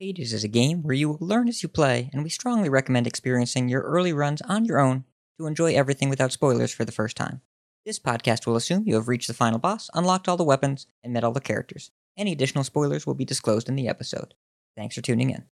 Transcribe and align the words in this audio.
Hades 0.00 0.32
is 0.32 0.44
a 0.44 0.48
game 0.48 0.84
where 0.84 0.94
you 0.94 1.08
will 1.08 1.18
learn 1.20 1.48
as 1.48 1.60
you 1.60 1.68
play, 1.68 2.08
and 2.12 2.22
we 2.22 2.30
strongly 2.30 2.68
recommend 2.68 3.08
experiencing 3.08 3.68
your 3.68 3.82
early 3.82 4.12
runs 4.12 4.40
on 4.42 4.64
your 4.64 4.78
own 4.78 5.02
to 5.38 5.46
enjoy 5.46 5.74
everything 5.74 6.08
without 6.08 6.30
spoilers 6.30 6.70
for 6.70 6.84
the 6.84 6.92
first 6.92 7.16
time. 7.16 7.40
This 7.84 7.98
podcast 7.98 8.46
will 8.46 8.54
assume 8.54 8.84
you 8.86 8.94
have 8.94 9.08
reached 9.08 9.26
the 9.26 9.34
final 9.34 9.58
boss, 9.58 9.90
unlocked 9.94 10.28
all 10.28 10.36
the 10.36 10.44
weapons, 10.44 10.86
and 11.02 11.12
met 11.12 11.24
all 11.24 11.32
the 11.32 11.40
characters. 11.40 11.90
Any 12.16 12.30
additional 12.30 12.62
spoilers 12.62 13.08
will 13.08 13.14
be 13.14 13.24
disclosed 13.24 13.68
in 13.68 13.74
the 13.74 13.88
episode. 13.88 14.34
Thanks 14.76 14.94
for 14.94 15.00
tuning 15.00 15.30
in. 15.30 15.46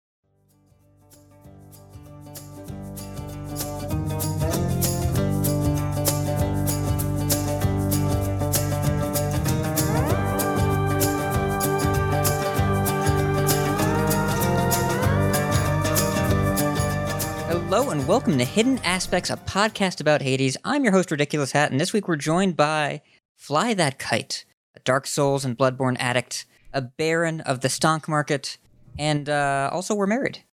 And 17.97 18.07
welcome 18.07 18.37
to 18.37 18.45
Hidden 18.45 18.77
Aspects, 18.83 19.31
a 19.31 19.37
podcast 19.37 19.99
about 19.99 20.21
Hades. 20.21 20.55
I'm 20.63 20.83
your 20.83 20.93
host, 20.93 21.09
Ridiculous 21.09 21.53
Hat, 21.53 21.71
and 21.71 21.79
this 21.81 21.93
week 21.93 22.07
we're 22.07 22.15
joined 22.15 22.55
by 22.55 23.01
Fly 23.37 23.73
That 23.73 23.97
Kite, 23.97 24.45
a 24.75 24.79
Dark 24.81 25.07
Souls 25.07 25.43
and 25.43 25.57
Bloodborne 25.57 25.95
addict, 25.97 26.45
a 26.71 26.81
baron 26.81 27.41
of 27.41 27.61
the 27.61 27.69
stonk 27.69 28.07
market, 28.07 28.59
and 28.99 29.27
uh, 29.27 29.71
also 29.73 29.95
we're 29.95 30.05
married. 30.05 30.43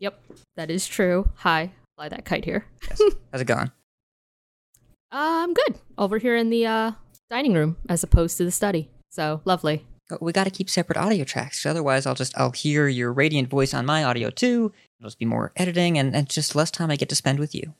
Yep, 0.00 0.20
that 0.56 0.72
is 0.72 0.88
true. 0.88 1.28
Hi, 1.36 1.70
Fly 1.94 2.08
That 2.08 2.24
Kite 2.24 2.44
here. 2.44 2.66
Yes. 2.88 3.00
How's 3.32 3.42
it 3.42 3.46
going? 3.46 3.70
I'm 5.12 5.54
good. 5.54 5.76
Over 5.96 6.18
here 6.18 6.34
in 6.34 6.50
the 6.50 6.66
uh, 6.66 6.92
dining 7.30 7.54
room 7.54 7.76
as 7.88 8.02
opposed 8.02 8.36
to 8.38 8.44
the 8.44 8.50
study. 8.50 8.90
So 9.12 9.40
lovely. 9.44 9.86
But 10.08 10.20
We 10.20 10.32
got 10.32 10.44
to 10.44 10.50
keep 10.50 10.68
separate 10.68 10.96
audio 10.96 11.22
tracks. 11.22 11.64
otherwise 11.64 12.06
I'll 12.06 12.14
just 12.14 12.36
I'll 12.36 12.50
hear 12.50 12.88
your 12.88 13.12
radiant 13.12 13.48
voice 13.48 13.72
on 13.72 13.86
my 13.86 14.02
audio 14.02 14.30
too. 14.30 14.72
It'll 14.98 15.08
just 15.08 15.18
be 15.18 15.26
more 15.26 15.52
editing 15.56 15.98
and, 15.98 16.14
and 16.14 16.28
just 16.28 16.56
less 16.56 16.70
time 16.70 16.90
I 16.90 16.96
get 16.96 17.08
to 17.10 17.14
spend 17.14 17.38
with 17.38 17.54
you. 17.54 17.74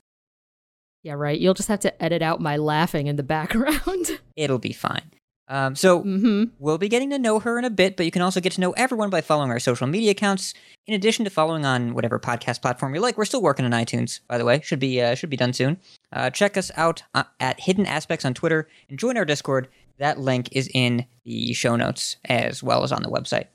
Yeah, 1.02 1.14
right. 1.14 1.38
You'll 1.38 1.55
just 1.55 1.69
have 1.69 1.80
to 1.80 2.02
edit 2.02 2.22
out 2.22 2.41
my 2.41 2.56
laughing 2.56 3.06
in 3.06 3.16
the 3.16 3.22
background. 3.22 4.20
It'll 4.36 4.58
be 4.58 4.72
fine. 4.72 5.10
Um, 5.48 5.75
so 5.75 6.02
mm-hmm. 6.02 6.44
We'll 6.58 6.77
be 6.77 6.91
getting 6.91 7.10
to 7.10 7.19
know 7.19 7.38
her 7.41 7.58
in 7.58 7.64
a 7.64 7.70
bit, 7.70 7.97
but 7.97 8.05
you 8.05 8.12
can 8.12 8.20
also 8.20 8.41
get 8.41 8.52
to 8.52 8.60
know 8.60 8.72
everyone 8.72 9.08
by 9.08 9.22
following 9.22 9.50
our 9.50 9.58
social 9.58 9.86
media 9.86 10.10
accounts. 10.10 10.52
In 10.86 10.94
addition 10.94 11.25
to 11.25 11.30
following 11.30 11.64
on 11.64 11.94
whatever 11.94 12.19
podcast 12.19 12.60
platform 12.60 12.94
you 12.94 13.00
like, 13.00 13.16
we're 13.16 13.25
still 13.25 13.41
working 13.41 13.64
on 13.64 13.70
iTunes, 13.70 14.20
by 14.28 14.36
the 14.36 14.44
way. 14.44 14.60
Should 14.62 14.78
be 14.78 15.00
uh, 15.00 15.14
should 15.14 15.30
be 15.30 15.38
done 15.38 15.55
soon. 15.55 15.78
Uh, 16.12 16.28
check 16.28 16.58
us 16.58 16.70
out 16.77 17.03
uh, 17.14 17.25
at 17.41 17.60
Hidden 17.60 17.86
Aspects 17.86 18.27
on 18.27 18.34
Twitter 18.34 18.69
and 18.91 18.98
join 18.98 19.16
our 19.16 19.25
Discord. 19.25 19.69
That 19.98 20.20
link 20.20 20.50
is 20.53 20.69
in 20.75 21.06
the 21.25 21.55
show 21.55 21.77
notes 21.77 22.16
as 22.27 22.62
well 22.62 22.84
as 22.84 22.92
on 22.92 23.03
the 23.03 23.08
website. 23.08 23.47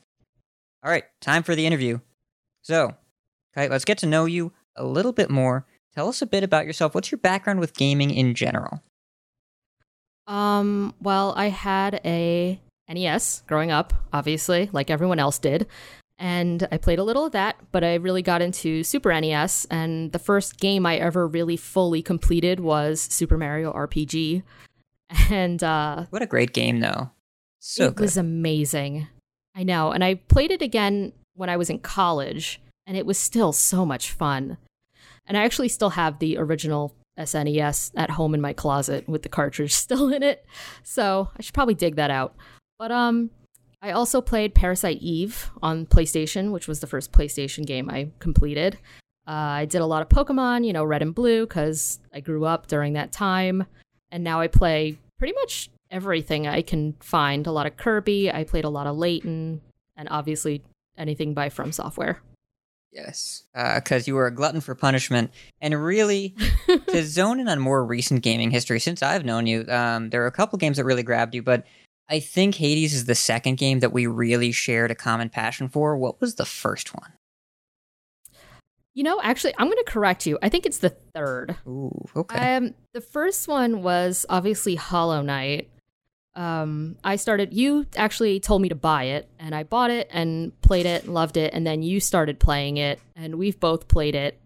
All 0.83 0.91
right, 0.91 1.05
time 1.21 1.43
for 1.43 1.55
the 1.55 1.65
interview. 1.65 1.99
So, 2.63 2.95
Kite, 3.55 3.69
let's 3.71 3.85
get 3.85 3.97
to 3.99 4.05
know 4.07 4.25
you 4.25 4.51
a 4.75 4.83
little 4.83 5.11
bit 5.11 5.29
more. 5.29 5.65
Tell 5.95 6.09
us 6.09 6.21
a 6.21 6.25
bit 6.25 6.43
about 6.43 6.65
yourself. 6.65 6.95
What's 6.95 7.11
your 7.11 7.19
background 7.19 7.59
with 7.59 7.75
gaming 7.75 8.09
in 8.11 8.33
general? 8.33 8.81
Um, 10.27 10.93
well, 11.01 11.33
I 11.35 11.49
had 11.49 11.99
a 12.05 12.59
NES 12.89 13.43
growing 13.47 13.71
up, 13.71 13.93
obviously, 14.11 14.69
like 14.71 14.89
everyone 14.89 15.19
else 15.19 15.37
did. 15.37 15.67
And 16.19 16.67
I 16.71 16.77
played 16.77 16.99
a 16.99 17.03
little 17.03 17.25
of 17.25 17.31
that, 17.33 17.57
but 17.71 17.83
I 17.83 17.95
really 17.95 18.21
got 18.21 18.41
into 18.41 18.83
Super 18.83 19.19
NES. 19.19 19.65
And 19.65 20.11
the 20.11 20.19
first 20.19 20.59
game 20.59 20.85
I 20.85 20.95
ever 20.97 21.27
really 21.27 21.57
fully 21.57 22.01
completed 22.01 22.59
was 22.59 23.01
Super 23.01 23.37
Mario 23.37 23.71
RPG. 23.73 24.43
And 25.29 25.61
uh, 25.63 26.05
What 26.09 26.23
a 26.23 26.25
great 26.25 26.53
game, 26.53 26.79
though. 26.79 27.11
So 27.59 27.87
it 27.87 27.95
good. 27.95 28.01
was 28.03 28.17
amazing. 28.17 29.07
I 29.55 29.61
know. 29.61 29.91
And 29.91 30.03
I 30.03 30.15
played 30.15 30.49
it 30.49 30.63
again 30.63 31.13
when 31.35 31.49
I 31.49 31.57
was 31.57 31.69
in 31.69 31.77
college, 31.79 32.59
and 32.85 32.97
it 32.97 33.05
was 33.05 33.17
still 33.17 33.53
so 33.53 33.85
much 33.85 34.11
fun. 34.11 34.57
And 35.25 35.37
I 35.37 35.43
actually 35.43 35.69
still 35.69 35.91
have 35.91 36.19
the 36.19 36.37
original 36.37 36.95
SNES 37.17 37.91
at 37.95 38.11
home 38.11 38.33
in 38.33 38.41
my 38.41 38.53
closet 38.53 39.07
with 39.07 39.23
the 39.23 39.29
cartridge 39.29 39.73
still 39.73 40.11
in 40.11 40.23
it. 40.23 40.45
So 40.83 41.29
I 41.37 41.41
should 41.41 41.53
probably 41.53 41.75
dig 41.75 41.95
that 41.95 42.11
out. 42.11 42.35
But 42.77 42.91
um 42.91 43.29
I 43.83 43.91
also 43.91 44.21
played 44.21 44.55
Parasite 44.55 44.99
Eve 45.01 45.51
on 45.61 45.85
PlayStation, 45.85 46.53
which 46.53 46.69
was 46.69 46.79
the 46.79 46.87
first 46.87 47.11
PlayStation 47.11 47.65
game 47.65 47.89
I 47.89 48.11
completed. 48.19 48.77
Uh, 49.27 49.31
I 49.31 49.65
did 49.65 49.81
a 49.81 49.85
lot 49.85 50.01
of 50.01 50.07
Pokemon, 50.07 50.65
you 50.65 50.71
know, 50.71 50.85
Red 50.85 51.01
and 51.01 51.13
Blue, 51.13 51.45
because 51.45 51.99
I 52.13 52.21
grew 52.21 52.45
up 52.45 52.67
during 52.67 52.93
that 52.93 53.11
time. 53.11 53.65
And 54.09 54.23
now 54.23 54.39
I 54.39 54.47
play 54.47 54.97
pretty 55.19 55.33
much 55.33 55.69
everything 55.91 56.47
I 56.47 56.61
can 56.61 56.95
find. 57.01 57.45
A 57.45 57.51
lot 57.51 57.67
of 57.67 57.75
Kirby. 57.75 58.31
I 58.31 58.45
played 58.45 58.63
a 58.63 58.69
lot 58.69 58.87
of 58.87 58.95
Layton, 58.95 59.59
and 59.97 60.07
obviously 60.09 60.63
anything 60.97 61.33
by 61.33 61.49
From 61.49 61.73
Software. 61.73 62.21
Yes, 62.93 63.43
because 63.53 64.07
you 64.07 64.13
were 64.13 64.27
a 64.27 64.33
glutton 64.33 64.61
for 64.61 64.75
punishment, 64.75 65.31
and 65.59 65.83
really 65.83 66.35
to 66.87 67.03
zone 67.03 67.39
in 67.39 67.47
on 67.47 67.59
more 67.59 67.83
recent 67.83 68.21
gaming 68.21 68.51
history. 68.51 68.79
Since 68.79 69.01
I've 69.01 69.25
known 69.25 69.47
you, 69.47 69.65
um, 69.67 70.11
there 70.11 70.23
are 70.23 70.27
a 70.27 70.31
couple 70.31 70.59
games 70.59 70.77
that 70.77 70.85
really 70.85 71.01
grabbed 71.01 71.33
you, 71.33 71.41
but 71.41 71.65
I 72.07 72.19
think 72.19 72.55
Hades 72.55 72.93
is 72.93 73.05
the 73.05 73.15
second 73.15 73.55
game 73.55 73.79
that 73.79 73.93
we 73.93 74.05
really 74.05 74.51
shared 74.51 74.91
a 74.91 74.95
common 74.95 75.29
passion 75.29 75.69
for. 75.69 75.97
What 75.97 76.21
was 76.21 76.35
the 76.35 76.45
first 76.45 76.93
one? 76.93 77.13
You 78.93 79.03
know, 79.03 79.19
actually, 79.23 79.55
I'm 79.57 79.65
going 79.65 79.83
to 79.83 79.91
correct 79.91 80.27
you. 80.27 80.37
I 80.43 80.49
think 80.49 80.67
it's 80.67 80.77
the 80.77 80.91
third. 80.91 81.55
Ooh, 81.65 82.05
okay. 82.15 82.57
Um, 82.57 82.75
the 82.93 83.01
first 83.01 83.47
one 83.47 83.81
was 83.81 84.23
obviously 84.29 84.75
Hollow 84.75 85.23
Knight. 85.23 85.71
Um, 86.35 86.97
I 87.03 87.15
started. 87.17 87.53
You 87.53 87.85
actually 87.95 88.39
told 88.39 88.61
me 88.61 88.69
to 88.69 88.75
buy 88.75 89.03
it, 89.05 89.29
and 89.39 89.53
I 89.53 89.63
bought 89.63 89.91
it 89.91 90.07
and 90.11 90.59
played 90.61 90.85
it, 90.85 91.03
and 91.03 91.13
loved 91.13 91.37
it, 91.37 91.53
and 91.53 91.65
then 91.65 91.83
you 91.83 91.99
started 91.99 92.39
playing 92.39 92.77
it, 92.77 92.99
and 93.15 93.35
we've 93.35 93.59
both 93.59 93.87
played 93.87 94.15
it. 94.15 94.39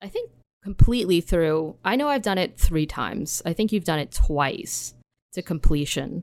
I 0.00 0.08
think 0.08 0.30
completely 0.62 1.20
through. 1.20 1.76
I 1.84 1.96
know 1.96 2.08
I've 2.08 2.22
done 2.22 2.38
it 2.38 2.58
three 2.58 2.86
times. 2.86 3.42
I 3.44 3.52
think 3.52 3.72
you've 3.72 3.84
done 3.84 3.98
it 3.98 4.10
twice 4.12 4.94
to 5.34 5.42
completion. 5.42 6.22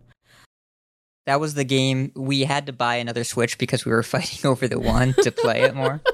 that 1.28 1.40
was 1.40 1.54
the 1.54 1.64
game 1.64 2.12
we 2.16 2.42
had 2.46 2.66
to 2.66 2.74
buy 2.74 2.96
another 2.96 3.24
Switch 3.24 3.60
because 3.60 3.86
we 3.86 3.92
were 3.92 4.04
fighting 4.16 4.50
over 4.50 4.68
the 4.68 4.80
one 4.80 5.14
to 5.22 5.32
play 5.32 5.62
it 5.62 5.76
more. 5.76 6.02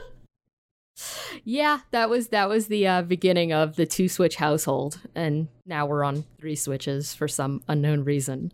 Yeah, 1.43 1.81
that 1.91 2.09
was 2.09 2.29
that 2.29 2.49
was 2.49 2.67
the 2.67 2.87
uh, 2.87 3.01
beginning 3.03 3.53
of 3.53 3.75
the 3.75 3.85
two 3.85 4.09
switch 4.09 4.35
household, 4.35 4.99
and 5.13 5.47
now 5.65 5.85
we're 5.85 6.03
on 6.03 6.25
three 6.39 6.55
switches 6.55 7.13
for 7.13 7.27
some 7.27 7.61
unknown 7.67 8.03
reason. 8.03 8.51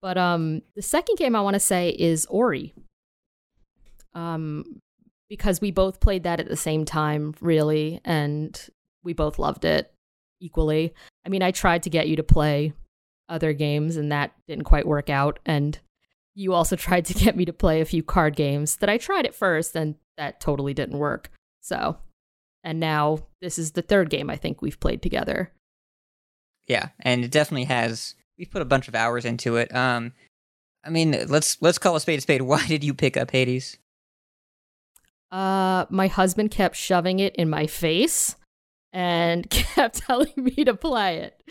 But 0.00 0.16
um, 0.16 0.62
the 0.76 0.82
second 0.82 1.16
game 1.16 1.34
I 1.34 1.40
want 1.40 1.54
to 1.54 1.60
say 1.60 1.90
is 1.90 2.26
Ori, 2.26 2.74
um, 4.14 4.80
because 5.28 5.60
we 5.60 5.70
both 5.70 6.00
played 6.00 6.22
that 6.22 6.40
at 6.40 6.48
the 6.48 6.56
same 6.56 6.84
time, 6.84 7.34
really, 7.40 8.00
and 8.04 8.58
we 9.02 9.12
both 9.12 9.38
loved 9.38 9.64
it 9.64 9.92
equally. 10.40 10.94
I 11.26 11.28
mean, 11.28 11.42
I 11.42 11.50
tried 11.50 11.82
to 11.84 11.90
get 11.90 12.08
you 12.08 12.16
to 12.16 12.22
play 12.22 12.72
other 13.28 13.52
games, 13.52 13.96
and 13.96 14.12
that 14.12 14.32
didn't 14.46 14.64
quite 14.64 14.86
work 14.86 15.10
out, 15.10 15.38
and 15.44 15.78
you 16.34 16.52
also 16.54 16.76
tried 16.76 17.04
to 17.06 17.14
get 17.14 17.36
me 17.36 17.44
to 17.44 17.52
play 17.52 17.80
a 17.80 17.86
few 17.86 18.02
card 18.02 18.36
games 18.36 18.76
that 18.76 18.88
I 18.88 18.98
tried 18.98 19.26
at 19.26 19.34
first, 19.34 19.74
and 19.74 19.96
that 20.16 20.40
totally 20.40 20.74
didn't 20.74 20.98
work. 20.98 21.30
So, 21.60 21.98
and 22.64 22.80
now 22.80 23.18
this 23.42 23.58
is 23.58 23.72
the 23.72 23.82
third 23.82 24.10
game 24.10 24.30
I 24.30 24.36
think 24.36 24.62
we've 24.62 24.80
played 24.80 25.02
together. 25.02 25.52
Yeah, 26.66 26.90
and 27.00 27.24
it 27.24 27.30
definitely 27.30 27.64
has. 27.64 28.14
We've 28.38 28.50
put 28.50 28.62
a 28.62 28.66
bunch 28.66 28.88
of 28.88 28.94
hours 28.94 29.24
into 29.24 29.56
it. 29.56 29.74
Um, 29.74 30.12
I 30.84 30.90
mean, 30.90 31.26
let's 31.28 31.60
let's 31.60 31.78
call 31.78 31.96
a 31.96 32.00
spade 32.00 32.18
a 32.18 32.22
spade. 32.22 32.42
Why 32.42 32.64
did 32.66 32.84
you 32.84 32.94
pick 32.94 33.16
up 33.16 33.30
Hades? 33.30 33.78
Uh, 35.30 35.84
my 35.90 36.06
husband 36.06 36.50
kept 36.50 36.76
shoving 36.76 37.18
it 37.18 37.36
in 37.36 37.50
my 37.50 37.66
face 37.66 38.36
and 38.92 39.48
kept 39.50 39.98
telling 40.06 40.32
me 40.36 40.64
to 40.64 40.74
play 40.74 41.18
it. 41.18 41.42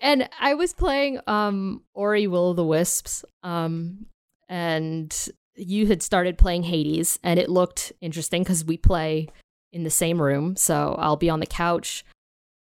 And 0.00 0.28
I 0.40 0.54
was 0.54 0.72
playing 0.72 1.20
um 1.26 1.82
Ori 1.94 2.26
Will 2.26 2.50
of 2.50 2.56
the 2.56 2.64
Wisps 2.64 3.24
um 3.42 4.06
and 4.48 5.28
you 5.56 5.86
had 5.86 6.02
started 6.02 6.36
playing 6.36 6.64
Hades 6.64 7.18
and 7.22 7.38
it 7.38 7.48
looked 7.48 7.92
interesting 8.00 8.44
cuz 8.44 8.64
we 8.64 8.76
play 8.76 9.28
in 9.72 9.84
the 9.84 9.90
same 9.90 10.20
room. 10.20 10.56
So 10.56 10.96
I'll 10.98 11.16
be 11.16 11.30
on 11.30 11.40
the 11.40 11.46
couch 11.46 12.04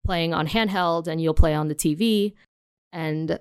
playing 0.06 0.34
on 0.34 0.48
handheld 0.48 1.08
and 1.08 1.22
you'll 1.22 1.34
play 1.36 1.54
on 1.54 1.68
the 1.68 1.76
TV 1.76 2.34
and 2.92 3.40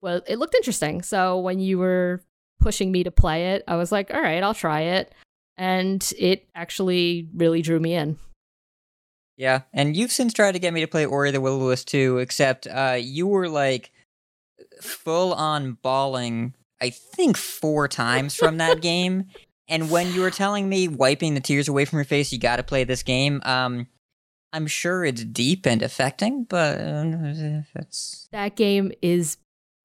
well 0.00 0.22
it 0.26 0.38
looked 0.38 0.54
interesting. 0.54 1.02
So 1.02 1.38
when 1.38 1.60
you 1.60 1.78
were 1.78 2.22
pushing 2.60 2.90
me 2.92 3.04
to 3.04 3.10
play 3.10 3.52
it, 3.54 3.64
I 3.68 3.76
was 3.76 3.92
like, 3.92 4.12
"All 4.12 4.20
right, 4.20 4.42
I'll 4.42 4.54
try 4.54 4.82
it." 4.82 5.12
And 5.56 6.12
it 6.18 6.46
actually 6.54 7.28
really 7.34 7.62
drew 7.62 7.80
me 7.80 7.94
in. 7.94 8.18
Yeah, 9.36 9.62
and 9.72 9.96
you've 9.96 10.12
since 10.12 10.32
tried 10.32 10.52
to 10.52 10.58
get 10.58 10.74
me 10.74 10.80
to 10.80 10.88
play 10.88 11.06
Ori 11.06 11.30
the 11.30 11.40
Will 11.40 11.54
of 11.54 11.60
the 11.60 11.66
Wisps 11.66 11.90
too, 11.90 12.18
except 12.18 12.66
uh, 12.66 12.98
you 13.00 13.26
were 13.26 13.48
like 13.48 13.92
full 14.80 15.32
on 15.32 15.78
bawling. 15.82 16.54
I 16.80 16.90
think 16.90 17.36
four 17.36 17.88
times 17.88 18.34
from 18.34 18.58
that 18.58 18.80
game, 18.82 19.26
and 19.68 19.90
when 19.90 20.12
you 20.12 20.22
were 20.22 20.30
telling 20.30 20.68
me 20.68 20.88
wiping 20.88 21.34
the 21.34 21.40
tears 21.40 21.68
away 21.68 21.84
from 21.84 21.98
your 21.98 22.04
face, 22.04 22.32
you 22.32 22.38
got 22.38 22.56
to 22.56 22.62
play 22.62 22.84
this 22.84 23.02
game. 23.02 23.40
Um, 23.44 23.86
I'm 24.52 24.66
sure 24.66 25.04
it's 25.04 25.24
deep 25.24 25.66
and 25.66 25.82
affecting, 25.82 26.44
but 26.44 26.80
uh, 26.80 27.62
it's 27.76 28.28
That 28.32 28.56
game 28.56 28.92
is 29.02 29.36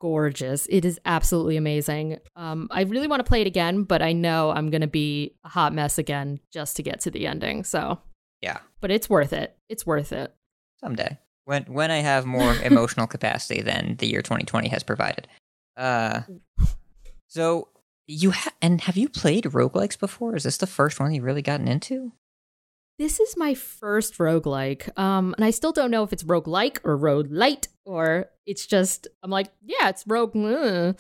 gorgeous. 0.04 0.68
It 0.70 0.84
is 0.84 1.00
absolutely 1.06 1.56
amazing. 1.56 2.20
Um, 2.36 2.68
I 2.72 2.82
really 2.82 3.08
want 3.08 3.22
to 3.22 3.24
play 3.24 3.40
it 3.40 3.48
again, 3.48 3.84
but 3.84 4.02
I 4.02 4.12
know 4.12 4.52
I'm 4.52 4.70
going 4.70 4.82
to 4.82 4.88
be 4.88 5.34
a 5.46 5.50
hot 5.50 5.74
mess 5.74 5.98
again 5.98 6.42
just 6.52 6.76
to 6.76 6.84
get 6.84 7.00
to 7.02 7.10
the 7.12 7.26
ending. 7.26 7.64
So, 7.64 8.00
Yeah. 8.42 8.58
but 8.82 8.92
it's 8.92 9.10
worth 9.10 9.32
it. 9.32 9.56
It's 9.70 9.86
worth 9.86 10.12
it. 10.12 10.36
Someday. 10.82 11.18
When 11.46 11.64
when 11.64 11.90
I 11.90 12.00
have 12.00 12.26
more 12.26 12.54
emotional 12.64 13.08
capacity 13.08 13.62
than 13.62 13.96
the 13.98 14.08
year 14.08 14.22
2020 14.22 14.68
has 14.70 14.84
provided. 14.84 15.28
Uh 15.78 16.22
so 17.28 17.70
you 18.06 18.32
ha- 18.32 18.52
and 18.62 18.82
have 18.82 18.98
you 18.98 19.08
played 19.08 19.46
roguelikes 19.46 19.98
before? 19.98 20.36
Is 20.36 20.44
this 20.44 20.58
the 20.58 20.68
first 20.68 21.00
one 21.00 21.14
you've 21.14 21.24
really 21.24 21.42
gotten 21.42 21.68
into? 21.70 22.12
This 23.00 23.20
is 23.20 23.36
my 23.38 23.54
first 23.54 24.18
roguelike. 24.18 24.98
Um, 24.98 25.34
and 25.36 25.44
I 25.44 25.50
still 25.50 25.72
don't 25.72 25.92
know 25.92 26.04
if 26.04 26.14
it's 26.14 26.24
roguelike 26.24 26.80
or 26.84 26.96
rogue 26.96 27.32
light, 27.32 27.68
or 27.86 28.30
it's 28.46 28.66
just 28.66 29.08
I'm 29.24 29.32
like, 29.32 29.48
yeah, 29.64 29.90
it's 29.90 30.06
rogue. 30.08 30.36
uh. 30.36 30.94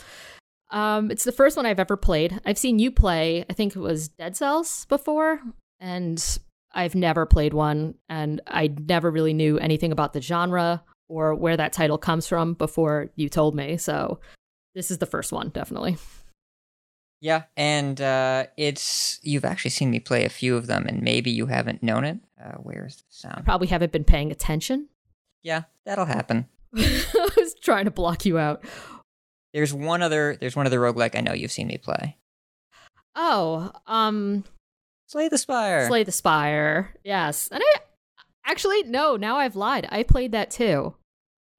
Um, 0.72 1.12
it's 1.12 1.24
the 1.24 1.31
first 1.31 1.56
one 1.56 1.68
I've 1.68 1.80
ever 1.80 1.95
played. 1.95 2.42
I've 2.45 2.57
seen 2.57 2.80
you 2.80 2.90
play, 2.90 3.45
I 3.48 3.54
think 3.54 3.75
it 3.75 3.80
was 3.80 4.07
Dead 4.07 4.36
Cells 4.36 4.86
before, 4.86 5.40
and 5.80 6.40
I've 6.74 6.95
never 6.95 7.28
played 7.28 7.54
one, 7.54 7.94
and 8.10 8.42
I 8.48 8.74
never 8.80 9.12
really 9.12 9.34
knew 9.34 9.60
anything 9.60 9.92
about 9.92 10.13
the 10.13 10.22
genre 10.22 10.84
or 11.10 11.36
where 11.36 11.56
that 11.57 11.74
title 11.74 12.00
comes 12.00 12.28
from 12.28 12.56
before 12.56 13.12
you 13.16 13.30
told 13.30 13.54
me. 13.56 13.78
So 13.78 14.19
this 14.74 14.90
is 14.90 14.98
the 14.98 15.06
first 15.06 15.31
one, 15.31 15.50
definitely. 15.50 15.98
Yeah, 17.24 17.44
and 17.56 18.02
uh 18.02 18.48
it's 18.58 19.22
you've 19.24 19.46
actually 19.46 19.72
seen 19.72 19.90
me 19.90 20.02
play 20.02 20.25
a 20.25 20.30
few 20.30 20.58
of 20.58 20.68
them 20.68 20.86
and 20.86 21.02
maybe 21.02 21.31
you 21.31 21.46
haven't 21.46 21.81
known 21.81 22.04
it. 22.04 22.20
Uh 22.38 22.58
where's 22.58 22.98
the 22.98 23.04
sound? 23.08 23.46
Probably 23.46 23.68
haven't 23.68 23.94
been 23.94 24.04
paying 24.04 24.30
attention. 24.30 24.90
Yeah, 25.42 25.64
that'll 25.86 26.06
happen. 26.06 26.50
I 26.75 27.30
was 27.38 27.56
trying 27.62 27.86
to 27.86 27.92
block 27.92 28.25
you 28.25 28.38
out. 28.38 28.66
There's 29.54 29.74
one 29.74 30.02
other 30.02 30.36
there's 30.40 30.56
one 30.58 30.66
other 30.66 30.81
roguelike 30.81 31.16
I 31.16 31.22
know 31.22 31.31
you've 31.31 31.52
seen 31.52 31.68
me 31.68 31.78
play. 31.78 32.18
Oh, 33.16 33.72
um, 33.88 34.44
Slay 35.08 35.30
the 35.30 35.38
Spire. 35.38 35.88
Slay 35.88 36.04
the 36.04 36.12
Spire. 36.12 36.94
Yes. 37.04 37.48
And 37.52 37.62
I 37.64 37.80
actually, 38.46 38.84
no, 38.84 39.16
now 39.16 39.38
I've 39.38 39.56
lied. 39.56 39.88
I 39.92 40.04
played 40.04 40.31
that 40.31 40.50
too. 40.52 40.96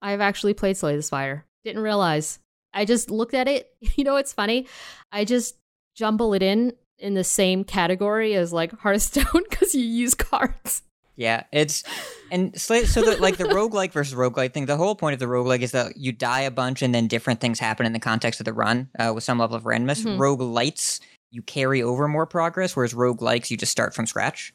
I've 0.02 0.20
actually 0.20 0.54
played 0.54 0.76
Slay 0.76 0.96
the 0.96 1.02
Spire. 1.02 1.46
Didn't 1.64 1.82
realize. 1.82 2.40
I 2.74 2.84
just 2.84 3.10
looked 3.10 3.34
at 3.34 3.48
it. 3.48 3.70
You 3.96 4.04
know 4.04 4.16
it's 4.16 4.32
funny? 4.32 4.66
I 5.12 5.24
just 5.24 5.56
jumble 5.94 6.34
it 6.34 6.42
in 6.42 6.72
in 6.98 7.14
the 7.14 7.24
same 7.24 7.64
category 7.64 8.34
as 8.34 8.52
like 8.52 8.72
Hearthstone 8.80 9.42
because 9.50 9.74
you 9.74 9.84
use 9.84 10.14
cards. 10.14 10.82
Yeah, 11.16 11.44
it's 11.52 11.84
and 12.32 12.58
so 12.60 12.74
the 12.80 13.16
like 13.20 13.36
the 13.36 13.44
roguelike 13.44 13.92
versus 13.92 14.14
roguelike 14.14 14.52
thing, 14.52 14.66
the 14.66 14.76
whole 14.76 14.96
point 14.96 15.14
of 15.14 15.20
the 15.20 15.26
roguelike 15.26 15.60
is 15.60 15.70
that 15.70 15.96
you 15.96 16.10
die 16.10 16.40
a 16.40 16.50
bunch 16.50 16.82
and 16.82 16.92
then 16.92 17.06
different 17.06 17.40
things 17.40 17.60
happen 17.60 17.86
in 17.86 17.92
the 17.92 18.00
context 18.00 18.40
of 18.40 18.44
the 18.46 18.52
run 18.52 18.88
uh, 18.98 19.12
with 19.14 19.22
some 19.22 19.38
level 19.38 19.54
of 19.56 19.62
randomness. 19.62 20.04
Mhm. 20.04 20.18
Roguelites, 20.18 20.98
you 21.30 21.42
carry 21.42 21.82
over 21.82 22.08
more 22.08 22.26
progress, 22.26 22.74
whereas 22.74 22.94
roguelikes, 22.94 23.48
you 23.50 23.56
just 23.56 23.70
start 23.70 23.94
from 23.94 24.06
scratch. 24.06 24.52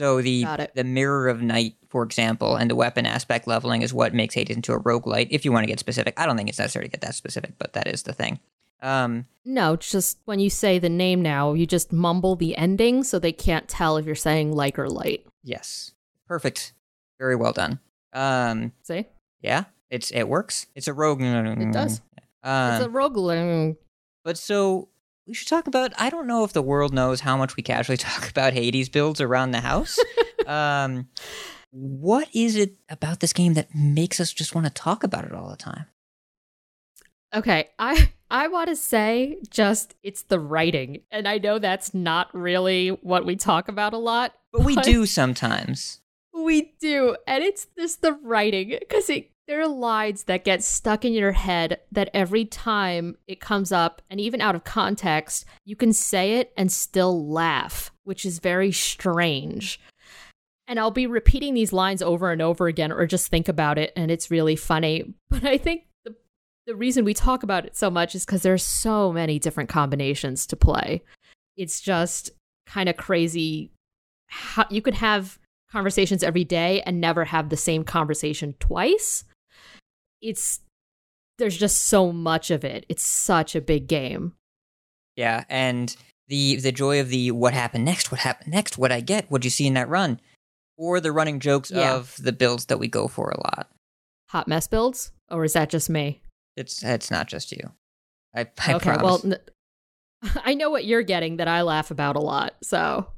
So 0.00 0.22
the 0.22 0.46
the 0.74 0.82
Mirror 0.82 1.28
of 1.28 1.42
Night, 1.42 1.74
for 1.90 2.02
example, 2.02 2.56
and 2.56 2.70
the 2.70 2.74
weapon 2.74 3.04
aspect 3.04 3.46
leveling 3.46 3.82
is 3.82 3.92
what 3.92 4.14
makes 4.14 4.34
Hades 4.34 4.56
into 4.56 4.72
a 4.72 4.80
roguelite, 4.80 5.28
if 5.30 5.44
you 5.44 5.52
want 5.52 5.64
to 5.64 5.66
get 5.66 5.78
specific. 5.78 6.18
I 6.18 6.24
don't 6.24 6.38
think 6.38 6.48
it's 6.48 6.58
necessary 6.58 6.86
to 6.86 6.90
get 6.90 7.02
that 7.02 7.14
specific, 7.14 7.52
but 7.58 7.74
that 7.74 7.86
is 7.86 8.04
the 8.04 8.14
thing. 8.14 8.40
Um, 8.80 9.26
No, 9.44 9.74
it's 9.74 9.90
just 9.90 10.16
when 10.24 10.40
you 10.40 10.48
say 10.48 10.78
the 10.78 10.88
name 10.88 11.20
now, 11.20 11.52
you 11.52 11.66
just 11.66 11.92
mumble 11.92 12.34
the 12.34 12.56
ending 12.56 13.04
so 13.04 13.18
they 13.18 13.30
can't 13.32 13.68
tell 13.68 13.98
if 13.98 14.06
you're 14.06 14.14
saying 14.14 14.52
like 14.54 14.78
or 14.78 14.88
light. 14.88 15.26
yes. 15.44 15.92
Perfect. 16.26 16.72
Very 17.18 17.36
well 17.36 17.52
done. 17.52 17.78
Um, 18.14 18.72
See? 18.82 19.04
yeah, 19.42 19.64
it's 19.90 20.10
it 20.12 20.28
works. 20.28 20.66
It's 20.74 20.88
a 20.88 20.94
rogue. 20.94 21.20
It 21.20 21.72
does. 21.72 22.00
Um, 22.42 22.72
it's 22.74 22.84
a 22.86 22.88
roguelike. 22.88 23.76
But 24.24 24.38
so 24.38 24.89
we 25.30 25.34
should 25.34 25.46
talk 25.46 25.68
about. 25.68 25.92
I 25.96 26.10
don't 26.10 26.26
know 26.26 26.42
if 26.42 26.52
the 26.52 26.60
world 26.60 26.92
knows 26.92 27.20
how 27.20 27.36
much 27.36 27.56
we 27.56 27.62
casually 27.62 27.96
talk 27.96 28.28
about 28.28 28.52
Hades 28.52 28.88
builds 28.88 29.20
around 29.20 29.52
the 29.52 29.60
house. 29.60 29.96
um, 30.46 31.08
what 31.70 32.28
is 32.34 32.56
it 32.56 32.74
about 32.88 33.20
this 33.20 33.32
game 33.32 33.54
that 33.54 33.72
makes 33.72 34.18
us 34.18 34.32
just 34.32 34.56
want 34.56 34.66
to 34.66 34.72
talk 34.72 35.04
about 35.04 35.24
it 35.24 35.32
all 35.32 35.48
the 35.48 35.56
time? 35.56 35.86
Okay, 37.32 37.68
I 37.78 38.10
I 38.28 38.48
want 38.48 38.70
to 38.70 38.76
say 38.76 39.38
just 39.50 39.94
it's 40.02 40.22
the 40.22 40.40
writing, 40.40 41.02
and 41.12 41.28
I 41.28 41.38
know 41.38 41.60
that's 41.60 41.94
not 41.94 42.34
really 42.34 42.88
what 42.88 43.24
we 43.24 43.36
talk 43.36 43.68
about 43.68 43.92
a 43.92 43.98
lot, 43.98 44.34
But 44.52 44.64
we 44.64 44.74
do 44.74 45.06
sometimes. 45.06 46.00
We 46.34 46.74
do, 46.80 47.16
and 47.28 47.44
it's 47.44 47.68
just 47.78 48.02
the 48.02 48.14
writing 48.14 48.76
because 48.80 49.08
it 49.08 49.30
there 49.50 49.60
are 49.60 49.66
lines 49.66 50.24
that 50.24 50.44
get 50.44 50.62
stuck 50.62 51.04
in 51.04 51.12
your 51.12 51.32
head 51.32 51.80
that 51.90 52.08
every 52.14 52.44
time 52.44 53.16
it 53.26 53.40
comes 53.40 53.72
up, 53.72 54.00
and 54.08 54.20
even 54.20 54.40
out 54.40 54.54
of 54.54 54.62
context, 54.62 55.44
you 55.64 55.74
can 55.74 55.92
say 55.92 56.34
it 56.34 56.52
and 56.56 56.70
still 56.70 57.28
laugh, 57.28 57.90
which 58.04 58.24
is 58.24 58.38
very 58.38 58.70
strange. 58.70 59.80
And 60.68 60.78
I'll 60.78 60.92
be 60.92 61.08
repeating 61.08 61.54
these 61.54 61.72
lines 61.72 62.00
over 62.00 62.30
and 62.30 62.40
over 62.40 62.68
again, 62.68 62.92
or 62.92 63.04
just 63.06 63.26
think 63.26 63.48
about 63.48 63.76
it, 63.76 63.92
and 63.96 64.08
it's 64.08 64.30
really 64.30 64.54
funny. 64.54 65.14
But 65.30 65.44
I 65.44 65.58
think 65.58 65.86
the 66.04 66.14
the 66.68 66.76
reason 66.76 67.04
we 67.04 67.12
talk 67.12 67.42
about 67.42 67.66
it 67.66 67.76
so 67.76 67.90
much 67.90 68.14
is 68.14 68.24
because 68.24 68.42
there's 68.42 68.64
so 68.64 69.12
many 69.12 69.40
different 69.40 69.68
combinations 69.68 70.46
to 70.46 70.56
play. 70.56 71.02
It's 71.56 71.80
just 71.80 72.30
kind 72.66 72.88
of 72.88 72.96
crazy. 72.96 73.72
How, 74.28 74.66
you 74.70 74.80
could 74.80 74.94
have 74.94 75.40
conversations 75.72 76.22
every 76.22 76.44
day 76.44 76.82
and 76.82 77.00
never 77.00 77.24
have 77.24 77.48
the 77.48 77.56
same 77.56 77.82
conversation 77.82 78.54
twice. 78.60 79.24
It's 80.20 80.60
there's 81.38 81.56
just 81.56 81.84
so 81.84 82.12
much 82.12 82.50
of 82.50 82.64
it. 82.64 82.84
It's 82.88 83.02
such 83.02 83.54
a 83.54 83.60
big 83.60 83.86
game. 83.86 84.34
Yeah, 85.16 85.44
and 85.48 85.94
the 86.28 86.56
the 86.56 86.72
joy 86.72 87.00
of 87.00 87.08
the 87.08 87.30
what 87.30 87.54
happened 87.54 87.84
next, 87.84 88.10
what 88.10 88.20
happened 88.20 88.52
next, 88.52 88.78
what 88.78 88.92
I 88.92 89.00
get, 89.00 89.30
what 89.30 89.44
you 89.44 89.50
see 89.50 89.66
in 89.66 89.74
that 89.74 89.88
run, 89.88 90.20
or 90.76 91.00
the 91.00 91.12
running 91.12 91.40
jokes 91.40 91.70
Yeah. 91.70 91.94
of 91.94 92.16
the 92.22 92.32
builds 92.32 92.66
that 92.66 92.78
we 92.78 92.88
go 92.88 93.08
for 93.08 93.30
a 93.30 93.40
lot. 93.40 93.68
Hot 94.30 94.46
mess 94.48 94.66
builds, 94.68 95.12
or 95.30 95.44
is 95.44 95.54
that 95.54 95.70
just 95.70 95.90
me? 95.90 96.22
It's 96.56 96.82
it's 96.84 97.10
not 97.10 97.26
just 97.26 97.52
you. 97.52 97.72
I, 98.34 98.40
I 98.66 98.74
okay, 98.74 98.78
promise. 98.96 99.02
well, 99.02 99.20
n- 99.24 100.30
I 100.44 100.54
know 100.54 100.70
what 100.70 100.84
you're 100.84 101.02
getting 101.02 101.38
that 101.38 101.48
I 101.48 101.62
laugh 101.62 101.90
about 101.90 102.16
a 102.16 102.20
lot. 102.20 102.54
So 102.62 103.08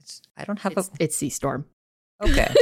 it's, 0.00 0.22
I 0.36 0.44
don't 0.44 0.58
have 0.60 0.72
it's, 0.76 0.88
a 0.88 0.92
it's 0.98 1.16
Sea 1.16 1.30
Storm 1.30 1.66
okay. 2.22 2.52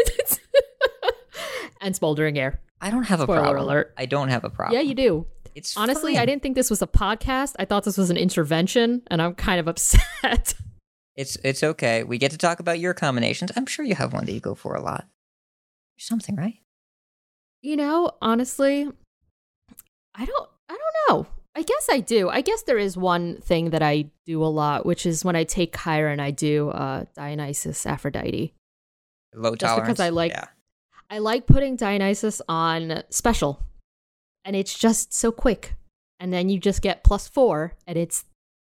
and 1.81 1.97
Smoldering 1.97 2.39
Air. 2.39 2.61
I 2.81 2.91
don't 2.91 3.05
have 3.05 3.21
a 3.21 3.25
Spoiler 3.25 3.41
problem. 3.43 3.65
alert. 3.65 3.95
I 3.97 4.07
don't 4.07 4.29
have 4.29 4.45
a 4.45 4.51
problem. 4.51 4.75
Yeah, 4.75 4.83
you 4.83 4.95
do. 4.95 5.27
It's 5.55 5.77
Honestly, 5.77 6.17
I 6.17 6.25
didn't 6.27 6.43
think 6.43 6.55
this 6.55 6.71
was 6.71 6.81
a 6.81 6.87
podcast. 6.87 7.55
I 7.59 7.65
thought 7.65 7.85
this 7.85 7.99
was 7.99 8.11
an 8.11 8.17
intervention, 8.17 9.03
and 9.09 9.21
I'm 9.21 9.35
kind 9.35 9.59
of 9.61 9.69
upset. 9.73 10.55
It's 11.17 11.37
it's 11.45 11.63
okay. 11.63 12.05
We 12.05 12.19
get 12.19 12.31
to 12.31 12.39
talk 12.39 12.61
about 12.61 12.79
your 12.79 12.95
combinations. 12.95 13.51
I'm 13.57 13.67
sure 13.67 13.85
you 13.85 13.95
have 13.97 14.13
one 14.13 14.25
that 14.27 14.33
you 14.33 14.41
go 14.41 14.55
for 14.55 14.75
a 14.75 14.81
lot. 14.81 15.07
There's 15.97 16.07
something, 16.07 16.37
right? 16.37 16.55
You 17.63 17.77
know, 17.77 18.13
honestly, 18.23 18.89
I 20.15 20.25
don't 20.25 20.49
I 20.69 20.79
don't 20.79 21.09
know. 21.19 21.27
I 21.55 21.63
guess 21.63 21.89
I 21.91 21.99
do. 22.01 22.29
I 22.31 22.41
guess 22.43 22.63
there 22.63 22.79
is 22.79 22.97
one 22.97 23.39
thing 23.43 23.71
that 23.71 23.83
I 23.83 24.11
do 24.25 24.43
a 24.43 24.47
lot, 24.47 24.87
which 24.87 25.05
is 25.05 25.25
when 25.25 25.35
I 25.37 25.43
take 25.45 25.77
Chiron, 25.77 26.21
I 26.21 26.31
do 26.31 26.71
uh 26.71 27.05
Dionysus 27.17 27.85
Aphrodite. 27.85 28.55
Low 29.35 29.55
tolerance. 29.57 29.61
Just 29.61 29.77
because. 29.99 30.01
I 30.01 30.09
like- 30.11 30.31
Yeah. 30.33 30.47
I 31.11 31.19
like 31.19 31.47
putting 31.47 31.77
Dionysus 31.77 32.41
on 32.49 33.03
special. 33.11 33.61
And 34.45 34.57
it's 34.57 34.79
just 34.79 35.13
so 35.13 35.33
quick. 35.33 35.75
And 36.19 36.33
then 36.33 36.49
you 36.49 36.59
just 36.59 36.81
get 36.83 37.05
plus 37.05 37.29
4 37.29 37.75
and 37.87 37.99
it's 37.99 38.25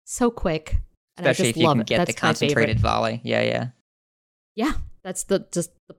so 0.05 0.31
quick. 0.31 0.77
And 1.17 1.27
Especially 1.27 1.47
I 1.47 1.51
if 1.51 1.57
you 1.57 1.65
love 1.65 1.75
can 1.75 1.81
it. 1.81 1.87
get 1.87 1.97
That's 1.99 2.15
the 2.15 2.21
concentrated 2.21 2.79
volley. 2.79 3.21
Yeah, 3.25 3.43
yeah. 3.43 3.69
Yeah, 4.55 4.73
that's 5.03 5.25
the 5.25 5.47
just 5.51 5.71
the, 5.89 5.97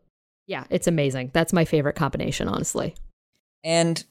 yeah, 0.48 0.65
it's 0.70 0.88
amazing. 0.88 1.32
That's 1.34 1.53
my 1.53 1.65
favorite 1.65 1.96
combination, 1.96 2.48
honestly. 2.48 2.96
And 3.63 4.03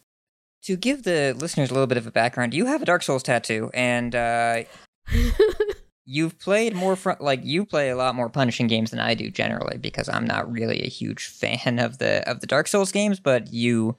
to 0.64 0.76
give 0.76 1.04
the 1.04 1.34
listeners 1.38 1.70
a 1.70 1.74
little 1.74 1.86
bit 1.86 1.98
of 1.98 2.06
a 2.06 2.10
background, 2.10 2.54
you 2.54 2.66
have 2.66 2.82
a 2.82 2.84
Dark 2.84 3.02
Souls 3.02 3.22
tattoo, 3.22 3.70
and 3.72 4.14
uh, 4.14 4.64
you've 6.06 6.38
played 6.38 6.74
more 6.74 6.96
fr- 6.96 7.12
like 7.20 7.44
you 7.44 7.66
play 7.66 7.90
a 7.90 7.96
lot 7.96 8.14
more 8.14 8.30
punishing 8.30 8.68
games 8.68 8.92
than 8.92 9.00
I 9.00 9.14
do 9.14 9.30
generally 9.30 9.76
because 9.76 10.08
I'm 10.08 10.24
not 10.24 10.50
really 10.50 10.82
a 10.82 10.88
huge 10.88 11.26
fan 11.26 11.78
of 11.78 11.98
the 11.98 12.28
of 12.28 12.40
the 12.40 12.46
Dark 12.46 12.68
Souls 12.68 12.92
games, 12.92 13.20
but 13.20 13.52
you 13.52 13.96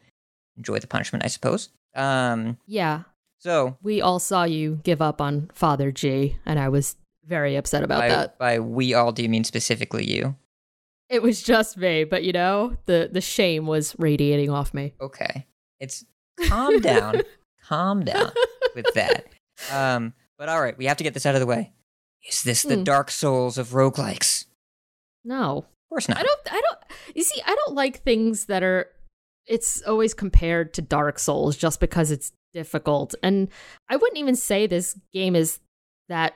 enjoy 0.55 0.79
the 0.79 0.87
punishment, 0.87 1.23
I 1.23 1.27
suppose. 1.27 1.69
Um, 1.93 2.57
yeah, 2.65 3.03
so 3.39 3.77
we 3.83 4.01
all 4.01 4.19
saw 4.19 4.43
you 4.45 4.79
give 4.83 5.01
up 5.01 5.21
on 5.21 5.49
Father 5.53 5.91
G, 5.91 6.37
and 6.45 6.59
I 6.59 6.69
was 6.69 6.95
very 7.25 7.55
upset 7.55 7.83
about 7.83 7.99
by, 7.99 8.09
that. 8.09 8.37
by 8.37 8.59
we 8.59 8.93
all, 8.93 9.11
do 9.11 9.21
you 9.21 9.29
mean 9.29 9.43
specifically 9.43 10.09
you? 10.09 10.35
It 11.09 11.21
was 11.21 11.41
just 11.41 11.77
me, 11.77 12.03
but 12.03 12.23
you 12.23 12.31
know, 12.31 12.77
the 12.85 13.09
the 13.11 13.21
shame 13.21 13.67
was 13.67 13.95
radiating 13.97 14.49
off 14.49 14.73
me. 14.73 14.93
Okay, 14.99 15.45
it's 15.79 16.05
calm 16.47 16.79
down, 16.79 17.21
calm 17.63 18.03
down 18.03 18.31
with 18.75 18.93
that. 18.95 19.25
Um, 19.71 20.13
but 20.37 20.49
all 20.49 20.61
right, 20.61 20.77
we 20.77 20.85
have 20.85 20.97
to 20.97 21.03
get 21.03 21.15
this 21.15 21.25
out 21.25 21.33
of 21.33 21.41
the 21.41 21.47
way. 21.47 21.73
Is 22.27 22.43
this 22.43 22.63
the 22.63 22.75
Hmm. 22.77 22.83
Dark 22.83 23.09
Souls 23.11 23.57
of 23.57 23.69
roguelikes? 23.69 24.45
No, 25.23 25.59
Of 25.59 25.89
course 25.89 26.09
not. 26.09 26.17
I 26.17 26.23
don't. 26.23 26.39
I 26.51 26.61
don't. 26.61 26.79
You 27.15 27.23
see, 27.23 27.41
I 27.45 27.55
don't 27.55 27.75
like 27.75 28.03
things 28.03 28.45
that 28.45 28.61
are. 28.63 28.87
It's 29.45 29.81
always 29.83 30.13
compared 30.13 30.73
to 30.73 30.81
Dark 30.81 31.17
Souls 31.19 31.55
just 31.55 31.79
because 31.79 32.11
it's 32.11 32.33
difficult. 32.53 33.15
And 33.23 33.47
I 33.89 33.95
wouldn't 33.95 34.17
even 34.19 34.35
say 34.35 34.67
this 34.67 34.99
game 35.13 35.35
is 35.35 35.59
that 36.09 36.33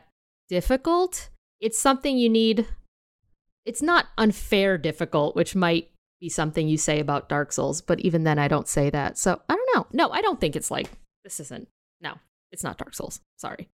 difficult. 0.50 1.30
It's 1.60 1.78
something 1.80 2.18
you 2.18 2.30
need. 2.30 2.66
It's 3.66 3.82
not 3.82 4.08
unfair 4.18 4.78
difficult, 4.78 5.36
which 5.36 5.56
might 5.56 5.90
be 6.22 6.30
something 6.30 6.68
you 6.70 6.78
say 6.78 7.00
about 7.00 7.28
Dark 7.30 7.52
Souls, 7.52 7.82
but 7.82 8.00
even 8.00 8.24
then, 8.24 8.40
I 8.40 8.48
don't 8.48 8.68
say 8.68 8.90
that. 8.90 9.18
So 9.18 9.42
I 9.50 9.56
don't 9.56 9.76
know. 9.76 9.88
No, 9.92 10.12
I 10.12 10.22
don't 10.22 10.40
think 10.40 10.56
it's 10.56 10.72
like 10.72 10.90
this 11.26 11.40
isn't. 11.42 11.68
No, 12.00 12.14
it's 12.52 12.64
not 12.64 12.78
Dark 12.78 12.94
Souls. 12.96 13.20
Sorry. 13.38 13.68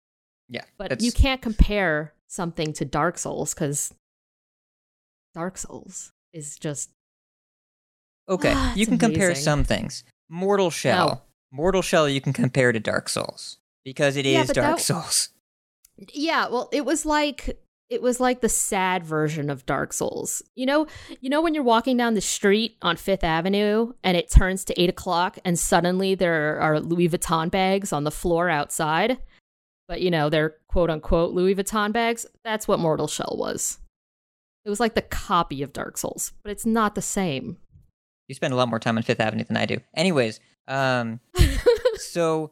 Yeah, 0.47 0.63
But 0.77 1.01
you 1.01 1.11
can't 1.11 1.41
compare 1.41 2.13
something 2.27 2.71
to 2.73 2.85
Dark 2.85 3.17
Souls 3.17 3.53
because 3.53 3.93
Dark 5.33 5.57
Souls 5.57 6.11
is 6.33 6.57
just 6.57 6.91
Okay, 8.27 8.53
Ah, 8.55 8.73
you 8.75 8.87
can 8.87 8.97
compare 8.97 9.35
some 9.35 9.63
things. 9.63 10.03
Mortal 10.29 10.71
Shell. 10.71 11.23
Mortal 11.51 11.81
Shell 11.83 12.09
you 12.09 12.21
can 12.21 12.33
compare 12.33 12.71
to 12.71 12.79
Dark 12.79 13.07
Souls 13.09 13.59
because 13.83 14.17
it 14.17 14.25
is 14.25 14.33
Yeah, 14.33 14.43
but 14.47 14.55
Dark 14.55 14.77
that- 14.77 14.83
Souls. 14.83 15.29
Yeah, 16.13 16.47
well, 16.49 16.69
it 16.73 16.85
was 16.85 17.05
like 17.05 17.61
it 17.87 18.01
was 18.01 18.19
like 18.19 18.41
the 18.41 18.49
sad 18.49 19.03
version 19.03 19.49
of 19.51 19.65
Dark 19.67 19.93
Souls. 19.93 20.41
You 20.55 20.65
know, 20.65 20.87
you 21.21 21.29
know 21.29 21.41
when 21.41 21.53
you're 21.53 21.63
walking 21.63 21.95
down 21.97 22.15
the 22.15 22.21
street 22.21 22.77
on 22.81 22.97
Fifth 22.97 23.23
Avenue 23.23 23.93
and 24.03 24.17
it 24.17 24.29
turns 24.31 24.65
to 24.65 24.81
eight 24.81 24.89
o'clock 24.89 25.37
and 25.45 25.57
suddenly 25.57 26.15
there 26.15 26.59
are 26.59 26.79
Louis 26.79 27.07
Vuitton 27.09 27.51
bags 27.51 27.93
on 27.93 28.03
the 28.03 28.11
floor 28.11 28.49
outside, 28.49 29.19
but 29.87 30.01
you 30.01 30.09
know 30.11 30.29
they're 30.29 30.55
quote 30.67 30.89
unquote 30.89 31.33
Louis 31.33 31.55
Vuitton 31.55 31.91
bags. 31.91 32.25
That's 32.43 32.67
what 32.67 32.79
Mortal 32.79 33.07
Shell 33.07 33.35
was. 33.37 33.79
It 34.65 34.69
was 34.69 34.79
like 34.79 34.95
the 34.95 35.01
copy 35.01 35.61
of 35.61 35.73
Dark 35.73 35.97
Souls, 35.97 36.31
but 36.43 36.51
it's 36.51 36.65
not 36.65 36.95
the 36.95 37.01
same. 37.01 37.57
You 38.27 38.33
spend 38.35 38.53
a 38.53 38.57
lot 38.57 38.67
more 38.69 38.79
time 38.79 38.97
on 38.97 39.03
Fifth 39.03 39.19
Avenue 39.19 39.43
than 39.43 39.57
I 39.57 39.65
do. 39.67 39.77
Anyways, 39.95 40.39
um, 40.67 41.19
so 41.97 42.51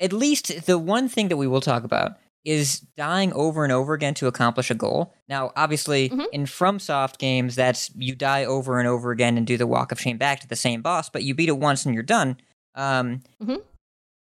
at 0.00 0.12
least 0.12 0.64
the 0.66 0.78
one 0.78 1.08
thing 1.08 1.28
that 1.28 1.36
we 1.36 1.46
will 1.46 1.60
talk 1.60 1.84
about 1.84 2.12
is 2.46 2.80
dying 2.96 3.32
over 3.32 3.64
and 3.64 3.72
over 3.72 3.92
again 3.94 4.14
to 4.14 4.26
accomplish 4.26 4.70
a 4.70 4.74
goal. 4.74 5.14
Now, 5.28 5.50
obviously, 5.56 6.10
Mhm. 6.10 6.26
in 6.32 6.44
FromSoft 6.44 7.18
games, 7.18 7.54
that's 7.56 7.90
you 7.96 8.14
die 8.14 8.44
over 8.44 8.78
and 8.78 8.86
over 8.88 9.10
again 9.10 9.36
and 9.38 9.46
do 9.46 9.56
the 9.56 9.66
walk 9.66 9.92
of 9.92 10.00
shame 10.00 10.18
back 10.18 10.40
to 10.40 10.46
the 10.48 10.56
same 10.56 10.80
boss, 10.82 11.08
but 11.10 11.22
you 11.22 11.34
beat 11.34 11.48
it 11.48 11.58
once 11.58 11.84
and 11.86 11.94
you're 11.94 12.02
done. 12.02 12.36
Um, 12.74 13.22
mm-hmm. 13.42 13.56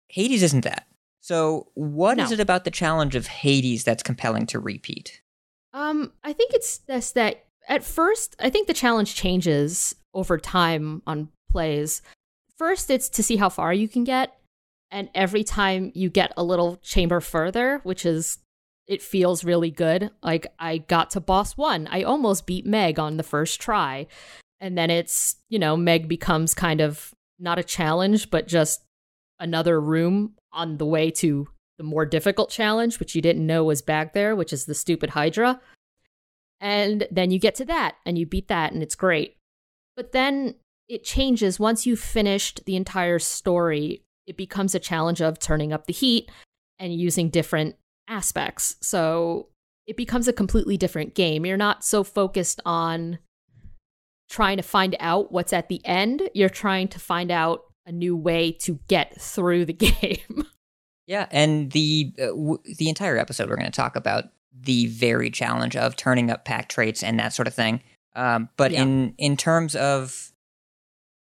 Hades 0.09 0.41
isn't 0.43 0.63
that. 0.63 0.87
So, 1.21 1.67
what 1.73 2.17
is 2.19 2.29
No. 2.29 2.33
it 2.35 2.39
about 2.39 2.63
the 2.63 2.71
challenge 2.71 3.15
of 3.15 3.27
Hades 3.27 3.83
that's 3.83 4.03
compelling 4.03 4.45
to 4.47 4.59
repeat? 4.59 5.21
Um, 5.73 6.13
I 6.23 6.33
think 6.33 6.53
it's 6.53 6.77
this 6.79 7.11
that 7.11 7.45
at 7.67 7.83
first, 7.83 8.35
I 8.39 8.49
think 8.49 8.67
the 8.67 8.73
challenge 8.73 9.15
changes 9.15 9.95
over 10.13 10.37
time 10.37 11.01
on 11.05 11.29
plays. 11.51 12.01
First, 12.57 12.89
it's 12.89 13.09
to 13.09 13.23
see 13.23 13.35
how 13.37 13.49
far 13.49 13.73
you 13.73 13.87
can 13.87 14.03
get, 14.03 14.35
and 14.91 15.09
every 15.13 15.43
time 15.43 15.91
you 15.93 16.09
get 16.09 16.33
a 16.35 16.43
little 16.43 16.77
chamber 16.77 17.19
further, 17.19 17.79
which 17.83 18.05
is 18.05 18.39
it 18.87 19.01
feels 19.03 19.43
really 19.43 19.69
good. 19.69 20.09
Like 20.23 20.47
I 20.57 20.79
got 20.79 21.11
to 21.11 21.19
boss 21.19 21.55
one, 21.57 21.87
I 21.91 22.01
almost 22.03 22.47
beat 22.47 22.65
Meg 22.65 22.97
on 22.97 23.17
the 23.17 23.23
first 23.23 23.61
try, 23.61 24.07
and 24.59 24.77
then 24.77 24.89
it's 24.89 25.35
you 25.49 25.59
know 25.59 25.77
Meg 25.77 26.07
becomes 26.07 26.53
kind 26.55 26.81
of 26.81 27.13
not 27.37 27.59
a 27.59 27.63
challenge, 27.63 28.31
but 28.31 28.47
just 28.47 28.81
another 29.39 29.79
room 29.79 30.33
on 30.51 30.77
the 30.77 30.85
way 30.85 31.11
to 31.11 31.47
the 31.77 31.83
more 31.83 32.05
difficult 32.05 32.49
challenge, 32.49 32.99
which 32.99 33.15
you 33.15 33.21
didn't 33.21 33.45
know 33.45 33.63
was 33.63 33.81
back 33.81 34.13
there, 34.13 34.35
which 34.35 34.51
is 34.51 34.65
the 34.65 34.75
stupid 34.75 35.11
Hydra. 35.11 35.61
And 36.59 37.07
then 37.09 37.31
you 37.31 37.39
get 37.39 37.55
to 37.55 37.65
that 37.65 37.95
and 38.05 38.17
you 38.17 38.25
beat 38.25 38.49
that 38.49 38.73
and 38.73 38.83
it's 38.83 38.95
great. 38.95 39.37
But 39.95 40.11
then 40.11 40.55
it 40.89 41.03
changes 41.03 41.59
once 41.59 41.85
you've 41.85 41.99
finished 41.99 42.65
the 42.65 42.75
entire 42.75 43.19
story, 43.19 44.03
it 44.27 44.35
becomes 44.35 44.75
a 44.75 44.79
challenge 44.79 45.21
of 45.21 45.39
turning 45.39 45.71
up 45.71 45.85
the 45.87 45.93
heat 45.93 46.29
and 46.79 46.93
using 46.93 47.29
different 47.29 47.75
aspects. 48.07 48.75
So 48.81 49.47
it 49.87 49.95
becomes 49.95 50.27
a 50.27 50.33
completely 50.33 50.77
different 50.77 51.15
game. 51.15 51.45
You're 51.45 51.57
not 51.57 51.83
so 51.83 52.03
focused 52.03 52.59
on 52.65 53.19
trying 54.29 54.57
to 54.57 54.63
find 54.63 54.95
out 54.99 55.31
what's 55.31 55.53
at 55.53 55.69
the 55.69 55.83
end, 55.85 56.29
you're 56.33 56.49
trying 56.49 56.87
to 56.89 56.99
find 56.99 57.31
out 57.31 57.63
a 57.89 57.91
new 57.91 58.15
way 58.15 58.51
to 58.51 58.79
get 58.87 59.19
through 59.19 59.65
the 59.65 59.73
game. 59.89 60.45
Yeah, 61.07 61.27
and 61.31 61.71
the 61.71 62.13
uh, 62.21 62.25
w- 62.27 62.59
the 62.77 62.87
entire 62.87 63.17
episode 63.17 63.49
we're 63.49 63.55
going 63.55 63.65
to 63.71 63.75
talk 63.75 63.95
about 63.95 64.25
the 64.53 64.85
very 64.87 65.31
challenge 65.31 65.75
of 65.75 65.95
turning 65.95 66.29
up 66.29 66.45
pact 66.45 66.69
traits 66.71 67.01
and 67.03 67.19
that 67.19 67.33
sort 67.33 67.47
of 67.47 67.53
thing. 67.53 67.81
Um, 68.15 68.49
but 68.57 68.71
Yeah. 68.71 68.83
in 68.83 69.15
in 69.17 69.35
terms 69.37 69.75
of 69.75 70.31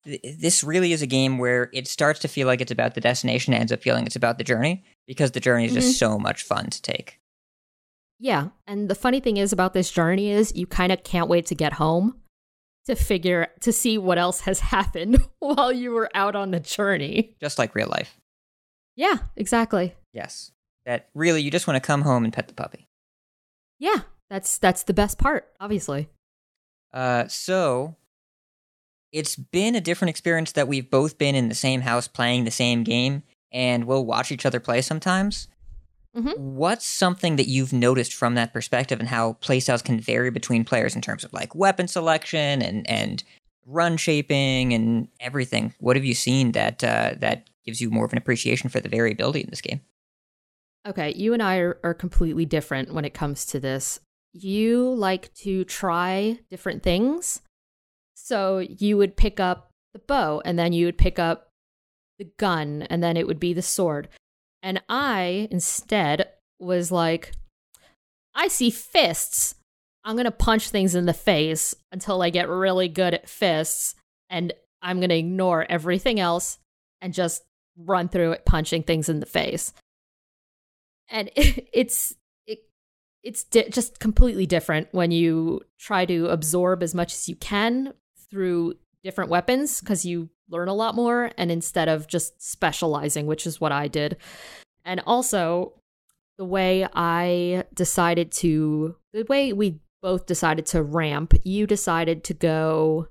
th- 0.05 0.21
this 0.39 0.65
really 0.65 0.93
is 0.93 1.03
a 1.03 1.07
game 1.07 1.37
where 1.39 1.69
it 1.75 1.87
starts 1.87 2.21
to 2.21 2.29
feel 2.29 2.47
like 2.47 2.61
it's 2.63 2.73
about 2.73 2.95
the 2.95 3.01
destination, 3.01 3.53
ends 3.53 3.73
up 3.73 3.83
feeling 3.83 4.07
it's 4.07 4.17
about 4.17 4.39
the 4.39 4.45
journey 4.45 4.85
because 5.07 5.33
the 5.33 5.41
journey 5.41 5.67
is 5.67 5.73
Mm-hmm. 5.73 5.81
just 5.81 5.99
so 5.99 6.19
much 6.19 6.43
fun 6.45 6.71
to 6.71 6.81
take. 6.81 7.21
Yeah. 8.19 8.49
And 8.67 8.89
the 8.89 8.95
funny 8.95 9.21
thing 9.21 9.37
is 9.37 9.53
about 9.53 9.75
this 9.75 9.91
journey 9.91 10.31
is 10.31 10.55
you 10.55 10.67
kind 10.67 10.93
of 10.93 11.05
can't 11.05 11.29
wait 11.29 11.47
to 11.47 11.55
get 11.55 11.75
home 11.75 12.17
to 12.87 12.95
figure 12.95 13.49
to 13.61 13.73
see 13.73 13.99
what 13.99 14.19
else 14.19 14.41
has 14.41 14.61
happened 14.75 15.19
while 15.39 15.73
you 15.73 15.91
were 15.93 16.11
out 16.15 16.37
on 16.37 16.51
the 16.51 16.61
journey. 16.61 17.37
Just 17.41 17.59
like 17.59 17.75
real 17.75 17.89
life. 17.89 18.19
Yeah, 18.97 19.19
exactly. 19.37 19.95
Yes. 20.13 20.53
That 20.87 21.09
really 21.15 21.43
you 21.43 21.51
just 21.51 21.67
want 21.67 21.83
to 21.83 21.87
come 21.87 22.03
home 22.03 22.25
and 22.25 22.33
pet 22.33 22.49
the 22.49 22.55
puppy. 22.55 22.87
Yeah. 23.79 24.03
That's 24.31 24.59
that's 24.59 24.85
the 24.85 24.95
best 24.95 25.19
part, 25.19 25.53
obviously. 25.61 26.09
Uh, 26.93 27.29
so 27.29 27.97
it's 29.13 29.37
been 29.37 29.75
a 29.75 29.81
different 29.81 30.11
experience 30.11 30.53
that 30.53 30.67
we've 30.69 30.91
both 30.91 31.19
been 31.19 31.35
in 31.35 31.49
the 31.49 31.55
same 31.55 31.83
house 31.83 32.09
playing 32.09 32.45
the 32.45 32.51
same 32.51 32.85
game, 32.85 33.23
and 33.53 33.85
we'll 33.85 34.05
watch 34.05 34.33
each 34.33 34.47
other 34.47 34.61
play 34.61 34.81
sometimes. 34.81 35.49
Mhm. 36.17 36.39
What's 36.39 36.87
something 36.87 37.37
that 37.37 37.49
you've 37.49 37.73
noticed 37.73 38.15
from 38.15 38.35
that 38.35 38.53
perspective, 38.53 39.01
and 39.01 39.09
how 39.09 39.35
playstyles 39.41 39.83
can 39.83 39.99
vary 39.99 40.31
between 40.31 40.65
players 40.65 40.95
in 40.95 41.03
terms 41.03 41.25
of 41.25 41.33
like 41.33 41.55
weapon 41.55 41.89
selection 41.89 42.63
and 42.63 42.89
and 42.89 43.25
run 43.67 43.97
shaping 43.97 44.73
and 44.73 45.09
everything? 45.21 45.75
What 45.79 45.97
have 45.97 46.05
you 46.05 46.15
seen 46.15 46.53
that 46.53 46.85
uh, 46.85 47.15
that 47.19 47.51
gives 47.65 47.81
you 47.81 47.91
more 47.91 48.05
of 48.05 48.13
an 48.13 48.19
appreciation 48.19 48.71
for 48.71 48.81
the 48.81 48.89
variability 48.89 49.41
in 49.41 49.51
this 49.51 49.61
game? 49.61 49.81
Okay, 50.87 51.15
you 51.15 51.33
and 51.33 51.43
I 51.43 51.57
are, 51.57 51.79
are 51.83 51.95
completely 51.95 52.45
different 52.45 52.93
when 52.93 53.05
it 53.05 53.15
comes 53.15 53.47
to 53.47 53.59
this. 53.59 54.01
You 54.33 54.93
like 54.95 55.33
to 55.37 55.65
try 55.65 56.39
different 56.51 56.83
things. 56.83 57.41
So 58.15 58.59
you 58.59 58.97
would 58.99 59.17
pick 59.17 59.41
up 59.41 59.71
the 59.95 59.99
bow 59.99 60.43
and 60.45 60.59
then 60.59 60.73
you 60.73 60.87
would 60.87 60.99
pick 60.99 61.19
up 61.19 61.49
the 62.19 62.31
gun 62.37 62.83
and 62.83 63.03
then 63.03 63.17
it 63.17 63.27
would 63.27 63.41
be 63.41 63.55
the 63.55 63.63
sword. 63.63 64.09
And 64.65 64.83
I 64.89 65.47
instead 65.53 66.29
was 66.59 66.91
like, 66.91 67.31
I 68.35 68.49
see 68.49 68.71
fists. 68.71 69.55
I'm 70.05 70.17
going 70.17 70.25
to 70.25 70.33
punch 70.33 70.71
things 70.71 70.97
in 70.97 71.07
the 71.07 71.13
face 71.13 71.73
until 71.93 72.21
I 72.21 72.31
get 72.31 72.49
really 72.49 72.89
good 72.89 73.15
at 73.15 73.29
fists. 73.29 73.95
And 74.29 74.53
I'm 74.83 74.99
going 74.99 75.11
to 75.11 75.17
ignore 75.17 75.65
everything 75.69 76.19
else 76.19 76.59
and 77.01 77.15
just 77.15 77.43
run 77.79 78.09
through 78.09 78.33
it 78.33 78.45
punching 78.45 78.83
things 78.83 79.09
in 79.09 79.21
the 79.21 79.27
face 79.27 79.73
and 81.09 81.31
it's 81.37 82.15
it, 82.47 82.61
it's 83.23 83.45
di- 83.45 83.69
just 83.69 83.99
completely 84.01 84.47
different 84.47 84.89
when 84.93 85.11
you 85.11 85.63
try 85.79 86.05
to 86.05 86.27
absorb 86.27 86.83
as 86.83 86.95
much 86.95 87.15
as 87.15 87.29
you 87.29 87.37
can 87.37 87.95
through 88.31 88.75
different 89.05 89.31
weapons 89.31 89.81
because 89.81 90.05
you 90.05 90.31
learn 90.49 90.69
a 90.69 90.75
lot 90.75 90.95
more 90.95 91.31
and 91.39 91.53
instead 91.53 91.89
of 91.89 92.09
just 92.09 92.43
specializing 92.43 93.27
which 93.27 93.47
is 93.47 93.61
what 93.61 93.71
i 93.71 93.87
did. 93.87 94.17
And 94.85 95.01
also 95.07 95.75
the 96.39 96.45
way 96.45 96.89
i 96.95 97.65
decided 97.73 98.33
to 98.33 98.97
the 99.13 99.25
way 99.29 99.53
we 99.53 99.79
both 100.03 100.27
decided 100.27 100.67
to 100.67 100.83
ramp 100.83 101.33
you 101.45 101.67
decided 101.67 102.25
to 102.25 102.35
go 102.35 103.09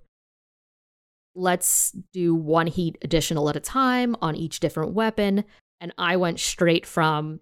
let's 1.35 1.91
do 2.11 2.35
one 2.35 2.67
heat 2.67 2.97
additional 3.01 3.49
at 3.49 3.55
a 3.55 3.59
time 3.59 4.15
on 4.21 4.35
each 4.35 4.59
different 4.59 4.93
weapon. 4.93 5.43
And 5.79 5.93
i 5.97 6.15
went 6.15 6.39
straight 6.39 6.85
from 6.85 7.39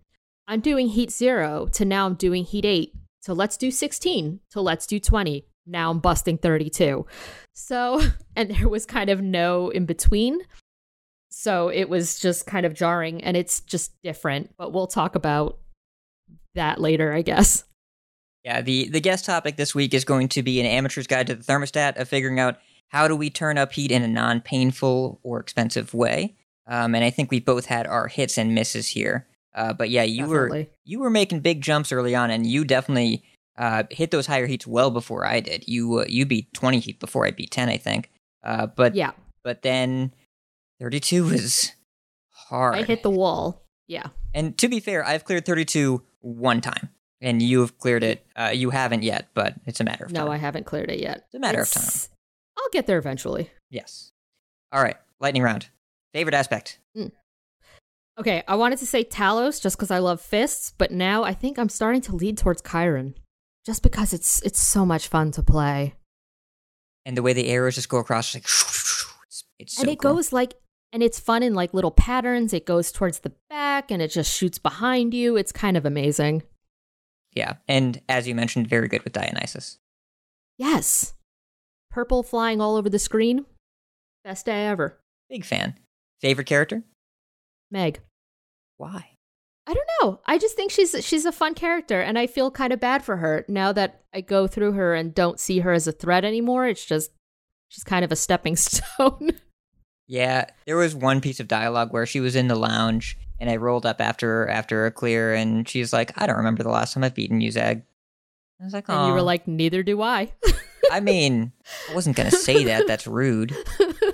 I'm 0.48 0.60
doing 0.60 0.88
heat 0.90 1.12
zero 1.12 1.68
to 1.74 1.86
now 1.86 2.06
I'm 2.06 2.16
doing 2.16 2.44
heat 2.44 2.66
eight. 2.66 2.94
So 3.22 3.34
let's 3.34 3.56
do 3.56 3.70
16 3.72 4.40
to 4.52 4.62
let's 4.62 4.88
do 4.88 5.00
20. 5.00 5.46
Now 5.72 5.90
I'm 5.90 6.00
busting 6.00 6.38
32. 6.38 7.06
So, 7.54 8.02
and 8.36 8.52
there 8.52 8.70
was 8.70 8.86
kind 8.86 9.10
of 9.10 9.22
no 9.22 9.70
in 9.70 9.86
between. 9.86 10.40
So 11.30 11.70
it 11.70 11.90
was 11.90 12.20
just 12.20 12.46
kind 12.46 12.66
of 12.66 12.74
jarring 12.74 13.24
and 13.24 13.38
it's 13.38 13.62
just 13.62 13.94
different. 14.04 14.54
But 14.58 14.74
we'll 14.74 14.88
talk 14.88 15.16
about 15.16 15.60
that 16.56 16.80
later, 16.80 17.14
I 17.14 17.22
guess. 17.22 17.64
Yeah, 18.44 18.62
the, 18.62 18.90
the 18.90 19.00
guest 19.00 19.26
topic 19.26 19.56
this 19.56 19.74
week 19.74 19.94
is 19.94 20.04
going 20.04 20.28
to 20.30 20.44
be 20.44 20.60
an 20.60 20.66
amateur's 20.66 21.08
guide 21.08 21.28
to 21.28 21.36
the 21.36 21.44
thermostat 21.44 21.98
of 21.98 22.10
figuring 22.10 22.40
out 22.40 22.58
how 22.90 23.08
do 23.08 23.16
we 23.16 23.30
turn 23.30 23.58
up 23.58 23.72
heat 23.72 23.92
in 23.92 24.04
a 24.04 24.08
non 24.08 24.42
painful 24.42 25.20
or 25.24 25.40
expensive 25.40 25.94
way. 25.94 26.36
Um, 26.68 26.96
and 26.96 27.04
I 27.04 27.10
think 27.10 27.32
we 27.32 27.40
both 27.40 27.66
had 27.66 27.88
our 27.88 28.08
hits 28.08 28.38
and 28.38 28.54
misses 28.54 28.88
here. 28.90 29.28
Uh, 29.54 29.74
but 29.74 29.90
yeah, 29.90 30.04
you 30.04 30.28
were 30.28 30.68
you 30.86 31.00
were 31.00 31.10
making 31.10 31.42
big 31.42 31.62
jumps 31.62 31.92
early 31.92 32.16
on, 32.16 32.32
and 32.32 32.46
you 32.46 32.64
definitely 32.64 33.24
uh, 33.62 33.84
hit 33.92 34.10
those 34.12 34.26
higher 34.26 34.48
heats 34.48 34.66
well 34.66 34.90
before 34.92 35.26
I 35.26 35.40
did. 35.40 35.68
You 35.68 36.00
uh, 36.00 36.06
you 36.10 36.26
beat 36.26 36.52
twenty 36.54 36.80
heat 36.80 37.00
before 37.00 37.26
I 37.28 37.32
beat 37.32 37.52
ten, 37.52 37.70
I 37.70 37.78
think. 37.78 38.10
Uh, 38.44 38.66
but 38.66 38.96
Yeah. 38.96 39.12
but 39.44 39.62
then 39.62 40.14
thirty 40.80 41.00
two 41.00 41.26
was 41.26 41.72
hard. 42.30 42.76
I 42.76 42.84
hit 42.84 43.04
the 43.04 43.12
wall. 43.12 43.64
Yeah. 43.88 44.08
And 44.34 44.58
to 44.60 44.68
be 44.70 44.80
fair, 44.80 45.06
I've 45.06 45.26
cleared 45.26 45.46
32 45.46 46.02
one 46.22 46.62
time, 46.62 46.88
and 47.20 47.42
you 47.42 47.60
have 47.60 47.78
cleared 47.78 48.04
it. 48.04 48.26
Uh, 48.38 48.52
you 48.54 48.70
haven't 48.70 49.04
yet, 49.04 49.28
but 49.34 49.56
it's 49.66 49.82
a 49.82 49.84
matter 49.84 50.06
of 50.06 50.14
time. 50.14 50.26
No, 50.26 50.32
I 50.32 50.38
haven't 50.38 50.66
cleared 50.66 50.90
it 50.90 51.00
yet. 51.02 51.24
It's 51.26 51.36
a 51.36 51.40
matter 51.40 51.60
of 51.62 51.70
time. 51.70 51.82
It's- 51.84 52.10
I'll 52.58 52.70
get 52.72 52.88
there 52.88 52.98
eventually. 52.98 53.50
Yes. 53.70 54.12
All 54.72 54.82
right, 54.82 54.96
lightning 55.20 55.44
round. 55.44 55.68
Favorite 56.14 56.34
aspect? 56.36 56.80
Okay, 58.20 58.44
I 58.48 58.56
wanted 58.56 58.80
to 58.80 58.86
say 58.86 59.04
Talos 59.04 59.62
just 59.62 59.78
because 59.78 59.90
I 59.92 59.98
love 60.00 60.22
fists, 60.22 60.74
but 60.78 60.92
now 60.92 61.24
I 61.24 61.34
think 61.34 61.58
I'm 61.58 61.70
starting 61.70 62.02
to 62.02 62.16
lead 62.16 62.38
towards 62.38 62.62
Chiron, 62.62 63.16
just 63.66 63.84
because 63.84 64.14
it's 64.14 64.42
it's 64.42 64.60
so 64.60 64.86
much 64.86 65.08
fun 65.08 65.32
to 65.32 65.44
play, 65.44 65.96
And 67.06 67.16
the 67.18 67.22
way 67.24 67.34
the 67.34 67.50
arrows 67.50 67.76
just 67.76 67.90
go 67.90 67.98
across, 67.98 68.34
like, 68.34 68.44
it's, 68.44 69.44
it's 69.60 69.76
so 69.76 69.82
and 69.84 69.92
it 69.92 70.00
cool. 70.00 70.16
goes 70.16 70.32
like, 70.34 70.56
and 70.94 71.02
it's 71.04 71.20
fun 71.20 71.44
in 71.44 71.54
like 71.54 71.74
little 71.74 71.92
patterns. 71.92 72.54
It 72.54 72.66
goes 72.66 72.92
towards 72.92 73.20
the 73.20 73.34
back, 73.50 73.92
and 73.92 74.02
it 74.02 74.10
just 74.10 74.34
shoots 74.36 74.58
behind 74.58 75.14
you. 75.14 75.36
It's 75.38 75.52
kind 75.52 75.78
of 75.78 75.86
amazing. 75.86 76.44
Yeah, 77.34 77.56
and 77.68 78.02
as 78.10 78.28
you 78.28 78.36
mentioned, 78.36 78.68
very 78.68 78.88
good 78.90 79.04
with 79.04 79.14
Dionysus. 79.14 79.78
Yes, 80.58 81.14
purple 81.90 82.24
flying 82.24 82.60
all 82.60 82.76
over 82.76 82.90
the 82.90 83.00
screen. 83.00 83.46
Best 84.26 84.46
day 84.48 84.68
ever. 84.68 85.00
Big 85.30 85.46
fan. 85.46 85.76
Favorite 86.20 86.46
character? 86.46 86.84
Meg. 87.72 88.02
Why? 88.78 89.11
I 89.72 89.74
don't 89.74 89.88
know. 90.02 90.20
I 90.26 90.38
just 90.38 90.58
think 90.58 90.70
she's 90.70 90.94
she's 91.00 91.24
a 91.26 91.32
fun 91.32 91.54
character, 91.54 92.02
and 92.02 92.20
I 92.20 92.28
feel 92.28 92.52
kind 92.52 92.74
of 92.74 92.82
bad 92.82 93.06
for 93.06 93.16
her 93.16 93.46
now 93.48 93.72
that 93.72 94.02
I 94.14 94.20
go 94.20 94.46
through 94.46 94.74
her 94.74 94.94
and 94.94 95.16
don't 95.16 95.40
see 95.40 95.60
her 95.60 95.72
as 95.72 95.88
a 95.88 95.94
threat 95.94 96.26
anymore. 96.26 96.68
It's 96.68 96.84
just 96.84 97.12
she's 97.70 97.86
kind 97.86 98.04
of 98.04 98.12
a 98.12 98.18
stepping 98.18 98.56
stone. 98.58 99.32
Yeah, 100.08 100.48
there 100.66 100.76
was 100.76 100.94
one 100.94 101.22
piece 101.22 101.40
of 101.40 101.48
dialogue 101.48 101.94
where 101.94 102.06
she 102.06 102.20
was 102.20 102.36
in 102.36 102.50
the 102.50 102.56
lounge, 102.56 103.18
and 103.40 103.50
I 103.50 103.56
rolled 103.56 103.86
up 103.86 104.02
after 104.02 104.46
after 104.50 104.86
a 104.86 104.92
clear, 104.92 105.34
and 105.34 105.68
she's 105.70 105.94
like, 105.94 106.12
"I 106.22 106.28
don't 106.28 106.36
remember 106.36 106.64
the 106.64 106.70
last 106.70 106.94
time 106.94 107.06
I've 107.06 107.16
beaten 107.16 107.40
you, 107.40 107.52
Zag." 107.52 107.84
I 108.60 108.66
was 108.66 108.74
like, 108.74 108.90
"Oh." 108.90 108.94
and 108.94 109.08
you 109.08 109.14
were 109.14 109.22
like, 109.22 109.48
"Neither 109.48 109.84
do 109.84 110.02
I." 110.02 110.34
I 110.92 111.00
mean, 111.00 111.54
I 111.90 111.96
wasn't 111.96 112.18
gonna 112.18 112.32
say 112.32 112.66
that. 112.66 112.88
That's 112.88 113.08
rude. 113.08 113.56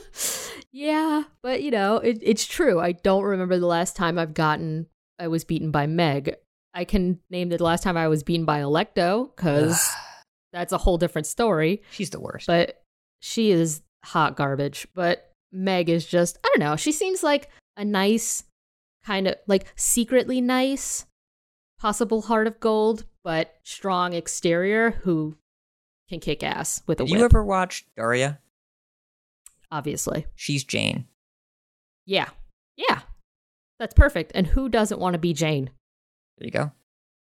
yeah, 0.71 1.23
but 1.41 1.63
you 1.63 1.71
know, 1.71 1.97
it, 1.97 2.19
it's 2.21 2.45
true. 2.45 2.79
I 2.79 2.91
don't 2.91 3.23
remember 3.23 3.57
the 3.57 3.65
last 3.65 3.95
time 3.95 4.19
I've 4.19 4.35
gotten 4.35 4.85
I 5.19 5.27
was 5.27 5.43
beaten 5.43 5.71
by 5.71 5.87
Meg. 5.87 6.35
I 6.73 6.85
can 6.85 7.19
name 7.29 7.49
the 7.49 7.61
last 7.63 7.83
time 7.83 7.97
I 7.97 8.07
was 8.07 8.23
beaten 8.23 8.45
by 8.45 8.59
Alecto 8.59 9.35
because 9.35 9.89
that's 10.53 10.73
a 10.73 10.77
whole 10.77 10.97
different 10.97 11.27
story. 11.27 11.81
She's 11.91 12.09
the 12.11 12.19
worst. 12.19 12.47
But 12.47 12.81
she 13.19 13.51
is 13.51 13.81
hot 14.05 14.35
garbage. 14.35 14.87
But 14.93 15.31
Meg 15.51 15.89
is 15.89 16.05
just 16.05 16.37
I 16.43 16.49
don't 16.53 16.59
know. 16.59 16.75
She 16.75 16.91
seems 16.91 17.23
like 17.23 17.49
a 17.75 17.83
nice 17.85 18.43
kind 19.05 19.27
of 19.27 19.35
like 19.47 19.71
secretly 19.75 20.41
nice, 20.41 21.05
possible 21.79 22.21
heart 22.23 22.47
of 22.47 22.59
gold, 22.59 23.05
but 23.23 23.55
strong 23.63 24.13
exterior 24.13 24.91
who 24.91 25.35
can 26.09 26.19
kick 26.19 26.43
ass 26.43 26.81
with 26.87 26.99
a 27.01 27.05
Did 27.05 27.11
whip. 27.11 27.19
you 27.19 27.25
ever 27.25 27.43
watch 27.43 27.85
Daria? 27.95 28.39
obviously. 29.71 30.25
She's 30.35 30.63
Jane. 30.63 31.07
Yeah. 32.05 32.29
Yeah. 32.77 33.01
That's 33.79 33.93
perfect. 33.93 34.31
And 34.35 34.47
who 34.47 34.69
doesn't 34.69 34.99
want 34.99 35.13
to 35.13 35.19
be 35.19 35.33
Jane? 35.33 35.69
There 36.37 36.45
you 36.45 36.51
go. 36.51 36.71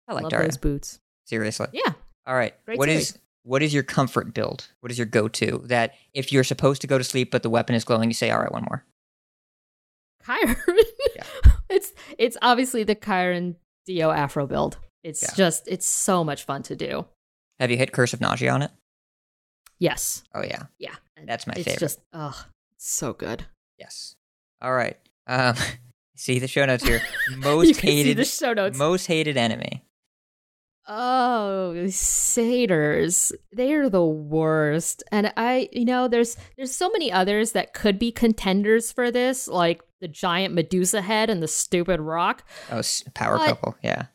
I 0.08 0.14
like 0.14 0.24
Love 0.24 0.32
Daria. 0.32 0.48
those 0.48 0.58
boots. 0.58 1.00
Seriously. 1.26 1.68
Yeah. 1.74 1.94
All 2.26 2.36
right. 2.36 2.54
Great 2.66 2.78
What 2.78 2.90
series. 2.90 3.12
is 3.12 3.20
what 3.44 3.64
is 3.64 3.74
your 3.74 3.84
comfort 3.84 4.34
build? 4.34 4.68
What 4.82 4.92
is 4.92 4.98
your 5.00 5.08
go-to 5.08 5.62
that 5.66 5.96
if 6.14 6.32
you're 6.32 6.44
supposed 6.44 6.82
to 6.82 6.88
go 6.88 6.98
to 6.98 7.04
sleep 7.04 7.32
but 7.32 7.42
the 7.44 7.50
weapon 7.50 7.74
is 7.76 7.84
glowing, 7.84 8.10
you 8.10 8.14
say, 8.14 8.30
"All 8.30 8.40
right, 8.40 8.52
one 8.52 8.64
more." 8.70 8.86
Chiron. 10.26 10.56
Yeah. 11.16 11.24
it's 11.70 11.94
it's 12.18 12.38
obviously 12.42 12.84
the 12.84 12.96
Chiron 12.96 13.56
Dio 13.86 14.12
Afro 14.12 14.46
build. 14.46 14.78
It's 15.04 15.24
Yeah. 15.24 15.34
just 15.36 15.68
it's 15.68 15.88
so 15.88 16.24
much 16.24 16.44
fun 16.44 16.62
to 16.64 16.76
do. 16.76 17.06
Have 17.60 17.72
you 17.72 17.78
hit 17.78 17.92
Curse 17.92 18.14
of 18.14 18.22
Nausea 18.22 18.52
on 18.52 18.62
it? 18.62 18.72
Yes. 19.80 20.24
Oh 20.36 20.44
yeah. 20.44 20.64
Yeah. 20.78 20.96
That's 21.26 21.48
my 21.48 21.54
it's 21.56 21.64
favorite. 21.66 21.80
just 21.80 22.00
ugh, 22.14 22.36
so 22.78 23.14
good. 23.14 23.46
Yes. 23.80 24.16
All 24.62 24.74
right. 24.74 24.98
Um, 25.28 25.56
see 26.22 26.40
the 26.40 26.48
show 26.48 26.66
notes 26.66 26.86
here. 26.86 27.02
Most 27.38 27.68
you 27.70 27.74
can 27.76 27.90
see 27.90 28.04
hated, 28.04 28.28
show 28.28 28.54
notes. 28.54 28.78
most 28.78 29.08
hated 29.08 29.38
enemy. 29.38 29.84
Oh, 30.88 31.88
satyrs. 31.90 33.32
They're 33.52 33.90
the 33.90 34.04
worst. 34.06 35.04
And 35.12 35.32
I, 35.38 35.70
you 35.72 35.86
know, 35.86 36.08
there's 36.08 36.38
there's 36.58 36.74
so 36.76 36.90
many 36.90 37.12
others 37.12 37.52
that 37.54 37.74
could 37.74 38.00
be 38.00 38.12
contenders 38.12 38.92
for 38.92 39.12
this, 39.12 39.48
like 39.48 39.82
the 40.02 40.08
giant 40.08 40.54
Medusa 40.54 41.02
head 41.02 41.30
and 41.30 41.42
the 41.42 41.48
stupid 41.48 42.00
rock, 42.02 42.44
Oh, 42.72 42.82
power 43.14 43.38
What? 43.38 43.48
couple. 43.48 43.76
Yeah. 43.84 44.06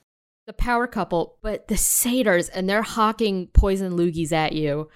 the 0.46 0.52
power 0.52 0.86
couple, 0.86 1.38
but 1.42 1.68
the 1.68 1.76
satyrs 1.76 2.48
and 2.48 2.68
they're 2.68 2.82
hawking 2.82 3.48
poison 3.54 3.96
loogies 3.96 4.32
at 4.32 4.52
you. 4.52 4.88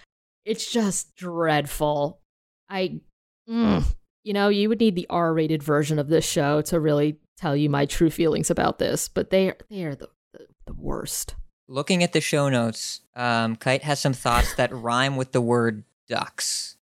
It's 0.45 0.71
just 0.71 1.15
dreadful. 1.17 2.21
I 2.69 3.01
mm, 3.49 3.85
you 4.23 4.33
know, 4.33 4.49
you 4.49 4.69
would 4.69 4.81
need 4.81 4.95
the 4.95 5.07
R-rated 5.09 5.63
version 5.63 5.99
of 5.99 6.09
this 6.09 6.25
show 6.25 6.61
to 6.63 6.81
really 6.81 7.19
tell 7.37 7.57
you 7.57 7.71
my 7.71 7.87
true 7.87 8.11
feelings 8.11 8.51
about 8.51 8.79
this, 8.79 9.09
but 9.09 9.31
they 9.31 9.53
they 9.71 9.85
are 9.85 9.95
the, 9.95 10.09
the, 10.33 10.47
the 10.67 10.75
worst. 10.75 11.35
Looking 11.69 12.03
at 12.03 12.13
the 12.13 12.21
show 12.21 12.49
notes, 12.49 13.01
um, 13.15 13.57
Kite 13.57 13.85
has 13.85 14.01
some 14.01 14.13
thoughts 14.13 14.55
that 14.55 14.73
rhyme 14.75 15.17
with 15.17 15.33
the 15.33 15.41
word 15.41 15.85
ducks. 16.09 16.77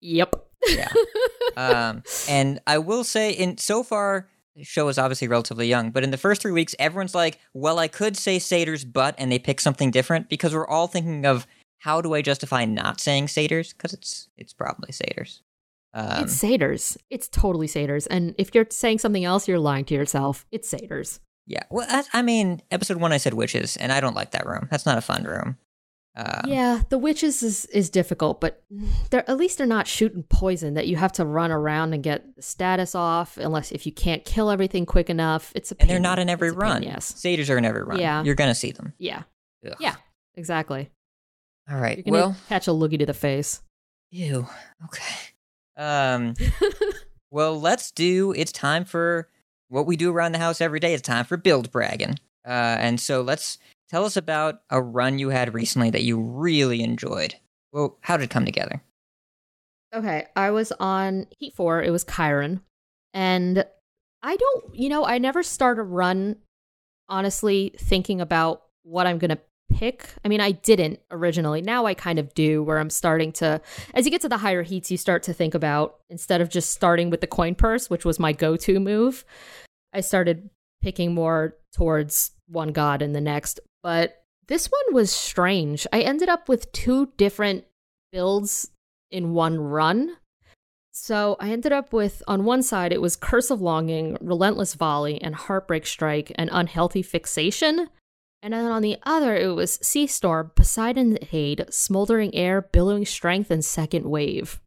Yep. 0.00 0.34
Yeah. 0.68 0.88
Um, 1.56 2.02
and 2.28 2.60
I 2.66 2.78
will 2.78 3.04
say, 3.04 3.32
in 3.32 3.58
so 3.58 3.82
far, 3.82 4.28
the 4.56 4.64
show 4.64 4.88
is 4.88 4.98
obviously 4.98 5.28
relatively 5.28 5.66
young, 5.66 5.90
but 5.90 6.04
in 6.04 6.10
the 6.10 6.18
first 6.18 6.42
three 6.42 6.52
weeks, 6.52 6.74
everyone's 6.78 7.14
like, 7.14 7.38
"Well, 7.54 7.78
I 7.78 7.88
could 7.88 8.16
say 8.16 8.38
satyrs, 8.38 8.84
but," 8.84 9.14
and 9.18 9.32
they 9.32 9.38
pick 9.38 9.60
something 9.60 9.90
different 9.90 10.28
because 10.28 10.54
we're 10.54 10.66
all 10.66 10.86
thinking 10.88 11.24
of 11.24 11.46
how 11.78 12.00
do 12.00 12.14
I 12.14 12.22
justify 12.22 12.64
not 12.64 13.00
saying 13.00 13.28
satyrs 13.28 13.72
because 13.72 13.92
it's 13.92 14.28
it's 14.36 14.52
probably 14.52 14.92
satyrs. 14.92 15.42
Um, 15.94 16.24
it's 16.24 16.32
satyrs. 16.34 16.96
It's 17.10 17.28
totally 17.28 17.66
satyrs. 17.66 18.06
And 18.06 18.34
if 18.38 18.54
you're 18.54 18.66
saying 18.70 18.98
something 19.00 19.24
else, 19.24 19.46
you're 19.46 19.58
lying 19.58 19.84
to 19.86 19.94
yourself. 19.94 20.46
It's 20.50 20.68
satyrs. 20.68 21.20
yeah. 21.46 21.64
Well, 21.70 21.86
I, 21.90 22.02
I 22.12 22.22
mean, 22.22 22.62
episode 22.70 22.96
one, 22.98 23.12
I 23.12 23.18
said 23.18 23.34
witches, 23.34 23.76
and 23.76 23.92
I 23.92 24.00
don't 24.00 24.14
like 24.16 24.30
that 24.30 24.46
room. 24.46 24.68
That's 24.70 24.86
not 24.86 24.96
a 24.98 25.02
fun 25.02 25.24
room. 25.24 25.58
Um, 26.14 26.42
yeah, 26.46 26.82
the 26.90 26.98
witches 26.98 27.42
is, 27.42 27.64
is 27.66 27.88
difficult, 27.88 28.38
but 28.38 28.62
they're 29.08 29.28
at 29.30 29.38
least 29.38 29.56
they're 29.56 29.66
not 29.66 29.86
shooting 29.86 30.22
poison 30.24 30.74
that 30.74 30.86
you 30.86 30.96
have 30.96 31.12
to 31.12 31.24
run 31.24 31.50
around 31.50 31.94
and 31.94 32.02
get 32.02 32.36
the 32.36 32.42
status 32.42 32.94
off 32.94 33.38
unless 33.38 33.72
if 33.72 33.86
you 33.86 33.92
can't 33.92 34.22
kill 34.22 34.50
everything 34.50 34.84
quick 34.84 35.08
enough. 35.08 35.52
It's 35.54 35.72
a 35.72 35.76
And 35.80 35.88
they're 35.88 35.98
not 35.98 36.18
in 36.18 36.28
every 36.28 36.48
It's 36.48 36.56
a 36.56 36.60
pain, 36.60 36.70
run. 36.70 36.82
Yes. 36.82 37.06
Satyrs 37.18 37.48
are 37.48 37.56
in 37.56 37.64
every 37.64 37.82
run. 37.82 37.98
Yeah. 37.98 38.22
You're 38.24 38.34
gonna 38.34 38.54
see 38.54 38.72
them. 38.72 38.92
Yeah. 38.98 39.22
Ugh. 39.66 39.74
Yeah. 39.80 39.94
Exactly. 40.34 40.90
All 41.70 41.78
right. 41.78 42.02
Well, 42.04 42.36
catch 42.48 42.68
a 42.68 42.72
loogie 42.72 42.98
to 42.98 43.06
the 43.06 43.14
face. 43.14 43.62
ew. 44.10 44.46
Okay. 44.84 45.31
Um. 45.76 46.34
Well, 47.32 47.58
let's 47.58 47.90
do. 47.90 48.34
It's 48.36 48.52
time 48.52 48.84
for 48.84 49.26
what 49.68 49.86
we 49.86 49.96
do 49.96 50.12
around 50.12 50.32
the 50.32 50.38
house 50.38 50.60
every 50.60 50.78
day. 50.78 50.92
It's 50.92 51.00
time 51.00 51.24
for 51.24 51.38
build 51.38 51.72
bragging. 51.72 52.18
Uh, 52.46 52.76
and 52.78 53.00
so 53.00 53.22
let's 53.22 53.56
tell 53.88 54.04
us 54.04 54.18
about 54.18 54.60
a 54.68 54.82
run 54.82 55.18
you 55.18 55.30
had 55.30 55.54
recently 55.54 55.88
that 55.90 56.02
you 56.02 56.20
really 56.20 56.82
enjoyed. 56.82 57.36
Well, 57.72 57.96
how 58.02 58.18
did 58.18 58.24
it 58.24 58.30
come 58.30 58.44
together? 58.44 58.82
Okay, 59.94 60.26
I 60.36 60.50
was 60.50 60.72
on 60.72 61.26
Heat 61.38 61.54
4. 61.54 61.82
It 61.82 61.90
was 61.90 62.04
Chiron. 62.04 62.60
And 63.14 63.64
I 64.22 64.36
don't, 64.36 64.74
you 64.74 64.90
know, 64.90 65.06
I 65.06 65.16
never 65.16 65.42
start 65.42 65.78
a 65.78 65.82
run 65.82 66.36
honestly 67.08 67.74
thinking 67.78 68.20
about 68.20 68.62
what 68.82 69.06
I'm 69.06 69.16
going 69.16 69.30
to 69.30 69.40
pick. 69.72 70.08
I 70.24 70.28
mean, 70.28 70.40
I 70.40 70.52
didn't 70.52 71.00
originally. 71.10 71.62
Now 71.62 71.86
I 71.86 71.94
kind 71.94 72.18
of 72.18 72.34
do, 72.34 72.62
where 72.62 72.78
I'm 72.78 72.90
starting 72.90 73.32
to, 73.32 73.60
as 73.94 74.04
you 74.04 74.10
get 74.10 74.20
to 74.22 74.28
the 74.28 74.38
higher 74.38 74.62
heats, 74.62 74.90
you 74.90 74.96
start 74.96 75.22
to 75.24 75.32
think 75.32 75.54
about 75.54 75.96
instead 76.10 76.40
of 76.40 76.48
just 76.48 76.70
starting 76.70 77.10
with 77.10 77.20
the 77.20 77.26
coin 77.26 77.54
purse, 77.54 77.90
which 77.90 78.04
was 78.04 78.18
my 78.18 78.32
go 78.32 78.56
to 78.56 78.80
move, 78.80 79.24
I 79.92 80.00
started 80.00 80.50
picking 80.82 81.14
more 81.14 81.56
towards 81.72 82.32
one 82.48 82.72
god 82.72 83.02
and 83.02 83.14
the 83.14 83.20
next. 83.20 83.60
But 83.82 84.22
this 84.48 84.66
one 84.66 84.94
was 84.94 85.10
strange. 85.10 85.86
I 85.92 86.00
ended 86.00 86.28
up 86.28 86.48
with 86.48 86.72
two 86.72 87.12
different 87.16 87.64
builds 88.10 88.70
in 89.10 89.32
one 89.32 89.58
run. 89.58 90.16
So 90.92 91.36
I 91.40 91.50
ended 91.50 91.72
up 91.72 91.92
with 91.92 92.22
on 92.28 92.44
one 92.44 92.62
side 92.62 92.92
it 92.92 93.00
was 93.00 93.16
Curse 93.16 93.50
of 93.50 93.62
Longing, 93.62 94.18
Relentless 94.20 94.74
Volley, 94.74 95.20
and 95.22 95.34
Heartbreak 95.34 95.86
Strike 95.86 96.32
and 96.34 96.50
Unhealthy 96.52 97.02
Fixation. 97.02 97.88
And 98.42 98.52
then 98.52 98.64
on 98.64 98.82
the 98.82 98.96
other 99.04 99.36
it 99.36 99.54
was 99.54 99.74
Sea 99.82 100.06
Storm, 100.08 100.50
Poseidon 100.56 101.16
Aid, 101.30 101.66
Smoldering 101.70 102.34
Air, 102.34 102.60
Billowing 102.60 103.06
Strength, 103.06 103.50
and 103.52 103.64
Second 103.64 104.04
Wave. 104.06 104.60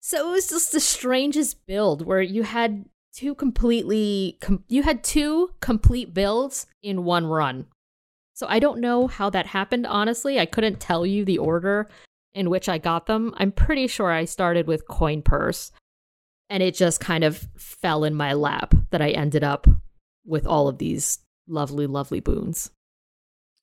So 0.00 0.28
it 0.28 0.32
was 0.32 0.48
just 0.48 0.72
the 0.72 0.80
strangest 0.80 1.66
build 1.66 2.04
where 2.04 2.20
you 2.22 2.42
had 2.42 2.86
two 3.14 3.34
completely 3.34 4.38
com- 4.40 4.64
you 4.66 4.82
had 4.82 5.04
two 5.04 5.50
complete 5.60 6.12
builds 6.14 6.66
in 6.82 7.04
one 7.04 7.26
run. 7.26 7.66
So 8.34 8.46
I 8.48 8.58
don't 8.58 8.80
know 8.80 9.06
how 9.06 9.30
that 9.30 9.46
happened 9.46 9.86
honestly. 9.86 10.40
I 10.40 10.46
couldn't 10.46 10.80
tell 10.80 11.04
you 11.06 11.24
the 11.24 11.38
order 11.38 11.88
in 12.34 12.48
which 12.50 12.68
I 12.68 12.78
got 12.78 13.06
them. 13.06 13.34
I'm 13.36 13.52
pretty 13.52 13.86
sure 13.86 14.10
I 14.10 14.24
started 14.24 14.66
with 14.66 14.88
coin 14.88 15.22
purse. 15.22 15.70
and 16.48 16.62
it 16.64 16.74
just 16.74 16.98
kind 16.98 17.22
of 17.22 17.46
fell 17.56 18.02
in 18.02 18.14
my 18.14 18.32
lap 18.32 18.74
that 18.90 19.00
I 19.00 19.10
ended 19.10 19.44
up 19.44 19.68
with 20.26 20.46
all 20.46 20.66
of 20.66 20.78
these 20.78 21.20
lovely, 21.46 21.86
lovely 21.86 22.18
boons. 22.20 22.70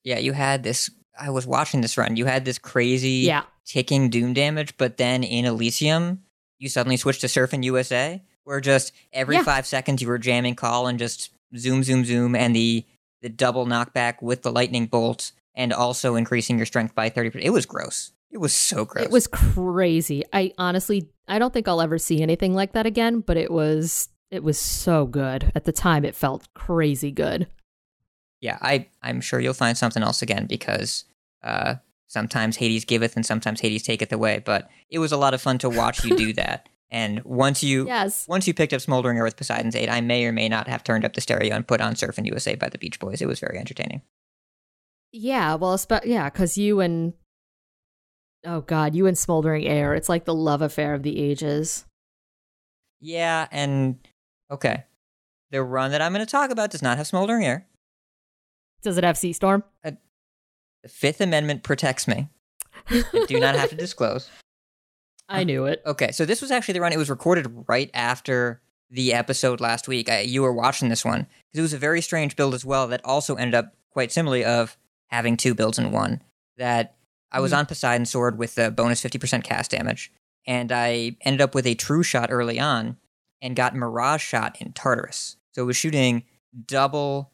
Yeah, 0.07 0.19
you 0.19 0.31
had 0.31 0.63
this. 0.63 0.89
I 1.19 1.31
was 1.31 1.45
watching 1.45 1.81
this 1.81 1.97
run. 1.97 2.15
You 2.15 2.23
had 2.25 2.45
this 2.45 2.57
crazy 2.57 3.25
Yeah. 3.27 3.43
ticking 3.65 4.09
doom 4.09 4.31
damage, 4.33 4.77
but 4.77 4.95
then 4.95 5.21
in 5.21 5.43
Elysium, 5.43 6.23
you 6.59 6.69
suddenly 6.69 6.95
switched 6.95 7.19
to 7.21 7.27
Surfing 7.27 7.63
USA, 7.65 8.21
where 8.45 8.61
just 8.61 8.93
every 9.11 9.35
Yeah. 9.35 9.43
five 9.43 9.67
seconds 9.67 10.01
you 10.01 10.07
were 10.07 10.17
jamming 10.17 10.55
call 10.55 10.87
and 10.87 10.97
just 10.97 11.31
zoom, 11.57 11.83
zoom, 11.83 12.05
zoom, 12.05 12.35
and 12.35 12.55
the 12.55 12.85
the 13.21 13.27
double 13.29 13.65
knockback 13.65 14.21
with 14.21 14.43
the 14.43 14.51
lightning 14.51 14.85
bolt, 14.85 15.33
and 15.55 15.73
also 15.73 16.15
increasing 16.15 16.55
your 16.55 16.65
strength 16.67 16.95
by 16.95 17.09
thirty. 17.09 17.43
It 17.43 17.49
was 17.49 17.65
gross. 17.65 18.13
It 18.31 18.37
was 18.37 18.53
so 18.55 18.85
gross. 18.85 19.03
It 19.05 19.11
was 19.11 19.27
crazy. 19.27 20.23
I 20.31 20.53
honestly, 20.57 21.09
I 21.27 21.37
don't 21.39 21.51
think 21.51 21.67
I'll 21.67 21.81
ever 21.81 21.97
see 21.97 22.21
anything 22.21 22.53
like 22.53 22.71
that 22.73 22.85
again, 22.85 23.19
but 23.21 23.35
it 23.35 23.51
was, 23.51 24.07
it 24.31 24.43
was 24.43 24.57
so 24.59 25.05
good. 25.05 25.51
At 25.55 25.65
the 25.65 25.71
time, 25.73 26.05
it 26.05 26.15
felt 26.15 26.47
crazy 26.53 27.11
good. 27.11 27.47
Yeah, 28.41 28.57
I 28.61 28.87
I'm 29.01 29.21
sure 29.21 29.39
you'll 29.39 29.53
find 29.53 29.77
something 29.77 30.03
else 30.03 30.21
again 30.21 30.45
because 30.45 31.05
uh, 31.43 31.75
sometimes 32.07 32.57
Hades 32.57 32.85
giveth 32.85 33.15
and 33.15 33.25
sometimes 33.25 33.61
Hades 33.61 33.83
taketh 33.83 34.11
away. 34.13 34.39
But 34.45 34.69
it 34.89 34.99
was 34.99 35.11
a 35.11 35.17
lot 35.17 35.33
of 35.33 35.41
fun 35.41 35.57
to 35.59 35.69
watch 35.69 36.03
you 36.05 36.15
do 36.15 36.33
that. 36.41 36.69
And 36.89 37.21
once 37.25 37.63
you 37.63 37.85
Yes. 37.87 38.25
once 38.27 38.47
you 38.47 38.53
picked 38.53 38.71
up 38.73 38.79
Smoldering 38.81 39.17
Air 39.17 39.23
with 39.23 39.35
Poseidon's 39.37 39.75
Aid, 39.75 39.89
I 39.89 40.01
may 40.01 40.25
or 40.25 40.31
may 40.31 40.47
not 40.49 40.67
have 40.67 40.83
turned 40.83 41.03
up 41.03 41.13
the 41.13 41.21
stereo 41.21 41.53
and 41.55 41.67
put 41.67 41.81
on 41.81 41.95
Surfing 41.95 42.25
USA 42.27 42.55
by 42.55 42.69
the 42.69 42.77
Beach 42.77 42.99
Boys. 42.99 43.21
It 43.21 43.27
was 43.27 43.39
very 43.39 43.57
entertaining. 43.57 44.01
Yeah, 45.11 45.55
well, 45.55 45.75
espe- 45.75 46.05
yeah, 46.05 46.29
because 46.29 46.57
you 46.57 46.79
and 46.79 47.13
oh 48.45 48.61
god, 48.61 48.93
you 48.95 49.05
and 49.07 49.17
Smoldering 49.17 49.65
Air, 49.65 49.93
it's 49.95 50.09
like 50.09 50.25
the 50.25 50.33
love 50.35 50.61
affair 50.61 50.93
of 50.93 51.03
the 51.03 51.19
ages. 51.19 51.85
Yeah, 52.99 53.47
and 53.51 53.97
okay, 54.51 54.85
the 55.51 55.63
run 55.63 55.91
that 55.91 56.01
I'm 56.01 56.13
going 56.13 56.25
to 56.25 56.31
talk 56.31 56.51
about 56.51 56.71
does 56.71 56.81
not 56.81 56.97
have 56.97 57.07
Smoldering 57.07 57.45
Air. 57.45 57.67
Does 58.81 58.97
it 58.97 59.03
have 59.03 59.17
Sea 59.17 59.33
Storm? 59.33 59.63
The 59.83 59.97
Fifth 60.89 61.21
Amendment 61.21 61.63
protects 61.63 62.07
me. 62.07 62.29
I 62.89 63.03
do 63.27 63.39
not 63.39 63.55
have 63.55 63.69
to 63.69 63.75
disclose. 63.77 64.29
I 65.27 65.43
knew 65.43 65.65
it. 65.65 65.81
Okay, 65.85 66.11
so 66.11 66.25
this 66.25 66.41
was 66.41 66.51
actually 66.51 66.73
the 66.75 66.81
run. 66.81 66.93
It 66.93 66.97
was 66.97 67.09
recorded 67.09 67.47
right 67.67 67.89
after 67.93 68.61
the 68.89 69.13
episode 69.13 69.59
last 69.59 69.87
week. 69.87 70.09
I, 70.09 70.21
you 70.21 70.41
were 70.41 70.53
watching 70.53 70.87
this 70.89 71.03
one 71.03 71.21
because 71.47 71.59
it 71.59 71.61
was 71.61 71.73
a 71.73 71.77
very 71.77 72.01
strange 72.01 72.35
build 72.37 72.53
as 72.53 72.63
well. 72.63 72.87
That 72.87 73.03
also 73.03 73.35
ended 73.35 73.55
up 73.55 73.73
quite 73.91 74.11
similarly 74.11 74.45
of 74.45 74.77
having 75.07 75.35
two 75.35 75.53
builds 75.53 75.77
in 75.77 75.91
one. 75.91 76.21
That 76.57 76.95
I 77.31 77.41
was 77.41 77.51
Mhm. 77.51 77.57
on 77.57 77.65
Poseidon 77.65 78.05
Sword 78.05 78.37
with 78.37 78.55
the 78.55 78.71
bonus 78.71 79.01
fifty 79.01 79.17
percent 79.19 79.43
cast 79.43 79.71
damage, 79.71 80.13
and 80.45 80.71
I 80.71 81.17
ended 81.21 81.41
up 81.41 81.53
with 81.53 81.67
a 81.67 81.75
True 81.75 82.03
Shot 82.03 82.29
early 82.31 82.57
on, 82.59 82.95
and 83.41 83.53
got 83.55 83.75
Mirage 83.75 84.23
Shot 84.23 84.61
in 84.61 84.71
Tartarus. 84.71 85.35
So 85.53 85.63
it 85.63 85.65
was 85.65 85.75
shooting 85.75 86.23
double 86.65 87.31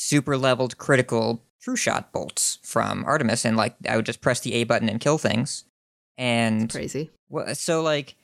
super 0.00 0.36
leveled 0.38 0.78
critical 0.78 1.42
True 1.60 1.74
Shot 1.74 2.12
bolts 2.12 2.58
from 2.62 3.04
Artemis, 3.04 3.44
and 3.44 3.56
like 3.56 3.74
I 3.88 3.96
would 3.96 4.06
just 4.06 4.20
press 4.20 4.38
the 4.40 4.54
A 4.54 4.64
button 4.64 4.88
and 4.88 5.00
kill 5.00 5.18
things. 5.18 5.64
And 6.16 6.70
Crazy. 6.70 7.10
well, 7.28 7.52
so 7.56 7.82
like 7.82 8.14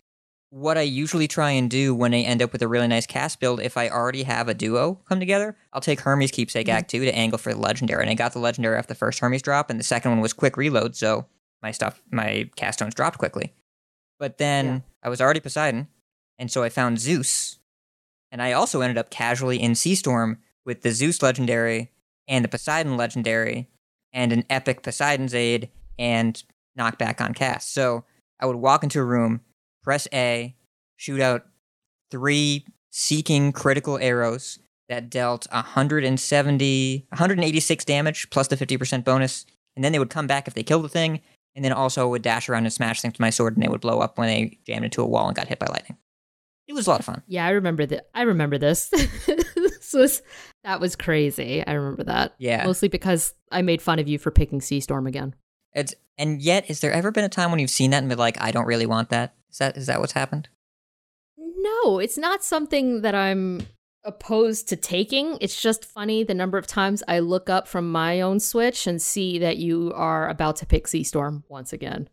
what 0.50 0.78
I 0.78 0.82
usually 0.82 1.26
try 1.26 1.50
and 1.50 1.68
do 1.68 1.92
when 1.92 2.14
I 2.14 2.18
end 2.20 2.40
up 2.40 2.52
with 2.52 2.62
a 2.62 2.68
really 2.68 2.87
nice 2.87 3.06
cast 3.06 3.40
build, 3.40 3.60
if 3.60 3.76
I 3.76 3.88
already 3.88 4.22
have 4.22 4.48
a 4.48 4.54
duo 4.54 5.00
come 5.08 5.18
together, 5.18 5.56
I'll 5.72 5.80
take 5.80 6.00
Hermes 6.00 6.30
Keepsake 6.30 6.66
Mhm. 6.68 6.72
Act 6.72 6.90
2 6.90 7.04
to 7.04 7.12
angle 7.14 7.38
for 7.38 7.52
the 7.52 7.58
legendary. 7.58 8.02
And 8.02 8.10
I 8.10 8.14
got 8.14 8.34
the 8.34 8.38
legendary 8.38 8.78
off 8.78 8.87
the 8.87 8.94
first 8.94 9.18
Hermes 9.18 9.42
drop, 9.42 9.68
and 9.68 9.80
the 9.80 9.84
second 9.84 10.12
one 10.12 10.20
was 10.20 10.32
quick 10.32 10.56
reload, 10.56 10.94
so 10.94 11.26
my 11.60 11.72
stuff 11.72 12.00
my 12.12 12.48
cast 12.54 12.78
stones 12.78 12.94
dropped 12.94 13.18
quickly. 13.18 13.52
But 14.20 14.38
then 14.38 14.66
Yeah. 14.66 14.80
I 15.02 15.08
was 15.08 15.20
already 15.20 15.40
Poseidon, 15.40 15.88
and 16.38 16.52
so 16.52 16.62
I 16.62 16.68
found 16.68 17.00
Zeus. 17.00 17.58
And 18.30 18.40
I 18.40 18.52
also 18.52 18.80
ended 18.80 18.96
up 18.98 19.10
casually 19.10 19.60
in 19.60 19.74
Sea 19.74 19.96
Storm 19.96 20.38
with 20.64 20.83
the 20.83 20.92
Zeus 20.92 21.22
legendary 21.22 21.90
and 22.29 22.44
the 22.44 22.48
Poseidon 22.48 22.96
legendary 22.96 23.68
and 24.12 24.33
an 24.33 24.44
epic 24.48 24.83
Poseidon's 24.83 25.35
aid 25.35 25.70
and 25.98 26.42
knockback 26.79 27.20
on 27.20 27.35
cast. 27.35 27.72
So 27.72 28.05
I 28.40 28.46
would 28.46 28.57
walk 28.57 28.83
into 28.83 29.00
a 29.00 29.05
room, 29.05 29.40
press 29.83 30.09
A, 30.12 30.57
shoot 30.96 31.20
out 31.20 31.46
three 32.11 32.66
seeking 32.90 33.53
critical 33.53 33.98
arrows 33.98 34.59
that 34.88 35.11
dealt 35.11 35.46
170, 35.50 37.07
186 37.09 37.85
damage 37.85 38.31
plus 38.31 38.48
the 38.48 38.57
50% 38.57 39.05
bonus. 39.05 39.46
And 39.77 39.85
then 39.85 39.92
they 39.92 39.98
would 39.98 40.11
come 40.11 40.27
back 40.27 40.46
if 40.46 40.55
they 40.55 40.62
killed 40.62 40.85
the 40.85 40.88
thing, 40.88 41.20
and 41.57 41.64
then 41.64 41.72
also 41.72 42.09
would 42.09 42.22
dash 42.22 42.48
around 42.48 42.64
and 42.64 42.72
smash 42.72 43.00
things 43.00 43.14
with 43.14 43.20
my 43.20 43.31
sword, 43.31 43.57
and 43.57 43.62
they 43.62 43.68
would 43.68 43.81
blow 43.81 43.98
up 43.98 44.18
when 44.18 44.29
they 44.29 44.59
jammed 44.64 44.85
into 44.85 45.03
a 45.03 45.07
wall 45.07 45.27
and 45.27 45.35
got 45.35 45.48
hit 45.48 45.59
by 45.59 45.66
lightning. 45.66 45.98
It 46.68 46.74
was 46.74 46.87
a 46.87 46.90
lot 46.90 47.00
of 47.00 47.07
fun. 47.07 47.22
Yeah, 47.27 47.44
I 47.44 47.50
remember 47.50 47.85
that. 47.87 48.09
I 48.14 48.22
remember 48.22 48.57
this. 48.57 48.90
this 49.94 50.20
was 50.20 50.22
that 50.64 50.80
was 50.80 50.96
crazy. 50.96 51.64
I 51.66 51.72
remember 51.72 52.04
that. 52.04 52.35
Yeah. 52.38 52.64
Mostly 52.64 52.88
because 52.88 53.35
I 53.50 53.62
made 53.62 53.83
fun 53.83 53.98
of 53.98 54.09
you 54.09 54.18
for 54.18 54.30
picking 54.30 54.61
Sea 54.61 54.80
Storm 54.80 55.07
again. 55.07 55.35
It's 55.72 55.94
and 56.16 56.40
yet, 56.40 56.66
has 56.66 56.80
there 56.80 56.92
ever 56.92 57.11
been 57.11 57.24
a 57.24 57.28
time 57.28 57.50
when 57.50 57.61
you've 57.61 57.70
seen 57.70 57.90
that 57.90 57.98
and 57.98 58.09
been 58.09 58.18
like, 58.18 58.40
I 58.40 58.52
don't 58.52 58.66
really 58.66 58.87
want 58.87 59.11
that? 59.11 59.35
Is 59.50 59.59
that 59.59 59.76
is 59.76 59.87
that 59.87 60.00
what's 60.00 60.12
happened? 60.12 60.48
No, 61.37 61.98
it's 61.98 62.18
not 62.18 62.44
something 62.44 63.02
that 63.02 63.14
I'm 63.14 63.66
opposed 64.04 64.68
to 64.68 64.76
taking. 64.76 65.38
It's 65.40 65.61
just 65.61 65.85
funny 65.85 66.24
the 66.24 66.35
number 66.35 66.59
of 66.59 66.66
times 66.66 67.02
I 67.09 67.20
look 67.20 67.48
up 67.48 67.66
from 67.66 67.90
my 67.90 68.20
own 68.20 68.38
Switch 68.38 68.87
and 68.87 69.00
see 69.00 69.38
that 69.38 69.57
you 69.57 69.92
are 69.94 70.28
about 70.28 70.57
to 70.57 70.66
pick 70.66 70.87
Sea 70.87 71.04
Storm 71.04 71.44
once 71.48 71.72
again. 71.72 72.09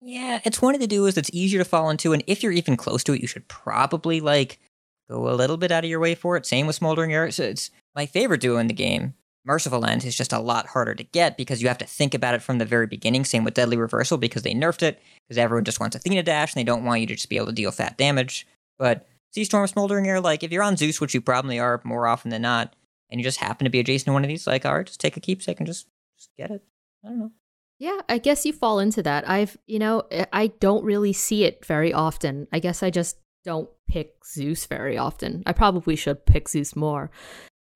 Yeah, 0.00 0.40
it's 0.44 0.62
one 0.62 0.74
of 0.74 0.80
the 0.80 0.86
duos 0.86 1.14
that's 1.14 1.30
easier 1.32 1.58
to 1.58 1.64
fall 1.68 1.90
into, 1.90 2.12
and 2.12 2.22
if 2.26 2.42
you're 2.42 2.52
even 2.52 2.76
close 2.76 3.02
to 3.04 3.12
it, 3.12 3.20
you 3.20 3.26
should 3.26 3.48
probably 3.48 4.20
like 4.20 4.60
go 5.08 5.28
a 5.28 5.34
little 5.34 5.56
bit 5.56 5.72
out 5.72 5.84
of 5.84 5.90
your 5.90 6.00
way 6.00 6.14
for 6.14 6.36
it. 6.36 6.46
Same 6.46 6.66
with 6.66 6.76
Smoldering 6.76 7.12
Air. 7.12 7.30
So 7.30 7.44
it's 7.44 7.70
my 7.94 8.06
favorite 8.06 8.40
duo 8.40 8.58
in 8.58 8.66
the 8.66 8.74
game. 8.74 9.14
Merciful 9.44 9.84
End 9.84 10.04
is 10.04 10.16
just 10.16 10.32
a 10.32 10.40
lot 10.40 10.66
harder 10.66 10.94
to 10.94 11.04
get 11.04 11.36
because 11.36 11.62
you 11.62 11.68
have 11.68 11.78
to 11.78 11.86
think 11.86 12.14
about 12.14 12.34
it 12.34 12.42
from 12.42 12.58
the 12.58 12.64
very 12.64 12.88
beginning. 12.88 13.24
Same 13.24 13.44
with 13.44 13.54
Deadly 13.54 13.76
Reversal 13.76 14.18
because 14.18 14.42
they 14.42 14.54
nerfed 14.54 14.82
it 14.82 15.00
because 15.22 15.38
everyone 15.38 15.64
just 15.64 15.78
wants 15.78 15.94
Athena 15.94 16.24
Dash 16.24 16.52
and 16.52 16.60
they 16.60 16.64
don't 16.64 16.84
want 16.84 17.00
you 17.00 17.06
to 17.06 17.14
just 17.14 17.28
be 17.28 17.36
able 17.36 17.46
to 17.46 17.52
deal 17.52 17.70
fat 17.70 17.96
damage. 17.96 18.46
But 18.76 19.06
Sea 19.32 19.44
Storm, 19.44 19.66
Smoldering 19.68 20.08
Air, 20.08 20.20
like 20.20 20.42
if 20.42 20.50
you're 20.50 20.64
on 20.64 20.76
Zeus, 20.76 21.00
which 21.00 21.14
you 21.14 21.20
probably 21.20 21.60
are 21.60 21.80
more 21.84 22.08
often 22.08 22.30
than 22.30 22.42
not, 22.42 22.74
and 23.08 23.20
you 23.20 23.24
just 23.24 23.38
happen 23.38 23.66
to 23.66 23.70
be 23.70 23.78
adjacent 23.78 24.06
to 24.06 24.12
one 24.12 24.24
of 24.24 24.28
these, 24.28 24.48
like, 24.48 24.66
all 24.66 24.76
right, 24.76 24.86
just 24.86 24.98
take 24.98 25.16
a 25.16 25.20
keepsake 25.20 25.60
and 25.60 25.66
just, 25.66 25.86
just 26.18 26.30
get 26.36 26.50
it. 26.50 26.64
I 27.04 27.08
don't 27.08 27.18
know. 27.20 27.32
Yeah, 27.78 28.00
I 28.08 28.18
guess 28.18 28.44
you 28.44 28.52
fall 28.52 28.80
into 28.80 29.02
that. 29.02 29.28
I've, 29.28 29.56
you 29.66 29.78
know, 29.78 30.02
I 30.32 30.48
don't 30.48 30.82
really 30.82 31.12
see 31.12 31.44
it 31.44 31.64
very 31.64 31.92
often. 31.92 32.48
I 32.50 32.58
guess 32.58 32.82
I 32.82 32.90
just 32.90 33.18
don't 33.46 33.70
pick 33.88 34.16
Zeus 34.26 34.66
very 34.66 34.98
often. 34.98 35.42
I 35.46 35.52
probably 35.52 35.96
should 35.96 36.26
pick 36.26 36.48
Zeus 36.48 36.76
more, 36.76 37.10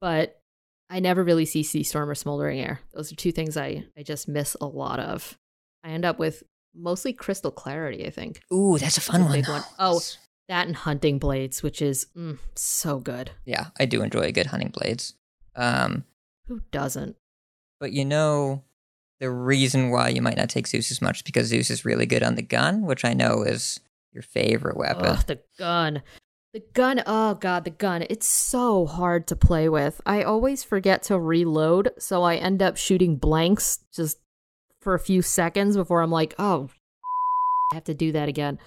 but 0.01 0.43
I 0.91 1.01
never 1.01 1.23
really 1.25 1.47
see 1.47 1.63
Sea 1.63 1.85
Storm 1.85 2.11
or 2.11 2.15
Smoldering 2.17 2.61
Air. 2.61 2.81
Those 2.93 3.13
are 3.13 3.17
two 3.17 3.33
things 3.33 3.57
I, 3.57 3.85
I 3.97 4.03
just 4.03 4.29
miss 4.29 4.57
a 4.61 4.67
lot 4.67 4.99
of. 4.99 5.39
I 5.85 5.91
end 5.91 6.05
up 6.05 6.19
with 6.19 6.43
mostly 6.75 7.13
Crystal 7.13 7.53
Clarity, 7.53 8.05
I 8.05 8.11
think. 8.11 8.43
Ooh, 8.53 8.77
that's 8.77 8.99
a 8.99 9.01
fun 9.01 9.23
a 9.23 9.25
one. 9.25 9.33
big 9.33 9.49
one. 9.49 9.63
Oh. 9.79 10.01
That 10.49 10.67
and 10.67 10.75
Hunting 10.75 11.21
Blades, 11.21 11.63
which 11.63 11.81
is 11.81 12.09
mm, 12.17 12.37
so 12.57 12.99
good. 12.99 13.31
Yeah, 13.45 13.69
I 13.79 13.87
do 13.87 14.03
enjoy 14.03 14.23
a 14.23 14.33
good 14.33 14.47
hunting 14.47 14.71
blades. 14.71 15.15
Um, 15.55 16.05
Who 16.49 16.61
doesn't? 16.73 17.17
but 17.79 17.93
you 17.93 18.05
know, 18.05 18.65
the 19.21 19.31
reason 19.31 19.91
why 19.91 20.09
you 20.09 20.21
might 20.21 20.37
not 20.37 20.51
take 20.51 20.67
Zeus 20.67 20.91
as 20.91 21.01
much 21.01 21.19
is 21.19 21.23
because 21.23 21.47
Zeus 21.47 21.71
is 21.71 21.85
really 21.85 22.07
good 22.07 22.25
on 22.25 22.35
the 22.35 22.43
gun, 22.43 22.83
which 22.83 23.05
I 23.05 23.15
know 23.15 23.43
is 23.43 23.79
your 24.13 24.23
favorite 24.23 24.77
weapon. 24.77 25.07
Ugh, 25.07 25.27
the 25.27 25.41
gun. 25.59 26.03
The 26.53 26.63
gun, 26.73 27.03
oh 27.07 27.35
god, 27.35 27.65
the 27.65 27.71
gun. 27.71 28.05
It's 28.11 28.27
so 28.27 28.85
hard 28.85 29.29
to 29.29 29.37
play 29.37 29.69
with. 29.69 30.01
I 30.05 30.25
always 30.25 30.65
forget 30.65 31.05
to 31.05 31.19
reload, 31.19 31.93
so 31.99 32.25
I 32.25 32.37
end 32.37 32.61
up 32.61 32.77
shooting 32.77 33.17
blanks 33.17 33.79
just 33.95 34.19
for 34.81 34.95
a 34.95 34.99
few 34.99 35.23
seconds 35.23 35.77
before 35.77 36.03
I'm 36.03 36.11
like, 36.11 36.35
"Oh, 36.41 36.69
I 37.71 37.77
have 37.77 37.85
to 37.85 37.95
do 37.95 38.11
that 38.13 38.29
again." 38.29 38.59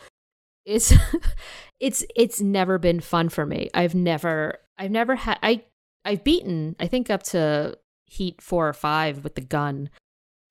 It's 0.65 0.93
it's 1.82 2.06
it's 2.15 2.39
never 2.39 2.77
been 2.77 3.01
fun 3.01 3.27
for 3.27 3.45
me. 3.45 3.69
I've 3.73 3.95
never 3.95 4.60
I've 4.77 4.91
never 4.91 5.15
had 5.15 5.39
I 5.43 5.63
I've 6.06 6.23
beaten 6.23 6.77
I 6.79 6.88
think 6.88 7.10
up 7.10 7.23
to 7.23 7.77
heat 8.06 8.41
4 8.41 8.69
or 8.69 8.73
5 8.73 9.23
with 9.23 9.36
the 9.36 9.41
gun 9.41 9.89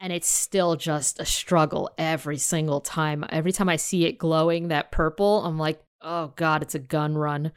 and 0.03 0.13
it's 0.13 0.29
still 0.29 0.75
just 0.75 1.21
a 1.21 1.25
struggle 1.25 1.89
every 1.97 2.37
single 2.37 2.81
time. 2.81 3.25
Every 3.29 3.53
time 3.53 3.69
I 3.69 3.77
see 3.77 4.05
it 4.05 4.19
glowing 4.19 4.69
that 4.69 4.91
purple, 4.91 5.45
I'm 5.45 5.59
like, 5.59 5.81
oh 6.03 6.33
god, 6.35 6.63
it's 6.63 6.75
a 6.75 6.81
gun 6.81 7.15
run. 7.17 7.53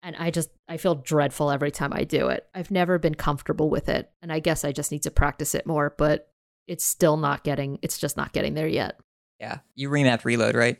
And 0.00 0.14
I 0.14 0.30
just 0.30 0.50
I 0.68 0.76
feel 0.76 0.94
dreadful 0.94 1.50
every 1.50 1.72
time 1.72 1.92
I 1.92 2.04
do 2.04 2.28
it. 2.28 2.46
I've 2.54 2.70
never 2.70 3.00
been 3.00 3.16
comfortable 3.16 3.68
with 3.68 3.88
it, 3.88 4.08
and 4.22 4.32
I 4.32 4.38
guess 4.38 4.64
I 4.64 4.70
just 4.70 4.92
need 4.92 5.02
to 5.02 5.10
practice 5.10 5.56
it 5.56 5.66
more, 5.66 5.92
but 5.98 6.30
it's 6.68 6.84
still 6.84 7.16
not 7.16 7.42
getting 7.42 7.80
it's 7.82 7.98
just 7.98 8.16
not 8.16 8.32
getting 8.32 8.54
there 8.54 8.68
yet. 8.68 9.00
Yeah, 9.40 9.58
you 9.74 9.90
remapped 9.90 10.24
reload, 10.24 10.54
right? 10.54 10.78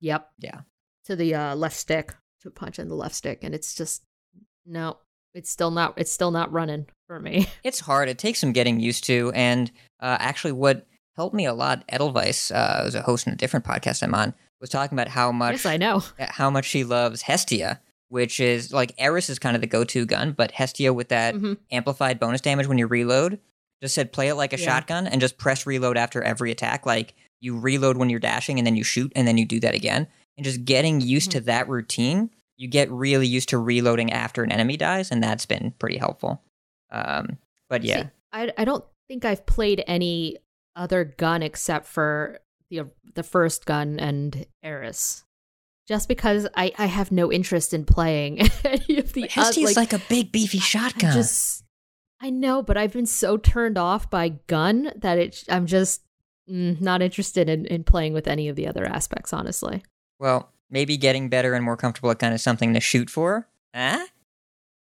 Yep. 0.00 0.30
Yeah. 0.38 0.60
To 1.04 1.16
the 1.16 1.34
uh, 1.34 1.54
left 1.54 1.76
stick, 1.76 2.14
to 2.40 2.50
punch 2.50 2.78
in 2.78 2.88
the 2.88 2.94
left 2.94 3.14
stick, 3.14 3.40
and 3.42 3.54
it's 3.54 3.74
just 3.74 4.04
no, 4.64 4.96
it's 5.34 5.50
still 5.50 5.70
not 5.70 5.94
it's 5.96 6.12
still 6.12 6.30
not 6.30 6.50
running 6.52 6.86
for 7.06 7.20
me. 7.20 7.46
It's 7.64 7.80
hard. 7.80 8.08
It 8.08 8.18
takes 8.18 8.38
some 8.40 8.52
getting 8.52 8.80
used 8.80 9.04
to. 9.04 9.30
And 9.34 9.70
uh, 10.00 10.16
actually, 10.20 10.52
what 10.52 10.86
helped 11.16 11.34
me 11.34 11.46
a 11.46 11.54
lot, 11.54 11.84
Edelweiss, 11.88 12.50
uh, 12.50 12.82
was 12.84 12.94
a 12.94 13.02
host 13.02 13.26
in 13.26 13.32
a 13.32 13.36
different 13.36 13.64
podcast 13.66 14.02
I'm 14.02 14.14
on, 14.14 14.34
was 14.60 14.70
talking 14.70 14.96
about 14.96 15.08
how 15.08 15.32
much 15.32 15.52
Yes, 15.54 15.66
I 15.66 15.76
know. 15.76 16.02
how 16.18 16.48
much 16.50 16.64
she 16.66 16.84
loves 16.84 17.22
Hestia, 17.22 17.80
which 18.08 18.40
is 18.40 18.72
like 18.72 18.94
Eris 18.98 19.28
is 19.28 19.38
kind 19.38 19.54
of 19.56 19.60
the 19.60 19.66
go-to 19.66 20.06
gun, 20.06 20.32
but 20.32 20.52
Hestia 20.52 20.92
with 20.92 21.08
that 21.08 21.34
Mhm. 21.34 21.58
amplified 21.70 22.18
bonus 22.20 22.40
damage 22.40 22.66
when 22.66 22.78
you 22.78 22.86
reload. 22.86 23.38
Just 23.82 23.94
said 23.94 24.12
play 24.12 24.28
it 24.28 24.34
like 24.34 24.52
a 24.52 24.58
Yeah. 24.58 24.64
shotgun 24.66 25.06
and 25.06 25.20
just 25.20 25.38
press 25.38 25.66
reload 25.66 25.96
after 25.96 26.22
every 26.22 26.50
attack. 26.50 26.84
Like 26.86 27.14
you 27.40 27.58
reload 27.58 27.96
when 27.96 28.10
you're 28.10 28.18
dashing 28.20 28.58
and 28.58 28.66
then 28.66 28.74
you 28.76 28.82
shoot 28.84 29.12
and 29.14 29.26
then 29.28 29.38
you 29.38 29.44
do 29.44 29.60
that 29.60 29.74
again. 29.74 30.08
And 30.36 30.44
just 30.44 30.64
getting 30.64 31.00
used 31.00 31.30
Mm-hmm. 31.30 31.38
to 31.38 31.44
that 31.46 31.68
routine, 31.68 32.30
you 32.58 32.68
get 32.68 32.90
really 32.90 33.26
used 33.26 33.48
to 33.50 33.58
reloading 33.58 34.12
after 34.12 34.42
an 34.42 34.52
enemy 34.52 34.76
dies, 34.76 35.10
and 35.10 35.22
that's 35.22 35.46
been 35.46 35.72
pretty 35.78 35.96
helpful. 35.96 36.42
Um, 36.90 37.38
but 37.70 37.84
yeah, 37.84 38.02
See, 38.02 38.08
I 38.32 38.52
I 38.58 38.64
don't 38.64 38.84
think 39.08 39.24
I've 39.24 39.46
played 39.46 39.82
any 39.86 40.36
other 40.76 41.04
gun 41.04 41.42
except 41.42 41.86
for 41.86 42.40
the 42.68 42.90
the 43.14 43.22
first 43.22 43.64
gun 43.64 43.98
and 43.98 44.44
Eris. 44.62 45.24
Just 45.86 46.06
because 46.06 46.46
I, 46.54 46.70
I 46.76 46.84
have 46.84 47.10
no 47.10 47.32
interest 47.32 47.72
in 47.72 47.86
playing 47.86 48.40
any 48.64 48.98
of 48.98 49.14
the 49.14 49.22
but 49.22 49.30
oth- 49.30 49.32
Hestia's 49.32 49.76
like, 49.76 49.94
a 49.94 50.02
big 50.10 50.30
beefy 50.32 50.58
I 50.58 50.60
shotgun. 50.60 51.12
just 51.14 51.64
I 52.20 52.28
know, 52.28 52.62
but 52.62 52.76
I've 52.76 52.92
been 52.92 53.06
so 53.06 53.38
turned 53.38 53.78
off 53.78 54.10
by 54.10 54.30
gun 54.48 54.92
that 54.96 55.16
it 55.18 55.44
I'm 55.48 55.66
just 55.66 56.02
mm, 56.50 56.78
not 56.80 57.00
interested 57.00 57.48
in, 57.48 57.64
in 57.66 57.84
playing 57.84 58.12
with 58.12 58.26
any 58.26 58.48
of 58.48 58.56
the 58.56 58.66
other 58.66 58.84
aspects, 58.84 59.32
honestly. 59.32 59.82
Well, 60.18 60.52
maybe 60.70 60.96
getting 60.96 61.28
better 61.28 61.54
and 61.54 61.64
more 61.64 61.76
comfortable 61.76 62.10
at 62.10 62.18
kind 62.18 62.34
of 62.34 62.40
something 62.40 62.74
to 62.74 62.80
shoot 62.80 63.10
for. 63.10 63.48
Huh? 63.74 64.06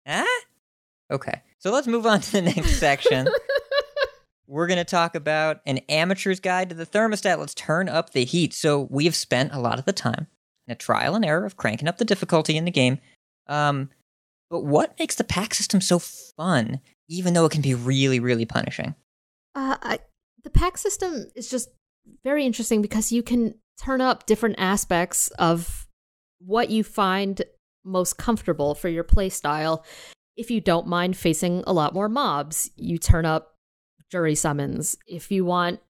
Huh? 0.06 0.42
Okay. 1.10 1.42
So 1.58 1.70
let's 1.70 1.86
move 1.86 2.06
on 2.06 2.20
to 2.20 2.32
the 2.32 2.42
next 2.42 2.78
section. 2.78 3.28
We're 4.48 4.68
going 4.68 4.78
to 4.78 4.84
talk 4.84 5.16
about 5.16 5.60
an 5.66 5.78
amateur's 5.88 6.38
guide 6.38 6.68
to 6.68 6.74
the 6.74 6.86
thermostat. 6.86 7.38
Let's 7.38 7.54
turn 7.54 7.88
up 7.88 8.10
the 8.10 8.24
heat. 8.24 8.54
So 8.54 8.86
we 8.90 9.04
have 9.04 9.16
spent 9.16 9.52
a 9.52 9.58
lot 9.58 9.78
of 9.78 9.84
the 9.84 9.92
time 9.92 10.28
in 10.66 10.72
a 10.72 10.76
trial 10.76 11.16
and 11.16 11.24
error 11.24 11.44
of 11.44 11.56
cranking 11.56 11.88
up 11.88 11.98
the 11.98 12.04
difficulty 12.04 12.56
in 12.56 12.64
the 12.64 12.70
game. 12.70 12.98
Um, 13.48 13.90
but 14.48 14.60
what 14.60 14.96
makes 14.98 15.16
the 15.16 15.24
pact 15.24 15.56
system 15.56 15.80
so 15.80 15.98
fun, 15.98 16.80
even 17.08 17.34
though 17.34 17.44
it 17.44 17.52
can 17.52 17.62
be 17.62 17.74
really, 17.74 18.20
really 18.20 18.44
punishing? 18.44 18.94
Uh, 19.54 19.76
I, 19.82 19.98
the 20.44 20.50
pact 20.50 20.78
system 20.78 21.26
is 21.34 21.50
just 21.50 21.68
very 22.22 22.46
interesting 22.46 22.82
because 22.82 23.10
you 23.10 23.22
can 23.22 23.54
turn 23.82 24.00
up 24.00 24.26
different 24.26 24.56
aspects 24.58 25.28
of 25.38 25.86
what 26.38 26.70
you 26.70 26.84
find 26.84 27.42
most 27.84 28.18
comfortable 28.18 28.74
for 28.74 28.88
your 28.88 29.04
playstyle. 29.04 29.84
If 30.36 30.50
you 30.50 30.60
don't 30.60 30.86
mind 30.86 31.16
facing 31.16 31.62
a 31.66 31.72
lot 31.72 31.94
more 31.94 32.08
mobs, 32.08 32.70
you 32.76 32.98
turn 32.98 33.24
up 33.24 33.54
jury 34.10 34.34
summons. 34.34 34.96
If 35.06 35.30
you 35.30 35.44
want 35.44 35.80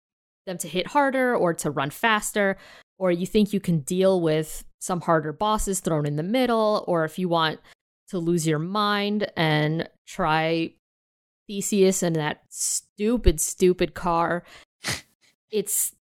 them 0.46 0.58
to 0.58 0.68
hit 0.68 0.88
harder 0.88 1.34
or 1.34 1.54
to 1.54 1.70
run 1.70 1.90
faster, 1.90 2.56
or 2.98 3.10
you 3.10 3.26
think 3.26 3.52
you 3.52 3.60
can 3.60 3.80
deal 3.80 4.20
with 4.20 4.64
some 4.78 5.00
harder 5.00 5.32
bosses 5.32 5.80
thrown 5.80 6.06
in 6.06 6.16
the 6.16 6.22
middle, 6.22 6.84
or 6.86 7.04
if 7.04 7.18
you 7.18 7.28
want 7.28 7.60
to 8.08 8.18
lose 8.18 8.46
your 8.46 8.58
mind 8.58 9.30
and 9.36 9.88
try 10.06 10.72
Theseus 11.46 12.02
and 12.02 12.16
that 12.16 12.42
stupid, 12.48 13.40
stupid 13.40 13.94
car. 13.94 14.44
It's 15.48 15.94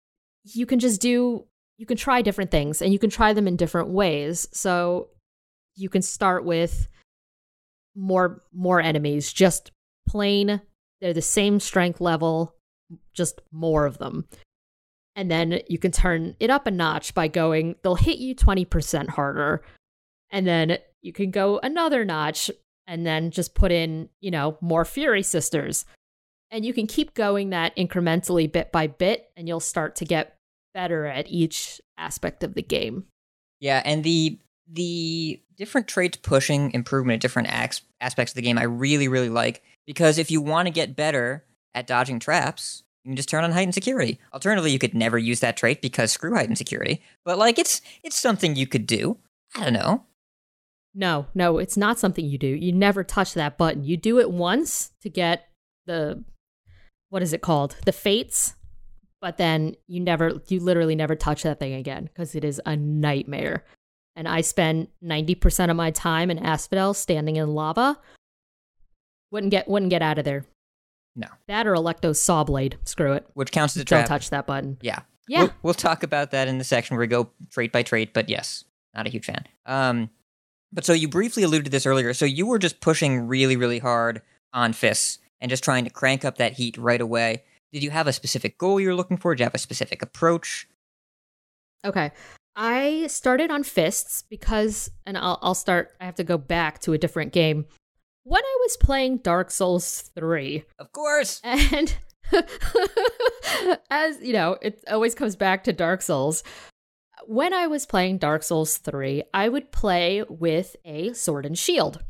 you 0.44 0.66
can 0.66 0.80
just 0.80 1.00
do 1.00 1.46
you 1.78 1.86
can 1.86 1.98
try 1.98 2.22
different 2.22 2.52
things 2.52 2.82
and 2.82 2.92
you 2.94 3.00
can 3.00 3.10
try 3.10 3.34
them 3.34 3.48
in 3.48 3.56
different 3.56 3.90
ways. 3.90 4.48
So 4.52 5.10
you 5.76 5.90
can 5.90 6.02
start 6.02 6.46
with 6.46 6.88
more 7.96 8.44
more 8.54 8.82
enemies, 8.82 9.32
just 9.32 9.72
plain 10.08 10.62
they're 11.02 11.14
the 11.14 11.22
same 11.22 11.60
strength 11.60 12.02
level, 12.02 12.56
just 13.14 13.42
more 13.52 13.86
of 13.86 13.98
them. 13.98 14.26
And 15.16 15.32
then 15.32 15.62
you 15.68 15.78
can 15.78 15.92
turn 15.92 16.36
it 16.40 16.50
up 16.50 16.68
a 16.68 16.72
notch 16.72 17.14
by 17.14 17.28
going, 17.28 17.76
they'll 17.84 17.96
hit 17.96 18.18
you 18.18 18.36
20% 18.36 19.10
harder. 19.10 19.64
And 20.30 20.46
then 20.46 20.78
you 21.02 21.14
can 21.14 21.32
go 21.32 21.60
another 21.60 22.04
notch 22.04 22.52
and 22.88 23.06
then 23.06 23.32
just 23.32 23.56
put 23.56 23.72
in, 23.72 24.10
you 24.20 24.32
know, 24.32 24.58
more 24.62 24.84
Fury 24.84 25.24
Sisters. 25.24 25.86
And 26.52 26.66
you 26.66 26.74
can 26.74 26.88
keep 26.88 27.14
going 27.14 27.52
that 27.52 27.76
incrementally 27.76 28.52
bit 28.52 28.72
by 28.72 28.88
bit, 28.88 29.30
and 29.36 29.48
you'll 29.48 29.60
start 29.60 29.96
to 29.98 30.06
get 30.06 30.35
better 30.76 31.08
at 31.08 31.28
each 31.28 31.82
aspect 31.98 32.44
of 32.44 32.54
the 32.54 32.62
game. 32.62 33.06
Yeah, 33.60 33.82
and 33.84 34.04
the 34.04 34.38
the 34.72 35.42
different 35.58 35.88
traits 35.88 36.18
pushing 36.18 36.72
improvement 36.74 37.16
at 37.16 37.22
different 37.22 37.50
aspects 38.02 38.34
of 38.34 38.36
the 38.36 38.42
game 38.42 38.58
I 38.58 38.64
really 38.64 39.08
really 39.08 39.30
like 39.30 39.64
because 39.88 40.18
if 40.18 40.30
you 40.30 40.42
want 40.42 40.68
to 40.68 40.72
get 40.72 40.96
better 40.96 41.46
at 41.74 41.88
dodging 41.88 42.20
traps, 42.20 42.84
you 43.04 43.10
can 43.10 43.16
just 43.16 43.30
turn 43.30 43.44
on 43.44 43.52
heightened 43.52 43.74
security. 43.74 44.20
Alternatively, 44.34 44.72
you 44.72 44.80
could 44.80 44.94
never 44.94 45.18
use 45.18 45.40
that 45.40 45.58
trait 45.58 45.82
because 45.82 46.12
screw 46.12 46.36
heightened 46.36 46.58
security. 46.58 47.02
But 47.24 47.38
like 47.38 47.58
it's 47.58 47.82
it's 48.04 48.20
something 48.20 48.56
you 48.56 48.68
could 48.68 48.86
do. 48.86 49.18
I 49.56 49.64
don't 49.64 49.74
know. 49.74 50.04
No, 50.94 51.28
no, 51.36 51.58
it's 51.58 51.78
not 51.78 52.00
something 52.00 52.26
you 52.26 52.38
do. 52.38 52.48
You 52.48 52.72
never 52.72 53.04
touch 53.04 53.34
that 53.34 53.58
button. 53.58 53.84
You 53.84 53.98
do 53.98 54.20
it 54.20 54.32
once 54.32 54.92
to 55.02 55.10
get 55.10 55.48
the 55.86 56.24
what 57.10 57.22
is 57.22 57.34
it 57.34 57.42
called? 57.42 57.76
The 57.86 57.92
fates. 57.92 58.56
But 59.26 59.38
then 59.38 59.76
you 59.88 60.02
never 60.02 60.40
you 60.50 60.60
literally 60.60 60.94
never 60.94 61.16
touch 61.16 61.42
that 61.42 61.58
thing 61.58 61.74
again 61.74 62.04
because 62.04 62.36
it 62.36 62.46
is 62.46 62.62
a 62.64 62.76
nightmare. 62.76 63.66
And 64.16 64.28
I 64.28 64.42
spend 64.42 64.88
90% 65.04 65.72
of 65.72 65.76
my 65.76 65.90
time 65.90 66.30
in 66.30 66.38
Asphodel 66.38 66.94
standing 66.94 67.38
in 67.38 67.56
lava. 67.56 67.98
Wouldn't 69.32 69.50
get 69.50 69.68
wouldn't 69.68 69.90
get 69.90 70.04
out 70.04 70.20
of 70.20 70.26
there. 70.26 70.46
No. 71.16 71.26
That 71.48 71.66
or 71.66 71.74
Alecto's 71.74 72.22
saw 72.22 72.44
blade. 72.44 72.78
Screw 72.84 73.14
it. 73.14 73.26
Which 73.34 73.52
counts 73.52 73.76
as 73.76 73.82
a 73.82 73.86
Don't 73.86 74.06
touch 74.06 74.30
that 74.30 74.46
button. 74.46 74.78
Yeah. 74.82 75.00
Yeah. 75.28 75.40
We'll, 75.40 75.54
we'll 75.64 75.74
talk 75.74 76.04
about 76.04 76.30
that 76.30 76.48
in 76.48 76.60
the 76.60 76.64
section 76.64 76.96
where 76.96 77.02
we 77.02 77.08
go 77.08 77.32
trait 77.50 77.72
by 77.72 77.82
trait, 77.82 78.14
but 78.14 78.30
yes, 78.30 78.64
not 78.94 79.08
a 79.08 79.10
huge 79.10 79.26
fan. 79.26 79.44
Um, 79.66 80.12
but 80.72 80.86
so 80.86 80.94
you 80.94 81.08
briefly 81.08 81.42
alluded 81.42 81.66
to 81.66 81.72
this 81.72 81.88
earlier. 81.88 82.14
So 82.14 82.26
you 82.26 82.46
were 82.46 82.60
just 82.60 82.80
pushing 82.80 83.28
really, 83.28 83.58
really 83.58 83.80
hard 83.80 84.22
on 84.54 84.72
fists 84.72 85.18
and 85.42 85.50
just 85.50 85.64
trying 85.64 85.84
to 85.86 85.90
crank 85.90 86.24
up 86.24 86.38
that 86.38 86.54
heat 86.54 86.78
right 86.78 87.02
away. 87.02 87.44
Did 87.76 87.84
you 87.84 87.92
have 87.92 88.08
a 88.08 88.14
specific 88.14 88.58
goal 88.58 88.80
you 88.80 88.88
were 88.88 88.96
looking 88.96 89.18
for? 89.18 89.36
Did 89.36 89.42
you 89.42 89.44
have 89.48 89.54
a 89.54 89.58
specific 89.58 90.02
approach? 90.02 90.66
Okay. 91.84 92.12
I 92.56 93.08
started 93.08 93.52
on 93.52 93.64
fists 93.64 94.24
because, 94.30 94.90
and 95.06 95.18
I'll, 95.18 95.40
I'll 95.42 95.56
start, 95.56 95.92
I 96.00 96.06
have 96.06 96.16
to 96.16 96.24
go 96.24 96.38
back 96.38 96.80
to 96.84 96.94
a 96.94 96.98
different 96.98 97.34
game. 97.34 97.66
When 98.24 98.42
I 98.42 98.58
was 98.62 98.78
playing 98.78 99.18
Dark 99.18 99.52
Souls 99.52 100.10
3, 100.16 100.64
Of 100.80 100.94
course. 100.94 101.42
and 101.44 101.94
as 103.90 104.22
you 104.22 104.32
know, 104.32 104.58
it 104.62 104.82
always 104.90 105.14
comes 105.14 105.36
back 105.36 105.66
to 105.66 105.74
Dark 105.74 106.02
Souls. 106.02 106.44
When 107.26 107.54
I 107.54 107.68
was 107.68 107.86
playing 107.86 108.20
Dark 108.20 108.44
Souls 108.44 108.78
3, 108.78 109.24
I 109.34 109.50
would 109.50 109.74
play 109.74 110.24
with 110.30 110.78
a 110.86 111.12
sword 111.12 111.46
and 111.46 111.60
shield. 111.60 112.02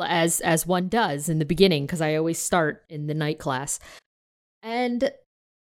As 0.00 0.38
as 0.42 0.64
one 0.64 0.86
does 0.88 1.28
in 1.28 1.40
the 1.40 1.44
beginning 1.44 1.86
because 1.86 2.00
I 2.00 2.14
always 2.14 2.38
start 2.38 2.84
in 2.88 3.08
the 3.08 3.14
knight 3.14 3.40
class. 3.40 3.80
And 4.62 5.12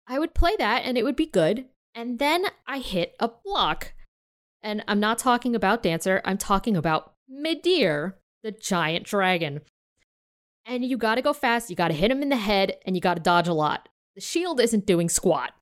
I 0.07 0.19
would 0.19 0.33
play 0.33 0.55
that 0.57 0.83
and 0.85 0.97
it 0.97 1.03
would 1.03 1.15
be 1.15 1.25
good. 1.25 1.65
And 1.93 2.19
then 2.19 2.45
I 2.67 2.79
hit 2.79 3.15
a 3.19 3.29
block. 3.29 3.93
And 4.61 4.83
I'm 4.87 4.99
not 4.99 5.19
talking 5.19 5.55
about 5.55 5.83
Dancer, 5.83 6.21
I'm 6.25 6.37
talking 6.37 6.75
about 6.75 7.13
Midir, 7.31 8.13
the 8.43 8.51
giant 8.51 9.05
dragon. 9.05 9.61
And 10.65 10.83
you 10.83 10.97
gotta 10.97 11.21
go 11.21 11.33
fast, 11.33 11.69
you 11.69 11.75
gotta 11.75 11.93
hit 11.93 12.11
him 12.11 12.21
in 12.21 12.29
the 12.29 12.35
head, 12.35 12.77
and 12.85 12.95
you 12.95 13.01
gotta 13.01 13.21
dodge 13.21 13.47
a 13.47 13.53
lot. 13.53 13.89
The 14.15 14.21
shield 14.21 14.59
isn't 14.59 14.85
doing 14.85 15.09
squat. 15.09 15.53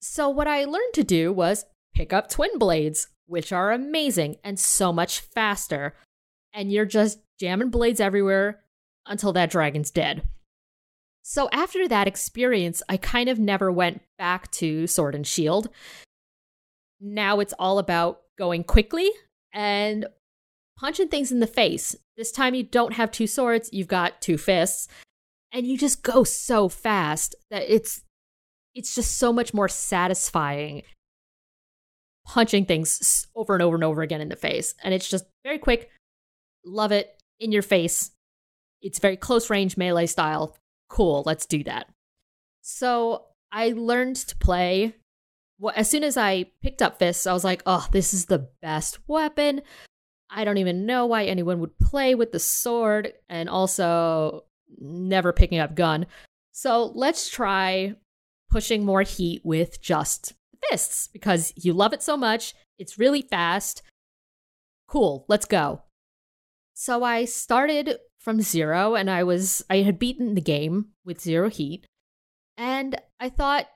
So, 0.00 0.28
what 0.28 0.46
I 0.46 0.64
learned 0.64 0.94
to 0.94 1.04
do 1.04 1.32
was 1.32 1.66
pick 1.94 2.12
up 2.12 2.30
twin 2.30 2.58
blades, 2.58 3.08
which 3.26 3.52
are 3.52 3.72
amazing 3.72 4.36
and 4.42 4.58
so 4.58 4.92
much 4.92 5.20
faster. 5.20 5.94
And 6.52 6.72
you're 6.72 6.86
just 6.86 7.18
jamming 7.38 7.70
blades 7.70 8.00
everywhere 8.00 8.60
until 9.06 9.32
that 9.34 9.50
dragon's 9.50 9.90
dead. 9.90 10.22
So 11.30 11.50
after 11.52 11.86
that 11.86 12.08
experience, 12.08 12.82
I 12.88 12.96
kind 12.96 13.28
of 13.28 13.38
never 13.38 13.70
went 13.70 14.00
back 14.16 14.50
to 14.52 14.86
Sword 14.86 15.14
and 15.14 15.26
Shield. 15.26 15.68
Now 17.02 17.40
it's 17.40 17.52
all 17.58 17.78
about 17.78 18.22
going 18.38 18.64
quickly 18.64 19.10
and 19.52 20.06
punching 20.78 21.08
things 21.08 21.30
in 21.30 21.40
the 21.40 21.46
face. 21.46 21.94
This 22.16 22.32
time 22.32 22.54
you 22.54 22.62
don't 22.62 22.94
have 22.94 23.10
two 23.10 23.26
swords, 23.26 23.68
you've 23.74 23.88
got 23.88 24.22
two 24.22 24.38
fists, 24.38 24.88
and 25.52 25.66
you 25.66 25.76
just 25.76 26.02
go 26.02 26.24
so 26.24 26.66
fast 26.66 27.34
that 27.50 27.70
it's 27.70 28.00
it's 28.74 28.94
just 28.94 29.18
so 29.18 29.30
much 29.30 29.52
more 29.52 29.68
satisfying 29.68 30.82
punching 32.26 32.64
things 32.64 33.26
over 33.36 33.52
and 33.52 33.62
over 33.62 33.74
and 33.74 33.84
over 33.84 34.00
again 34.00 34.22
in 34.22 34.30
the 34.30 34.36
face. 34.36 34.74
And 34.82 34.94
it's 34.94 35.10
just 35.10 35.26
very 35.44 35.58
quick. 35.58 35.90
Love 36.64 36.90
it 36.90 37.20
in 37.38 37.52
your 37.52 37.60
face. 37.60 38.12
It's 38.80 38.98
very 38.98 39.18
close 39.18 39.50
range 39.50 39.76
melee 39.76 40.06
style 40.06 40.56
cool, 40.88 41.22
let's 41.26 41.46
do 41.46 41.62
that. 41.64 41.88
So 42.62 43.26
I 43.52 43.70
learned 43.70 44.16
to 44.16 44.36
play. 44.36 44.94
Well, 45.58 45.74
as 45.76 45.90
soon 45.90 46.04
as 46.04 46.16
I 46.16 46.46
picked 46.62 46.82
up 46.82 46.98
fists, 46.98 47.26
I 47.26 47.32
was 47.32 47.44
like, 47.44 47.62
oh, 47.66 47.86
this 47.92 48.14
is 48.14 48.26
the 48.26 48.48
best 48.62 48.98
weapon. 49.08 49.62
I 50.30 50.44
don't 50.44 50.58
even 50.58 50.86
know 50.86 51.06
why 51.06 51.24
anyone 51.24 51.60
would 51.60 51.78
play 51.78 52.14
with 52.14 52.32
the 52.32 52.38
sword 52.38 53.12
and 53.28 53.48
also 53.48 54.44
never 54.78 55.32
picking 55.32 55.58
up 55.58 55.74
gun. 55.74 56.06
So 56.52 56.92
let's 56.94 57.28
try 57.28 57.94
pushing 58.50 58.84
more 58.84 59.02
heat 59.02 59.40
with 59.44 59.80
just 59.80 60.34
fists 60.68 61.08
because 61.08 61.52
you 61.56 61.72
love 61.72 61.92
it 61.92 62.02
so 62.02 62.16
much. 62.16 62.54
It's 62.78 62.98
really 62.98 63.22
fast. 63.22 63.82
Cool, 64.86 65.24
let's 65.28 65.46
go. 65.46 65.82
So 66.74 67.02
I 67.02 67.24
started 67.24 67.98
from 68.18 68.40
zero 68.40 68.94
and 68.94 69.10
I 69.10 69.22
was 69.22 69.64
I 69.70 69.78
had 69.78 69.98
beaten 69.98 70.34
the 70.34 70.40
game 70.40 70.88
with 71.04 71.20
zero 71.20 71.48
heat. 71.48 71.86
And 72.56 73.00
I 73.20 73.28
thought, 73.28 73.66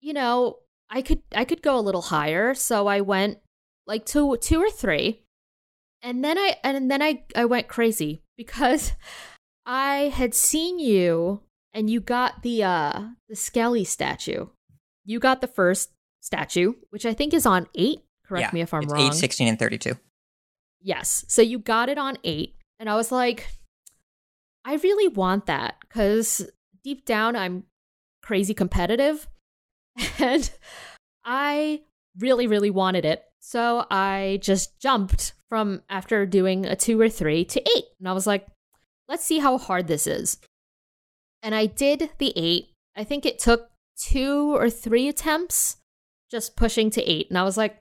you 0.00 0.12
know, 0.12 0.58
I 0.90 1.02
could 1.02 1.22
I 1.34 1.44
could 1.44 1.62
go 1.62 1.78
a 1.78 1.82
little 1.82 2.02
higher, 2.02 2.54
so 2.54 2.86
I 2.86 3.00
went 3.00 3.38
like 3.86 4.06
two 4.06 4.36
two 4.38 4.60
or 4.60 4.70
three. 4.70 5.22
And 6.02 6.24
then 6.24 6.38
I 6.38 6.56
and 6.62 6.90
then 6.90 7.02
I 7.02 7.24
I 7.36 7.44
went 7.44 7.68
crazy 7.68 8.22
because 8.36 8.92
I 9.66 10.12
had 10.14 10.34
seen 10.34 10.78
you 10.78 11.40
and 11.72 11.88
you 11.88 12.00
got 12.00 12.42
the 12.42 12.64
uh 12.64 13.02
the 13.28 13.36
Skelly 13.36 13.84
statue. 13.84 14.46
You 15.04 15.20
got 15.20 15.40
the 15.40 15.46
first 15.46 15.90
statue, 16.20 16.74
which 16.90 17.04
I 17.04 17.12
think 17.12 17.34
is 17.34 17.44
on 17.44 17.66
8. 17.74 18.00
Correct 18.26 18.48
yeah, 18.48 18.54
me 18.54 18.60
if 18.62 18.72
I'm 18.72 18.84
it's 18.84 18.92
wrong. 18.92 19.08
8, 19.08 19.14
16, 19.14 19.48
and 19.48 19.58
32. 19.58 19.98
Yes. 20.80 21.26
So 21.28 21.42
you 21.42 21.58
got 21.58 21.90
it 21.90 21.98
on 21.98 22.16
8 22.24 22.54
and 22.78 22.88
I 22.88 22.96
was 22.96 23.12
like 23.12 23.46
I 24.64 24.74
really 24.76 25.08
want 25.08 25.46
that 25.46 25.88
cuz 25.88 26.48
deep 26.82 27.04
down 27.04 27.36
I'm 27.36 27.64
crazy 28.22 28.54
competitive 28.54 29.28
and 30.18 30.50
I 31.24 31.82
really 32.18 32.46
really 32.46 32.70
wanted 32.70 33.04
it. 33.04 33.24
So 33.40 33.86
I 33.90 34.38
just 34.42 34.78
jumped 34.80 35.34
from 35.48 35.82
after 35.90 36.24
doing 36.26 36.64
a 36.64 36.76
2 36.76 37.00
or 37.00 37.08
3 37.08 37.44
to 37.44 37.60
8 37.60 37.84
and 37.98 38.08
I 38.08 38.12
was 38.12 38.26
like 38.26 38.46
let's 39.08 39.24
see 39.24 39.38
how 39.38 39.58
hard 39.58 39.86
this 39.86 40.06
is. 40.06 40.38
And 41.42 41.54
I 41.54 41.66
did 41.66 42.10
the 42.16 42.32
8. 42.34 42.70
I 42.96 43.04
think 43.04 43.26
it 43.26 43.38
took 43.38 43.68
2 43.98 44.56
or 44.56 44.70
3 44.70 45.08
attempts 45.08 45.76
just 46.30 46.56
pushing 46.56 46.90
to 46.90 47.02
8 47.02 47.28
and 47.28 47.38
I 47.38 47.42
was 47.42 47.56
like 47.56 47.80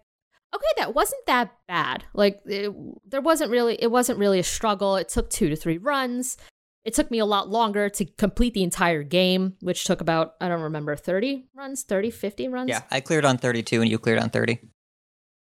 okay, 0.54 0.66
that 0.78 0.94
wasn't 0.94 1.26
that 1.26 1.52
bad. 1.68 2.06
Like 2.14 2.42
it, 2.46 2.72
there 3.10 3.22
wasn't 3.22 3.52
really 3.52 3.76
it 3.82 3.92
wasn't 3.92 4.20
really 4.20 4.40
a 4.40 4.44
struggle. 4.44 4.96
It 4.96 5.10
took 5.10 5.30
2 5.30 5.50
to 5.50 5.56
3 5.56 5.78
runs. 5.80 6.38
It 6.86 6.94
took 6.94 7.10
me 7.10 7.20
a 7.20 7.26
lot 7.26 7.50
longer 7.50 7.90
to 7.90 8.06
complete 8.06 8.54
the 8.54 8.64
entire 8.64 9.04
game, 9.04 9.56
which 9.62 9.86
took 9.86 10.02
about 10.02 10.36
I 10.42 10.50
don't 10.50 10.62
remember 10.62 10.96
30 10.96 11.46
runs, 11.56 11.84
30, 11.84 12.12
50 12.12 12.48
runs. 12.50 12.70
Yeah, 12.70 12.82
I 12.92 13.00
cleared 13.00 13.26
on 13.26 13.38
32 13.38 13.82
and 13.82 13.90
you 13.90 13.98
cleared 13.98 14.20
on 14.20 14.30
30. 14.30 14.60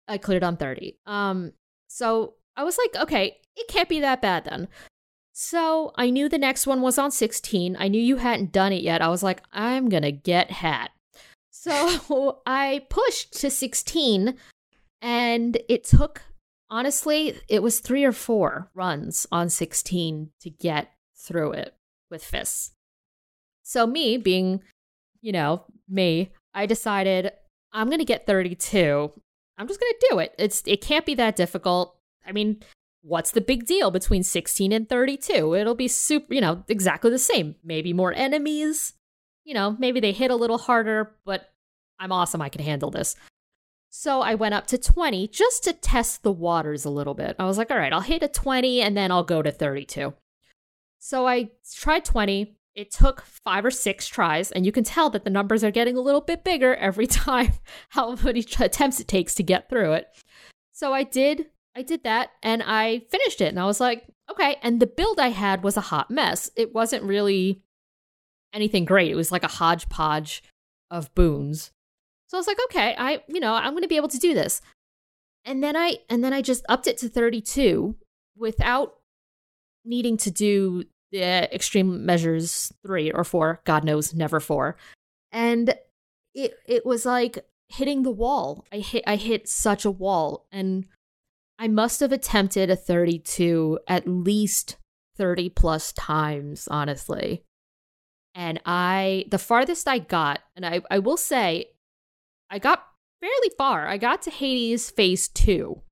I 0.09 0.19
cleared 0.19 0.43
on 0.43 0.57
30. 0.57 0.99
Um 1.07 1.53
so 1.89 2.35
I 2.57 2.65
was 2.65 2.79
like, 2.79 3.03
okay, 3.05 3.39
it 3.57 3.69
can't 3.69 3.89
be 3.89 4.01
that 4.01 4.21
bad 4.21 4.45
then. 4.45 4.69
So 5.33 5.93
I 5.97 6.11
knew 6.11 6.29
the 6.29 6.39
next 6.39 6.67
one 6.67 6.83
was 6.83 6.99
on 6.99 7.11
16. 7.11 7.77
I 7.79 7.89
knew 7.89 8.01
you 8.01 8.17
hadn't 8.17 8.53
done 8.53 8.73
it 8.73 8.83
yet. 8.83 9.01
I 9.01 9.09
was 9.09 9.23
like, 9.23 9.43
I'm 9.53 9.89
going 9.89 10.03
to 10.03 10.13
get 10.13 10.51
hat. 10.51 10.91
So 11.51 12.41
I 12.47 12.87
pushed 12.91 13.41
to 13.41 13.51
16 13.51 14.35
and 15.01 15.59
it 15.69 15.85
took, 15.85 16.23
honestly, 16.69 17.41
it 17.49 17.63
was 17.63 17.81
three 17.81 18.05
or 18.05 18.13
four 18.13 18.71
runs 18.75 19.27
on 19.33 19.49
16 19.49 20.31
to 20.41 20.51
get 20.51 20.91
through 21.31 21.53
it 21.53 21.75
with 22.11 22.25
fists. 22.25 22.73
So, 23.63 23.87
me 23.87 24.17
being, 24.17 24.63
you 25.23 25.33
know, 25.33 25.65
me, 25.89 26.33
I 26.53 26.67
decided 26.67 27.31
I'm 27.73 27.87
going 27.87 28.01
to 28.01 28.05
get 28.05 28.27
32. 28.27 29.13
I'm 29.57 29.69
just 29.69 29.81
going 29.81 29.93
to 29.93 30.09
do 30.11 30.19
it. 30.19 30.35
It's 30.39 30.63
it 30.67 30.81
can't 30.81 31.07
be 31.07 31.15
that 31.15 31.37
difficult. 31.37 31.97
I 32.27 32.33
mean, 32.33 32.63
what's 33.03 33.31
the 33.31 33.41
big 33.41 33.67
deal 33.67 33.91
between 33.91 34.23
16 34.23 34.73
and 34.73 34.89
32? 34.89 35.55
It'll 35.55 35.75
be 35.75 35.89
super, 35.89 36.35
you 36.35 36.41
know, 36.41 36.65
exactly 36.69 37.11
the 37.11 37.19
same. 37.19 37.55
Maybe 37.63 37.93
more 37.93 38.13
enemies. 38.13 38.95
You 39.45 39.55
know, 39.55 39.77
maybe 39.79 40.01
they 40.01 40.13
hit 40.13 40.31
a 40.31 40.37
little 40.37 40.59
harder, 40.59 41.15
but 41.25 41.51
I'm 41.99 42.13
awesome. 42.13 42.43
I 42.43 42.49
can 42.49 42.63
handle 42.63 42.91
this. 42.91 43.17
So 43.91 44.21
I 44.21 44.35
went 44.37 44.55
up 44.55 44.67
to 44.69 44.79
20 44.79 45.29
just 45.29 45.65
to 45.65 45.73
test 45.73 46.23
the 46.23 46.33
waters 46.33 46.85
a 46.85 46.91
little 46.91 47.15
bit. 47.15 47.37
I 47.39 47.45
was 47.45 47.59
like, 47.59 47.71
all 47.71 47.77
right, 47.77 47.93
I'll 47.93 48.01
hit 48.01 48.23
a 48.23 48.29
20 48.29 48.81
and 48.81 48.97
then 48.97 49.11
I'll 49.11 49.25
go 49.25 49.43
to 49.43 49.51
32. 49.51 50.15
So 51.01 51.27
I 51.27 51.51
tried 51.75 52.05
20. 52.05 52.57
It 52.77 52.93
took 52.93 53.23
five 53.23 53.65
or 53.65 53.71
six 53.73 54.07
tries, 54.07 54.53
and 54.53 54.65
you 54.65 54.71
can 54.71 54.85
tell 54.85 55.11
that 55.11 55.25
the 55.25 55.31
numbers 55.31 55.65
are 55.65 55.73
getting 55.73 55.97
a 55.97 56.01
little 56.01 56.21
bit 56.21 56.45
bigger 56.45 56.77
every 56.77 57.07
time 57.09 57.55
how 57.89 58.15
many 58.15 58.45
attempts 58.61 59.01
it 59.01 59.09
takes 59.09 59.35
to 59.35 59.43
get 59.43 59.69
through 59.69 59.95
it. 59.95 60.07
So 60.73 60.93
I 60.93 61.03
did 61.03 61.47
I 61.75 61.83
did 61.83 62.05
that 62.05 62.31
and 62.43 62.63
I 62.65 63.03
finished 63.11 63.41
it 63.41 63.49
and 63.49 63.61
I 63.61 63.65
was 63.65 63.81
like, 63.81 64.07
okay. 64.31 64.57
And 64.63 64.81
the 64.81 64.87
build 64.87 65.21
I 65.21 65.29
had 65.29 65.63
was 65.63 65.77
a 65.77 65.83
hot 65.83 66.11
mess. 66.11 66.51
It 66.57 66.75
wasn't 66.75 67.05
really 67.05 67.63
anything 68.53 68.85
great. 68.85 69.11
It 69.11 69.17
was 69.17 69.31
like 69.31 69.45
a 69.45 69.49
hodgepodge 69.49 70.43
of 70.91 71.15
boons. 71.15 71.71
So 72.27 72.37
I 72.37 72.41
was 72.41 72.47
like, 72.47 72.59
okay, 72.67 72.95
I, 72.99 73.23
you 73.29 73.41
know, 73.41 73.55
I'm 73.55 73.73
going 73.73 73.83
to 73.83 73.89
be 73.89 73.97
able 73.97 74.09
to 74.09 74.19
do 74.19 74.35
this. 74.35 74.61
And 75.45 75.63
then 75.63 75.77
I 75.77 75.99
and 76.09 76.23
then 76.23 76.33
I 76.33 76.43
just 76.43 76.65
upped 76.69 76.87
it 76.87 76.99
to 76.99 77.09
32 77.09 77.97
without 78.37 78.95
needing 79.91 80.17
to 80.17 80.31
do 80.31 80.85
the 81.13 81.53
extreme 81.55 82.07
measures 82.07 82.73
3 82.87 83.11
or 83.11 83.25
4, 83.25 83.61
god 83.65 83.85
knows, 83.85 84.15
never 84.15 84.41
4. 84.41 84.77
And 85.33 85.75
it 86.35 86.55
it 86.67 86.87
was 86.87 87.05
like 87.05 87.45
hitting 87.69 88.03
the 88.03 88.11
wall. 88.11 88.65
I 88.73 88.79
hit 88.79 89.05
I 89.07 89.17
hit 89.17 89.49
such 89.49 89.85
a 89.85 89.91
wall 89.91 90.47
and 90.51 90.87
I 91.59 91.69
must 91.69 92.01
have 92.01 92.13
attempted 92.13 92.71
a 92.71 92.77
32 92.77 93.81
at 93.87 94.09
least 94.09 94.77
30 95.19 95.51
plus 95.51 95.93
times, 95.93 96.67
honestly. 96.71 97.45
And 98.35 98.61
I, 98.65 99.27
the 99.31 99.39
farthest 99.39 99.87
I 99.87 99.99
got, 99.99 100.41
and 100.57 100.65
I, 100.65 100.81
I 100.91 101.01
will 101.01 101.19
say, 101.19 101.67
I 102.49 102.59
got 102.59 102.87
fairly 103.21 103.51
far. 103.59 103.87
I 103.87 103.99
got 103.99 104.23
to 104.23 104.31
Hades 104.31 104.89
phase 104.89 105.29
two. 105.29 105.83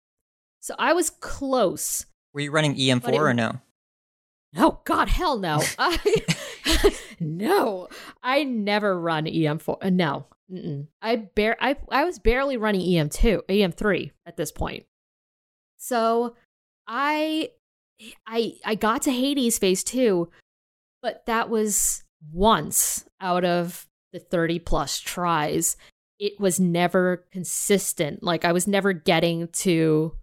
So 0.60 0.74
I 0.78 0.94
was 0.94 1.10
close. 1.10 2.06
Were 2.32 2.40
you 2.40 2.50
running 2.50 2.74
EM4 2.74 3.08
it, 3.08 3.20
or 3.20 3.34
no? 3.34 3.60
No, 4.52 4.80
God, 4.84 5.08
hell 5.08 5.38
no. 5.38 5.62
I, 5.78 6.24
no, 7.20 7.88
I 8.22 8.44
never 8.44 8.98
run 8.98 9.26
EM4. 9.26 9.76
Uh, 9.82 9.90
no, 9.90 10.26
Mm-mm. 10.50 10.86
I 11.02 11.16
bare 11.16 11.56
I 11.60 11.76
I 11.90 12.04
was 12.04 12.18
barely 12.18 12.56
running 12.56 12.80
EM2, 12.80 13.42
EM3 13.48 14.10
at 14.26 14.36
this 14.36 14.50
point. 14.50 14.86
So 15.76 16.34
I 16.86 17.50
I 18.26 18.54
I 18.64 18.74
got 18.74 19.02
to 19.02 19.12
Hades 19.12 19.58
phase 19.58 19.84
2, 19.84 20.30
but 21.02 21.26
that 21.26 21.50
was 21.50 22.04
once 22.32 23.04
out 23.20 23.44
of 23.44 23.86
the 24.12 24.18
30 24.18 24.60
plus 24.60 24.98
tries. 25.00 25.76
It 26.18 26.40
was 26.40 26.58
never 26.58 27.26
consistent. 27.30 28.22
Like 28.22 28.44
I 28.44 28.52
was 28.52 28.66
never 28.66 28.92
getting 28.92 29.48
to 29.48 30.16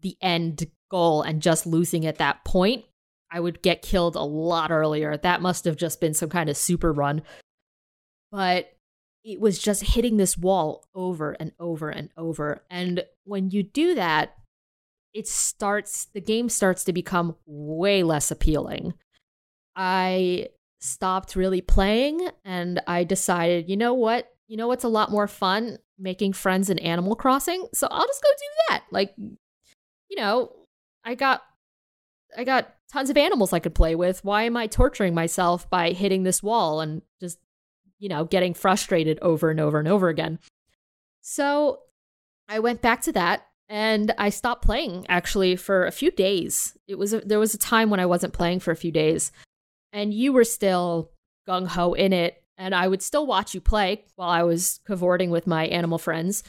the 0.00 0.16
end 0.22 0.66
goal 0.90 1.22
and 1.22 1.42
just 1.42 1.66
losing 1.66 2.06
at 2.06 2.18
that 2.18 2.44
point. 2.44 2.84
I 3.30 3.40
would 3.40 3.62
get 3.62 3.82
killed 3.82 4.16
a 4.16 4.22
lot 4.22 4.70
earlier. 4.70 5.16
That 5.16 5.42
must 5.42 5.64
have 5.64 5.76
just 5.76 6.00
been 6.00 6.14
some 6.14 6.28
kind 6.28 6.48
of 6.48 6.56
super 6.56 6.92
run. 6.92 7.22
But 8.30 8.72
it 9.24 9.40
was 9.40 9.58
just 9.58 9.82
hitting 9.82 10.16
this 10.16 10.38
wall 10.38 10.84
over 10.94 11.32
and 11.32 11.52
over 11.58 11.90
and 11.90 12.10
over. 12.16 12.62
And 12.70 13.04
when 13.24 13.50
you 13.50 13.64
do 13.64 13.94
that, 13.96 14.36
it 15.12 15.26
starts 15.26 16.06
the 16.12 16.20
game 16.20 16.48
starts 16.48 16.84
to 16.84 16.92
become 16.92 17.36
way 17.46 18.02
less 18.02 18.30
appealing. 18.30 18.94
I 19.74 20.48
stopped 20.80 21.34
really 21.34 21.60
playing 21.60 22.28
and 22.44 22.80
I 22.86 23.04
decided, 23.04 23.68
you 23.68 23.76
know 23.76 23.94
what? 23.94 24.30
You 24.46 24.56
know 24.56 24.68
what's 24.68 24.84
a 24.84 24.88
lot 24.88 25.10
more 25.10 25.26
fun? 25.26 25.78
Making 25.98 26.34
friends 26.34 26.70
in 26.70 26.78
Animal 26.78 27.16
Crossing. 27.16 27.66
So 27.74 27.88
I'll 27.90 28.06
just 28.06 28.22
go 28.22 28.28
do 28.30 28.46
that. 28.68 28.84
Like, 28.92 29.14
you 29.16 30.16
know, 30.16 30.52
I 31.04 31.14
got 31.14 31.42
I 32.36 32.44
got 32.44 32.75
tons 32.92 33.10
of 33.10 33.16
animals 33.16 33.52
I 33.52 33.58
could 33.58 33.74
play 33.74 33.94
with. 33.94 34.24
Why 34.24 34.44
am 34.44 34.56
I 34.56 34.66
torturing 34.66 35.14
myself 35.14 35.68
by 35.68 35.92
hitting 35.92 36.22
this 36.22 36.42
wall 36.42 36.80
and 36.80 37.02
just, 37.20 37.38
you 37.98 38.08
know, 38.08 38.24
getting 38.24 38.54
frustrated 38.54 39.18
over 39.22 39.50
and 39.50 39.60
over 39.60 39.78
and 39.78 39.88
over 39.88 40.08
again? 40.08 40.38
So 41.20 41.80
I 42.48 42.60
went 42.60 42.82
back 42.82 43.02
to 43.02 43.12
that 43.12 43.46
and 43.68 44.14
I 44.18 44.28
stopped 44.28 44.64
playing 44.64 45.06
actually 45.08 45.56
for 45.56 45.86
a 45.86 45.92
few 45.92 46.10
days. 46.10 46.76
It 46.86 46.96
was 46.96 47.12
a, 47.12 47.20
there 47.20 47.38
was 47.38 47.54
a 47.54 47.58
time 47.58 47.90
when 47.90 48.00
I 48.00 48.06
wasn't 48.06 48.32
playing 48.32 48.60
for 48.60 48.70
a 48.70 48.76
few 48.76 48.92
days, 48.92 49.32
and 49.92 50.14
you 50.14 50.32
were 50.32 50.44
still 50.44 51.10
gung 51.48 51.66
ho 51.66 51.94
in 51.94 52.12
it, 52.12 52.42
and 52.56 52.74
I 52.74 52.86
would 52.86 53.02
still 53.02 53.26
watch 53.26 53.54
you 53.54 53.60
play 53.60 54.04
while 54.14 54.30
I 54.30 54.44
was 54.44 54.80
cavorting 54.86 55.30
with 55.30 55.46
my 55.46 55.66
animal 55.66 55.98
friends, 55.98 56.44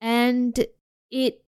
and 0.00 0.58
it 1.10 1.44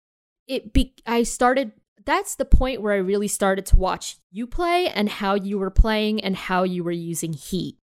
it 0.47 0.73
be 0.73 0.95
I 1.05 1.23
started. 1.23 1.73
That's 2.07 2.35
the 2.35 2.45
point 2.45 2.81
where 2.81 2.93
I 2.93 2.97
really 2.97 3.27
started 3.27 3.65
to 3.67 3.75
watch 3.75 4.15
you 4.31 4.47
play 4.47 4.87
and 4.87 5.09
how 5.09 5.35
you 5.35 5.59
were 5.59 5.69
playing 5.69 6.21
and 6.21 6.37
how 6.37 6.63
you 6.63 6.81
were 6.81 6.89
using 6.89 7.33
heat. 7.33 7.75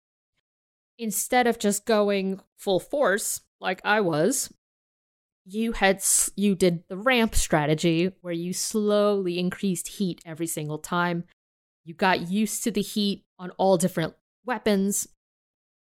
Instead 0.99 1.47
of 1.47 1.59
just 1.59 1.85
going 1.85 2.41
full 2.57 2.81
force 2.81 3.43
like 3.61 3.83
I 3.85 4.01
was, 4.01 4.51
you 5.45 5.73
had 5.73 6.03
you 6.37 6.55
did 6.55 6.85
the 6.89 6.97
ramp 6.97 7.35
strategy 7.35 8.13
where 8.23 8.33
you 8.33 8.55
slowly 8.55 9.39
increased 9.39 9.89
heat 9.89 10.23
every 10.25 10.47
single 10.47 10.79
time. 10.79 11.25
You 11.85 11.93
got 11.93 12.31
used 12.31 12.65
to 12.65 12.71
the 12.71 12.81
heat 12.81 13.27
on 13.39 13.51
all 13.59 13.77
different 13.77 14.15
weapons. 14.47 15.07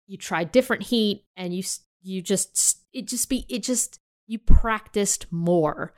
You 0.08 0.16
tried 0.16 0.54
different 0.54 0.84
heat 0.84 1.26
and 1.36 1.54
you 1.54 1.64
you 2.02 2.22
just 2.22 2.80
it 2.94 3.08
just 3.08 3.28
be 3.28 3.46
it 3.50 3.62
just 3.62 4.00
you 4.26 4.40
practiced 4.40 5.26
more 5.32 5.94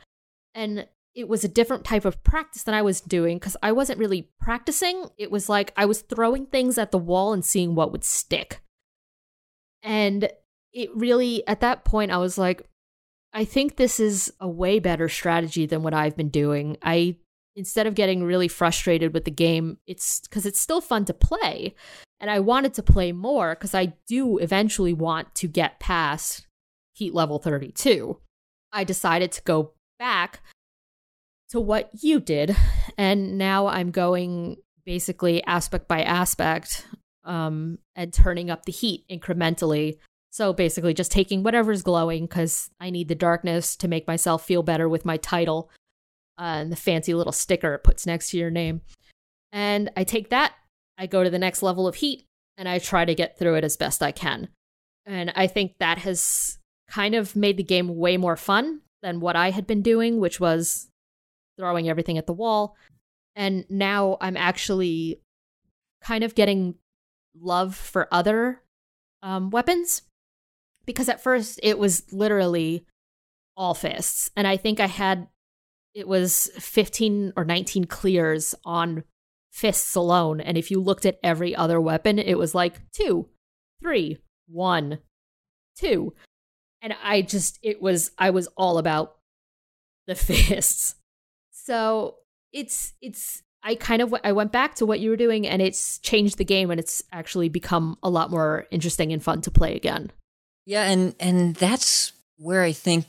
and 0.55 0.87
it 1.15 1.27
was 1.27 1.43
a 1.43 1.49
different 1.49 1.85
type 1.85 2.05
of 2.05 2.23
practice 2.23 2.63
than 2.63 2.73
I 2.73 2.81
was 2.81 3.01
doing 3.01 3.37
because 3.37 3.55
I 3.61 3.71
wasn't 3.71 3.99
really 3.99 4.29
practicing. 4.39 5.05
It 5.17 5.31
was 5.31 5.47
like 5.47 5.71
I 5.77 5.85
was 5.85 6.01
throwing 6.01 6.47
things 6.47 6.77
at 6.77 6.91
the 6.91 6.97
wall 6.97 7.33
and 7.33 7.45
seeing 7.45 7.75
what 7.75 7.91
would 7.91 8.03
stick. 8.03 8.61
And 9.83 10.29
it 10.73 10.89
really, 10.95 11.45
at 11.47 11.59
that 11.59 11.85
point, 11.85 12.11
I 12.11 12.17
was 12.17 12.37
like, 12.37 12.67
I 13.33 13.45
think 13.45 13.75
this 13.75 13.99
is 13.99 14.31
a 14.39 14.47
way 14.47 14.79
better 14.79 15.07
strategy 15.09 15.65
than 15.65 15.83
what 15.83 15.93
I've 15.93 16.17
been 16.17 16.29
doing. 16.29 16.77
I, 16.81 17.17
instead 17.55 17.85
of 17.85 17.95
getting 17.95 18.23
really 18.23 18.47
frustrated 18.47 19.13
with 19.13 19.25
the 19.25 19.31
game, 19.31 19.77
it's 19.85 20.21
because 20.21 20.45
it's 20.45 20.61
still 20.61 20.81
fun 20.81 21.05
to 21.05 21.13
play. 21.13 21.75
And 22.19 22.31
I 22.31 22.39
wanted 22.39 22.73
to 22.75 22.83
play 22.83 23.11
more 23.11 23.53
because 23.53 23.75
I 23.75 23.93
do 24.07 24.37
eventually 24.37 24.93
want 24.93 25.35
to 25.35 25.47
get 25.47 25.79
past 25.79 26.47
heat 26.93 27.13
level 27.13 27.37
32. 27.37 28.17
I 28.71 28.83
decided 28.83 29.31
to 29.33 29.41
go 29.43 29.73
back 29.99 30.41
to 31.53 31.59
what 31.59 31.91
you 32.01 32.19
did. 32.19 32.55
And 32.97 33.37
now 33.37 33.67
I'm 33.67 33.91
going 33.91 34.57
basically 34.85 35.43
aspect 35.43 35.87
by 35.87 36.01
aspect 36.01 36.87
um, 37.23 37.77
and 37.95 38.11
turning 38.11 38.49
up 38.49 38.65
the 38.65 38.71
heat 38.71 39.05
incrementally. 39.07 39.99
So 40.31 40.51
basically, 40.51 40.95
just 40.95 41.11
taking 41.11 41.43
whatever's 41.43 41.83
glowing 41.83 42.25
because 42.25 42.71
I 42.79 42.89
need 42.89 43.07
the 43.07 43.13
darkness 43.13 43.75
to 43.77 43.87
make 43.87 44.07
myself 44.07 44.43
feel 44.43 44.63
better 44.63 44.89
with 44.89 45.05
my 45.05 45.17
title 45.17 45.69
uh, 46.39 46.65
and 46.65 46.71
the 46.71 46.75
fancy 46.75 47.13
little 47.13 47.31
sticker 47.31 47.75
it 47.75 47.83
puts 47.83 48.07
next 48.07 48.31
to 48.31 48.39
your 48.39 48.49
name. 48.49 48.81
And 49.51 49.91
I 49.95 50.03
take 50.03 50.29
that, 50.31 50.53
I 50.97 51.05
go 51.05 51.23
to 51.23 51.29
the 51.29 51.37
next 51.37 51.61
level 51.61 51.87
of 51.87 51.95
heat, 51.95 52.25
and 52.57 52.67
I 52.67 52.79
try 52.79 53.05
to 53.05 53.13
get 53.13 53.37
through 53.37 53.55
it 53.55 53.63
as 53.63 53.77
best 53.77 54.01
I 54.01 54.11
can. 54.11 54.47
And 55.05 55.31
I 55.35 55.45
think 55.45 55.77
that 55.77 55.99
has 55.99 56.57
kind 56.89 57.13
of 57.13 57.35
made 57.35 57.57
the 57.57 57.63
game 57.63 57.95
way 57.95 58.17
more 58.17 58.37
fun 58.37 58.81
than 59.03 59.19
what 59.19 59.35
I 59.35 59.51
had 59.51 59.67
been 59.67 59.83
doing, 59.83 60.19
which 60.19 60.39
was 60.39 60.89
throwing 61.63 61.87
everything 61.87 62.17
at 62.17 62.27
the 62.27 62.33
wall. 62.33 62.75
And 63.37 63.65
now 63.69 64.17
I'm 64.19 64.35
actually 64.35 65.21
kind 66.03 66.25
of 66.25 66.35
getting 66.35 66.75
love 67.39 67.73
for 67.73 68.09
other 68.11 68.61
um, 69.21 69.49
weapons 69.49 70.01
because 70.85 71.07
at 71.07 71.23
first 71.23 71.61
it 71.63 71.79
was 71.79 72.03
literally 72.11 72.85
all 73.55 73.73
fists. 73.73 74.29
And 74.35 74.45
I 74.45 74.57
think 74.57 74.81
I 74.81 74.87
had, 74.87 75.29
it 75.93 76.05
was 76.05 76.51
15 76.59 77.31
or 77.37 77.45
19 77.45 77.85
clears 77.85 78.53
on 78.65 79.05
fists 79.49 79.95
alone. 79.95 80.41
And 80.41 80.57
if 80.57 80.69
you 80.69 80.81
looked 80.81 81.05
at 81.05 81.17
every 81.23 81.55
other 81.55 81.79
weapon, 81.79 82.19
it 82.19 82.37
was 82.37 82.53
like 82.53 82.91
two, 82.91 83.29
three, 83.79 84.17
one, 84.47 84.99
two. 85.77 86.13
And 86.81 86.93
I 87.01 87.21
just, 87.21 87.57
it 87.63 87.81
was, 87.81 88.11
I 88.17 88.31
was 88.31 88.47
all 88.57 88.77
about 88.77 89.15
the 90.07 90.15
fists. 90.15 90.95
So 91.65 92.15
it's 92.51 92.93
it's 93.01 93.41
I 93.63 93.75
kind 93.75 94.01
of 94.01 94.13
I 94.23 94.33
went 94.33 94.51
back 94.51 94.75
to 94.75 94.85
what 94.85 94.99
you 94.99 95.09
were 95.09 95.15
doing 95.15 95.47
and 95.47 95.61
it's 95.61 95.97
changed 95.99 96.37
the 96.37 96.43
game 96.43 96.69
and 96.69 96.79
it's 96.79 97.01
actually 97.13 97.47
become 97.47 97.97
a 98.03 98.09
lot 98.09 98.29
more 98.29 98.67
interesting 98.69 99.13
and 99.13 99.23
fun 99.23 99.39
to 99.41 99.51
play 99.51 99.73
again. 99.75 100.11
Yeah, 100.65 100.83
and 100.83 101.15
and 101.21 101.55
that's 101.55 102.11
where 102.37 102.63
I 102.63 102.73
think 102.73 103.05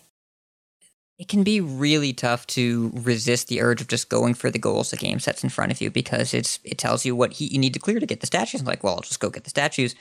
it 1.18 1.28
can 1.28 1.42
be 1.42 1.60
really 1.60 2.12
tough 2.12 2.46
to 2.48 2.92
resist 2.94 3.48
the 3.48 3.60
urge 3.60 3.80
of 3.80 3.88
just 3.88 4.08
going 4.08 4.34
for 4.34 4.50
the 4.50 4.58
goals 4.58 4.90
the 4.90 4.96
game 4.96 5.18
sets 5.18 5.42
in 5.42 5.50
front 5.50 5.72
of 5.72 5.80
you 5.80 5.90
because 5.90 6.32
it's 6.32 6.60
it 6.62 6.78
tells 6.78 7.04
you 7.04 7.16
what 7.16 7.32
heat 7.32 7.50
you 7.50 7.58
need 7.58 7.74
to 7.74 7.80
clear 7.80 7.98
to 7.98 8.06
get 8.06 8.20
the 8.20 8.26
statues. 8.26 8.60
I'm 8.60 8.66
like, 8.66 8.84
well, 8.84 8.94
I'll 8.94 9.00
just 9.00 9.20
go 9.20 9.30
get 9.30 9.42
the 9.42 9.50
statues. 9.50 9.96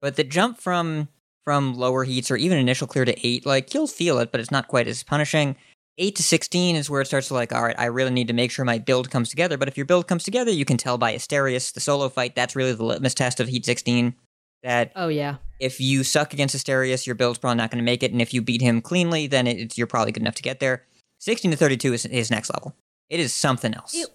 But 0.00 0.14
the 0.14 0.22
jump 0.24 0.58
from 0.58 1.08
from 1.42 1.74
lower 1.74 2.04
heats 2.04 2.30
or 2.30 2.36
even 2.36 2.58
initial 2.58 2.86
clear 2.86 3.04
to 3.04 3.26
eight, 3.26 3.44
like 3.44 3.74
you'll 3.74 3.88
feel 3.88 4.18
it, 4.18 4.30
but 4.30 4.40
it's 4.40 4.52
not 4.52 4.68
quite 4.68 4.86
as 4.86 5.02
punishing. 5.02 5.56
8 5.98 6.16
to 6.16 6.22
16 6.22 6.76
is 6.76 6.88
where 6.88 7.00
it 7.00 7.06
starts 7.06 7.28
to 7.28 7.34
like, 7.34 7.52
all 7.52 7.62
right, 7.62 7.78
I 7.78 7.86
really 7.86 8.12
need 8.12 8.28
to 8.28 8.32
make 8.32 8.50
sure 8.50 8.64
my 8.64 8.78
build 8.78 9.10
comes 9.10 9.30
together. 9.30 9.58
But 9.58 9.68
if 9.68 9.76
your 9.76 9.86
build 9.86 10.06
comes 10.06 10.22
together, 10.22 10.50
you 10.50 10.64
can 10.64 10.76
tell 10.76 10.96
by 10.96 11.14
Asterius, 11.14 11.72
the 11.72 11.80
solo 11.80 12.08
fight, 12.08 12.34
that's 12.34 12.54
really 12.54 12.72
the 12.72 12.84
litmus 12.84 13.14
test 13.14 13.40
of 13.40 13.48
Heat 13.48 13.66
16. 13.66 14.14
That 14.62 14.90
oh 14.96 15.08
yeah, 15.08 15.36
if 15.60 15.80
you 15.80 16.02
suck 16.02 16.32
against 16.32 16.56
Asterius, 16.56 17.06
your 17.06 17.14
build's 17.14 17.38
probably 17.38 17.58
not 17.58 17.70
going 17.70 17.78
to 17.78 17.84
make 17.84 18.02
it, 18.02 18.10
and 18.10 18.20
if 18.20 18.34
you 18.34 18.42
beat 18.42 18.60
him 18.60 18.80
cleanly, 18.80 19.28
then 19.28 19.46
it, 19.46 19.78
you're 19.78 19.86
probably 19.86 20.10
good 20.10 20.22
enough 20.22 20.34
to 20.34 20.42
get 20.42 20.58
there. 20.58 20.84
16 21.20 21.52
to 21.52 21.56
32 21.56 21.92
is 21.92 22.02
his 22.04 22.30
next 22.30 22.50
level. 22.52 22.74
It 23.08 23.20
is 23.20 23.32
something 23.32 23.72
else. 23.72 23.94
It, 23.94 24.08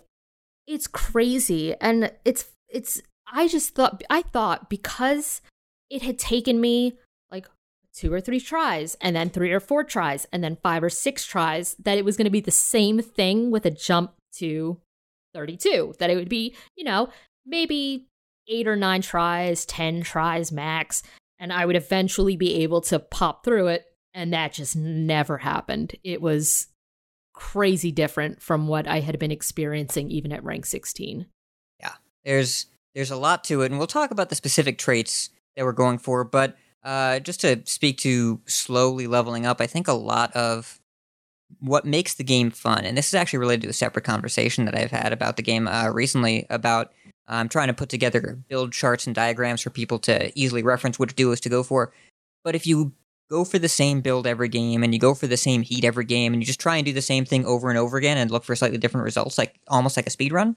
it's 0.68 0.88
crazy, 0.88 1.76
and 1.80 2.12
it's 2.26 2.46
it's. 2.68 3.02
I 3.32 3.48
just 3.48 3.74
thought 3.74 4.04
I 4.10 4.22
thought 4.22 4.70
because 4.70 5.42
it 5.90 6.02
had 6.02 6.20
taken 6.20 6.60
me 6.60 6.98
two 7.94 8.12
or 8.12 8.20
three 8.20 8.40
tries 8.40 8.96
and 9.02 9.16
then 9.16 9.30
three 9.30 9.52
or 9.52 9.60
four 9.60 9.84
tries 9.84 10.26
and 10.32 10.44
then 10.44 10.58
five 10.64 10.84
or 10.84 10.90
six 10.90 11.26
tries 11.26 11.76
that 11.76 11.98
it 11.98 12.06
was 12.06 12.18
going 12.18 12.26
to 12.26 12.32
be 12.32 12.42
the 12.42 12.52
same 12.52 13.00
thing 13.00 13.52
with 13.52 13.66
a 13.66 13.72
jump 13.72 14.14
to 14.34 14.80
32 15.34 15.94
that 16.00 16.10
it 16.10 16.16
would 16.16 16.30
be 16.30 16.56
you 16.76 16.84
know 16.84 17.10
maybe 17.46 18.08
eight 18.48 18.68
or 18.68 18.76
nine 18.76 19.02
tries 19.02 19.66
10 19.66 20.02
tries 20.02 20.52
max 20.52 21.04
and 21.40 21.54
i 21.54 21.66
would 21.66 21.76
eventually 21.76 22.36
be 22.36 22.64
able 22.64 22.82
to 22.82 23.00
pop 23.00 23.44
through 23.44 23.68
it 23.68 23.86
and 24.14 24.34
that 24.34 24.54
just 24.54 24.76
never 24.76 25.40
happened. 25.40 25.96
It 26.04 26.22
was 26.22 26.68
crazy 27.34 27.92
different 27.92 28.40
from 28.40 28.68
what 28.68 28.88
i 28.88 29.00
had 29.00 29.18
been 29.18 29.32
experiencing 29.32 30.12
even 30.12 30.32
at 30.32 30.44
rank 30.44 30.68
16 30.68 31.26
yeah 31.80 31.94
there's 32.24 32.68
there's 32.94 33.10
a 33.10 33.18
lot 33.18 33.44
to 33.44 33.64
it 33.64 33.72
and 33.72 33.80
we'll 33.80 33.88
talk 33.88 34.12
about 34.12 34.30
the 34.30 34.36
specific 34.36 34.78
traits 34.78 35.32
that 35.58 35.66
we're 35.66 35.72
going 35.72 35.98
for 35.98 36.24
but 36.24 36.56
uh, 36.84 37.20
just 37.20 37.42
to 37.42 37.62
speak 37.66 37.98
to 38.00 38.42
slowly 38.46 39.08
leveling 39.08 39.46
up, 39.46 39.62
I 39.62 39.68
think 39.68 39.88
a 39.88 39.94
lot 39.94 40.36
of 40.36 40.80
what 41.60 41.86
makes 41.86 42.16
the 42.16 42.24
game 42.24 42.52
fun, 42.52 42.84
and 42.84 42.98
this 42.98 43.08
is 43.08 43.14
actually 43.14 43.40
related 43.40 43.64
to 43.64 43.70
a 43.70 43.74
separate 43.74 44.06
conversation 44.06 44.66
that 44.66 44.76
I've 44.76 44.92
had 44.92 45.14
about 45.14 45.38
the 45.38 45.44
game 45.44 45.68
uh, 45.68 45.90
recently 45.90 46.46
about 46.50 46.92
um, 47.28 47.48
trying 47.48 47.68
to 47.68 47.74
put 47.74 47.90
together 47.90 48.40
build 48.50 48.74
charts 48.74 49.06
and 49.06 49.16
diagrams 49.16 49.62
for 49.62 49.70
people 49.70 50.00
to 50.00 50.38
easily 50.38 50.64
reference 50.64 51.00
which 51.00 51.16
duos 51.16 51.40
to 51.42 51.50
go 51.50 51.64
for. 51.64 51.94
But 52.44 52.56
if 52.56 52.68
you 52.68 52.94
go 53.30 53.46
for 53.46 53.60
the 53.60 53.70
same 53.70 54.02
build 54.02 54.28
every 54.28 54.50
game 54.50 54.84
and 54.84 54.94
you 54.94 55.00
go 55.00 55.14
for 55.14 55.28
the 55.28 55.38
same 55.38 55.62
heat 55.62 55.86
every 55.86 56.06
game 56.06 56.34
and 56.34 56.42
you 56.42 56.46
just 56.46 56.60
try 56.60 56.76
and 56.76 56.86
do 56.86 56.94
the 56.94 57.02
same 57.02 57.26
thing 57.26 57.46
over 57.46 57.70
and 57.70 57.80
over 57.80 57.98
again 57.98 58.18
and 58.18 58.30
look 58.30 58.44
for 58.44 58.56
slightly 58.56 58.78
different 58.78 59.06
results, 59.06 59.38
like 59.38 59.56
almost 59.70 59.96
like 59.96 60.08
a 60.08 60.12
speed 60.12 60.34
run, 60.34 60.56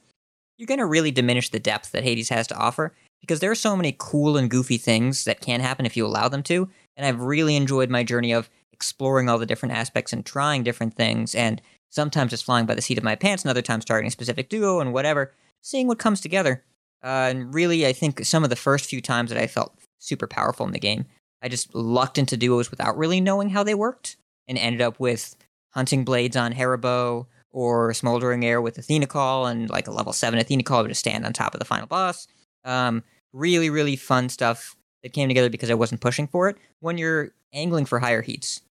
you're 0.58 0.66
going 0.66 0.80
to 0.80 0.86
really 0.86 1.10
diminish 1.10 1.50
the 1.50 1.60
depth 1.60 1.92
that 1.92 2.02
Hades 2.02 2.28
has 2.30 2.46
to 2.48 2.56
offer 2.56 2.92
because 3.26 3.40
there 3.40 3.50
are 3.50 3.56
so 3.56 3.76
many 3.76 3.94
cool 3.98 4.36
and 4.36 4.48
goofy 4.48 4.78
things 4.78 5.24
that 5.24 5.40
can 5.40 5.58
happen 5.58 5.84
if 5.84 5.96
you 5.96 6.06
allow 6.06 6.28
them 6.28 6.44
to. 6.44 6.68
And 6.96 7.04
I've 7.04 7.20
really 7.20 7.56
enjoyed 7.56 7.90
my 7.90 8.04
journey 8.04 8.32
of 8.32 8.48
exploring 8.72 9.28
all 9.28 9.38
the 9.38 9.46
different 9.46 9.74
aspects 9.74 10.12
and 10.12 10.24
trying 10.24 10.62
different 10.62 10.94
things, 10.94 11.34
and 11.34 11.60
sometimes 11.90 12.30
just 12.30 12.44
flying 12.44 12.66
by 12.66 12.74
the 12.74 12.82
seat 12.82 12.98
of 12.98 13.04
my 13.04 13.16
pants, 13.16 13.42
and 13.42 13.50
other 13.50 13.62
times 13.62 13.82
starting 13.82 14.06
a 14.06 14.10
specific 14.12 14.48
duo 14.48 14.80
and 14.80 14.92
whatever, 14.92 15.32
seeing 15.60 15.88
what 15.88 15.98
comes 15.98 16.20
together. 16.20 16.62
Uh, 17.02 17.28
and 17.30 17.52
really, 17.52 17.86
I 17.86 17.92
think 17.92 18.24
some 18.24 18.44
of 18.44 18.50
the 18.50 18.56
first 18.56 18.86
few 18.86 19.00
times 19.00 19.30
that 19.30 19.42
I 19.42 19.46
felt 19.46 19.76
super 19.98 20.26
powerful 20.26 20.66
in 20.66 20.72
the 20.72 20.78
game, 20.78 21.06
I 21.42 21.48
just 21.48 21.74
lucked 21.74 22.18
into 22.18 22.36
duos 22.36 22.70
without 22.70 22.96
really 22.96 23.20
knowing 23.20 23.50
how 23.50 23.64
they 23.64 23.74
worked, 23.74 24.16
and 24.46 24.56
ended 24.56 24.82
up 24.82 25.00
with 25.00 25.34
hunting 25.70 26.04
blades 26.04 26.36
on 26.36 26.52
Hera 26.52 26.78
bow 26.78 27.26
or 27.50 27.92
smoldering 27.94 28.44
air 28.44 28.60
with 28.60 28.78
Athena 28.78 29.06
Call, 29.06 29.46
and 29.46 29.68
like 29.68 29.88
a 29.88 29.92
level 29.92 30.12
seven 30.12 30.38
Athena 30.38 30.62
Call 30.62 30.86
just 30.86 31.00
stand 31.00 31.24
on 31.24 31.32
top 31.32 31.54
of 31.54 31.58
the 31.58 31.64
final 31.64 31.86
boss. 31.86 32.28
Um, 32.64 33.02
really, 33.36 33.70
really 33.70 33.96
fun 33.96 34.28
stuff 34.28 34.76
that 35.02 35.12
came 35.12 35.28
together 35.28 35.50
because 35.50 35.70
I 35.70 35.74
wasn't 35.74 36.00
pushing 36.00 36.26
for 36.26 36.48
it 36.48 36.56
when 36.80 36.98
you're 36.98 37.32
angling 37.52 37.84
for 37.84 37.98
higher 37.98 38.22
heats. 38.22 38.62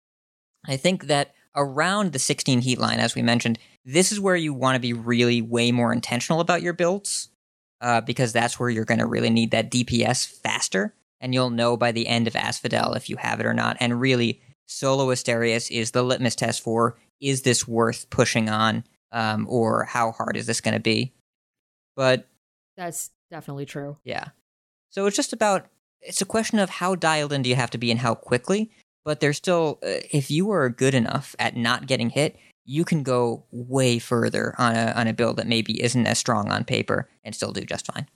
I 0.68 0.78
think 0.78 1.08
that 1.08 1.34
around 1.56 2.12
the 2.12 2.20
16 2.20 2.62
heat 2.62 2.80
line, 2.80 3.00
as 3.00 3.16
we 3.16 3.22
mentioned, 3.22 3.60
this 3.86 4.12
is 4.12 4.20
where 4.20 4.36
you 4.36 4.54
want 4.54 4.76
to 4.76 4.80
be 4.80 4.94
really 4.94 5.42
way 5.42 5.72
more 5.72 5.94
intentional 5.94 6.42
about 6.42 6.62
your 6.62 6.74
builds 6.74 7.30
uh, 7.82 8.02
because 8.02 8.34
that's 8.34 8.60
where 8.60 8.70
you're 8.70 8.86
going 8.86 9.00
to 9.00 9.06
really 9.06 9.30
need 9.30 9.52
that 9.52 9.72
DPS 9.72 10.28
faster. 10.28 10.94
And 11.22 11.34
you'll 11.34 11.50
know 11.52 11.78
by 11.78 11.92
the 11.92 12.08
end 12.08 12.28
of 12.28 12.36
Asphodel 12.36 12.94
if 12.94 13.10
you 13.10 13.16
have 13.18 13.40
it 13.40 13.46
or 13.46 13.54
not. 13.54 13.78
And 13.80 14.02
really, 14.02 14.42
Solo 14.68 15.08
Asterius 15.08 15.72
is 15.72 15.92
the 15.92 16.04
litmus 16.04 16.36
test 16.36 16.62
for 16.62 16.98
is 17.22 17.44
this 17.44 17.68
worth 17.68 18.10
pushing 18.10 18.50
on 18.50 18.84
um, 19.12 19.48
or 19.50 19.86
how 19.86 20.12
hard 20.12 20.36
is 20.36 20.46
this 20.48 20.62
going 20.62 20.74
to 20.74 20.80
be? 20.80 21.14
But 21.96 22.28
that's 22.76 23.12
definitely 23.32 23.66
true. 23.66 23.98
Yeah. 24.04 24.30
So 24.96 25.06
it's 25.08 25.18
just 25.18 25.34
about 25.34 25.68
it's 26.02 26.22
a 26.22 26.26
question 26.26 26.58
of 26.58 26.70
how 26.70 26.96
dialed 26.96 27.34
in 27.34 27.42
do 27.42 27.50
you 27.50 27.56
have 27.56 27.72
to 27.72 27.78
be 27.78 27.92
and 27.92 28.00
how 28.00 28.16
quickly. 28.16 28.72
But 29.04 29.20
there's 29.20 29.36
still, 29.36 29.78
uh, 29.84 30.00
if 30.10 30.32
you 30.32 30.52
are 30.52 30.70
good 30.70 30.96
enough 30.96 31.36
at 31.38 31.58
not 31.58 31.86
getting 31.86 32.10
hit, 32.10 32.38
you 32.64 32.86
can 32.86 33.04
go 33.04 33.44
way 33.52 34.00
further 34.00 34.56
on 34.58 34.74
a 34.76 34.94
on 34.96 35.08
a 35.08 35.14
build 35.14 35.36
that 35.36 35.48
maybe 35.48 35.84
isn't 35.84 36.08
as 36.08 36.18
strong 36.18 36.50
on 36.50 36.64
paper 36.64 37.10
and 37.26 37.36
still 37.36 37.52
do 37.52 37.62
just 37.62 37.86
fine. 37.86 38.08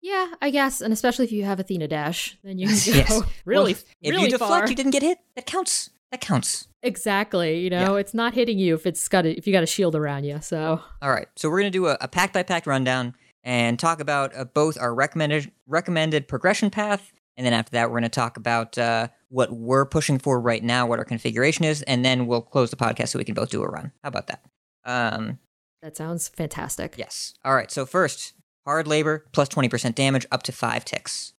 Yeah, 0.00 0.32
I 0.40 0.50
guess, 0.50 0.80
and 0.80 0.92
especially 0.92 1.24
if 1.24 1.32
you 1.32 1.44
have 1.44 1.58
Athena 1.58 1.88
dash, 1.88 2.38
then 2.44 2.58
you 2.58 2.68
can 2.84 2.92
go 2.92 2.98
yes. 2.98 3.22
really, 3.44 3.72
well, 3.74 3.82
if 4.00 4.12
really 4.12 4.22
you 4.22 4.30
deflect, 4.30 4.50
far. 4.50 4.68
you 4.68 4.76
didn't 4.76 4.92
get 4.92 5.02
hit. 5.02 5.18
That 5.34 5.44
counts. 5.44 5.90
That 6.12 6.20
counts. 6.20 6.68
Exactly. 6.84 7.58
You 7.58 7.70
know, 7.70 7.94
yeah. 7.94 8.00
it's 8.00 8.14
not 8.14 8.34
hitting 8.34 8.60
you 8.60 8.76
if 8.76 8.86
it's 8.86 9.08
got 9.08 9.26
a, 9.26 9.36
if 9.36 9.46
you 9.46 9.52
got 9.52 9.64
a 9.64 9.66
shield 9.66 9.96
around 9.96 10.22
you. 10.22 10.40
So. 10.40 10.80
All 11.02 11.10
right. 11.10 11.26
So 11.34 11.50
we're 11.50 11.58
gonna 11.58 11.70
do 11.70 11.88
a, 11.88 11.98
a 12.00 12.08
pact 12.08 12.32
by 12.32 12.44
pact 12.44 12.68
rundown 12.68 13.14
and 13.42 13.78
talk 13.78 14.00
about 14.00 14.36
uh, 14.36 14.44
both 14.44 14.78
our 14.78 14.94
recommended 14.94 15.50
recommended 15.66 16.28
progression 16.28 16.70
path 16.70 17.12
And 17.40 17.46
then 17.46 17.54
after 17.54 17.70
that, 17.72 17.88
we're 17.88 17.94
going 18.00 18.02
to 18.02 18.08
talk 18.10 18.36
about 18.36 18.76
uh, 18.76 19.08
what 19.30 19.50
we're 19.50 19.86
pushing 19.86 20.18
for 20.18 20.38
right 20.38 20.62
now, 20.62 20.86
what 20.86 20.98
our 20.98 21.06
configuration 21.06 21.64
is, 21.64 21.80
and 21.82 22.04
then 22.04 22.26
we'll 22.26 22.42
close 22.42 22.68
the 22.68 22.76
podcast 22.76 23.08
so 23.08 23.18
we 23.18 23.24
can 23.24 23.34
both 23.34 23.48
do 23.48 23.62
a 23.62 23.66
run. 23.66 23.92
How 24.02 24.08
about 24.08 24.26
that? 24.26 24.42
Um, 24.84 25.38
That 25.80 25.96
sounds 25.96 26.28
fantastic. 26.28 26.96
Yes. 26.98 27.32
All 27.42 27.54
right. 27.54 27.70
So 27.70 27.86
first, 27.86 28.34
hard 28.66 28.86
labor 28.86 29.24
plus 29.32 29.48
twenty 29.48 29.70
percent 29.70 29.96
damage 29.96 30.26
up 30.30 30.42
to 30.44 30.52
five 30.52 30.84
ticks. 30.84 31.32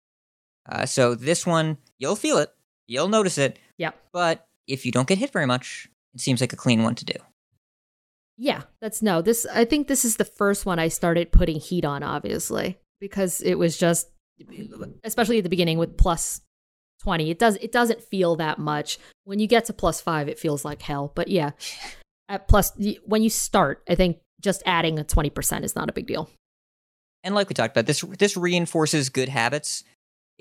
Uh, 0.67 0.87
so 0.87 1.13
this 1.13 1.45
one, 1.45 1.77
you'll 1.99 2.15
feel 2.15 2.37
it, 2.37 2.49
you'll 2.87 3.07
notice 3.07 3.37
it. 3.37 3.59
Yep. 3.77 3.95
But 4.11 4.47
if 4.67 4.87
you 4.87 4.91
don't 4.91 5.07
get 5.07 5.19
hit 5.19 5.31
very 5.31 5.45
much, 5.45 5.87
it 6.15 6.21
seems 6.21 6.41
like 6.41 6.53
a 6.53 6.55
clean 6.57 6.81
one 6.81 6.95
to 6.95 7.05
do. 7.05 7.13
Yeah, 8.41 8.63
that's 8.81 9.03
no. 9.03 9.21
This 9.21 9.45
I 9.45 9.65
think 9.65 9.87
this 9.87 10.03
is 10.03 10.15
the 10.15 10.25
first 10.25 10.65
one 10.65 10.79
I 10.79 10.87
started 10.87 11.31
putting 11.31 11.59
heat 11.59 11.85
on, 11.85 12.01
obviously, 12.01 12.79
because 12.99 13.39
it 13.41 13.53
was 13.53 13.77
just, 13.77 14.09
especially 15.03 15.37
at 15.37 15.43
the 15.43 15.49
beginning 15.49 15.77
with 15.77 15.95
plus 15.95 16.41
twenty. 17.03 17.29
It 17.29 17.37
does 17.37 17.57
it 17.57 17.71
doesn't 17.71 18.01
feel 18.01 18.37
that 18.37 18.57
much. 18.57 18.97
When 19.25 19.37
you 19.37 19.45
get 19.45 19.65
to 19.65 19.73
plus 19.73 20.01
five, 20.01 20.27
it 20.27 20.39
feels 20.39 20.65
like 20.65 20.81
hell. 20.81 21.11
But 21.13 21.27
yeah, 21.27 21.51
at 22.29 22.47
plus 22.47 22.73
when 23.05 23.21
you 23.21 23.29
start, 23.29 23.83
I 23.87 23.93
think 23.93 24.17
just 24.41 24.63
adding 24.65 24.97
a 24.97 25.03
twenty 25.03 25.29
percent 25.29 25.63
is 25.63 25.75
not 25.75 25.87
a 25.87 25.93
big 25.93 26.07
deal. 26.07 26.27
And 27.23 27.35
like 27.35 27.47
we 27.47 27.53
talked 27.53 27.77
about, 27.77 27.85
this 27.85 28.01
this 28.17 28.35
reinforces 28.35 29.09
good 29.09 29.29
habits. 29.29 29.83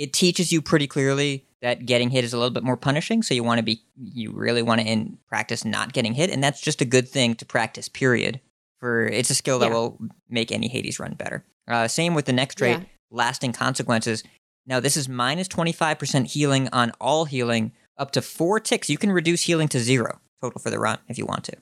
It 0.01 0.13
teaches 0.15 0.51
you 0.51 0.63
pretty 0.63 0.87
clearly 0.87 1.47
that 1.61 1.85
getting 1.85 2.09
hit 2.09 2.25
is 2.25 2.33
a 2.33 2.39
little 2.39 2.51
bit 2.55 2.63
more 2.65 2.77
punishing. 2.77 3.23
So 3.23 3.35
you 3.35 3.45
want 3.45 3.59
to 3.59 3.63
be, 3.63 3.83
you 4.03 4.33
really 4.33 4.63
want 4.63 4.81
to 4.81 4.87
in 4.87 5.19
practice 5.29 5.63
not 5.63 5.93
getting 5.93 6.15
hit, 6.15 6.31
and 6.31 6.43
that's 6.43 6.61
just 6.61 6.81
a 6.81 6.87
good 6.87 7.07
thing 7.07 7.35
to 7.35 7.45
practice. 7.45 7.87
Period. 7.89 8.41
For 8.79 9.05
it's 9.05 9.29
a 9.29 9.35
skill 9.35 9.59
that 9.59 9.67
Yeah. 9.69 9.75
will 9.75 9.99
make 10.31 10.51
any 10.51 10.69
Hades 10.69 10.99
run 10.99 11.13
better. 11.15 11.45
Uh, 11.69 11.87
same 11.87 12.15
with 12.15 12.25
the 12.25 12.33
next 12.33 12.55
trait, 12.55 12.79
Yeah. 12.79 12.85
lasting 13.11 13.53
consequences. 13.53 14.25
Now 14.67 14.81
this 14.81 14.97
is 14.97 15.07
minus 15.07 15.49
twenty 15.49 15.73
five 15.73 15.99
percent 15.99 16.29
healing 16.29 16.69
on 16.73 16.93
all 16.99 17.27
healing 17.27 17.73
up 17.99 18.11
to 18.13 18.23
four 18.23 18.59
ticks. 18.59 18.89
You 18.89 18.97
can 18.97 19.13
reduce 19.13 19.43
healing 19.43 19.69
to 19.69 19.81
zero 19.81 20.21
total 20.41 20.61
for 20.63 20.71
the 20.71 20.79
run 20.79 20.99
if 21.09 21.19
you 21.19 21.27
want 21.27 21.45
to. 21.45 21.57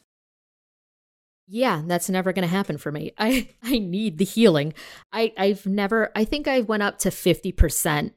Yeah, 1.49 1.83
that's 1.87 2.11
never 2.11 2.33
going 2.33 2.43
to 2.47 2.55
happen 2.55 2.77
for 2.79 2.93
me. 2.93 3.13
I 3.19 3.49
I 3.63 3.79
need 3.79 4.19
the 4.19 4.25
healing. 4.25 4.75
I 5.13 5.33
I've 5.37 5.67
never 5.67 6.13
I 6.15 6.25
think 6.25 6.47
I 6.47 6.61
went 6.61 6.83
up 6.83 6.99
to 7.01 7.09
50% 7.11 8.13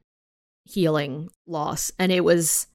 healing 0.65 1.29
loss 1.47 1.91
and 1.97 2.11
it 2.11 2.23
was 2.23 2.67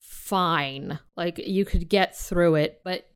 fine. 0.00 0.98
Like 1.16 1.38
you 1.38 1.64
could 1.64 1.88
get 1.88 2.16
through 2.16 2.56
it, 2.56 2.80
but 2.84 3.08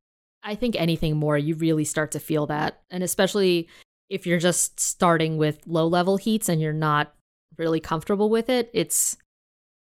I 0.43 0.55
think 0.55 0.77
anything 0.77 1.17
more 1.17 1.37
you 1.37 1.55
really 1.55 1.85
start 1.85 2.13
to 2.13 2.21
feel 2.21 2.47
that. 2.47 2.83
And 2.91 3.03
especially 3.03 3.69
if 4.09 4.27
you're 4.27 4.39
just 4.39 4.79
starting 4.79 5.37
with 5.37 5.61
low 5.67 5.87
level 5.87 6.17
heats 6.17 6.49
and 6.49 6.61
you're 6.61 6.73
not 6.73 7.13
really 7.59 7.81
comfortable 7.81 8.31
with 8.31 8.49
it, 8.49 8.71
it's 8.73 9.17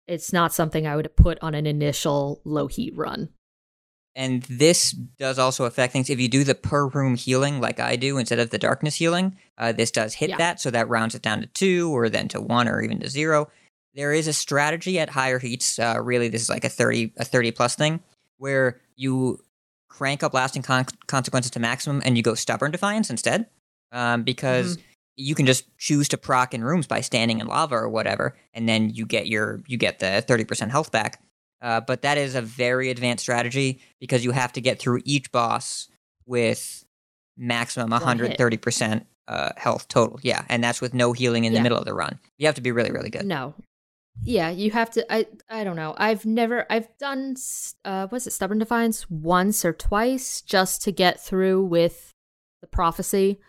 it's 0.06 0.32
not 0.32 0.54
something 0.54 0.86
I 0.86 0.96
would 0.96 1.14
put 1.16 1.38
on 1.42 1.54
an 1.54 1.66
initial 1.66 2.40
low 2.44 2.66
heat 2.66 2.96
run. 2.96 3.28
And 4.16 4.42
this 4.44 4.92
does 4.92 5.38
also 5.38 5.64
affect 5.64 5.92
things. 5.92 6.08
If 6.10 6.18
you 6.18 6.28
do 6.28 6.42
the 6.44 6.54
per 6.54 6.86
room 6.88 7.14
healing 7.14 7.60
like 7.60 7.78
I 7.78 7.96
do 7.96 8.16
instead 8.18 8.38
of 8.38 8.50
the 8.50 8.58
darkness 8.58 8.96
healing, 8.96 9.36
uh, 9.58 9.72
this 9.72 9.90
does 9.90 10.14
hit 10.14 10.30
Yeah. 10.30 10.38
that. 10.38 10.60
So 10.60 10.70
that 10.70 10.88
rounds 10.88 11.14
it 11.14 11.22
down 11.22 11.42
to 11.42 11.46
two 11.46 11.94
or 11.94 12.08
then 12.08 12.26
to 12.28 12.40
one 12.40 12.68
or 12.68 12.80
even 12.80 12.98
to 13.00 13.08
zero. 13.08 13.48
There 13.99 14.12
is 14.12 14.28
a 14.28 14.32
strategy 14.32 15.01
at 15.01 15.11
higher 15.11 15.40
heats. 15.40 15.76
Uh, 15.76 15.99
really, 16.01 16.28
this 16.28 16.40
is 16.40 16.49
like 16.49 16.62
a 16.62 16.68
30, 16.68 17.14
a 17.16 17.24
30 17.24 17.51
plus 17.51 17.74
thing 17.74 17.99
where 18.36 18.80
you 18.94 19.40
crank 19.88 20.22
up 20.22 20.32
lasting 20.32 20.62
con- 20.62 20.86
consequences 21.09 21.51
to 21.51 21.59
maximum 21.59 22.01
and 22.05 22.16
you 22.16 22.22
go 22.22 22.36
stubborn 22.36 22.70
defiance 22.70 23.11
instead. 23.11 23.46
Um, 23.90 24.22
because 24.22 24.78
you 25.16 25.34
can 25.34 25.46
just 25.46 25.64
choose 25.78 26.07
to 26.11 26.16
proc 26.16 26.55
in 26.55 26.62
rooms 26.62 26.86
by 26.86 27.01
standing 27.01 27.40
in 27.40 27.49
lava 27.49 27.74
or 27.74 27.88
whatever, 27.88 28.36
and 28.55 28.68
then 28.68 28.90
you 28.90 29.05
get 29.05 29.26
your 29.26 29.62
you 29.66 29.76
get 29.76 29.99
the 29.99 30.24
30% 30.28 30.70
health 30.70 30.92
back. 30.92 31.20
Uh, 31.61 31.80
but 31.80 32.03
that 32.03 32.18
is 32.18 32.36
a 32.36 32.42
very 32.42 32.90
advanced 32.90 33.22
strategy 33.22 33.80
because 33.99 34.24
you 34.24 34.30
have 34.30 34.53
to 34.53 34.61
get 34.61 34.78
through 34.78 35.01
each 35.05 35.32
boss 35.32 35.88
with 36.24 36.84
maximum 37.36 37.90
130% 37.90 39.05
uh, 39.26 39.51
health 39.57 39.88
total. 39.88 40.20
Yeah, 40.22 40.44
and 40.49 40.62
that's 40.62 40.80
with 40.80 40.94
no 40.94 41.12
healing 41.12 41.44
in 41.44 41.53
the 41.53 41.61
middle 41.61 41.78
of 41.78 41.84
the 41.84 41.94
run. 41.94 42.20
You 42.38 42.46
have 42.46 42.55
to 42.55 42.61
be 42.61 42.70
really, 42.70 42.92
really 42.92 43.11
good. 43.11 43.26
No. 43.26 43.55
Yeah, 44.24 44.50
you 44.50 44.70
have 44.72 44.90
to 44.90 45.12
I 45.12 45.26
I 45.48 45.64
don't 45.64 45.76
know. 45.76 45.94
I've 45.96 46.26
never 46.26 46.66
I've 46.70 46.88
done 46.98 47.36
uh 47.84 48.08
was 48.10 48.26
it 48.26 48.32
stubborn 48.32 48.58
defiance 48.58 49.08
once 49.10 49.64
or 49.64 49.72
twice 49.72 50.40
just 50.42 50.82
to 50.82 50.92
get 50.92 51.20
through 51.20 51.64
with 51.64 52.12
the 52.60 52.66
prophecy, 52.66 53.40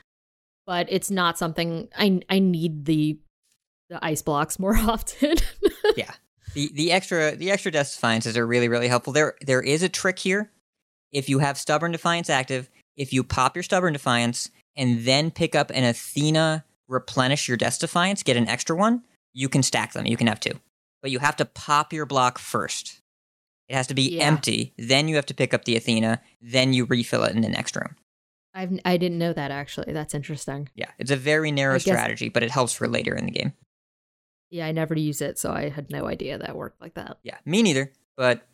but 0.65 0.88
it's 0.89 1.11
not 1.11 1.38
something 1.38 1.89
I 1.97 2.22
I 2.30 2.39
need 2.39 2.86
the 2.86 3.20
the 3.89 4.03
ice 4.03 4.22
blocks 4.22 4.59
more 4.59 4.78
often. 4.78 5.36
Yeah. 5.95 6.13
The 6.53 6.72
the 6.74 6.91
extra 6.91 7.36
the 7.36 7.51
extra 7.51 7.72
death 7.72 7.93
defiances 7.93 8.38
are 8.38 8.47
really, 8.47 8.70
really 8.70 8.88
helpful. 8.88 9.13
There 9.13 9.36
there 9.41 9.61
is 9.61 9.84
a 9.84 9.89
trick 9.89 10.20
here. 10.20 10.51
If 11.11 11.30
you 11.30 11.39
have 11.39 11.57
stubborn 11.57 11.91
defiance 11.91 12.30
active, 12.30 12.70
if 12.95 13.13
you 13.13 13.24
pop 13.24 13.55
your 13.55 13.63
stubborn 13.63 13.93
defiance 13.93 14.49
and 14.76 15.05
then 15.05 15.32
pick 15.32 15.55
up 15.55 15.72
an 15.72 15.84
Athena 15.84 16.63
replenish 16.88 17.47
your 17.47 17.57
death 17.57 17.80
defiance, 17.80 18.24
get 18.24 18.38
an 18.38 18.47
extra 18.47 18.76
one, 18.76 19.03
you 19.34 19.50
can 19.50 19.64
stack 19.64 19.94
them. 19.94 20.06
You 20.06 20.18
can 20.18 20.28
have 20.28 20.40
two. 20.40 20.60
But 21.02 21.12
you 21.12 21.20
have 21.20 21.36
to 21.38 21.46
pop 21.46 21.94
your 21.94 22.06
block 22.06 22.38
first. 22.40 23.02
It 23.68 23.76
has 23.76 23.88
to 23.88 23.94
be 23.94 24.18
Yeah. 24.18 24.24
empty. 24.26 24.74
Then 24.78 25.08
you 25.08 25.16
have 25.16 25.28
to 25.28 25.34
pick 25.34 25.54
up 25.54 25.66
the 25.66 25.76
Athena. 25.76 26.22
Then 26.42 26.74
you 26.74 26.86
refill 26.86 27.24
it 27.24 27.36
in 27.36 27.42
the 27.42 27.50
next 27.50 27.76
room. 27.76 27.96
I've 28.54 28.80
I 28.84 28.98
didn't 28.98 29.20
know 29.20 29.32
that 29.32 29.52
actually. 29.52 29.94
That's 29.94 30.16
interesting. 30.16 30.70
Yeah, 30.76 30.90
it's 30.98 31.12
a 31.12 31.16
very 31.16 31.52
narrow 31.52 31.76
guess- 31.76 31.84
strategy, 31.84 32.30
but 32.30 32.42
it 32.44 32.50
helps 32.52 32.74
for 32.74 32.88
later 32.88 33.16
in 33.16 33.26
the 33.26 33.32
game. 33.32 33.54
Yeah, 34.50 34.66
I 34.66 34.72
never 34.72 34.98
use 34.98 35.22
it, 35.22 35.38
so 35.38 35.52
I 35.52 35.70
had 35.70 35.92
no 35.92 36.08
idea 36.08 36.40
that 36.40 36.56
worked 36.56 36.82
like 36.82 36.96
that. 36.96 37.20
Yeah, 37.24 37.38
me 37.46 37.62
neither. 37.62 37.92
But 38.18 38.48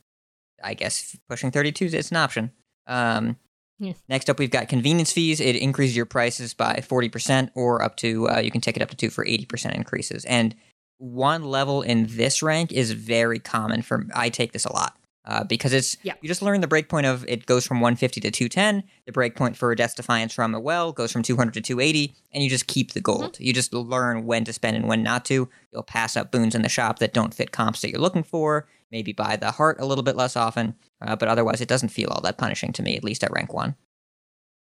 I 0.62 0.74
guess 0.74 1.18
pushing 1.30 1.52
32 1.52 1.86
is 1.86 2.12
an 2.12 2.18
option. 2.18 2.52
Um, 2.86 3.38
Yeah. 3.80 3.94
Next 4.08 4.30
up, 4.30 4.40
we've 4.40 4.52
got 4.52 4.70
convenience 4.70 5.12
fees. 5.12 5.40
It 5.40 5.56
increases 5.56 5.96
your 5.96 6.06
prices 6.06 6.54
by 6.54 6.76
40% 6.88 7.50
or 7.56 7.82
up 7.82 7.98
to, 7.98 8.30
uh, 8.30 8.40
you 8.40 8.52
can 8.52 8.62
take 8.62 8.76
it 8.78 8.82
up 8.82 8.90
to 8.90 8.96
two 8.96 9.10
for 9.10 9.26
80% 9.26 9.74
increases. 9.76 10.24
And 10.26 10.56
one 10.98 11.44
level 11.44 11.82
in 11.82 12.08
this 12.10 12.42
rank 12.42 12.72
is 12.72 12.92
very 12.92 13.40
common 13.40 13.82
for, 13.82 14.08
I 14.16 14.30
take 14.30 14.54
this 14.54 14.66
a 14.66 14.72
lot. 14.74 14.98
Uh, 15.28 15.44
because 15.44 15.74
it's 15.74 15.98
Yeah. 16.04 16.14
you 16.22 16.28
just 16.28 16.44
learn 16.44 16.62
the 16.62 16.68
breakpoint 16.68 17.06
of 17.12 17.26
it 17.28 17.48
goes 17.48 17.66
from 17.66 17.82
150 17.82 18.22
to 18.22 18.30
210. 18.30 18.84
The 19.08 19.12
breakpoint 19.12 19.56
for 19.56 19.74
Death 19.74 19.96
Defiance 19.96 20.32
from 20.32 20.54
a 20.54 20.60
well 20.60 20.92
goes 20.92 21.12
from 21.12 21.24
200 21.24 21.56
to 21.56 21.62
280, 21.62 22.14
and 22.32 22.44
you 22.44 22.50
just 22.50 22.68
keep 22.68 22.92
the 22.94 23.02
gold. 23.02 23.36
You 23.40 23.52
just 23.52 23.74
learn 23.74 24.28
when 24.28 24.44
to 24.46 24.54
spend 24.54 24.78
and 24.78 24.88
when 24.88 25.02
not 25.02 25.26
to. 25.26 25.50
You'll 25.74 25.82
pass 25.82 26.16
up 26.16 26.32
boons 26.32 26.54
in 26.54 26.62
the 26.62 26.70
shop 26.70 27.00
that 27.00 27.12
don't 27.12 27.34
fit 27.34 27.52
comps 27.52 27.82
that 27.82 27.90
you're 27.90 28.00
looking 28.02 28.22
for. 28.22 28.68
Maybe 28.92 29.14
buy 29.14 29.36
the 29.36 29.50
heart 29.50 29.78
a 29.80 29.86
little 29.88 30.04
bit 30.04 30.16
less 30.16 30.36
often, 30.36 30.76
uh, 31.06 31.16
but 31.16 31.28
otherwise 31.28 31.62
it 31.62 31.68
doesn't 31.70 31.90
feel 31.90 32.10
all 32.10 32.22
that 32.22 32.38
punishing 32.38 32.72
to 32.74 32.84
me, 32.84 32.96
at 32.98 33.04
least 33.04 33.24
at 33.24 33.32
rank 33.32 33.54
one. 33.54 33.76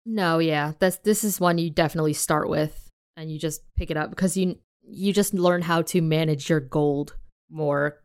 No, 0.05 0.39
yeah. 0.39 0.73
That's 0.79 0.97
this 0.99 1.23
is 1.25 1.39
one 1.41 1.59
you 1.59 1.71
definitely 1.71 2.13
start 2.15 2.49
with 2.49 2.89
and 3.17 3.31
you 3.31 3.39
just 3.39 3.63
pick 3.77 3.91
it 3.91 3.97
up 3.97 4.11
because 4.11 4.37
you 4.37 4.59
you 4.85 5.13
just 5.13 5.33
learn 5.33 5.63
how 5.63 5.83
to 5.83 6.01
manage 6.03 6.49
your 6.51 6.59
gold 6.61 7.15
more 7.51 8.03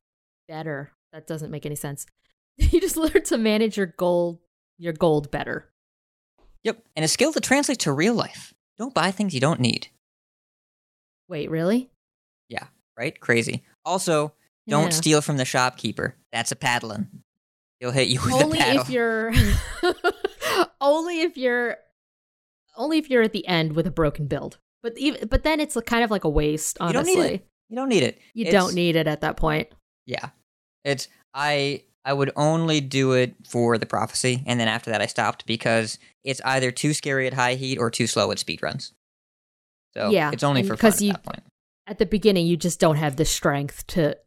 better. 0.47 0.91
That 1.11 1.25
doesn't 1.25 1.49
make 1.51 1.65
any 1.65 1.75
sense. 1.75 2.05
you 2.57 2.79
just 2.79 2.97
learn 2.97 3.23
to 3.23 3.37
manage 3.37 3.77
your 3.77 3.87
gold 3.87 4.39
your 4.77 4.93
gold 4.93 5.31
better. 5.31 5.69
Yep, 6.63 6.83
and 6.95 7.03
a 7.05 7.07
skill 7.07 7.31
that 7.31 7.43
translates 7.43 7.85
to 7.85 7.91
real 7.91 8.13
life. 8.13 8.53
Don't 8.77 8.93
buy 8.93 9.09
things 9.09 9.33
you 9.33 9.39
don't 9.39 9.59
need. 9.59 9.87
Wait, 11.27 11.49
really? 11.49 11.89
Yeah, 12.49 12.67
right? 12.97 13.19
Crazy. 13.19 13.63
Also, 13.85 14.33
don't 14.67 14.85
Yeah. 14.85 14.89
steal 14.89 15.21
from 15.21 15.37
the 15.37 15.45
shopkeeper. 15.45 16.15
That's 16.31 16.51
a 16.51 16.55
paddling. 16.55 17.23
He'll 17.79 17.91
hit 17.91 18.07
you 18.07 18.19
with 18.23 18.33
only 18.33 18.59
if 18.59 18.89
you're 18.89 19.31
only 20.81 21.21
if 21.21 21.37
you're 21.37 21.77
only 22.75 22.97
if 22.97 23.09
you're 23.09 23.23
at 23.23 23.33
the 23.33 23.47
end 23.47 23.73
with 23.75 23.87
a 23.87 23.91
broken 23.91 24.27
build. 24.27 24.57
But 24.83 24.97
even 24.97 25.27
but 25.27 25.43
then 25.43 25.59
it's 25.59 25.77
kind 25.85 26.03
of 26.03 26.11
like 26.11 26.23
a 26.23 26.29
waste, 26.29 26.77
You 26.79 26.87
don't 26.87 26.97
honestly. 26.97 27.15
need 27.15 27.23
it. 27.35 27.47
You 27.69 27.75
don't 27.75 27.89
need 27.89 28.03
it. 28.03 28.19
You 28.33 28.51
don't 28.51 28.73
need 28.73 28.95
it 28.95 29.07
at 29.07 29.21
that 29.21 29.37
point. 29.37 29.67
Yeah. 30.05 30.29
It's 30.83 31.07
I 31.33 31.83
I 32.05 32.13
would 32.13 32.31
only 32.35 32.79
do 32.79 33.11
it 33.13 33.35
for 33.47 33.77
the 33.77 33.85
prophecy, 33.85 34.41
and 34.45 34.59
then 34.59 34.69
after 34.69 34.89
that 34.91 35.01
I 35.01 35.07
stopped 35.07 35.45
because 35.45 35.99
it's 36.23 36.39
either 36.45 36.71
too 36.71 36.93
scary 36.93 37.27
at 37.27 37.33
high 37.33 37.55
heat 37.55 37.77
or 37.77 37.91
too 37.91 38.07
slow 38.07 38.31
at 38.31 38.39
speed 38.39 38.63
runs. 38.63 38.93
So 39.93 40.09
Yeah, 40.09 40.31
it's 40.31 40.43
only 40.43 40.63
for 40.63 40.69
fun 40.69 40.75
because 40.77 40.95
at 40.95 41.01
you- 41.01 41.11
that 41.13 41.23
point. 41.23 41.43
At 41.85 41.99
the 41.99 42.05
beginning 42.05 42.47
you 42.47 42.57
just 42.57 42.79
don't 42.79 42.97
have 42.97 43.15
the 43.17 43.25
strength 43.25 43.85
to 43.87 44.17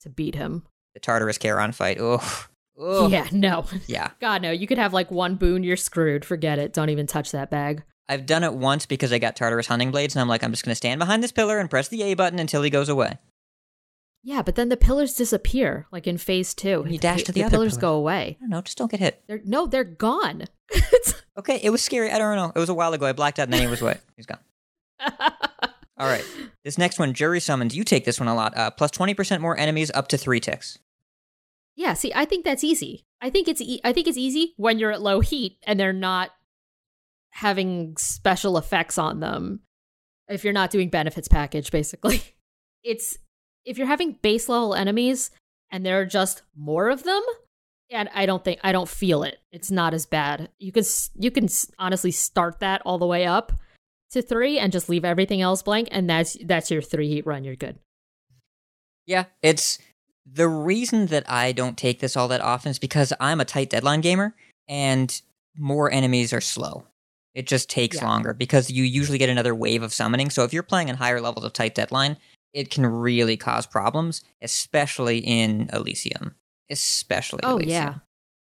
to 0.00 0.08
beat 0.10 0.34
him. 0.34 0.62
The 0.94 1.00
Tartarus 1.00 1.38
Charon 1.38 1.72
fight. 1.72 1.98
Oh, 2.00 2.46
oh. 2.78 3.08
Yeah, 3.08 3.26
no. 3.32 3.66
yeah. 3.86 4.10
God 4.20 4.42
no, 4.42 4.50
you 4.50 4.66
could 4.66 4.78
have 4.78 4.92
like 4.92 5.10
one 5.10 5.36
boon, 5.36 5.62
you're 5.62 5.76
screwed. 5.76 6.24
Forget 6.24 6.58
it. 6.58 6.72
Don't 6.72 6.90
even 6.90 7.06
touch 7.06 7.32
that 7.32 7.50
bag. 7.50 7.82
I've 8.08 8.26
done 8.26 8.44
it 8.44 8.54
once 8.54 8.86
because 8.86 9.12
I 9.12 9.18
got 9.18 9.34
Tartarus 9.34 9.66
hunting 9.66 9.90
blades, 9.90 10.14
and 10.14 10.20
I'm 10.20 10.28
like, 10.28 10.44
I'm 10.44 10.52
just 10.52 10.64
gonna 10.64 10.76
stand 10.76 10.98
behind 10.98 11.22
this 11.22 11.32
pillar 11.32 11.58
and 11.58 11.68
press 11.68 11.88
the 11.88 12.02
A 12.02 12.14
button 12.14 12.38
until 12.38 12.62
he 12.62 12.70
goes 12.70 12.88
away. 12.88 13.18
Yeah, 14.22 14.42
but 14.42 14.56
then 14.56 14.68
the 14.68 14.76
pillars 14.76 15.14
disappear, 15.14 15.86
like 15.92 16.06
in 16.06 16.18
phase 16.18 16.54
two. 16.54 16.82
And 16.82 16.92
you 16.92 16.98
dash 16.98 17.22
to 17.24 17.32
the 17.32 17.44
other 17.44 17.50
pillars 17.50 17.74
pillar. 17.74 17.80
go 17.80 17.94
away. 17.94 18.36
I 18.38 18.42
don't 18.42 18.50
know, 18.50 18.60
just 18.62 18.78
don't 18.78 18.90
get 18.90 19.00
hit. 19.00 19.22
They're 19.26 19.40
no, 19.44 19.66
they're 19.66 19.84
gone. 19.84 20.44
Okay, 21.38 21.60
it 21.62 21.70
was 21.70 21.82
scary. 21.82 22.10
I 22.10 22.18
don't 22.18 22.36
know. 22.36 22.50
It 22.54 22.58
was 22.58 22.70
a 22.70 22.74
while 22.74 22.94
ago. 22.94 23.04
I 23.04 23.12
blacked 23.12 23.38
out, 23.38 23.44
and 23.44 23.52
then 23.52 23.60
he 23.60 23.66
was 23.66 23.82
away. 23.82 23.98
He's 24.16 24.26
gone. 24.26 24.38
All 25.98 26.06
right. 26.06 26.24
This 26.64 26.78
next 26.78 26.98
one, 26.98 27.12
jury 27.12 27.40
summons. 27.40 27.76
You 27.76 27.84
take 27.84 28.04
this 28.04 28.18
one 28.18 28.28
a 28.28 28.34
lot. 28.34 28.56
Uh, 28.56 28.70
plus 28.70 28.90
20% 28.90 29.40
more 29.40 29.58
enemies 29.58 29.90
up 29.94 30.08
to 30.08 30.18
three 30.18 30.40
ticks. 30.40 30.78
Yeah, 31.76 31.92
see, 31.92 32.12
I 32.14 32.24
think 32.24 32.44
that's 32.44 32.64
easy. 32.64 33.04
I 33.20 33.30
think 33.30 33.48
it's 33.48 33.60
e- 33.60 33.80
I 33.84 33.92
think 33.92 34.08
it's 34.08 34.16
easy 34.18 34.54
when 34.56 34.78
you're 34.78 34.92
at 34.92 35.02
low 35.02 35.20
heat 35.20 35.58
and 35.66 35.78
they're 35.78 35.92
not 35.92 36.30
having 37.30 37.96
special 37.98 38.56
effects 38.56 38.98
on 38.98 39.20
them. 39.20 39.60
If 40.28 40.42
you're 40.42 40.52
not 40.52 40.70
doing 40.70 40.88
benefits 40.88 41.28
package, 41.28 41.70
basically, 41.70 42.22
it's 42.82 43.18
if 43.64 43.78
you're 43.78 43.86
having 43.86 44.18
base 44.22 44.48
level 44.48 44.74
enemies 44.74 45.30
and 45.70 45.84
there 45.84 46.00
are 46.00 46.06
just 46.06 46.42
more 46.56 46.88
of 46.88 47.04
them, 47.04 47.22
and 47.90 48.08
I 48.14 48.26
don't 48.26 48.42
think 48.42 48.60
I 48.64 48.72
don't 48.72 48.88
feel 48.88 49.22
it. 49.22 49.38
It's 49.52 49.70
not 49.70 49.92
as 49.94 50.06
bad. 50.06 50.50
You 50.58 50.72
can 50.72 50.84
you 51.14 51.30
can 51.30 51.48
honestly 51.78 52.10
start 52.10 52.60
that 52.60 52.82
all 52.84 52.98
the 52.98 53.06
way 53.06 53.26
up 53.26 53.52
to 54.12 54.22
three 54.22 54.58
and 54.58 54.72
just 54.72 54.88
leave 54.88 55.04
everything 55.04 55.42
else 55.42 55.62
blank, 55.62 55.88
and 55.90 56.08
that's 56.08 56.36
that's 56.44 56.70
your 56.70 56.82
three 56.82 57.08
heat 57.08 57.26
run. 57.26 57.44
You're 57.44 57.56
good. 57.56 57.78
Yeah, 59.06 59.26
it's 59.42 59.78
the 60.30 60.48
reason 60.48 61.06
that 61.06 61.30
I 61.30 61.52
don't 61.52 61.78
take 61.78 62.00
this 62.00 62.16
all 62.16 62.28
that 62.28 62.40
often 62.40 62.70
is 62.70 62.78
because 62.78 63.12
I'm 63.20 63.40
a 63.40 63.44
tight 63.44 63.70
deadline 63.70 64.00
gamer 64.00 64.34
and 64.68 65.20
more 65.56 65.90
enemies 65.90 66.32
are 66.32 66.40
slow. 66.40 66.84
It 67.34 67.46
just 67.46 67.68
takes 67.70 67.98
Yeah. 67.98 68.06
longer 68.08 68.34
because 68.34 68.70
you 68.70 68.82
usually 68.84 69.18
get 69.18 69.28
another 69.28 69.54
wave 69.54 69.82
of 69.82 69.92
summoning. 69.92 70.30
So 70.30 70.42
if 70.44 70.52
you're 70.52 70.62
playing 70.62 70.88
in 70.88 70.96
higher 70.96 71.20
levels 71.20 71.44
of 71.44 71.52
tight 71.52 71.74
deadline, 71.74 72.16
it 72.52 72.70
can 72.70 72.86
really 72.86 73.36
cause 73.36 73.66
problems, 73.66 74.22
especially 74.42 75.18
in 75.18 75.68
Elysium. 75.72 76.34
Especially 76.70 77.40
Oh 77.42 77.56
Elysium. 77.56 77.70
yeah, 77.70 77.94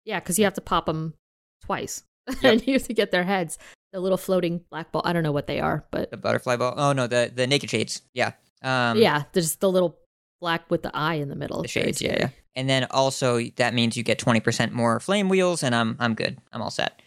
yeah, 0.05 0.19
because 0.19 0.37
you 0.39 0.45
have 0.45 0.55
to 0.55 0.61
pop 0.61 0.85
them 0.87 1.13
twice, 1.63 2.03
and 2.43 2.65
you 2.67 2.73
have 2.73 2.83
to 2.87 2.93
get 2.93 3.11
their 3.11 3.23
heads. 3.23 3.57
The 3.93 3.99
little 3.99 4.17
floating 4.17 4.61
black 4.69 4.91
ball. 4.91 5.01
I 5.05 5.13
don't 5.13 5.23
know 5.23 5.31
what 5.31 5.47
they 5.47 5.59
are, 5.59 5.85
but 5.91 6.11
The 6.11 6.17
butterfly 6.17 6.57
ball. 6.57 6.73
Oh 6.77 6.91
no, 6.93 7.07
the 7.07 7.31
the 7.33 7.47
naked 7.47 7.69
shades. 7.69 8.01
Yeah. 8.13 8.33
Um, 8.61 8.97
yeah, 8.97 9.23
there's 9.33 9.55
the 9.55 9.71
little 9.71 9.97
black 10.39 10.69
with 10.71 10.83
the 10.83 10.91
eye 10.95 11.15
in 11.15 11.29
the 11.29 11.35
middle. 11.35 11.61
the 11.61 11.67
shades. 11.67 12.01
Yeah, 12.01 12.15
yeah. 12.19 12.29
And 12.55 12.69
then 12.69 12.87
also 12.91 13.39
that 13.57 13.73
means 13.73 13.95
you 13.97 14.03
get 14.03 14.19
twenty 14.19 14.39
percent 14.39 14.73
more 14.73 14.99
flame 14.99 15.29
wheels, 15.29 15.63
and 15.63 15.73
I'm 15.75 15.95
I'm 15.99 16.13
good. 16.15 16.37
I'm 16.51 16.61
all 16.61 16.71
set. 16.71 17.01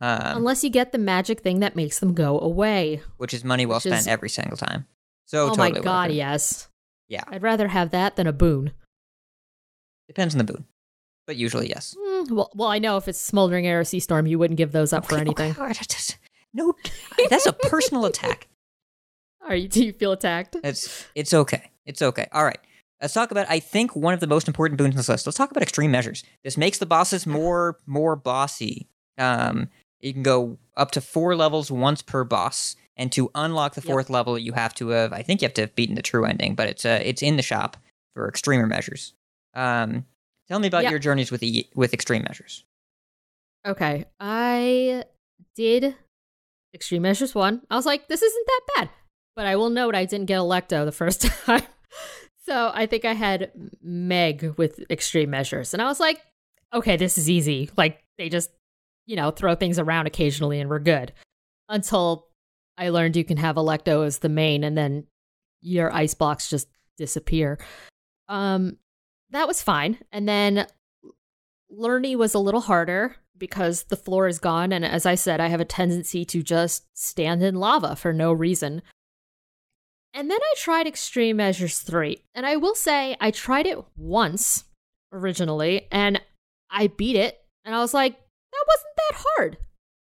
Um, 0.00 0.38
Unless 0.38 0.62
you 0.62 0.68
get 0.70 0.92
the 0.92 0.98
magic 0.98 1.40
thing 1.40 1.60
that 1.60 1.74
makes 1.74 2.00
them 2.00 2.12
go 2.12 2.38
away. 2.38 3.00
which 3.16 3.32
is 3.32 3.44
money 3.44 3.64
well 3.66 3.80
spent 3.80 4.00
is- 4.00 4.06
every 4.06 4.28
single 4.28 4.56
time. 4.56 4.86
So 5.26 5.46
oh 5.46 5.48
totally 5.50 5.72
my 5.72 5.78
god, 5.80 6.12
yes. 6.12 6.68
Yeah. 7.08 7.24
I'd 7.28 7.42
rather 7.42 7.68
have 7.68 7.90
that 7.90 8.16
than 8.16 8.26
a 8.26 8.32
boon. 8.32 8.72
Depends 10.08 10.34
on 10.34 10.38
the 10.38 10.44
boon, 10.52 10.64
but 11.26 11.36
usually 11.36 11.68
yes. 11.68 11.96
Mm, 11.98 12.30
well, 12.30 12.50
well, 12.54 12.68
I 12.68 12.78
know 12.78 12.96
if 12.96 13.08
it's 13.08 13.20
smoldering 13.20 13.66
air 13.66 13.80
or 13.80 13.84
sea 13.84 14.00
storm, 14.00 14.26
you 14.26 14.38
wouldn't 14.38 14.58
give 14.58 14.72
those 14.72 14.92
up 14.92 15.06
for 15.06 15.16
anything. 15.16 15.52
okay, 15.52 15.60
right, 15.60 15.74
just- 15.88 16.18
no, 16.54 16.74
that's 17.28 17.46
a 17.46 17.52
personal 17.52 18.04
attack. 18.06 18.48
Are 19.48 19.54
you? 19.56 19.68
Do 19.68 19.84
you 19.84 19.92
feel 19.92 20.12
attacked? 20.12 20.56
It's 20.64 21.06
it's 21.14 21.32
okay. 21.34 21.70
It's 21.86 22.02
okay. 22.02 22.28
All 22.32 22.44
right. 22.44 22.58
Let's 23.00 23.14
talk 23.14 23.30
about 23.30 23.46
I 23.50 23.60
think 23.60 23.94
one 23.94 24.14
of 24.14 24.20
the 24.20 24.26
most 24.26 24.48
important 24.48 24.78
boons 24.78 24.92
in 24.94 24.96
this 24.96 25.08
list. 25.08 25.26
Let's 25.26 25.36
talk 25.36 25.50
about 25.50 25.62
extreme 25.62 25.90
measures. 25.90 26.24
This 26.44 26.56
makes 26.56 26.78
the 26.78 26.86
bosses 26.86 27.26
more 27.26 27.78
more 27.86 28.16
bossy. 28.16 28.88
Um, 29.18 29.68
you 30.00 30.12
can 30.12 30.22
go 30.22 30.58
up 30.76 30.90
to 30.92 31.00
four 31.00 31.36
levels 31.36 31.70
once 31.70 32.00
per 32.02 32.24
boss, 32.24 32.76
and 32.96 33.10
to 33.12 33.30
unlock 33.34 33.74
the 33.74 33.80
Yep. 33.82 33.86
fourth 33.90 34.10
level, 34.10 34.38
you 34.38 34.52
have 34.52 34.74
to 34.76 34.88
have 34.88 35.12
I 35.12 35.22
think 35.22 35.42
you 35.42 35.46
have 35.46 35.54
to 35.54 35.62
have 35.62 35.74
beaten 35.74 35.94
the 35.94 36.02
true 36.02 36.24
ending, 36.24 36.54
but 36.54 36.68
it's 36.68 36.84
uh 36.84 37.00
it's 37.02 37.22
in 37.22 37.36
the 37.36 37.42
shop 37.42 37.76
for 38.14 38.28
extremer 38.28 38.66
measures. 38.66 39.12
Um, 39.54 40.06
tell 40.48 40.58
me 40.58 40.68
about 40.68 40.84
Yep. 40.84 40.90
your 40.90 40.98
journeys 40.98 41.30
with 41.30 41.40
the 41.42 41.66
with 41.74 41.92
extreme 41.92 42.22
measures. 42.22 42.64
Okay, 43.66 44.06
I 44.20 45.04
did 45.54 45.94
extreme 46.72 47.02
measures 47.02 47.34
one. 47.34 47.62
I 47.70 47.76
was 47.76 47.84
like, 47.86 48.08
this 48.08 48.22
isn't 48.22 48.46
that 48.46 48.60
bad, 48.76 48.90
but 49.34 49.44
I 49.46 49.56
will 49.56 49.70
note 49.70 49.94
I 49.94 50.04
didn't 50.04 50.26
get 50.26 50.38
Alecto 50.38 50.84
the 50.84 50.92
first 50.92 51.22
time. 51.44 51.62
So 52.46 52.70
I 52.72 52.86
think 52.86 53.04
I 53.04 53.12
had 53.12 53.50
Meg 53.82 54.54
with 54.56 54.88
extreme 54.88 55.30
measures, 55.30 55.74
and 55.74 55.82
I 55.82 55.86
was 55.86 55.98
like, 55.98 56.22
okay, 56.72 56.96
this 56.96 57.18
is 57.18 57.28
easy. 57.28 57.70
Like 57.76 58.04
they 58.18 58.28
just, 58.28 58.50
you 59.04 59.16
know, 59.16 59.32
throw 59.32 59.56
things 59.56 59.80
around 59.80 60.06
occasionally, 60.06 60.60
and 60.60 60.70
we're 60.70 60.78
good. 60.78 61.12
Until 61.68 62.28
I 62.78 62.90
learned 62.90 63.16
you 63.16 63.24
can 63.24 63.38
have 63.38 63.56
Alecto 63.56 64.06
as 64.06 64.18
the 64.18 64.28
main, 64.28 64.62
and 64.62 64.78
then 64.78 65.08
your 65.60 65.92
ice 65.92 66.14
blocks 66.14 66.48
just 66.48 66.68
disappear. 66.96 67.58
Um, 68.28 68.76
that 69.30 69.48
was 69.48 69.60
fine, 69.60 69.98
and 70.12 70.28
then 70.28 70.68
Lernie 71.68 72.14
was 72.14 72.32
a 72.32 72.38
little 72.38 72.60
harder 72.60 73.16
because 73.36 73.84
the 73.84 73.96
floor 73.96 74.28
is 74.28 74.38
gone. 74.38 74.72
And 74.72 74.84
as 74.84 75.04
I 75.04 75.16
said, 75.16 75.40
I 75.40 75.48
have 75.48 75.60
a 75.60 75.64
tendency 75.64 76.24
to 76.26 76.44
just 76.44 76.86
stand 76.94 77.42
in 77.42 77.56
lava 77.56 77.96
for 77.96 78.12
no 78.12 78.32
reason. 78.32 78.82
And 80.16 80.30
then 80.30 80.40
I 80.40 80.54
tried 80.56 80.86
Extreme 80.86 81.36
Measures 81.36 81.80
3. 81.80 82.16
And 82.34 82.46
I 82.46 82.56
will 82.56 82.74
say, 82.74 83.18
I 83.20 83.30
tried 83.30 83.66
it 83.66 83.78
once 83.96 84.64
originally 85.12 85.88
and 85.92 86.22
I 86.70 86.86
beat 86.86 87.16
it. 87.16 87.38
And 87.66 87.74
I 87.74 87.80
was 87.80 87.92
like, 87.92 88.14
that 88.14 88.64
wasn't 88.66 88.96
that 88.96 89.24
hard. 89.36 89.58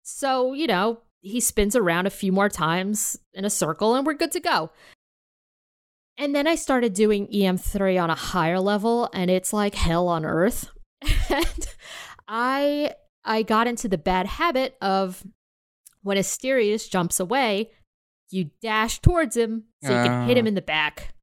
So, 0.02 0.54
you 0.54 0.66
know, 0.66 1.00
he 1.20 1.38
spins 1.38 1.76
around 1.76 2.06
a 2.06 2.10
few 2.10 2.32
more 2.32 2.48
times 2.48 3.18
in 3.34 3.44
a 3.44 3.50
circle 3.50 3.94
and 3.94 4.06
we're 4.06 4.14
good 4.14 4.32
to 4.32 4.40
go. 4.40 4.70
And 6.16 6.34
then 6.34 6.46
I 6.46 6.54
started 6.54 6.94
doing 6.94 7.28
EM3 7.28 8.02
on 8.02 8.10
a 8.10 8.14
higher 8.14 8.60
level, 8.60 9.08
and 9.14 9.30
it's 9.30 9.54
like 9.54 9.74
hell 9.74 10.06
on 10.06 10.26
earth. 10.26 10.68
and 11.30 11.66
I 12.28 12.94
I 13.24 13.42
got 13.42 13.66
into 13.66 13.88
the 13.88 13.96
bad 13.96 14.26
habit 14.26 14.76
of 14.82 15.24
when 16.02 16.18
Asterius 16.18 16.90
jumps 16.90 17.20
away, 17.20 17.70
you 18.28 18.50
dash 18.60 18.98
towards 18.98 19.34
him 19.34 19.64
so 19.82 19.88
you 19.90 20.08
can 20.08 20.28
hit 20.28 20.36
him 20.36 20.46
oh. 20.46 20.48
in 20.48 20.54
the 20.54 20.62
back. 20.62 21.14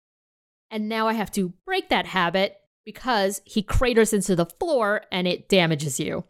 And 0.70 0.90
now 0.90 1.08
I 1.08 1.14
have 1.14 1.32
to 1.32 1.54
break 1.66 1.90
that 1.90 2.06
habit 2.06 2.58
because 2.86 3.42
he 3.46 3.62
craters 3.62 4.14
into 4.14 4.36
the 4.36 4.46
floor 4.46 5.04
and 5.12 5.28
it 5.28 5.50
damages 5.50 6.00
you. 6.00 6.24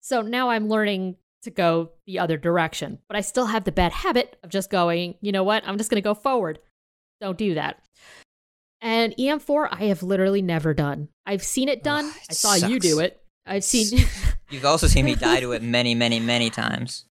So 0.00 0.22
now 0.22 0.50
I'm 0.50 0.68
learning 0.68 1.16
to 1.42 1.50
go 1.50 1.90
the 2.06 2.18
other 2.18 2.36
direction, 2.36 2.98
but 3.08 3.16
I 3.16 3.20
still 3.20 3.46
have 3.46 3.64
the 3.64 3.72
bad 3.72 3.92
habit 3.92 4.36
of 4.42 4.50
just 4.50 4.70
going, 4.70 5.14
you 5.20 5.32
know 5.32 5.44
what? 5.44 5.66
I'm 5.66 5.78
just 5.78 5.90
going 5.90 6.02
to 6.02 6.06
go 6.06 6.14
forward. 6.14 6.58
Don't 7.20 7.38
do 7.38 7.54
that. 7.54 7.82
And 8.80 9.14
EM4, 9.16 9.68
I 9.70 9.84
have 9.84 10.02
literally 10.02 10.42
never 10.42 10.74
done. 10.74 11.08
I've 11.24 11.42
seen 11.42 11.70
it 11.70 11.82
done. 11.82 12.04
Ugh, 12.04 12.16
it 12.16 12.26
I 12.30 12.32
saw 12.34 12.54
you 12.54 12.78
do 12.78 12.98
it. 12.98 13.18
I've 13.46 13.64
seen, 13.64 14.06
You've 14.50 14.64
also 14.64 14.86
seen 14.86 15.06
me 15.06 15.14
die 15.14 15.40
to 15.40 15.52
it 15.52 15.62
many, 15.62 15.94
many, 15.94 16.20
many 16.20 16.50
times. 16.50 17.06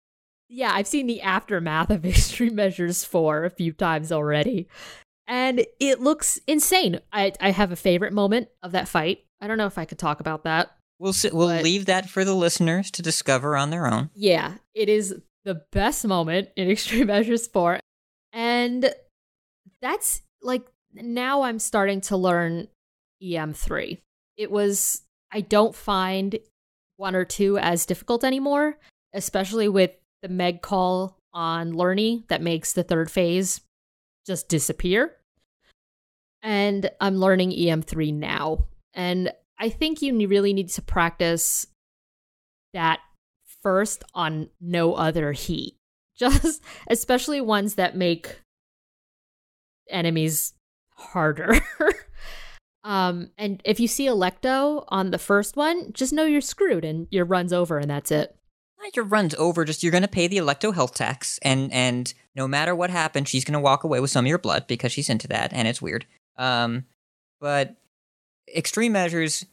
Yeah, 0.49 0.71
I've 0.73 0.87
seen 0.87 1.07
the 1.07 1.21
aftermath 1.21 1.89
of 1.91 2.05
Extreme 2.05 2.55
Measures 2.55 3.05
4 3.05 3.45
a 3.45 3.49
few 3.49 3.71
times 3.71 4.11
already. 4.11 4.67
And 5.27 5.63
it 5.79 6.01
looks 6.01 6.39
insane. 6.47 6.99
I, 7.13 7.33
I 7.39 7.51
have 7.51 7.71
a 7.71 7.75
favorite 7.75 8.13
moment 8.13 8.47
of 8.63 8.71
that 8.71 8.87
fight. 8.87 9.25
I 9.39 9.47
don't 9.47 9.59
know 9.59 9.67
if 9.67 9.77
I 9.77 9.85
could 9.85 9.99
talk 9.99 10.19
about 10.19 10.43
that. 10.45 10.71
We'll 10.97 11.13
si- 11.13 11.29
we'll 11.31 11.47
But- 11.49 11.63
leave 11.63 11.85
that 11.85 12.09
for 12.09 12.25
the 12.25 12.33
listeners 12.33 12.89
to 12.91 13.01
discover 13.01 13.55
on 13.55 13.69
their 13.69 13.87
own. 13.87 14.09
Yeah, 14.15 14.55
it 14.73 14.89
is 14.89 15.15
the 15.45 15.61
best 15.71 16.05
moment 16.05 16.49
in 16.57 16.69
Extreme 16.69 17.07
Measures 17.07 17.47
4. 17.47 17.79
And 18.33 18.91
that's 19.81 20.21
like 20.41 20.63
now 20.93 21.43
I'm 21.43 21.59
starting 21.59 22.01
to 22.01 22.17
learn 22.17 22.67
EM3. 23.23 23.99
It 24.37 24.51
was, 24.51 25.03
I 25.31 25.41
don't 25.41 25.75
find 25.75 26.39
one 26.97 27.15
or 27.15 27.23
two 27.25 27.57
as 27.59 27.85
difficult 27.85 28.23
anymore, 28.23 28.77
especially 29.13 29.67
with 29.69 29.91
the 30.21 30.29
Meg 30.29 30.61
call 30.61 31.17
on 31.33 31.73
Lernie 31.73 32.25
that 32.29 32.41
makes 32.41 32.73
the 32.73 32.83
third 32.83 33.09
phase 33.11 33.61
just 34.25 34.49
disappear. 34.49 35.15
And 36.41 36.89
I'm 37.01 37.17
learning 37.17 37.51
EM3 37.51 38.13
now. 38.13 38.67
And 38.93 39.31
I 39.59 39.69
think 39.69 40.01
you 40.01 40.27
really 40.27 40.53
need 40.53 40.69
to 40.69 40.81
practice 40.81 41.67
that 42.73 42.99
first 43.61 44.03
on 44.13 44.49
no 44.61 44.93
other 44.93 45.31
heat. 45.31 45.75
Just 46.19 46.61
especially 46.89 47.39
ones 47.39 47.75
that 47.75 47.95
make 47.95 48.41
enemies 49.89 50.53
harder. 50.95 51.59
um 52.83 53.29
and 53.37 53.61
if 53.63 53.79
you 53.79 53.87
see 53.87 54.07
Alecto 54.07 54.83
on 54.89 55.11
the 55.11 55.17
first 55.17 55.55
one, 55.55 55.93
just 55.93 56.11
know 56.11 56.25
you're 56.25 56.41
screwed 56.41 56.83
and 56.83 57.07
your 57.09 57.23
run's 57.23 57.53
over 57.53 57.77
and 57.77 57.89
that's 57.89 58.11
it. 58.11 58.35
Your 58.95 59.05
run's 59.05 59.35
over. 59.35 59.65
Just 59.65 59.83
you're 59.83 59.91
going 59.91 60.01
to 60.01 60.07
pay 60.07 60.27
the 60.27 60.37
Alecto 60.37 60.73
health 60.73 60.95
tax, 60.95 61.37
and 61.43 61.71
and 61.71 62.11
no 62.35 62.47
matter 62.47 62.73
what 62.73 62.89
happens, 62.89 63.29
she's 63.29 63.45
going 63.45 63.53
to 63.53 63.59
walk 63.59 63.83
away 63.83 63.99
with 63.99 64.09
some 64.09 64.25
of 64.25 64.29
your 64.29 64.39
blood 64.39 64.65
because 64.65 64.91
she's 64.91 65.09
into 65.09 65.27
that, 65.27 65.53
and 65.53 65.67
it's 65.67 65.81
weird. 65.81 66.07
Um, 66.37 66.85
but 67.39 67.75
extreme 68.53 68.93
measures, 68.93 69.45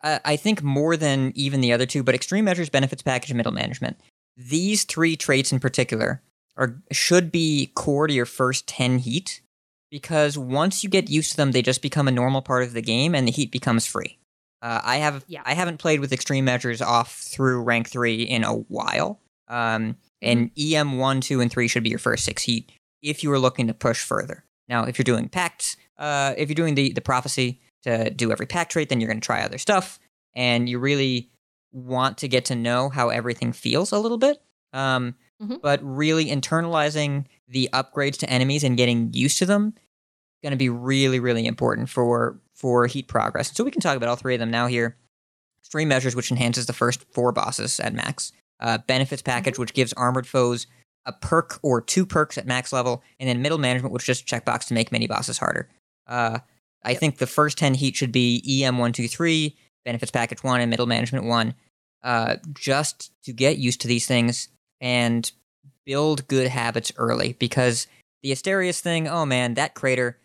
I, 0.00 0.20
I 0.24 0.36
think 0.36 0.62
more 0.62 0.96
than 0.96 1.32
even 1.34 1.60
the 1.60 1.72
other 1.72 1.86
two, 1.86 2.04
but 2.04 2.14
extreme 2.14 2.44
measures, 2.44 2.70
benefits 2.70 3.02
package, 3.02 3.30
and 3.30 3.36
middle 3.36 3.50
management. 3.50 3.96
These 4.36 4.84
three 4.84 5.16
traits 5.16 5.50
in 5.50 5.58
particular 5.58 6.22
are 6.56 6.80
should 6.92 7.32
be 7.32 7.72
core 7.74 8.06
to 8.06 8.14
your 8.14 8.26
first 8.26 8.68
ten 8.68 8.98
heat, 8.98 9.40
because 9.90 10.38
once 10.38 10.84
you 10.84 10.88
get 10.88 11.10
used 11.10 11.32
to 11.32 11.36
them, 11.36 11.50
they 11.50 11.62
just 11.62 11.82
become 11.82 12.06
a 12.06 12.12
normal 12.12 12.42
part 12.42 12.62
of 12.62 12.74
the 12.74 12.82
game, 12.82 13.16
and 13.16 13.26
the 13.26 13.32
heat 13.32 13.50
becomes 13.50 13.86
free. 13.86 14.18
Uh, 14.64 14.80
I 14.82 14.96
have 14.96 15.24
Yeah. 15.28 15.42
I 15.44 15.52
haven't 15.54 15.76
played 15.78 16.00
with 16.00 16.12
extreme 16.12 16.46
measures 16.46 16.80
off 16.80 17.18
through 17.18 17.62
rank 17.62 17.88
three 17.90 18.22
in 18.22 18.44
a 18.44 18.54
while. 18.54 19.20
Um, 19.46 19.96
and 20.22 20.50
EM 20.58 20.96
one, 20.98 21.20
two, 21.20 21.40
and 21.42 21.50
three 21.52 21.68
should 21.68 21.82
be 21.82 21.90
your 21.90 21.98
first 21.98 22.24
six 22.24 22.42
heat 22.42 22.72
if 23.02 23.22
you 23.22 23.28
were 23.28 23.38
looking 23.38 23.66
to 23.66 23.74
push 23.74 24.02
further. 24.02 24.44
Now, 24.66 24.84
if 24.84 24.98
you're 24.98 25.04
doing 25.04 25.28
pacts, 25.28 25.76
uh, 25.98 26.32
if 26.38 26.48
you're 26.48 26.54
doing 26.54 26.74
the 26.76 26.92
the 26.92 27.02
prophecy 27.02 27.60
to 27.82 28.08
do 28.08 28.32
every 28.32 28.46
pact 28.46 28.72
trait, 28.72 28.88
then 28.88 29.00
you're 29.00 29.08
going 29.08 29.20
to 29.20 29.26
try 29.26 29.42
other 29.42 29.58
stuff, 29.58 29.98
and 30.34 30.66
you 30.66 30.78
really 30.78 31.30
want 31.72 32.16
to 32.18 32.28
get 32.28 32.46
to 32.46 32.54
know 32.54 32.88
how 32.88 33.10
everything 33.10 33.52
feels 33.52 33.92
a 33.92 33.98
little 33.98 34.18
bit. 34.18 34.38
Um, 34.72 35.14
Mhm. 35.42 35.60
But 35.60 35.80
really 35.82 36.26
internalizing 36.26 37.26
the 37.48 37.68
upgrades 37.72 38.16
to 38.18 38.30
enemies 38.30 38.62
and 38.64 38.76
getting 38.76 39.12
used 39.12 39.36
to 39.40 39.46
them 39.46 39.74
going 40.44 40.52
to 40.52 40.56
be 40.56 40.68
really, 40.68 41.18
really 41.18 41.44
important 41.46 41.90
for 41.90 42.38
for 42.54 42.86
heat 42.86 43.08
progress. 43.08 43.52
So 43.54 43.64
we 43.64 43.70
can 43.70 43.80
talk 43.80 43.96
about 43.96 44.08
all 44.08 44.16
three 44.16 44.34
of 44.34 44.40
them 44.40 44.50
now 44.50 44.66
here. 44.66 44.96
Extreme 45.60 45.88
measures, 45.88 46.14
which 46.14 46.30
enhances 46.30 46.66
the 46.66 46.72
first 46.72 47.04
four 47.12 47.32
bosses 47.32 47.80
at 47.80 47.94
max. 47.94 48.32
Uh, 48.60 48.78
benefits 48.78 49.22
package, 49.22 49.58
which 49.58 49.74
gives 49.74 49.92
armored 49.94 50.26
foes 50.26 50.66
a 51.06 51.12
perk 51.12 51.58
or 51.62 51.80
two 51.80 52.06
perks 52.06 52.38
at 52.38 52.46
max 52.46 52.72
level, 52.72 53.02
and 53.20 53.28
then 53.28 53.42
middle 53.42 53.58
management, 53.58 53.92
which 53.92 54.06
just 54.06 54.26
checkbox 54.26 54.66
to 54.66 54.74
make 54.74 54.90
many 54.92 55.06
bosses 55.06 55.38
harder. 55.38 55.68
Uh, 56.06 56.38
I 56.82 56.90
Yep. 56.92 57.00
think 57.00 57.18
the 57.18 57.26
first 57.26 57.58
ten 57.58 57.74
heat 57.74 57.96
should 57.96 58.12
be 58.12 58.42
EM 58.46 58.78
one 58.78 58.92
two 58.92 59.08
three, 59.08 59.56
benefits 59.84 60.10
package 60.12 60.42
one, 60.42 60.60
and 60.60 60.70
middle 60.70 60.86
management 60.86 61.24
one, 61.26 61.54
uh, 62.02 62.36
just 62.54 63.10
to 63.24 63.32
get 63.32 63.58
used 63.58 63.80
to 63.82 63.88
these 63.88 64.06
things 64.06 64.48
and 64.80 65.30
build 65.84 66.28
good 66.28 66.48
habits 66.48 66.92
early. 66.96 67.34
Because 67.34 67.86
the 68.22 68.30
Asterius 68.32 68.80
thing, 68.80 69.08
oh 69.08 69.26
man, 69.26 69.54
that 69.54 69.74
crater. 69.74 70.18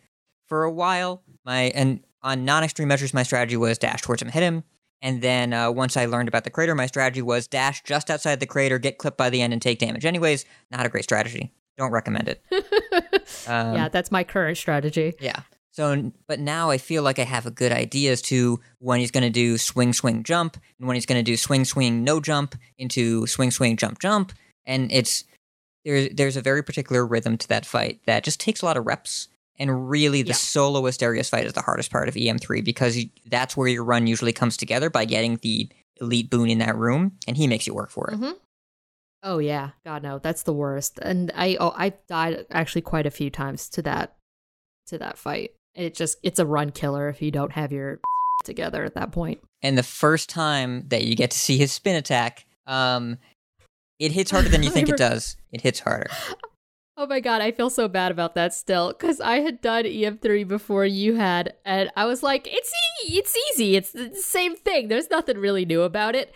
For 0.48 0.64
a 0.64 0.72
while, 0.72 1.24
my 1.46 1.64
and 1.76 2.04
on 2.22 2.46
non-extreme 2.46 2.88
measures, 2.88 3.14
my 3.14 3.24
strategy 3.24 3.58
was 3.58 3.78
dash 3.78 4.02
towards 4.02 4.22
him, 4.22 4.30
hit 4.30 4.44
him, 4.44 4.64
and 5.02 5.22
then 5.22 5.54
uh, 5.54 5.72
once 5.72 5.96
I 5.96 6.06
learned 6.06 6.28
about 6.28 6.44
the 6.44 6.50
crater, 6.50 6.76
my 6.76 6.86
strategy 6.86 7.22
was 7.22 7.48
dash 7.48 7.82
just 7.84 8.10
outside 8.10 8.40
the 8.40 8.46
crater, 8.46 8.78
get 8.80 8.98
clipped 8.98 9.18
by 9.18 9.30
the 9.30 9.42
end, 9.42 9.54
and 9.54 9.62
take 9.62 9.80
damage. 9.80 10.06
Anyways, 10.06 10.46
not 10.72 10.86
a 10.86 10.90
great 10.90 11.04
strategy. 11.06 11.52
Don't 11.78 11.92
recommend 11.92 12.28
it. 12.30 12.44
Um, 13.48 13.76
yeah, 13.76 13.90
that's 13.90 14.12
my 14.12 14.24
current 14.24 14.58
strategy. 14.58 15.14
yeah. 15.20 15.42
So, 15.72 16.12
but 16.28 16.40
now 16.40 16.72
I 16.72 16.78
feel 16.80 17.04
like 17.04 17.20
I 17.20 17.24
have 17.24 17.46
a 17.46 17.52
good 17.52 17.72
idea 17.72 18.12
as 18.12 18.22
to 18.24 18.60
when 18.80 19.00
he's 19.00 19.12
going 19.12 19.24
to 19.24 19.30
do 19.30 19.58
swing, 19.58 19.94
swing, 19.94 20.24
jump, 20.24 20.58
and 20.78 20.88
when 20.88 20.96
he's 20.96 21.06
going 21.06 21.24
to 21.24 21.32
do 21.32 21.38
swing, 21.38 21.64
swing, 21.64 22.04
no 22.04 22.20
jump 22.20 22.56
into 22.80 23.28
swing, 23.28 23.52
swing, 23.52 23.78
jump, 23.78 24.00
jump, 24.00 24.34
and 24.66 24.92
it's 24.92 25.24
there's 25.86 26.10
there's 26.10 26.38
a 26.38 26.42
very 26.42 26.64
particular 26.64 27.06
rhythm 27.06 27.38
to 27.38 27.48
that 27.48 27.66
fight 27.66 28.02
that 28.08 28.24
just 28.24 28.40
takes 28.40 28.62
a 28.62 28.66
lot 28.66 28.78
of 28.78 28.86
reps. 28.86 29.28
And 29.60 29.90
really, 29.90 30.22
the 30.22 30.30
Yeah. 30.30 30.36
solo 30.36 30.82
Asterius 30.84 31.30
fight 31.30 31.46
is 31.46 31.54
the 31.54 31.62
hardest 31.62 31.92
part 31.92 32.08
of 32.08 32.16
EM3 32.16 32.64
because 32.64 32.98
that's 33.28 33.58
where 33.58 33.68
your 33.68 33.84
run 33.84 34.08
usually 34.08 34.32
comes 34.32 34.56
together 34.56 34.90
by 34.90 35.04
getting 35.06 35.38
the 35.42 35.70
elite 36.00 36.30
boon 36.30 36.50
in 36.50 36.60
that 36.60 36.78
room, 36.78 37.18
and 37.28 37.36
he 37.36 37.46
makes 37.46 37.68
you 37.68 37.74
work 37.74 37.90
for 37.92 38.10
it. 38.12 38.16
hmm 38.18 38.32
Oh 39.22 39.40
yeah, 39.40 39.72
God 39.84 40.02
no, 40.02 40.18
that's 40.20 40.44
the 40.44 40.54
worst. 40.54 40.98
And 41.02 41.30
I 41.36 41.58
oh 41.60 41.74
I 41.76 41.90
died 42.08 42.46
actually 42.52 42.84
quite 42.84 43.06
a 43.06 43.12
few 43.12 43.30
times 43.30 43.68
to 43.72 43.82
that 43.82 44.16
to 44.88 44.98
that 44.98 45.18
fight. 45.18 45.52
It 45.76 45.94
just 45.94 46.18
it's 46.24 46.40
a 46.40 46.46
run 46.46 46.72
killer 46.72 47.10
if 47.10 47.22
you 47.22 47.30
don't 47.30 47.52
have 47.52 47.74
your 47.74 48.00
together 48.46 48.86
at 48.86 48.94
that 48.96 49.12
point. 49.12 49.42
and 49.62 49.78
the 49.78 49.84
first 49.84 50.30
time 50.30 50.86
that 50.88 51.04
you 51.04 51.16
get 51.18 51.32
to 51.32 51.38
see 51.38 51.58
his 51.58 51.74
spin 51.74 51.98
attack, 51.98 52.46
um, 52.66 53.18
it 54.00 54.14
hits 54.14 54.32
harder 54.32 54.48
than 54.48 54.64
you 54.64 54.70
think 54.74 54.88
it 54.88 54.96
does. 54.96 55.36
It 55.52 55.60
hits 55.60 55.82
harder. 55.82 56.10
Oh 57.02 57.08
my 57.08 57.22
god, 57.22 57.42
I 57.42 57.52
feel 57.54 57.70
so 57.70 57.88
bad 57.88 58.12
about 58.12 58.36
that 58.36 58.54
still 58.54 58.90
because 58.90 59.22
I 59.22 59.40
had 59.40 59.62
done 59.62 59.86
EM3 59.86 60.46
before 60.46 60.86
you 60.86 61.16
had, 61.16 61.54
and 61.64 61.90
I 61.96 62.04
was 62.04 62.22
like, 62.22 62.46
it's 62.46 62.74
e- 63.06 63.18
it's 63.18 63.38
easy, 63.54 63.78
it's 63.78 63.94
the 63.94 64.14
same 64.16 64.58
thing. 64.58 64.90
There's 64.90 65.10
nothing 65.10 65.38
really 65.38 65.64
new 65.64 65.84
about 65.84 66.14
it. 66.14 66.36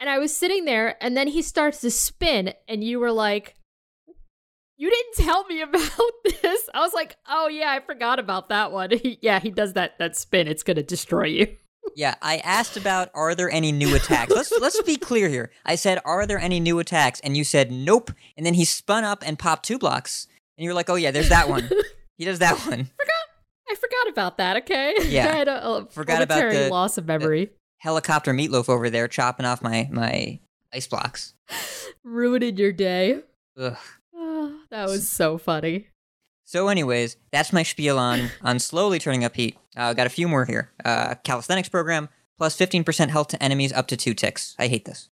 And 0.00 0.10
I 0.10 0.18
was 0.18 0.36
sitting 0.36 0.64
there, 0.64 0.96
and 1.00 1.16
then 1.16 1.28
he 1.28 1.40
starts 1.40 1.80
to 1.82 1.92
spin, 1.92 2.52
and 2.66 2.82
you 2.82 2.98
were 2.98 3.12
like, 3.12 3.54
"You 4.76 4.90
didn't 4.90 5.24
tell 5.24 5.44
me 5.46 5.60
about 5.62 6.12
this." 6.24 6.68
I 6.74 6.80
was 6.80 6.92
like, 6.92 7.16
"Oh 7.28 7.46
yeah, 7.46 7.70
I 7.70 7.78
forgot 7.78 8.18
about 8.18 8.48
that 8.48 8.72
one." 8.72 8.90
Yeah, 9.22 9.38
he 9.38 9.52
does 9.52 9.74
that 9.74 9.98
that 10.00 10.16
spin. 10.16 10.48
It's 10.48 10.64
gonna 10.64 10.82
destroy 10.82 11.26
you. 11.26 11.56
Yeah, 11.94 12.14
I 12.20 12.38
asked 12.38 12.76
about 12.76 13.10
are 13.14 13.34
there 13.34 13.50
any 13.50 13.72
new 13.72 13.94
attacks. 13.94 14.32
Let's 14.32 14.52
let's 14.60 14.80
be 14.82 14.96
clear 14.96 15.28
here. 15.28 15.50
I 15.64 15.76
said 15.76 15.98
are 16.04 16.26
there 16.26 16.38
any 16.38 16.60
new 16.60 16.78
attacks, 16.78 17.20
and 17.20 17.36
you 17.36 17.44
said 17.44 17.70
nope. 17.70 18.10
And 18.36 18.44
then 18.44 18.54
he 18.54 18.64
spun 18.64 19.04
up 19.04 19.22
and 19.26 19.38
popped 19.38 19.64
two 19.64 19.78
blocks, 19.78 20.26
and 20.58 20.64
you 20.64 20.70
were 20.70 20.74
like, 20.74 20.90
oh 20.90 20.94
yeah, 20.96 21.10
there's 21.10 21.28
that 21.30 21.48
one. 21.48 21.70
he 22.18 22.24
does 22.24 22.38
that 22.40 22.58
one. 22.66 22.84
Forgot. 22.98 23.12
I 23.68 23.74
forgot 23.74 24.08
about 24.10 24.36
that. 24.38 24.56
Okay. 24.58 24.94
Yeah. 25.08 25.26
I 25.32 25.36
had 25.36 25.48
a, 25.48 25.66
a 25.68 25.86
Forgot 25.86 26.22
about 26.22 26.52
the- 26.52 26.68
loss 26.70 26.98
of 26.98 27.06
memory. 27.06 27.50
Helicopter 27.78 28.32
meatloaf 28.32 28.68
over 28.68 28.88
there 28.90 29.08
chopping 29.08 29.44
off 29.46 29.60
my 29.62 29.88
my 29.90 30.38
ice 30.72 30.86
blocks. 30.86 31.34
Ruining 32.04 32.56
your 32.56 32.72
day. 32.72 33.20
Ugh. 33.58 33.76
Ah, 34.16 34.50
that 34.70 34.86
was 34.86 35.08
so 35.08 35.36
funny. 35.38 35.88
So, 36.48 36.68
anyways, 36.68 37.16
that's 37.32 37.52
my 37.52 37.64
spiel 37.64 37.98
on 37.98 38.30
on 38.40 38.60
slowly 38.60 38.98
turning 39.00 39.24
up 39.24 39.34
heat. 39.34 39.58
Uh, 39.76 39.92
got 39.92 40.06
a 40.06 40.10
few 40.10 40.28
more 40.28 40.44
here. 40.44 40.72
Uh, 40.84 41.16
calisthenics 41.24 41.68
program 41.68 42.08
plus 42.38 42.54
fifteen 42.56 42.84
percent 42.84 43.10
health 43.10 43.28
to 43.28 43.42
enemies 43.42 43.72
up 43.72 43.88
to 43.88 43.96
two 43.96 44.14
ticks. 44.14 44.54
I 44.58 44.68
hate 44.68 44.84
this. 44.84 45.08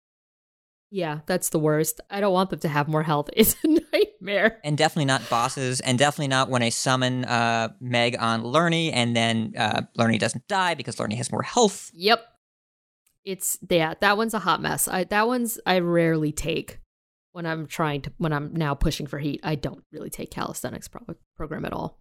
Yeah, 0.90 1.20
that's 1.24 1.48
the 1.48 1.58
worst. 1.58 2.02
I 2.10 2.20
don't 2.20 2.34
want 2.34 2.50
them 2.50 2.58
to 2.60 2.68
have 2.68 2.86
more 2.86 3.02
health. 3.02 3.30
It's 3.36 3.56
a 3.64 3.68
nightmare. 3.68 4.60
and 4.62 4.76
definitely 4.76 5.06
not 5.06 5.28
bosses, 5.30 5.80
and 5.80 5.98
definitely 5.98 6.28
not 6.28 6.50
when 6.50 6.62
I 6.62 6.68
summon 6.68 7.24
uh, 7.24 7.70
Meg 7.80 8.14
on 8.20 8.44
Lernie, 8.44 8.92
and 8.92 9.16
then 9.16 9.54
uh, 9.56 9.82
Lernie 9.96 10.18
doesn't 10.18 10.46
die 10.48 10.74
because 10.74 11.00
Lernie 11.00 11.16
has 11.16 11.32
more 11.32 11.42
health. 11.42 11.90
Yep. 11.94 12.22
It's 13.24 13.56
yeah, 13.70 13.94
that 14.00 14.18
one's 14.18 14.34
a 14.34 14.38
hot 14.40 14.60
mess. 14.60 14.86
I 14.86 15.04
that 15.04 15.26
one's 15.26 15.58
I 15.64 15.78
rarely 15.78 16.30
take 16.30 16.80
when 17.32 17.46
I'm 17.46 17.66
trying 17.66 18.02
to 18.02 18.12
when 18.18 18.32
I'm 18.32 18.52
now 18.54 18.74
pushing 18.74 19.06
for 19.06 19.18
heat. 19.18 19.40
I 19.42 19.54
don't 19.54 19.82
really 19.92 20.10
take 20.10 20.30
calisthenics 20.30 20.88
pro- 20.88 21.16
program 21.36 21.64
at 21.64 21.72
all. 21.72 21.98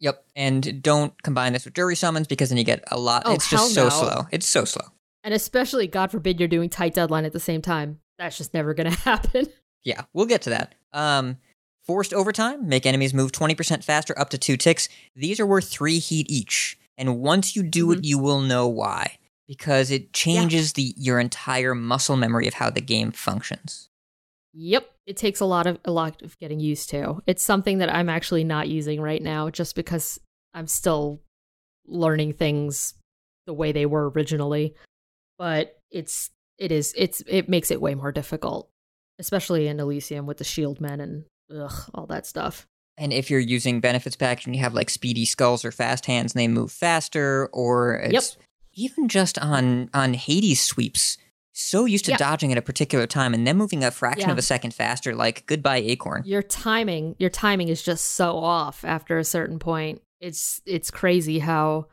Yep, 0.00 0.24
and 0.34 0.82
don't 0.82 1.20
combine 1.22 1.52
this 1.52 1.64
with 1.64 1.74
jury 1.74 1.94
summons 1.94 2.26
because 2.26 2.48
then 2.48 2.58
you 2.58 2.64
get 2.64 2.82
a 2.90 2.98
lot. 2.98 3.22
Oh, 3.24 3.34
it's 3.34 3.48
just 3.48 3.74
so 3.74 3.84
no. 3.84 3.88
slow. 3.88 4.26
It's 4.32 4.46
so 4.46 4.64
slow. 4.64 4.86
And 5.22 5.32
especially 5.32 5.86
God 5.86 6.10
forbid 6.10 6.40
you're 6.40 6.48
doing 6.48 6.68
tight 6.68 6.94
deadline 6.94 7.24
at 7.24 7.32
the 7.32 7.38
same 7.40 7.62
time. 7.62 8.00
That's 8.18 8.36
just 8.36 8.52
never 8.52 8.74
going 8.74 8.90
to 8.90 8.98
happen. 9.00 9.46
Yeah, 9.84 10.02
we'll 10.12 10.26
get 10.26 10.42
to 10.42 10.50
that. 10.50 10.74
Um, 10.92 11.38
forced 11.86 12.12
overtime 12.12 12.68
make 12.68 12.84
enemies 12.86 13.14
move 13.14 13.30
twenty 13.32 13.54
percent 13.54 13.84
faster, 13.84 14.18
up 14.18 14.30
to 14.30 14.38
two 14.38 14.56
ticks. 14.56 14.88
These 15.14 15.38
are 15.38 15.46
worth 15.46 15.68
three 15.68 15.98
heat 16.00 16.26
each, 16.28 16.76
and 16.98 17.20
once 17.20 17.54
you 17.54 17.62
do 17.62 17.86
Mm-hmm. 17.88 18.00
it, 18.00 18.04
you 18.04 18.18
will 18.18 18.40
know 18.40 18.66
why 18.68 19.18
because 19.48 19.90
it 19.90 20.12
changes 20.12 20.72
the 20.72 20.94
your 20.96 21.20
entire 21.20 21.74
muscle 21.74 22.16
memory 22.16 22.48
of 22.48 22.54
how 22.54 22.70
the 22.70 22.80
game 22.80 23.12
functions. 23.12 23.88
Yep, 24.54 24.90
it 25.06 25.16
takes 25.16 25.40
a 25.40 25.46
lot 25.46 25.66
of 25.66 25.78
a 25.84 25.90
lot 25.90 26.22
of 26.22 26.38
getting 26.38 26.60
used 26.60 26.90
to. 26.90 27.22
It's 27.26 27.42
something 27.42 27.78
that 27.78 27.92
I'm 27.92 28.08
actually 28.08 28.44
not 28.44 28.68
using 28.68 29.00
right 29.00 29.22
now 29.22 29.50
just 29.50 29.74
because 29.74 30.20
I'm 30.52 30.66
still 30.66 31.22
learning 31.86 32.34
things 32.34 32.94
the 33.46 33.54
way 33.54 33.72
they 33.72 33.86
were 33.86 34.10
originally. 34.10 34.74
But 35.38 35.78
it's 35.90 36.30
it 36.58 36.70
is 36.70 36.94
it's 36.96 37.22
it 37.26 37.48
makes 37.48 37.70
it 37.70 37.80
way 37.80 37.94
more 37.94 38.12
difficult, 38.12 38.68
especially 39.18 39.68
in 39.68 39.80
Elysium 39.80 40.26
with 40.26 40.36
the 40.36 40.44
shield 40.44 40.80
men 40.80 41.00
and 41.00 41.24
ugh, 41.54 41.90
all 41.94 42.06
that 42.06 42.26
stuff. 42.26 42.66
And 42.98 43.12
if 43.12 43.30
you're 43.30 43.40
using 43.40 43.80
benefits 43.80 44.16
package 44.16 44.46
and 44.46 44.54
you 44.54 44.62
have 44.62 44.74
like 44.74 44.90
speedy 44.90 45.24
skulls 45.24 45.64
or 45.64 45.72
fast 45.72 46.06
hands 46.06 46.34
and 46.34 46.40
they 46.40 46.48
move 46.48 46.70
faster, 46.70 47.48
or 47.52 47.96
it's 47.96 48.36
even 48.74 49.08
just 49.08 49.38
on 49.38 49.88
on 49.94 50.14
Hades 50.14 50.60
sweeps, 50.60 51.16
so 51.52 51.84
used 51.84 52.04
to 52.06 52.12
Yeah. 52.12 52.16
dodging 52.16 52.50
at 52.52 52.58
a 52.58 52.62
particular 52.62 53.06
time 53.06 53.34
and 53.34 53.46
then 53.46 53.56
moving 53.56 53.84
a 53.84 53.90
fraction 53.90 54.28
Yeah. 54.28 54.32
of 54.32 54.38
a 54.38 54.42
second 54.42 54.72
faster, 54.74 55.14
like 55.14 55.46
goodbye 55.46 55.76
acorn. 55.78 56.22
Your 56.24 56.42
timing, 56.42 57.14
your 57.18 57.30
timing 57.30 57.68
is 57.68 57.82
just 57.82 58.04
so 58.12 58.38
off 58.38 58.84
after 58.84 59.18
a 59.18 59.24
certain 59.24 59.58
point. 59.58 60.00
It's 60.20 60.60
it's 60.66 60.90
crazy 60.90 61.38
how 61.40 61.86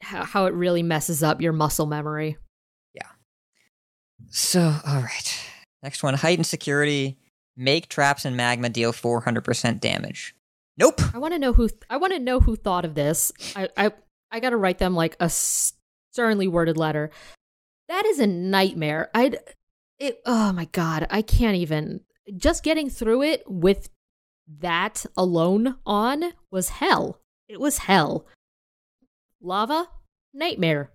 how, 0.00 0.46
it 0.46 0.54
really 0.54 0.82
messes 0.82 1.22
up 1.22 1.40
your 1.40 1.52
muscle 1.52 1.86
memory. 1.86 2.36
Yeah. 2.94 3.06
So, 4.30 4.74
all 4.86 5.00
right. 5.02 5.40
Next 5.82 6.02
one 6.02 6.14
heightened 6.14 6.46
security. 6.46 7.18
Make 7.56 7.88
traps 7.88 8.24
and 8.24 8.36
magma 8.36 8.70
deal 8.70 8.92
400% 8.92 9.78
damage. 9.78 10.34
Nope. 10.78 11.00
I 11.14 11.18
want 11.18 11.34
to 11.34 11.38
know 11.38 11.52
who 11.52 11.68
I 11.90 11.98
want 11.98 12.12
to 12.14 12.18
know 12.18 12.40
who 12.40 12.56
thought 12.56 12.84
of 12.84 12.94
this. 12.94 13.30
I 13.54 13.68
I 13.76 13.92
I 14.30 14.40
got 14.40 14.50
to 14.50 14.56
write 14.56 14.78
them 14.78 14.94
like 14.96 15.16
a 15.20 15.28
sternly 15.28 16.48
worded 16.48 16.76
letter. 16.78 17.10
That 17.92 18.06
is 18.06 18.18
a 18.20 18.26
nightmare. 18.26 19.10
I'd 19.12 19.36
it 19.98 20.22
oh 20.24 20.50
my 20.54 20.64
god, 20.64 21.06
I 21.10 21.20
can't 21.20 21.56
even 21.56 22.00
just 22.38 22.64
getting 22.64 22.88
through 22.88 23.22
it 23.22 23.42
with 23.46 23.90
that 24.60 25.04
alone 25.14 25.76
on 25.84 26.32
was 26.50 26.70
hell. 26.70 27.20
It 27.50 27.60
was 27.60 27.76
hell. 27.76 28.26
Lava? 29.42 29.88
Nightmare. 30.32 30.90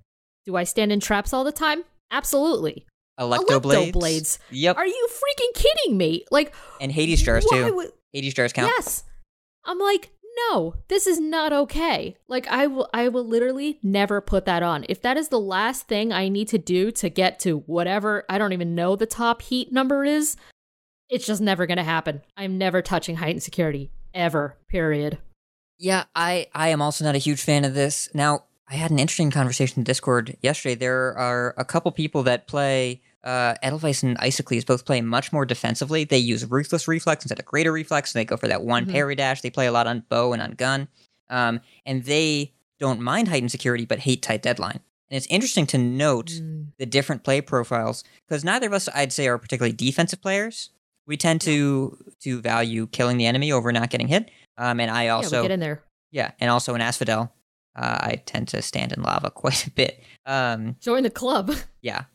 Do 0.47 0.55
I 0.55 0.63
stand 0.63 0.91
in 0.91 0.99
traps 0.99 1.33
all 1.33 1.43
the 1.43 1.51
time? 1.51 1.83
Absolutely. 2.09 2.87
Electro 3.19 3.59
blades. 3.59 3.91
blades. 3.91 4.39
Yep. 4.49 4.77
Are 4.77 4.87
you 4.87 5.07
freaking 5.11 5.53
kidding 5.53 5.97
me? 5.97 6.25
Like 6.31 6.51
and 6.81 6.91
Hades 6.91 7.21
jars 7.21 7.45
too. 7.45 7.75
would- 7.75 7.91
Hades 8.11 8.33
jars 8.33 8.53
count. 8.53 8.71
Yes. 8.75 9.03
I'm 9.63 9.77
like, 9.77 10.09
no, 10.49 10.75
this 10.87 11.07
is 11.07 11.19
not 11.19 11.51
okay. 11.53 12.15
Like 12.27 12.47
I 12.47 12.67
will 12.67 12.89
I 12.93 13.07
will 13.09 13.25
literally 13.25 13.79
never 13.83 14.21
put 14.21 14.45
that 14.45 14.63
on. 14.63 14.85
If 14.89 15.01
that 15.01 15.17
is 15.17 15.29
the 15.29 15.39
last 15.39 15.87
thing 15.87 16.13
I 16.13 16.29
need 16.29 16.47
to 16.49 16.57
do 16.57 16.91
to 16.91 17.09
get 17.09 17.39
to 17.41 17.59
whatever 17.59 18.23
I 18.29 18.37
don't 18.37 18.53
even 18.53 18.75
know 18.75 18.95
the 18.95 19.05
top 19.05 19.41
heat 19.41 19.71
number 19.71 20.03
is, 20.03 20.35
it's 21.09 21.25
just 21.25 21.41
never 21.41 21.65
gonna 21.65 21.83
happen. 21.83 22.21
I'm 22.35 22.57
never 22.57 22.81
touching 22.81 23.17
heightened 23.17 23.43
security. 23.43 23.91
ever. 24.13 24.57
Period. 24.67 25.19
Yeah, 25.79 26.05
I 26.15 26.47
I 26.53 26.69
am 26.69 26.81
also 26.81 27.05
not 27.05 27.15
a 27.15 27.19
huge 27.19 27.41
fan 27.41 27.63
of 27.65 27.73
this. 27.73 28.09
Now, 28.13 28.43
I 28.69 28.75
had 28.75 28.91
an 28.91 28.99
interesting 28.99 29.31
conversation 29.31 29.79
in 29.79 29.83
Discord 29.83 30.35
yesterday. 30.41 30.75
There 30.75 31.17
are 31.17 31.53
a 31.57 31.63
couple 31.63 31.91
people 31.91 32.23
that 32.23 32.47
play 32.47 33.01
uh, 33.27 33.55
Edelweiss 33.61 34.03
and 34.03 34.17
Isocles 34.19 34.63
both 34.65 34.85
play 34.85 35.01
much 35.01 35.31
more 35.33 35.45
defensively. 35.45 36.03
They 36.05 36.17
use 36.17 36.45
Ruthless 36.49 36.87
Reflex 36.87 37.23
instead 37.25 37.39
of 37.39 37.45
Greater 37.45 37.71
Reflex, 37.71 38.13
and 38.15 38.19
they 38.19 38.25
go 38.25 38.37
for 38.37 38.47
that 38.47 38.63
one 38.63 38.85
Mhm. 38.85 38.91
parry 38.91 39.15
dash. 39.15 39.41
They 39.41 39.49
play 39.49 39.67
a 39.67 39.71
lot 39.71 39.85
on 39.87 40.03
bow 40.09 40.33
and 40.33 40.41
on 40.41 40.51
gun, 40.51 40.87
um, 41.29 41.59
and 41.85 42.03
they 42.05 42.53
don't 42.79 43.01
mind 43.01 43.27
heightened 43.27 43.51
security 43.51 43.85
but 43.85 43.99
hate 43.99 44.21
tight 44.21 44.41
deadline. 44.41 44.79
And 45.09 45.17
it's 45.17 45.27
interesting 45.27 45.65
to 45.67 45.77
note 45.77 46.27
Mm. 46.31 46.67
the 46.77 46.85
different 46.85 47.23
play 47.23 47.41
profiles 47.41 48.03
because 48.27 48.43
neither 48.43 48.67
of 48.67 48.73
us, 48.73 48.87
I'd 48.93 49.11
say, 49.13 49.27
are 49.27 49.37
particularly 49.37 49.73
defensive 49.75 50.21
players. 50.21 50.69
We 51.05 51.17
tend 51.17 51.41
to 51.41 51.97
to 52.21 52.41
value 52.41 52.87
killing 52.87 53.17
the 53.17 53.25
enemy 53.25 53.51
over 53.51 53.71
not 53.71 53.89
getting 53.89 54.07
hit. 54.09 54.29
Um, 54.57 54.79
and 54.79 54.89
I 54.91 55.07
also 55.09 55.41
we 55.41 55.47
get 55.47 55.53
in 55.53 55.59
there. 55.59 55.83
yeah, 56.11 56.31
and 56.39 56.49
also 56.49 56.75
in 56.75 56.81
Asphodel, 56.81 57.31
uh, 57.75 57.97
I 58.01 58.21
tend 58.25 58.47
to 58.49 58.61
stand 58.61 58.91
in 58.91 59.01
lava 59.03 59.31
quite 59.43 59.65
a 59.67 59.71
bit. 59.71 60.01
Um, 60.25 60.75
Join 60.81 61.03
the 61.03 61.09
club. 61.09 61.53
yeah, 61.81 62.05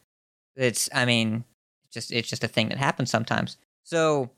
it's 0.56 0.88
I 0.94 1.04
mean, 1.04 1.44
just 1.92 2.12
it's 2.12 2.28
just 2.28 2.44
a 2.44 2.48
thing 2.48 2.68
that 2.68 2.78
happens 2.78 3.10
sometimes. 3.10 3.56
So 3.84 4.30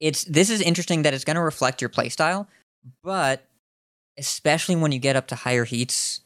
it's 0.00 0.24
this 0.24 0.50
is 0.50 0.60
interesting 0.60 1.02
that 1.02 1.14
it's 1.14 1.24
going 1.24 1.36
to 1.36 1.42
reflect 1.42 1.80
your 1.80 1.90
playstyle, 1.90 2.46
but 3.02 3.46
especially 4.18 4.76
when 4.76 4.92
you 4.92 4.98
get 4.98 5.16
up 5.16 5.26
to 5.28 5.34
higher 5.34 5.64
heats, 5.64 6.20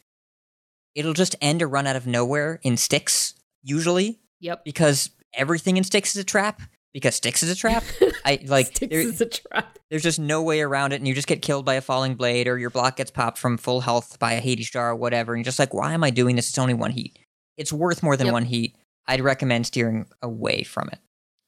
it'll 0.95 1.15
just 1.15 1.37
end 1.41 1.63
a 1.63 1.67
run 1.67 1.87
out 1.87 1.97
of 1.97 2.07
nowhere 2.07 2.61
in 2.63 2.77
Styx 2.77 3.35
usually 3.63 4.19
yep. 4.41 4.65
because 4.65 5.11
everything 5.35 5.77
in 5.77 5.85
Styx 5.85 6.15
is 6.15 6.23
a 6.23 6.25
trap. 6.25 6.61
Because 6.95 7.17
Styx 7.17 7.43
is 7.43 7.51
a 7.51 7.55
trap. 7.55 7.85
I 8.25 8.41
like 8.47 8.69
Styx 8.69 8.91
there- 8.91 9.01
is 9.01 9.21
a 9.21 9.27
trap. 9.27 9.79
there's 9.91 10.03
just 10.03 10.19
no 10.19 10.43
way 10.43 10.63
around 10.63 10.93
it, 10.93 10.97
and 10.97 11.07
you 11.07 11.15
just 11.15 11.29
get 11.29 11.43
killed 11.43 11.65
by 11.65 11.75
a 11.75 11.81
falling 11.81 12.15
blade, 12.15 12.49
or 12.49 12.59
your 12.59 12.71
block 12.71 12.97
gets 12.97 13.11
popped 13.11 13.39
from 13.39 13.59
full 13.59 13.83
health 13.83 14.19
by 14.19 14.33
a 14.33 14.41
Hades 14.41 14.71
jar 14.71 14.91
or 14.91 14.97
whatever, 14.97 15.35
and 15.35 15.41
you're 15.41 15.45
just 15.45 15.59
like, 15.59 15.75
why 15.75 15.93
am 15.93 16.03
I 16.03 16.11
doing 16.11 16.35
this? 16.35 16.49
It's 16.49 16.59
only 16.59 16.75
one 16.75 16.91
heat. 16.91 17.19
It's 17.59 17.73
worth 17.73 18.03
more 18.03 18.17
than 18.17 18.29
Yep. 18.29 18.33
one 18.33 18.45
heat. 18.47 18.75
I'd 19.07 19.21
recommend 19.21 19.67
steering 19.67 20.07
away 20.23 20.63
from 20.63 20.89
it. 20.93 20.99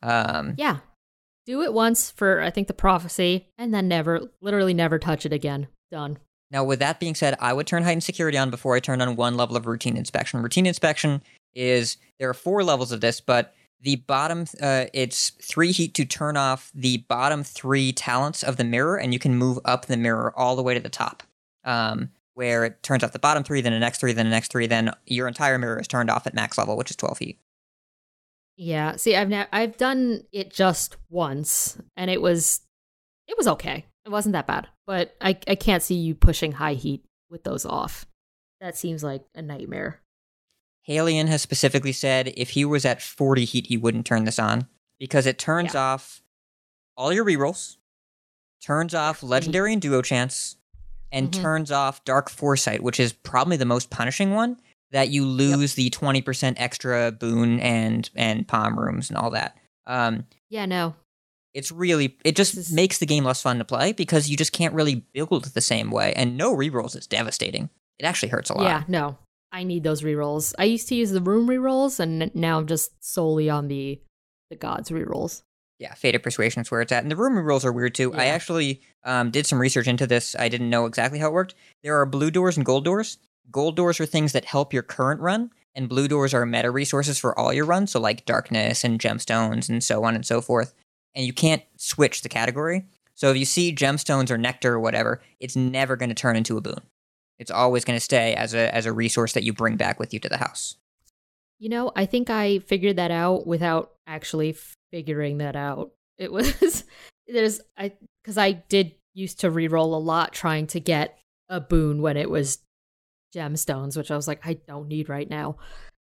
Um, 0.06 0.54
Yeah. 0.58 0.78
Do 1.46 1.62
it 1.62 1.72
once 1.72 2.10
for 2.10 2.42
I 2.42 2.50
think 2.50 2.68
the 2.68 2.74
prophecy, 2.74 3.48
and 3.56 3.72
then 3.72 3.88
never, 3.88 4.20
literally 4.42 4.74
never 4.74 4.98
touch 4.98 5.24
it 5.24 5.32
again. 5.32 5.68
Done. 5.90 6.18
Now, 6.50 6.64
with 6.64 6.78
that 6.80 7.00
being 7.00 7.14
said, 7.14 7.36
I 7.40 7.52
would 7.52 7.66
turn 7.66 7.82
heightened 7.84 8.04
security 8.04 8.36
on 8.36 8.50
before 8.50 8.74
I 8.76 8.80
turn 8.80 9.00
on 9.00 9.16
one 9.16 9.36
level 9.36 9.56
of 9.56 9.66
routine 9.66 9.96
inspection. 9.96 10.42
Routine 10.42 10.66
inspection 10.66 11.22
is 11.54 11.96
there 12.18 12.28
are 12.28 12.34
four 12.34 12.62
levels 12.62 12.92
of 12.92 13.00
this, 13.00 13.20
but 13.20 13.54
the 13.80 13.96
bottom 13.96 14.44
uh, 14.60 14.86
it's 14.92 15.30
three 15.30 15.72
heat 15.72 15.94
to 15.94 16.04
turn 16.04 16.36
off 16.36 16.70
the 16.74 16.98
bottom 17.08 17.42
three 17.42 17.92
talents 17.92 18.42
of 18.42 18.56
the 18.56 18.64
mirror, 18.64 18.96
and 18.98 19.12
you 19.12 19.18
can 19.18 19.34
move 19.36 19.58
up 19.64 19.86
the 19.86 19.96
mirror 19.96 20.32
all 20.36 20.54
the 20.56 20.62
way 20.62 20.74
to 20.74 20.80
the 20.80 20.88
top, 20.90 21.22
um, 21.64 22.10
where 22.34 22.64
it 22.64 22.82
turns 22.82 23.04
off 23.04 23.12
the 23.12 23.18
bottom 23.18 23.42
three, 23.42 23.60
then 23.60 23.72
the 23.72 23.78
next 23.78 24.00
three, 24.00 24.12
then 24.12 24.26
the 24.26 24.30
next 24.30 24.50
three, 24.50 24.66
then 24.66 24.92
your 25.06 25.28
entire 25.28 25.58
mirror 25.58 25.80
is 25.80 25.88
turned 25.88 26.10
off 26.10 26.26
at 26.26 26.34
max 26.34 26.58
level, 26.58 26.76
which 26.76 26.90
is 26.90 26.96
twelve 26.96 27.18
heat. 27.18 27.38
Yeah. 28.56 28.96
See, 28.96 29.16
I've 29.16 29.28
ne- 29.28 29.48
I've 29.52 29.76
done 29.76 30.24
it 30.32 30.50
just 30.50 30.96
once, 31.08 31.78
and 31.96 32.10
it 32.10 32.20
was 32.20 32.60
it 33.26 33.36
was 33.36 33.46
okay. 33.48 33.86
It 34.04 34.10
wasn't 34.10 34.32
that 34.34 34.46
bad, 34.46 34.68
but 34.86 35.14
I 35.20 35.30
I 35.48 35.54
can't 35.54 35.82
see 35.82 35.94
you 35.94 36.14
pushing 36.14 36.52
high 36.52 36.74
heat 36.74 37.04
with 37.30 37.44
those 37.44 37.64
off. 37.64 38.06
That 38.60 38.76
seems 38.76 39.02
like 39.02 39.24
a 39.34 39.40
nightmare. 39.40 40.00
Haelian 40.88 41.28
has 41.28 41.42
specifically 41.42 41.92
said 41.92 42.32
if 42.36 42.50
he 42.50 42.64
was 42.64 42.84
at 42.84 43.02
40 43.02 43.44
heat, 43.44 43.66
he 43.66 43.76
wouldn't 43.76 44.06
turn 44.06 44.24
this 44.24 44.38
on 44.38 44.66
because 44.98 45.26
it 45.26 45.38
turns 45.38 45.74
off 45.74 46.22
all 46.96 47.12
your 47.12 47.24
rerolls, 47.24 47.76
turns 48.62 48.94
off 48.94 49.22
legendary 49.22 49.72
and 49.72 49.80
duo 49.80 50.02
chance, 50.02 50.56
and 51.12 51.30
Mhm. 51.30 51.40
turns 51.40 51.70
off 51.70 52.04
dark 52.04 52.28
foresight, 52.30 52.82
which 52.82 53.00
is 53.00 53.12
probably 53.12 53.56
the 53.56 53.64
most 53.64 53.90
punishing 53.90 54.30
one. 54.32 54.58
That 54.92 55.10
you 55.10 55.24
lose 55.24 55.74
the 55.74 55.88
20% 55.90 56.60
extra 56.60 57.12
boon 57.12 57.60
and 57.60 58.10
and 58.16 58.46
Pom 58.48 58.78
rooms 58.78 59.08
and 59.08 59.16
all 59.16 59.30
that. 59.30 59.56
Um, 59.86 60.26
Yeah. 60.48 60.66
No. 60.66 60.94
it's 61.54 61.70
really 61.72 62.16
it 62.24 62.36
just 62.36 62.56
is- 62.56 62.72
makes 62.72 62.98
the 62.98 63.06
game 63.06 63.24
less 63.24 63.40
fun 63.42 63.58
to 63.58 63.64
play 63.64 63.92
because 63.92 64.28
you 64.28 64.36
just 64.36 64.52
can't 64.52 64.74
really 64.74 64.96
build 65.12 65.44
the 65.46 65.60
same 65.60 65.90
way, 65.90 66.12
and 66.14 66.36
no 66.36 66.54
rerolls 66.56 66.96
is 66.96 67.06
devastating. 67.06 67.70
It 67.98 68.04
actually 68.04 68.28
hurts 68.30 68.50
a 68.50 68.54
lot. 68.54 68.64
Yeah. 68.64 68.84
No. 68.88 69.18
I 69.52 69.64
need 69.64 69.82
those 69.82 70.02
rerolls. 70.02 70.54
I 70.58 70.64
used 70.64 70.86
to 70.88 70.94
use 70.94 71.10
the 71.10 71.20
room 71.20 71.48
rerolls, 71.48 71.98
and 71.98 72.30
now 72.36 72.58
I'm 72.58 72.66
just 72.68 72.92
solely 73.04 73.50
on 73.50 73.68
the 73.68 74.00
the 74.50 74.56
gods 74.56 74.90
rerolls. 74.90 75.42
Yeah, 75.80 75.94
Fated 75.94 76.22
Persuasion 76.22 76.60
is 76.60 76.70
where 76.70 76.82
it's 76.82 76.92
at. 76.92 77.02
And 77.02 77.10
the 77.10 77.16
room 77.16 77.38
rules 77.38 77.64
are 77.64 77.72
weird 77.72 77.94
too. 77.94 78.12
I 78.14 78.26
actually 78.26 78.82
um, 79.02 79.30
did 79.30 79.46
some 79.46 79.58
research 79.58 79.88
into 79.88 80.06
this. 80.06 80.36
I 80.38 80.50
didn't 80.50 80.68
know 80.68 80.84
exactly 80.84 81.18
how 81.18 81.28
it 81.28 81.32
worked. 81.32 81.54
There 81.82 81.98
are 81.98 82.04
blue 82.04 82.30
doors 82.30 82.58
and 82.58 82.66
gold 82.66 82.84
doors. 82.84 83.16
Gold 83.50 83.76
doors 83.76 83.98
are 83.98 84.04
things 84.04 84.32
that 84.32 84.44
help 84.44 84.74
your 84.74 84.82
current 84.82 85.22
run, 85.22 85.50
and 85.74 85.88
blue 85.88 86.06
doors 86.06 86.34
are 86.34 86.44
meta 86.44 86.70
resources 86.70 87.18
for 87.18 87.36
all 87.36 87.52
your 87.52 87.64
runs, 87.64 87.92
so 87.92 87.98
like 87.98 88.26
darkness 88.26 88.84
and 88.84 89.00
gemstones 89.00 89.70
and 89.70 89.82
so 89.82 90.04
on 90.04 90.14
and 90.14 90.26
so 90.26 90.42
forth. 90.42 90.74
And 91.14 91.24
you 91.24 91.32
can't 91.32 91.62
switch 91.78 92.20
the 92.20 92.28
category. 92.28 92.84
So 93.14 93.30
if 93.30 93.38
you 93.38 93.46
see 93.46 93.74
gemstones 93.74 94.30
or 94.30 94.36
nectar 94.36 94.74
or 94.74 94.80
whatever, 94.80 95.22
it's 95.40 95.56
never 95.56 95.96
going 95.96 96.10
to 96.10 96.14
turn 96.14 96.36
into 96.36 96.58
a 96.58 96.60
boon. 96.60 96.82
It's 97.38 97.50
always 97.50 97.86
going 97.86 97.96
to 97.96 98.04
stay 98.04 98.34
as 98.34 98.52
a 98.52 98.72
as 98.74 98.84
a 98.84 98.92
resource 98.92 99.32
that 99.32 99.44
you 99.44 99.54
bring 99.54 99.76
back 99.76 99.98
with 99.98 100.12
you 100.12 100.20
to 100.20 100.28
the 100.28 100.36
house. 100.36 100.76
You 101.58 101.70
know, 101.70 101.90
I 101.96 102.04
think 102.04 102.28
I 102.28 102.58
figured 102.58 102.96
that 102.96 103.10
out 103.10 103.46
without 103.46 103.92
actually 104.06 104.56
figuring 104.90 105.38
that 105.38 105.56
out. 105.56 105.92
It 106.18 106.32
was 106.32 106.84
there's 107.28 107.60
I 107.76 107.92
because 108.22 108.38
I 108.38 108.52
did 108.52 108.94
used 109.14 109.40
to 109.40 109.50
reroll 109.50 109.92
a 109.94 109.98
lot 109.98 110.32
trying 110.32 110.66
to 110.68 110.80
get 110.80 111.18
a 111.48 111.60
boon 111.60 112.00
when 112.02 112.16
it 112.16 112.30
was 112.30 112.58
gemstones, 113.34 113.96
which 113.96 114.10
I 114.10 114.16
was 114.16 114.28
like, 114.28 114.40
I 114.46 114.54
don't 114.54 114.88
need 114.88 115.08
right 115.08 115.28
now. 115.28 115.56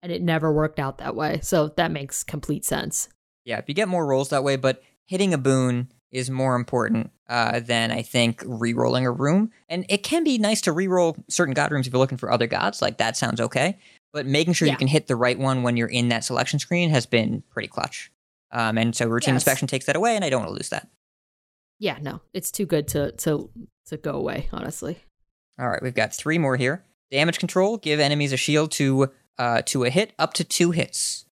And 0.02 0.12
it 0.12 0.22
never 0.22 0.52
worked 0.52 0.78
out 0.78 0.98
that 0.98 1.16
way. 1.16 1.40
So 1.42 1.68
that 1.76 1.90
makes 1.90 2.22
complete 2.22 2.64
sense. 2.64 3.08
Yeah, 3.44 3.58
if 3.58 3.64
you 3.68 3.74
get 3.74 3.88
more 3.88 4.06
rolls 4.06 4.28
that 4.30 4.44
way, 4.44 4.56
but 4.56 4.82
hitting 5.06 5.32
a 5.34 5.38
boon 5.38 5.90
is 6.12 6.30
more 6.30 6.54
important 6.54 7.10
uh, 7.28 7.60
than 7.60 7.90
I 7.90 8.02
think 8.02 8.42
re-rolling 8.46 9.06
a 9.06 9.10
room. 9.10 9.50
And 9.68 9.84
it 9.88 10.02
can 10.02 10.24
be 10.24 10.38
nice 10.38 10.60
to 10.62 10.72
re-roll 10.72 11.16
certain 11.28 11.54
god 11.54 11.70
rooms 11.70 11.86
if 11.86 11.92
you're 11.92 12.00
looking 12.00 12.18
for 12.18 12.30
other 12.30 12.46
gods. 12.46 12.80
Like 12.80 12.98
that 12.98 13.16
sounds 13.16 13.40
okay, 13.40 13.78
but 14.12 14.26
making 14.26 14.54
sure 14.54 14.66
Yeah. 14.66 14.72
you 14.72 14.78
can 14.78 14.88
hit 14.88 15.06
the 15.06 15.16
right 15.16 15.38
one 15.38 15.62
when 15.62 15.76
you're 15.76 15.88
in 15.88 16.08
that 16.08 16.24
selection 16.24 16.58
screen 16.58 16.90
has 16.90 17.06
been 17.06 17.42
pretty 17.50 17.68
clutch. 17.68 18.10
Um, 18.52 18.78
and 18.78 18.94
so 18.94 19.06
routine 19.06 19.34
Yes. 19.34 19.42
inspection 19.42 19.66
takes 19.68 19.86
that 19.86 19.96
away, 19.96 20.14
and 20.16 20.24
I 20.24 20.30
don't 20.30 20.40
want 20.40 20.50
to 20.50 20.54
lose 20.56 20.68
that. 20.70 20.88
Yeah, 21.78 21.98
no, 22.00 22.20
it's 22.32 22.50
too 22.50 22.64
good 22.66 22.88
to 22.88 23.12
to 23.12 23.50
to 23.86 23.96
go 23.96 24.12
away. 24.12 24.48
Honestly, 24.52 24.98
All 25.58 25.68
right, 25.68 25.82
we've 25.82 25.94
got 25.94 26.14
three 26.14 26.38
more 26.38 26.56
here. 26.56 26.84
Damage 27.10 27.38
control: 27.38 27.76
give 27.76 28.00
enemies 28.00 28.32
a 28.32 28.36
shield 28.36 28.70
to 28.72 29.12
uh, 29.38 29.62
to 29.66 29.84
a 29.84 29.90
hit 29.90 30.12
up 30.18 30.32
to 30.34 30.44
two 30.44 30.70
hits. 30.70 31.24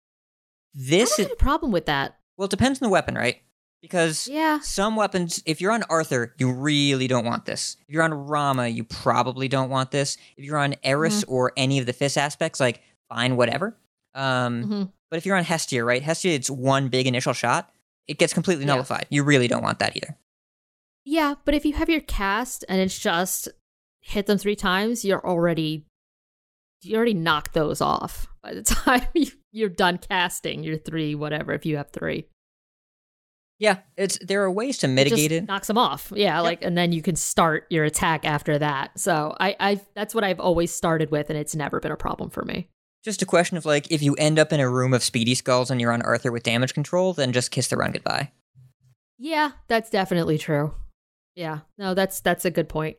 This 0.74 1.18
is 1.18 1.30
a 1.30 1.36
problem 1.36 1.70
with 1.72 1.86
that. 1.86 2.18
well, 2.36 2.46
it 2.46 2.50
depends 2.50 2.82
on 2.82 2.86
the 2.86 2.90
weapon, 2.92 3.14
right? 3.14 3.40
Because 3.80 4.26
Yeah, 4.26 4.60
Some 4.60 4.96
weapons, 4.96 5.42
if 5.46 5.60
you're 5.60 5.70
on 5.72 5.82
Arthur, 5.90 6.34
you 6.38 6.50
really 6.52 7.06
don't 7.06 7.24
want 7.26 7.44
this. 7.44 7.76
If 7.86 7.92
you're 7.94 8.02
on 8.02 8.14
Rama, 8.14 8.66
you 8.66 8.82
probably 8.82 9.46
don't 9.46 9.68
want 9.68 9.90
this. 9.90 10.16
If 10.38 10.44
you're 10.44 10.56
on 10.58 10.74
Eris 10.82 11.22
or 11.24 11.52
any 11.56 11.78
of 11.78 11.84
the 11.86 11.92
Fist 11.92 12.16
aspects, 12.18 12.60
like 12.60 12.80
fine, 13.10 13.36
whatever. 13.36 13.76
Um, 14.14 14.64
Mhm. 14.64 14.92
But 15.10 15.18
if 15.18 15.26
you're 15.26 15.36
on 15.36 15.44
Hestia, 15.44 15.84
right? 15.84 16.02
Hestia, 16.02 16.32
it's 16.32 16.50
one 16.50 16.88
big 16.88 17.06
initial 17.06 17.32
shot. 17.32 17.72
It 18.08 18.18
gets 18.18 18.32
completely 18.32 18.64
Yeah. 18.64 18.72
nullified. 18.74 19.06
You 19.10 19.22
really 19.22 19.46
don't 19.48 19.62
want 19.62 19.78
that 19.78 19.96
either. 19.96 20.16
Yeah, 21.04 21.34
but 21.44 21.54
if 21.54 21.64
you 21.64 21.74
have 21.74 21.88
your 21.90 22.00
cast 22.00 22.64
and 22.68 22.80
it's 22.80 22.98
just 22.98 23.48
hit 24.00 24.26
them 24.26 24.38
three 24.38 24.56
times, 24.56 25.04
you're 25.04 25.24
already 25.24 25.86
you 26.82 26.96
already 26.96 27.14
knocked 27.14 27.54
those 27.54 27.80
off 27.80 28.26
by 28.42 28.52
the 28.52 28.62
time 28.62 29.06
you, 29.14 29.26
you're 29.52 29.68
done 29.70 29.96
casting 29.98 30.62
your 30.62 30.76
three, 30.76 31.14
whatever. 31.14 31.52
If 31.52 31.64
you 31.64 31.76
have 31.78 31.90
three, 31.90 32.26
Yeah, 33.58 33.78
it's 33.96 34.18
there 34.20 34.42
are 34.42 34.50
ways 34.50 34.78
to 34.78 34.86
it 34.86 34.90
mitigate 34.90 35.30
just 35.30 35.42
it. 35.42 35.48
knocks 35.48 35.68
them 35.68 35.78
off. 35.78 36.12
Yeah, 36.14 36.40
like 36.40 36.62
and 36.62 36.76
then 36.76 36.92
you 36.92 37.00
can 37.02 37.16
start 37.16 37.66
your 37.70 37.84
attack 37.84 38.24
after 38.26 38.58
that. 38.58 38.98
So 38.98 39.34
I, 39.40 39.56
I 39.60 39.80
that's 39.94 40.14
what 40.14 40.24
I've 40.24 40.40
always 40.40 40.72
started 40.74 41.10
with, 41.10 41.30
and 41.30 41.38
it's 41.38 41.54
never 41.54 41.80
been 41.80 41.92
a 41.92 41.96
problem 41.96 42.30
for 42.30 42.44
me. 42.44 42.68
Just 43.04 43.20
a 43.20 43.26
question 43.26 43.56
of 43.58 43.66
like, 43.66 43.90
if 43.92 44.02
you 44.02 44.14
end 44.14 44.38
up 44.38 44.52
in 44.52 44.60
a 44.60 44.68
room 44.68 44.94
of 44.94 45.04
speedy 45.04 45.34
skulls 45.34 45.70
and 45.70 45.80
you're 45.80 45.92
on 45.92 46.02
Arthur 46.02 46.32
with 46.32 46.42
damage 46.42 46.72
control, 46.72 47.12
then 47.12 47.32
just 47.32 47.50
kiss 47.50 47.68
the 47.68 47.76
run 47.76 47.92
goodbye. 47.92 48.30
Yeah, 49.18 49.52
that's 49.68 49.90
definitely 49.90 50.38
true. 50.38 50.74
Yeah, 51.34 51.60
no, 51.76 51.94
that's 51.94 52.20
that's 52.20 52.44
a 52.44 52.50
good 52.50 52.68
point. 52.68 52.96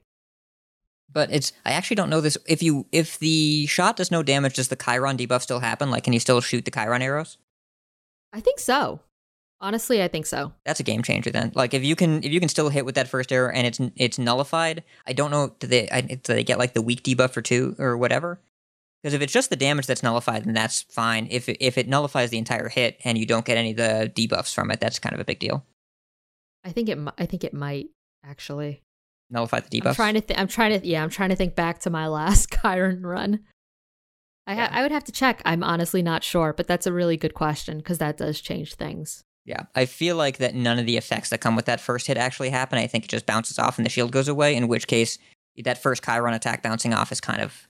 But 1.11 1.31
it's 1.31 1.53
I 1.65 1.71
actually 1.71 1.95
don't 1.95 2.09
know 2.09 2.21
this. 2.21 2.37
If 2.47 2.61
you 2.61 2.85
if 2.91 3.17
the 3.19 3.65
shot 3.65 3.97
does 3.97 4.11
no 4.11 4.21
damage, 4.21 4.55
does 4.55 4.67
the 4.67 4.75
Chiron 4.75 5.17
debuff 5.17 5.41
still 5.41 5.59
happen? 5.59 5.89
Like, 5.89 6.03
can 6.03 6.13
you 6.13 6.19
still 6.19 6.41
shoot 6.41 6.65
the 6.65 6.71
Chiron 6.71 7.01
arrows? 7.01 7.37
I 8.31 8.41
think 8.41 8.59
so. 8.59 8.99
Honestly, 9.61 10.03
I 10.03 10.07
think 10.07 10.25
so. 10.25 10.53
That's 10.65 10.79
a 10.79 10.83
game 10.83 11.01
changer 11.01 11.31
then. 11.31 11.51
Like 11.55 11.73
if 11.73 11.83
you 11.83 11.95
can 11.95 12.23
if 12.23 12.31
you 12.31 12.39
can 12.39 12.49
still 12.49 12.69
hit 12.69 12.85
with 12.85 12.95
that 12.95 13.07
first 13.07 13.31
arrow 13.31 13.51
and 13.51 13.65
it's 13.65 13.79
it's 13.95 14.19
nullified, 14.19 14.83
I 15.07 15.13
don't 15.13 15.31
know 15.31 15.55
do 15.59 15.67
they 15.67 15.89
I, 15.89 16.01
do 16.01 16.19
they 16.21 16.43
get 16.43 16.59
like 16.59 16.73
the 16.73 16.81
weak 16.81 17.01
debuff 17.03 17.31
for 17.31 17.41
two 17.41 17.75
or 17.79 17.97
whatever? 17.97 18.39
Because 19.05 19.13
if 19.13 19.21
it's 19.21 19.33
just 19.33 19.51
the 19.51 19.55
damage 19.55 19.85
that's 19.85 20.01
nullified, 20.01 20.45
then 20.45 20.55
that's 20.55 20.81
fine. 20.81 21.27
If 21.29 21.47
it, 21.47 21.57
if 21.63 21.77
it 21.77 21.87
nullifies 21.87 22.31
the 22.31 22.39
entire 22.39 22.69
hit 22.69 22.99
and 23.03 23.19
you 23.19 23.27
don't 23.27 23.45
get 23.45 23.55
any 23.55 23.69
of 23.69 23.77
the 23.77 24.11
debuffs 24.15 24.51
from 24.51 24.71
it, 24.71 24.79
that's 24.79 24.97
kind 24.97 25.13
of 25.13 25.19
a 25.21 25.23
big 25.23 25.37
deal. 25.37 25.63
I 26.63 26.71
think 26.71 26.89
it. 26.89 26.97
I 27.19 27.27
think 27.27 27.43
it 27.43 27.53
might 27.53 27.89
actually. 28.23 28.81
Nullify 29.29 29.59
the 29.59 29.69
debuff. 29.69 29.89
I'm 29.89 29.93
trying 29.93 30.15
to. 30.15 30.21
Th- 30.21 30.39
I'm 30.39 30.47
trying 30.47 30.81
to. 30.81 30.87
Yeah, 30.87 31.03
I'm 31.03 31.11
trying 31.11 31.29
to 31.29 31.35
think 31.35 31.53
back 31.53 31.81
to 31.81 31.91
my 31.91 32.07
last 32.19 32.49
Chiron 32.49 33.05
run. 33.05 33.41
I 34.47 34.55
ha- 34.55 34.61
Yeah. 34.61 34.69
I 34.71 34.81
would 34.81 34.91
have 34.91 35.03
to 35.03 35.11
check. 35.11 35.39
I'm 35.45 35.61
honestly 35.63 36.01
not 36.01 36.23
sure, 36.23 36.51
but 36.51 36.65
that's 36.65 36.87
a 36.87 36.91
really 36.91 37.15
good 37.15 37.35
question 37.35 37.77
because 37.77 37.99
that 37.99 38.17
does 38.17 38.41
change 38.41 38.73
things. 38.73 39.23
Yeah, 39.45 39.65
I 39.75 39.85
feel 39.85 40.15
like 40.15 40.37
that 40.39 40.55
none 40.55 40.79
of 40.79 40.87
the 40.87 40.97
effects 40.97 41.29
that 41.29 41.41
come 41.41 41.55
with 41.55 41.65
that 41.65 41.79
first 41.79 42.07
hit 42.07 42.17
actually 42.17 42.49
happen. 42.49 42.79
I 42.79 42.87
think 42.87 43.03
it 43.03 43.11
just 43.11 43.27
bounces 43.27 43.59
off 43.59 43.77
and 43.77 43.85
the 43.85 43.91
shield 43.91 44.11
goes 44.11 44.27
away. 44.27 44.55
In 44.55 44.67
which 44.67 44.87
case, 44.87 45.19
that 45.63 45.77
first 45.77 46.03
Chiron 46.03 46.33
attack 46.33 46.63
bouncing 46.63 46.91
off 46.91 47.11
is 47.11 47.21
kind 47.21 47.43
of 47.43 47.67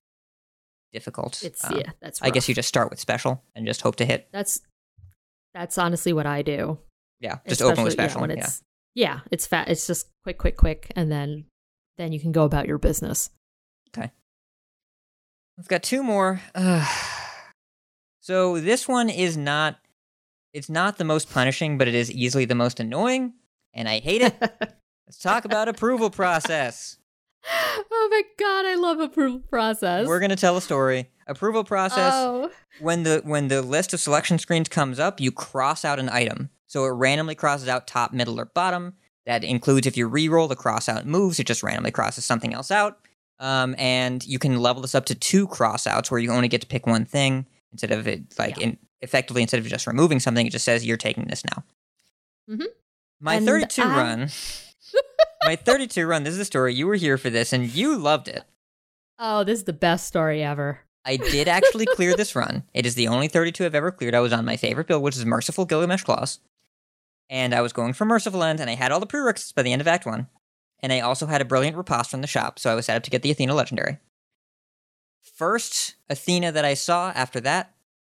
difficult. 0.95 1.43
It's 1.43 1.63
Um, 1.63 1.77
yeah, 1.77 1.91
that's. 1.99 2.21
I 2.21 2.29
guess 2.29 2.47
you 2.47 2.55
just 2.55 2.69
start 2.69 2.89
with 2.89 2.99
special 2.99 3.43
and 3.53 3.67
just 3.67 3.81
hope 3.81 3.97
to 3.97 4.05
hit. 4.05 4.29
That's 4.31 4.61
that's 5.53 5.77
honestly 5.77 6.13
what 6.13 6.25
I 6.25 6.41
do. 6.41 6.79
Yeah, 7.19 7.39
just 7.47 7.61
open 7.61 7.83
with 7.83 7.93
Especially, 7.93 8.03
yeah, 8.03 8.07
special. 8.07 8.21
when 8.21 8.29
Yeah, 8.31 8.37
it's 8.37 8.63
yeah, 8.95 9.19
it's 9.31 9.45
fat. 9.45 9.67
It's 9.67 9.85
just 9.85 10.07
quick, 10.23 10.37
quick, 10.37 10.55
quick, 10.55 10.91
and 10.95 11.11
then 11.11 11.45
then 11.97 12.13
you 12.13 12.19
can 12.19 12.31
go 12.31 12.43
about 12.43 12.65
your 12.67 12.77
business. 12.77 13.29
Okay. 13.89 14.11
we've 15.57 15.67
got 15.67 15.83
two 15.83 16.01
more. 16.01 16.41
Ugh. 16.55 16.87
so 18.21 18.59
this 18.59 18.87
one 18.87 19.09
is 19.09 19.35
not. 19.37 19.77
It's 20.53 20.69
not 20.69 20.97
the 20.97 21.03
most 21.03 21.29
punishing, 21.29 21.77
but 21.77 21.89
it 21.89 21.95
is 21.95 22.09
easily 22.09 22.45
the 22.45 22.55
most 22.55 22.79
annoying, 22.79 23.33
and 23.73 23.89
I 23.89 23.99
hate 23.99 24.21
it. 24.21 24.35
Let's 25.07 25.19
talk 25.19 25.43
about 25.43 25.67
approval 25.67 26.09
process. 26.09 26.97
oh 27.91 28.07
my 28.11 28.21
god, 28.37 28.65
I 28.65 28.75
love 28.75 28.99
approval 28.99 29.39
process. 29.49 30.07
We're 30.07 30.19
gonna 30.19 30.35
tell 30.35 30.57
a 30.57 30.61
story. 30.61 31.09
Approval 31.27 31.63
process. 31.63 32.13
Oh, 32.13 32.51
when 32.79 33.03
the 33.03 33.21
when 33.23 33.47
the 33.47 33.61
list 33.61 33.93
of 33.93 33.99
selection 33.99 34.37
screens 34.39 34.69
comes 34.69 34.99
up, 34.99 35.19
you 35.19 35.31
cross 35.31 35.83
out 35.85 35.99
an 35.99 36.09
item. 36.09 36.49
So 36.67 36.85
it 36.85 36.89
randomly 36.89 37.35
crosses 37.35 37.67
out 37.67 37.87
top, 37.87 38.13
middle, 38.13 38.39
or 38.39 38.45
bottom. 38.45 38.93
That 39.25 39.43
includes 39.43 39.87
if 39.87 39.97
you 39.97 40.07
re-roll 40.07 40.47
the 40.47 40.55
cross 40.55 40.87
out 40.89 41.05
moves, 41.05 41.39
it 41.39 41.47
just 41.47 41.63
randomly 41.63 41.91
crosses 41.91 42.25
something 42.25 42.53
else 42.53 42.69
out. 42.69 42.99
Um, 43.39 43.75
and 43.77 44.25
you 44.25 44.37
can 44.39 44.59
level 44.59 44.81
this 44.81 44.93
up 44.95 45.05
to 45.05 45.15
two 45.15 45.47
cross 45.47 45.87
outs 45.87 46.11
where 46.11 46.19
you 46.19 46.31
only 46.31 46.47
get 46.47 46.61
to 46.61 46.67
pick 46.67 46.85
one 46.85 47.05
thing 47.05 47.45
instead 47.71 47.91
of 47.91 48.07
it 48.07 48.21
like 48.37 48.57
Yeah. 48.57 48.65
in, 48.65 48.77
effectively 49.01 49.41
instead 49.41 49.59
of 49.59 49.65
just 49.67 49.87
removing 49.87 50.19
something, 50.19 50.45
it 50.45 50.51
just 50.51 50.63
says 50.65 50.85
you're 50.85 50.95
taking 50.97 51.25
this 51.25 51.43
now. 51.45 51.63
Mhm. 52.49 52.65
My 53.19 53.35
And 53.35 53.45
32 53.45 53.81
I- 53.81 53.85
run. 53.97 54.29
my 55.45 55.55
32 55.55 56.05
run. 56.05 56.23
This 56.23 56.33
is 56.33 56.39
a 56.39 56.45
story 56.45 56.73
you 56.73 56.87
were 56.87 56.95
here 56.95 57.17
for 57.17 57.29
this 57.29 57.53
and 57.53 57.73
you 57.73 57.95
loved 57.97 58.27
it. 58.27 58.43
oh, 59.19 59.43
this 59.43 59.59
is 59.59 59.65
the 59.65 59.73
best 59.73 60.07
story 60.07 60.43
ever. 60.43 60.79
I 61.05 61.17
did 61.17 61.47
actually 61.47 61.85
clear 61.85 62.15
this 62.15 62.35
run. 62.35 62.63
It 62.73 62.85
is 62.85 62.95
the 62.95 63.07
only 63.07 63.27
32 63.27 63.63
I've 63.63 63.75
ever 63.75 63.91
cleared. 63.91 64.15
I 64.15 64.19
was 64.21 64.33
on 64.33 64.43
my 64.43 64.57
favorite 64.57 64.87
build, 64.87 65.03
which 65.03 65.15
is 65.15 65.25
Merciful 65.25 65.65
Gilgamesh 65.65 66.03
Claws. 66.03 66.39
And 67.29 67.53
I 67.53 67.61
was 67.61 67.73
going 67.73 67.93
for 67.93 68.05
Merciful 68.05 68.43
End, 68.43 68.59
and 68.59 68.69
I 68.69 68.75
had 68.75 68.91
all 68.91 68.99
the 68.99 69.05
prerequisites 69.05 69.51
by 69.51 69.61
the 69.61 69.71
end 69.71 69.81
of 69.81 69.87
Act 69.87 70.05
1. 70.05 70.27
And 70.81 70.91
I 70.91 70.99
also 71.01 71.27
had 71.27 71.41
a 71.41 71.45
brilliant 71.45 71.77
riposte 71.77 72.09
from 72.11 72.21
the 72.21 72.27
shop, 72.27 72.57
so 72.59 72.71
I 72.71 72.75
was 72.75 72.87
set 72.87 72.97
up 72.97 73.03
to 73.03 73.09
get 73.11 73.21
the 73.21 73.31
Athena 73.31 73.53
Legendary. 73.53 73.97
First 75.21 75.95
Athena 76.09 76.51
that 76.51 76.65
I 76.65 76.73
saw 76.73 77.11
after 77.11 77.39
that, 77.41 77.73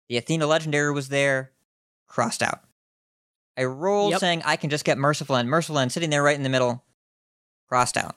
the 0.09 0.16
Athena 0.16 0.47
Legendary 0.47 0.93
was 0.93 1.09
there, 1.09 1.53
crossed 2.07 2.43
out. 2.43 2.61
I 3.57 3.64
rolled 3.64 4.12
Yep. 4.12 4.20
saying 4.20 4.43
I 4.45 4.57
can 4.57 4.70
just 4.70 4.85
get 4.85 4.99
Merciful 4.99 5.37
End. 5.37 5.49
Merciful 5.49 5.79
End 5.79 5.91
sitting 5.93 6.11
there 6.11 6.22
right 6.22 6.37
in 6.37 6.43
the 6.43 6.49
middle, 6.49 6.85
crossed 7.69 7.97
out. 7.97 8.17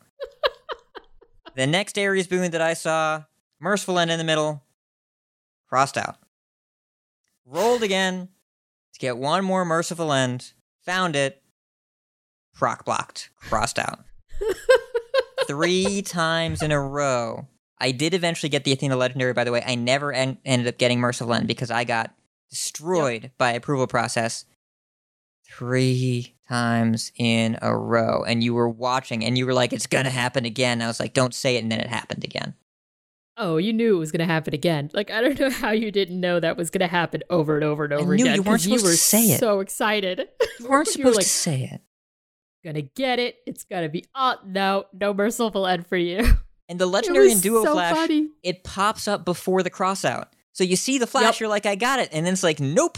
the 1.56 1.68
next 1.68 1.98
Ares 1.98 2.28
boon 2.28 2.52
that 2.52 2.62
I 2.62 2.74
saw, 2.74 3.24
Merciful 3.60 4.00
End 4.00 4.12
in 4.12 4.18
the 4.18 4.24
middle, 4.24 4.64
crossed 5.68 5.98
out. 5.98 6.18
Rolled 7.46 7.84
again 7.84 8.30
to 8.94 9.00
get 9.00 9.18
one 9.18 9.44
more 9.44 9.66
Merciful 9.66 10.14
End, 10.14 10.54
found 10.86 11.16
it, 11.16 11.42
proc 12.54 12.86
blocked, 12.86 13.30
crossed 13.38 13.80
out. 13.80 14.00
Three 15.48 16.02
times 16.02 16.62
in 16.62 16.72
a 16.72 16.80
row. 16.80 17.48
I 17.80 17.92
did 17.92 18.14
eventually 18.14 18.50
get 18.50 18.66
the 18.66 18.74
Athena 18.74 18.96
Legendary, 18.96 19.34
by 19.34 19.44
the 19.44 19.52
way. 19.52 19.64
I 19.66 19.76
never 19.76 20.14
en- 20.14 20.38
ended 20.46 20.68
up 20.68 20.78
getting 20.78 21.00
Merciful 21.00 21.34
End 21.34 21.48
because 21.48 21.72
I 21.72 21.86
got 21.86 22.14
destroyed 22.50 23.32
by 23.38 23.54
approval 23.54 23.88
process 23.88 24.46
three 25.50 26.36
times 26.48 27.12
in 27.16 27.58
a 27.62 27.76
row. 27.76 28.24
And 28.24 28.44
you 28.44 28.54
were 28.54 28.70
watching 28.70 29.24
and 29.26 29.38
you 29.38 29.46
were 29.46 29.54
like, 29.54 29.74
it's 29.74 29.88
going 29.88 30.06
to 30.06 30.10
happen 30.12 30.46
again. 30.46 30.82
I 30.82 30.88
was 30.88 31.00
like, 31.00 31.14
don't 31.14 31.34
say 31.34 31.56
it. 31.58 31.64
And 31.64 31.72
then 31.72 31.80
it 31.80 31.88
happened 31.88 32.24
again. 32.24 32.56
Oh, 33.38 33.56
you 33.58 33.72
knew 33.72 33.96
it 33.96 34.00
was 34.00 34.12
going 34.12 34.20
to 34.20 34.26
happen 34.26 34.54
again. 34.54 34.90
Like 34.94 35.12
I 35.12 35.22
don't 35.22 35.40
know 35.40 35.50
how 35.50 35.72
you 35.72 35.92
didn't 35.92 36.20
know 36.20 36.40
that 36.40 36.58
was 36.58 36.70
going 36.70 36.82
to 36.82 36.88
happen 36.88 37.24
over 37.30 37.56
and 37.56 37.64
over 37.64 37.86
and 37.86 37.94
over 37.94 38.16
knew 38.16 38.24
again. 38.24 38.36
you 38.36 38.42
weren't 38.42 38.62
'cause 38.62 38.68
you 38.68 38.78
supposed 38.80 38.98
to 39.00 39.04
say 39.04 39.24
it. 39.32 39.40
So 39.40 39.60
excited. 39.62 40.28
You 40.60 40.68
weren't 40.68 40.94
You 40.96 41.06
were 41.06 41.12
like, 41.12 41.24
to 41.24 41.30
say 41.30 41.70
it. 41.72 41.82
Gonna 42.66 42.82
get 42.82 43.20
it. 43.20 43.38
It's 43.46 43.64
gonna 43.64 43.88
be. 43.88 44.04
Oh 44.14 44.36
no, 44.46 44.84
no 44.92 45.14
merciful 45.14 45.66
end 45.66 45.88
for 45.88 45.96
you. 45.96 46.28
And 46.68 46.78
the 46.78 46.86
Legendary 46.98 47.32
and 47.32 47.42
Duo 47.42 47.64
so 47.64 47.72
Flash, 47.72 47.96
funny. 47.96 48.28
it 48.44 48.66
pops 48.66 49.08
up 49.08 49.24
before 49.24 49.64
the 49.64 49.70
crossout. 49.70 50.26
So 50.52 50.66
you 50.66 50.76
see 50.76 50.98
the 50.98 51.08
flash, 51.08 51.36
Yep. 51.36 51.40
you're 51.40 51.50
like, 51.50 51.66
I 51.66 51.76
got 51.76 52.00
it. 52.00 52.10
And 52.12 52.26
then 52.26 52.34
it's 52.34 52.44
like, 52.44 52.60
nope. 52.60 52.98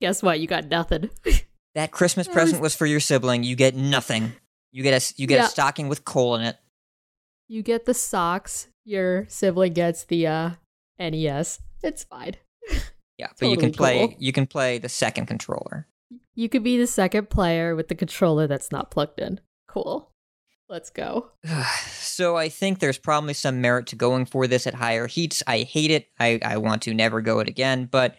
Guess 0.00 0.22
what? 0.22 0.40
You 0.40 0.46
got 0.46 0.68
nothing. 0.68 1.10
That 1.74 1.90
Christmas 1.90 2.28
present 2.28 2.60
was- 2.60 2.74
for 2.74 2.86
your 2.86 3.00
sibling. 3.00 3.44
You 3.44 3.56
get 3.56 3.74
nothing. 3.74 4.32
You 4.72 4.82
get 4.82 5.02
a 5.02 5.14
you 5.16 5.26
get 5.26 5.36
Yeah. 5.38 5.46
a 5.46 5.48
stocking 5.48 5.88
with 5.88 6.04
coal 6.04 6.34
in 6.36 6.42
it. 6.42 6.56
you 7.48 7.62
get 7.62 7.84
the 7.84 7.94
socks. 7.94 8.68
Your 8.84 9.26
sibling 9.28 9.72
gets 9.74 10.04
the 10.04 10.26
uh 10.26 10.50
NES. 10.98 11.60
It's 11.82 12.04
fine. 12.04 12.36
Yeah, 13.18 13.28
but 13.38 13.50
you 13.50 13.56
can 13.56 13.70
play 13.72 14.08
cool. 14.08 14.16
you 14.18 14.32
can 14.32 14.46
play 14.46 14.78
the 14.78 14.88
second 14.88 15.26
controller. 15.26 15.86
You 16.34 16.48
could 16.48 16.64
be 16.64 16.76
the 16.76 16.86
second 16.88 17.30
player 17.30 17.76
with 17.76 17.86
the 17.88 17.94
controller 17.94 18.48
that's 18.48 18.72
not 18.72 18.90
plugged 18.90 19.20
in. 19.20 19.38
Cool. 19.68 20.10
Let's 20.68 20.90
go. 20.90 21.30
so 21.90 22.36
I 22.36 22.48
think 22.48 22.78
there's 22.80 22.98
probably 22.98 23.34
some 23.34 23.60
merit 23.60 23.86
to 23.88 23.96
going 23.96 24.24
for 24.24 24.46
this 24.48 24.66
at 24.66 24.74
higher 24.74 25.06
heats. 25.06 25.42
I 25.46 25.58
hate 25.60 25.90
it. 25.92 26.08
I, 26.18 26.40
I 26.42 26.56
want 26.56 26.82
to 26.82 26.94
never 26.94 27.20
go 27.20 27.38
it 27.38 27.48
again. 27.48 27.84
But 27.84 28.16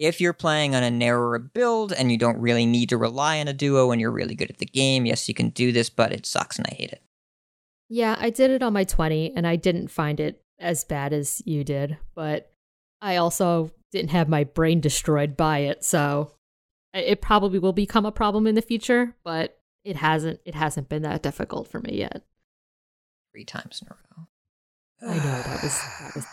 if 0.00 0.18
you're 0.18 0.32
playing 0.32 0.74
on 0.74 0.82
a 0.82 0.90
narrower 0.90 1.38
build 1.38 1.92
and 1.92 2.10
you 2.10 2.16
don't 2.16 2.40
really 2.40 2.64
need 2.64 2.88
to 2.88 2.96
rely 2.96 3.38
on 3.38 3.48
a 3.48 3.52
duo 3.52 3.90
and 3.90 4.00
you're 4.00 4.10
really 4.10 4.34
good 4.34 4.50
at 4.50 4.56
the 4.56 4.64
game, 4.64 5.04
yes, 5.04 5.28
you 5.28 5.34
can 5.34 5.50
do 5.50 5.72
this, 5.72 5.90
but 5.90 6.10
it 6.10 6.24
sucks 6.24 6.56
and 6.56 6.66
I 6.70 6.74
hate 6.74 6.90
it. 6.90 7.02
Yeah, 7.90 8.16
I 8.18 8.30
did 8.30 8.50
it 8.50 8.62
on 8.62 8.72
my 8.72 8.84
20 8.84 9.34
and 9.36 9.46
I 9.46 9.56
didn't 9.56 9.88
find 9.88 10.18
it 10.18 10.42
as 10.58 10.84
bad 10.84 11.12
as 11.12 11.42
you 11.44 11.64
did, 11.64 11.98
but 12.14 12.50
I 13.02 13.16
also 13.16 13.72
didn't 13.92 14.10
have 14.10 14.26
my 14.26 14.44
brain 14.44 14.80
destroyed 14.80 15.36
by 15.36 15.58
it, 15.58 15.84
so 15.84 16.32
it 16.94 17.20
probably 17.20 17.58
will 17.58 17.74
become 17.74 18.06
a 18.06 18.12
problem 18.12 18.46
in 18.46 18.54
the 18.54 18.62
future, 18.62 19.14
but 19.22 19.58
it 19.84 19.96
hasn't 19.96 20.40
it 20.44 20.54
hasn't 20.54 20.88
been 20.88 21.02
that 21.02 21.22
difficult 21.22 21.68
for 21.68 21.80
me 21.80 21.98
yet. 21.98 22.22
Three 23.32 23.44
times 23.44 23.82
in 23.82 23.88
a 23.88 23.94
row. 23.94 25.12
I 25.12 25.16
know 25.16 25.42
that 25.42 25.62
was 25.62 25.78
that 26.00 26.14
was. 26.14 26.26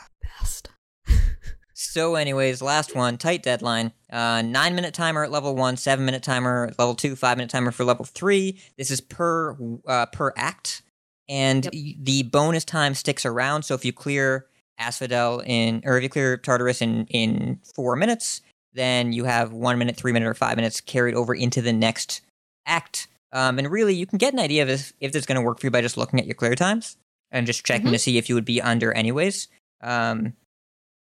So, 1.79 2.15
anyways, 2.15 2.63
last 2.63 2.95
one, 2.95 3.19
tight 3.19 3.43
deadline. 3.43 3.91
Uh, 4.11 4.41
nine 4.41 4.73
minute 4.73 4.95
timer 4.95 5.23
at 5.23 5.29
level 5.29 5.55
one, 5.55 5.77
seven 5.77 6.05
minute 6.05 6.23
timer 6.23 6.69
at 6.71 6.79
level 6.79 6.95
two, 6.95 7.15
five 7.15 7.37
minute 7.37 7.51
timer 7.51 7.69
for 7.69 7.83
level 7.83 8.03
three. 8.03 8.59
This 8.79 8.89
is 8.89 8.99
per 8.99 9.55
uh, 9.85 10.07
per 10.07 10.33
act, 10.35 10.81
and 11.29 11.65
Yep. 11.71 11.73
the 11.99 12.23
bonus 12.23 12.65
time 12.65 12.95
sticks 12.95 13.27
around. 13.27 13.61
So 13.61 13.75
if 13.75 13.85
you 13.85 13.93
clear 13.93 14.47
Asphodel 14.79 15.43
in, 15.45 15.83
or 15.85 15.97
if 15.97 16.03
you 16.03 16.09
clear 16.09 16.35
Tartarus 16.37 16.81
in 16.81 17.05
in 17.11 17.59
four 17.75 17.95
minutes, 17.95 18.41
then 18.73 19.13
you 19.13 19.25
have 19.25 19.53
one 19.53 19.77
minute, 19.77 19.95
three 19.95 20.11
minute, 20.11 20.27
or 20.27 20.33
five 20.33 20.55
minutes 20.55 20.81
carried 20.81 21.13
over 21.13 21.35
into 21.35 21.61
the 21.61 21.73
next 21.73 22.21
act. 22.65 23.07
Um, 23.31 23.59
and 23.59 23.69
really, 23.69 23.93
you 23.93 24.07
can 24.07 24.17
get 24.17 24.33
an 24.33 24.39
idea 24.39 24.63
of 24.63 24.69
if, 24.69 24.93
if 24.99 25.15
it's 25.15 25.27
going 25.27 25.35
to 25.35 25.43
work 25.45 25.59
for 25.59 25.67
you 25.67 25.71
by 25.71 25.81
just 25.81 25.95
looking 25.95 26.19
at 26.19 26.25
your 26.25 26.33
clear 26.33 26.55
times 26.55 26.97
and 27.29 27.45
just 27.45 27.63
checking 27.63 27.91
to 27.91 27.99
see 27.99 28.17
if 28.17 28.29
you 28.29 28.33
would 28.33 28.45
be 28.45 28.63
under 28.63 28.91
anyways. 28.93 29.47
Um, 29.81 30.33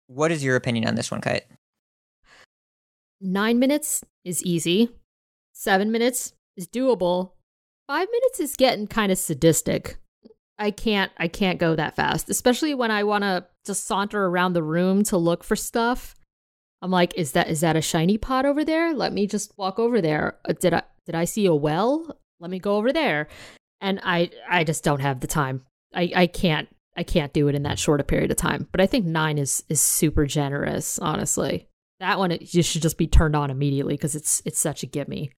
what 0.07 0.31
is 0.33 0.43
your 0.45 0.57
opinion 0.57 0.87
on 0.87 0.95
this 0.95 1.11
one, 1.11 1.21
Kite? 1.21 1.45
Nine 3.21 3.59
minutes 3.59 4.05
is 4.25 4.43
easy. 4.43 4.91
Seven 5.53 5.91
minutes 5.91 6.35
is 6.57 6.69
doable. 6.69 7.33
Five 7.87 8.09
minutes 8.11 8.41
is 8.41 8.57
getting 8.57 8.87
kind 8.87 9.11
of 9.11 9.19
sadistic. 9.19 9.99
I 10.59 10.71
can't 10.71 11.13
I 11.19 11.29
can't 11.29 11.59
go 11.59 11.75
that 11.77 11.97
fast, 11.97 12.31
especially 12.31 12.75
when 12.75 12.91
I 12.91 13.05
want 13.05 13.23
to 13.23 13.47
just 13.65 13.87
saunter 13.87 14.27
around 14.27 14.53
the 14.53 14.63
room 14.63 15.03
to 15.05 15.17
look 15.17 15.45
for 15.45 15.57
stuff. 15.57 16.15
I'm 16.83 16.91
like, 16.91 17.15
is 17.15 17.33
that 17.33 17.49
is 17.49 17.61
that 17.61 17.77
a 17.77 17.83
shiny 17.83 18.19
pot 18.19 18.47
over 18.47 18.65
there? 18.65 18.95
Let 18.95 19.13
me 19.13 19.27
just 19.27 19.57
walk 19.57 19.79
over 19.79 20.01
there. 20.01 20.39
Uh, 20.45 20.53
Did 20.53 20.75
I 20.75 20.83
did 21.05 21.15
I 21.15 21.25
see 21.25 21.47
a 21.47 21.55
well? 21.55 22.19
Let 22.41 22.51
me 22.51 22.59
go 22.59 22.77
over 22.77 22.93
there. 22.93 23.29
And 23.81 24.01
I 24.03 24.31
I 24.49 24.65
just 24.65 24.85
don't 24.85 25.01
have 25.01 25.21
the 25.21 25.27
time. 25.27 25.65
I 25.95 26.13
I 26.15 26.27
can't 26.27 26.69
I 26.97 27.03
can't 27.03 27.33
do 27.33 27.49
it 27.49 27.55
in 27.55 27.63
that 27.65 27.79
short 27.79 28.01
a 28.01 28.05
period 28.05 28.31
of 28.31 28.37
time. 28.37 28.67
But 28.73 28.81
I 28.81 28.87
think 28.87 29.05
9 29.07 29.39
is 29.39 29.63
is 29.69 29.81
super 29.81 30.27
generous, 30.27 30.99
honestly. 30.99 31.69
That 32.01 32.19
one 32.19 32.31
it, 32.33 32.55
you 32.55 32.63
should 32.63 32.83
just 32.83 32.99
be 32.99 33.07
turned 33.07 33.37
on 33.37 33.51
immediately 33.51 33.95
because 33.95 34.15
it's 34.15 34.43
it's 34.45 34.59
such 34.59 34.83
a 34.83 34.87
gimme. 34.87 35.31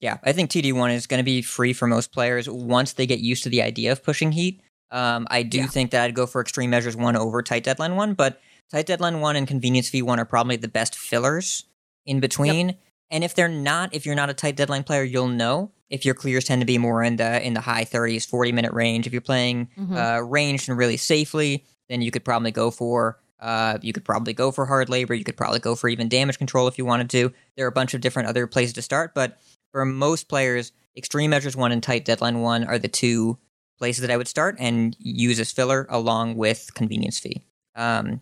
Yeah, 0.00 0.18
I 0.24 0.32
think 0.32 0.50
TD1 0.50 0.94
is 0.94 1.06
going 1.06 1.18
to 1.18 1.24
be 1.24 1.42
free 1.42 1.72
for 1.72 1.86
most 1.86 2.12
players 2.12 2.48
once 2.48 2.94
they 2.94 3.06
get 3.06 3.20
used 3.20 3.44
to 3.44 3.48
the 3.48 3.62
idea 3.62 3.92
of 3.92 4.02
pushing 4.02 4.32
heat. 4.32 4.60
Um, 4.90 5.26
I 5.30 5.44
do 5.44 5.58
Yeah. 5.58 5.66
think 5.68 5.92
that 5.92 6.02
I'd 6.02 6.14
go 6.14 6.26
for 6.26 6.40
Extreme 6.40 6.70
Measures 6.70 6.96
1 6.96 7.14
over 7.16 7.40
Tight 7.42 7.62
Deadline 7.64 7.94
1, 7.94 8.14
but 8.14 8.40
Tight 8.70 8.86
Deadline 8.86 9.20
1 9.20 9.36
and 9.36 9.46
Convenience 9.46 9.88
Fee 9.88 10.02
1 10.02 10.18
are 10.18 10.24
probably 10.24 10.56
the 10.56 10.66
best 10.68 10.96
fillers 10.96 11.64
in 12.04 12.18
between. 12.18 12.76
And 13.12 13.22
if 13.22 13.34
they're 13.34 13.46
not, 13.48 13.94
if 13.94 14.04
you're 14.06 14.14
not 14.16 14.30
a 14.30 14.34
tight 14.34 14.56
deadline 14.56 14.82
player, 14.82 15.04
you'll 15.04 15.28
know 15.28 15.70
if 15.90 16.04
your 16.04 16.14
clears 16.14 16.44
tend 16.46 16.62
to 16.62 16.66
be 16.66 16.78
more 16.78 17.04
in 17.04 17.16
the 17.16 17.40
in 17.46 17.52
the 17.54 17.60
high 17.60 17.84
30s, 17.84 18.26
40 18.26 18.50
minute 18.52 18.72
range. 18.72 19.06
If 19.06 19.12
you're 19.12 19.20
playing 19.20 19.68
Mhm. 19.78 19.96
uh, 20.18 20.22
ranged 20.24 20.68
and 20.68 20.76
really 20.78 20.96
safely, 20.96 21.64
then 21.88 22.02
you 22.02 22.10
could 22.10 22.24
probably 22.24 22.50
go 22.50 22.70
for 22.72 23.18
uh, 23.38 23.76
you 23.82 23.92
could 23.92 24.04
probably 24.04 24.32
go 24.32 24.50
for 24.52 24.66
hard 24.66 24.88
labor. 24.88 25.14
You 25.14 25.24
could 25.24 25.36
probably 25.36 25.58
go 25.58 25.74
for 25.74 25.88
even 25.88 26.08
damage 26.08 26.38
control 26.38 26.68
if 26.68 26.78
you 26.78 26.84
wanted 26.84 27.10
to. 27.10 27.32
There 27.56 27.66
are 27.66 27.68
a 27.68 27.72
bunch 27.72 27.92
of 27.92 28.00
different 28.00 28.28
other 28.28 28.46
places 28.46 28.72
to 28.74 28.82
start, 28.82 29.14
but 29.14 29.38
for 29.72 29.84
most 29.84 30.28
players, 30.28 30.70
extreme 30.96 31.30
measures 31.30 31.56
one 31.56 31.72
and 31.72 31.82
tight 31.82 32.04
deadline 32.04 32.40
one 32.40 32.62
are 32.64 32.78
the 32.78 32.86
two 32.88 33.38
places 33.78 34.00
that 34.02 34.10
I 34.12 34.16
would 34.16 34.28
start 34.28 34.54
and 34.60 34.96
use 35.00 35.40
as 35.40 35.50
filler 35.50 35.86
along 35.90 36.36
with 36.36 36.72
convenience 36.74 37.18
fee. 37.18 37.42
Um, 37.74 38.20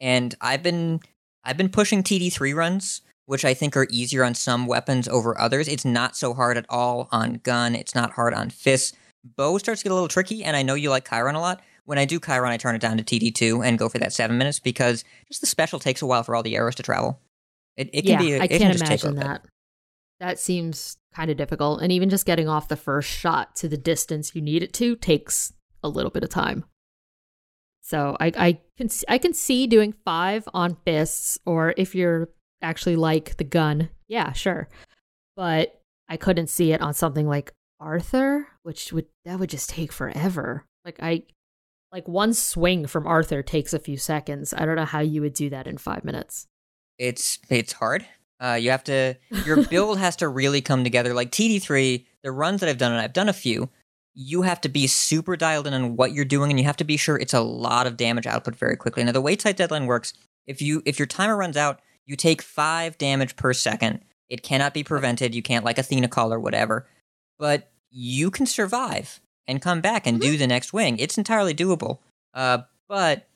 and 0.00 0.34
I've 0.40 0.62
been 0.62 1.00
I've 1.42 1.56
been 1.56 1.70
pushing 1.70 2.02
TD 2.02 2.30
three 2.32 2.52
runs, 2.52 3.00
which 3.28 3.44
I 3.44 3.52
think 3.52 3.76
are 3.76 3.86
easier 3.90 4.24
on 4.24 4.34
some 4.34 4.66
weapons 4.66 5.06
over 5.06 5.38
others. 5.38 5.68
It's 5.68 5.84
not 5.84 6.16
so 6.16 6.32
hard 6.32 6.56
at 6.56 6.64
all 6.70 7.10
on 7.12 7.34
gun. 7.42 7.74
It's 7.74 7.94
not 7.94 8.12
hard 8.12 8.32
on 8.32 8.48
fists. 8.48 8.96
Bow 9.22 9.58
starts 9.58 9.82
to 9.82 9.84
get 9.84 9.92
a 9.92 9.94
little 9.94 10.08
tricky, 10.08 10.42
and 10.42 10.56
I 10.56 10.62
know 10.62 10.72
you 10.72 10.88
like 10.88 11.06
Chiron 11.06 11.34
a 11.34 11.40
lot. 11.40 11.60
When 11.84 11.98
I 11.98 12.06
do 12.06 12.18
Chiron, 12.18 12.50
I 12.50 12.56
turn 12.56 12.74
it 12.74 12.80
down 12.80 12.96
to 12.96 13.04
TD 13.04 13.34
two 13.34 13.62
and 13.62 13.78
go 13.78 13.90
for 13.90 13.98
that 13.98 14.14
seven 14.14 14.38
minutes 14.38 14.60
because 14.60 15.04
just 15.26 15.42
the 15.42 15.46
special 15.46 15.78
takes 15.78 16.00
a 16.00 16.06
while 16.06 16.22
for 16.22 16.34
all 16.34 16.42
the 16.42 16.56
arrows 16.56 16.76
to 16.76 16.82
travel. 16.82 17.20
It, 17.76 17.90
it 17.92 18.02
can 18.02 18.12
yeah, 18.12 18.18
be. 18.18 18.34
I 18.40 18.44
it 18.44 18.48
can 18.48 18.60
can't 18.60 18.72
just 18.72 18.86
take 18.86 19.04
a 19.04 19.08
imagine 19.08 19.14
bit. 19.16 19.24
that. 19.24 19.46
That 20.20 20.38
seems 20.38 20.96
kind 21.14 21.30
of 21.30 21.36
difficult, 21.36 21.82
and 21.82 21.92
even 21.92 22.08
just 22.08 22.24
getting 22.24 22.48
off 22.48 22.68
the 22.68 22.76
first 22.76 23.10
shot 23.10 23.54
to 23.56 23.68
the 23.68 23.76
distance 23.76 24.34
you 24.34 24.40
need 24.40 24.62
it 24.62 24.72
to 24.74 24.96
takes 24.96 25.52
a 25.82 25.90
little 25.90 26.10
bit 26.10 26.24
of 26.24 26.30
time. 26.30 26.64
So 27.82 28.16
I, 28.20 28.32
I 28.34 28.60
can 28.78 28.88
I 29.06 29.18
can 29.18 29.34
see 29.34 29.66
doing 29.66 29.92
five 30.02 30.48
on 30.54 30.78
fists, 30.86 31.38
or 31.44 31.74
if 31.76 31.94
you're 31.94 32.30
actually 32.62 32.96
like 32.96 33.36
the 33.36 33.44
gun, 33.44 33.90
yeah, 34.08 34.32
sure. 34.32 34.68
But 35.36 35.80
I 36.08 36.16
couldn't 36.16 36.48
see 36.48 36.72
it 36.72 36.80
on 36.80 36.94
something 36.94 37.26
like 37.28 37.52
Arthur, 37.80 38.48
which 38.62 38.92
would 38.92 39.06
that 39.24 39.38
would 39.38 39.50
just 39.50 39.70
take 39.70 39.92
forever. 39.92 40.64
Like 40.84 40.98
I 41.00 41.22
like 41.92 42.08
one 42.08 42.32
swing 42.34 42.86
from 42.86 43.06
Arthur 43.06 43.42
takes 43.42 43.72
a 43.72 43.78
few 43.78 43.96
seconds. 43.96 44.52
I 44.56 44.64
don't 44.66 44.76
know 44.76 44.84
how 44.84 45.00
you 45.00 45.20
would 45.22 45.34
do 45.34 45.50
that 45.50 45.66
in 45.66 45.78
five 45.78 46.04
minutes. 46.04 46.46
it's 46.98 47.38
it's 47.48 47.72
hard. 47.74 48.04
Uh, 48.40 48.58
you 48.60 48.70
have 48.70 48.84
to 48.84 49.14
your 49.44 49.64
build 49.70 49.98
has 49.98 50.16
to 50.16 50.28
really 50.28 50.60
come 50.60 50.84
together. 50.84 51.14
Like 51.14 51.30
TD 51.30 51.62
three, 51.62 52.06
the 52.22 52.32
runs 52.32 52.60
that 52.60 52.68
I've 52.68 52.78
done, 52.78 52.92
and 52.92 53.00
I've 53.00 53.12
done 53.12 53.28
a 53.28 53.32
few. 53.32 53.68
You 54.14 54.42
have 54.42 54.60
to 54.62 54.68
be 54.68 54.88
super 54.88 55.36
dialed 55.36 55.68
in 55.68 55.74
on 55.74 55.94
what 55.96 56.12
you're 56.12 56.24
doing, 56.24 56.50
and 56.50 56.58
you 56.58 56.66
have 56.66 56.76
to 56.78 56.84
be 56.84 56.96
sure 56.96 57.16
it's 57.16 57.34
a 57.34 57.40
lot 57.40 57.86
of 57.86 57.96
damage 57.96 58.26
output 58.26 58.56
very 58.56 58.76
quickly. 58.76 59.04
Now, 59.04 59.12
the 59.12 59.20
way 59.20 59.36
tight 59.36 59.56
deadline 59.56 59.86
works, 59.86 60.12
if 60.46 60.60
you 60.60 60.82
if 60.84 60.98
your 60.98 61.06
timer 61.06 61.36
runs 61.36 61.56
out, 61.56 61.80
you 62.08 62.16
take 62.16 62.42
five 62.42 62.98
damage 62.98 63.36
per 63.36 63.52
second. 63.52 64.00
It 64.28 64.42
cannot 64.42 64.74
be 64.74 64.82
prevented. 64.82 65.34
You 65.34 65.42
can't 65.42 65.64
like 65.64 65.78
Athena 65.78 66.08
call 66.08 66.32
or 66.32 66.40
whatever, 66.40 66.86
but 67.38 67.70
you 67.90 68.30
can 68.30 68.46
survive 68.46 69.20
and 69.46 69.62
come 69.62 69.80
back 69.80 70.06
and 70.06 70.20
do 70.20 70.36
the 70.36 70.46
next 70.46 70.72
wing. 70.72 70.98
It's 70.98 71.16
entirely 71.16 71.54
doable. 71.54 71.98
Uh, 72.34 72.58
but 72.88 73.28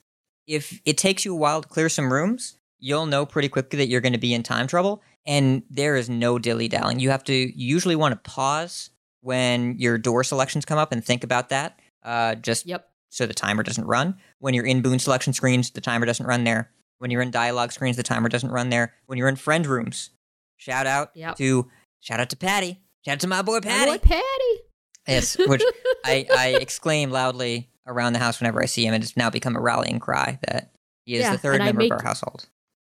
if 0.46 0.80
it 0.84 0.98
takes 0.98 1.24
you 1.24 1.32
a 1.32 1.38
while 1.38 1.62
to 1.62 1.68
clear 1.68 1.88
some 1.88 2.12
rooms, 2.12 2.58
you'll 2.78 3.06
know 3.06 3.24
pretty 3.24 3.48
quickly 3.48 3.76
that 3.78 3.88
you're 3.88 4.00
going 4.00 4.12
to 4.12 4.18
be 4.18 4.34
in 4.34 4.42
time 4.42 4.66
trouble. 4.66 5.02
And 5.24 5.62
there 5.70 5.94
is 5.96 6.10
no 6.10 6.38
dilly 6.38 6.66
dallying. 6.68 6.98
You 6.98 7.10
have 7.10 7.24
to 7.24 7.32
you 7.32 7.52
usually 7.54 7.96
want 7.96 8.12
to 8.12 8.30
pause 8.30 8.90
when 9.20 9.78
your 9.78 9.96
door 9.98 10.24
selections 10.24 10.64
come 10.64 10.78
up 10.78 10.92
and 10.92 11.04
think 11.04 11.22
about 11.24 11.48
that. 11.50 11.78
Uh, 12.02 12.34
just 12.34 12.66
Yep. 12.66 12.88
so 13.08 13.24
the 13.26 13.34
timer 13.34 13.62
doesn't 13.62 13.86
run. 13.86 14.16
When 14.40 14.52
you're 14.52 14.66
in 14.66 14.82
boon 14.82 14.98
selection 14.98 15.32
screens, 15.32 15.70
the 15.70 15.80
timer 15.80 16.06
doesn't 16.06 16.26
run 16.26 16.42
there. 16.44 16.70
When 17.02 17.10
you're 17.10 17.20
in 17.22 17.32
dialogue 17.32 17.72
screens, 17.72 17.96
the 17.96 18.04
timer 18.04 18.28
doesn't 18.28 18.52
run 18.52 18.68
there. 18.70 18.94
When 19.06 19.18
you're 19.18 19.26
in 19.26 19.34
friend 19.34 19.66
rooms, 19.66 20.10
shout 20.56 20.86
out 20.86 21.10
Yep. 21.16 21.34
to 21.38 21.68
shout 21.98 22.20
out 22.20 22.30
to 22.30 22.36
Patty. 22.36 22.78
Shout 23.04 23.14
out 23.14 23.20
to 23.22 23.26
my 23.26 23.42
boy 23.42 23.58
Patty. 23.58 23.90
My 23.90 23.96
boy 23.96 24.02
Patty. 24.04 24.60
Yes, 25.08 25.36
which 25.36 25.62
I, 26.04 26.24
I 26.30 26.46
exclaim 26.60 27.10
loudly 27.10 27.68
around 27.88 28.12
the 28.12 28.20
house 28.20 28.38
whenever 28.38 28.62
I 28.62 28.66
see 28.66 28.86
him. 28.86 28.94
and 28.94 29.02
it's 29.02 29.16
now 29.16 29.30
become 29.30 29.56
a 29.56 29.60
rallying 29.60 29.98
cry 29.98 30.38
that 30.46 30.70
he 31.04 31.16
is 31.16 31.22
Yeah, 31.22 31.32
the 31.32 31.38
third 31.38 31.58
member 31.58 31.80
make- 31.80 31.92
of 31.92 31.98
our 31.98 32.04
household. 32.04 32.46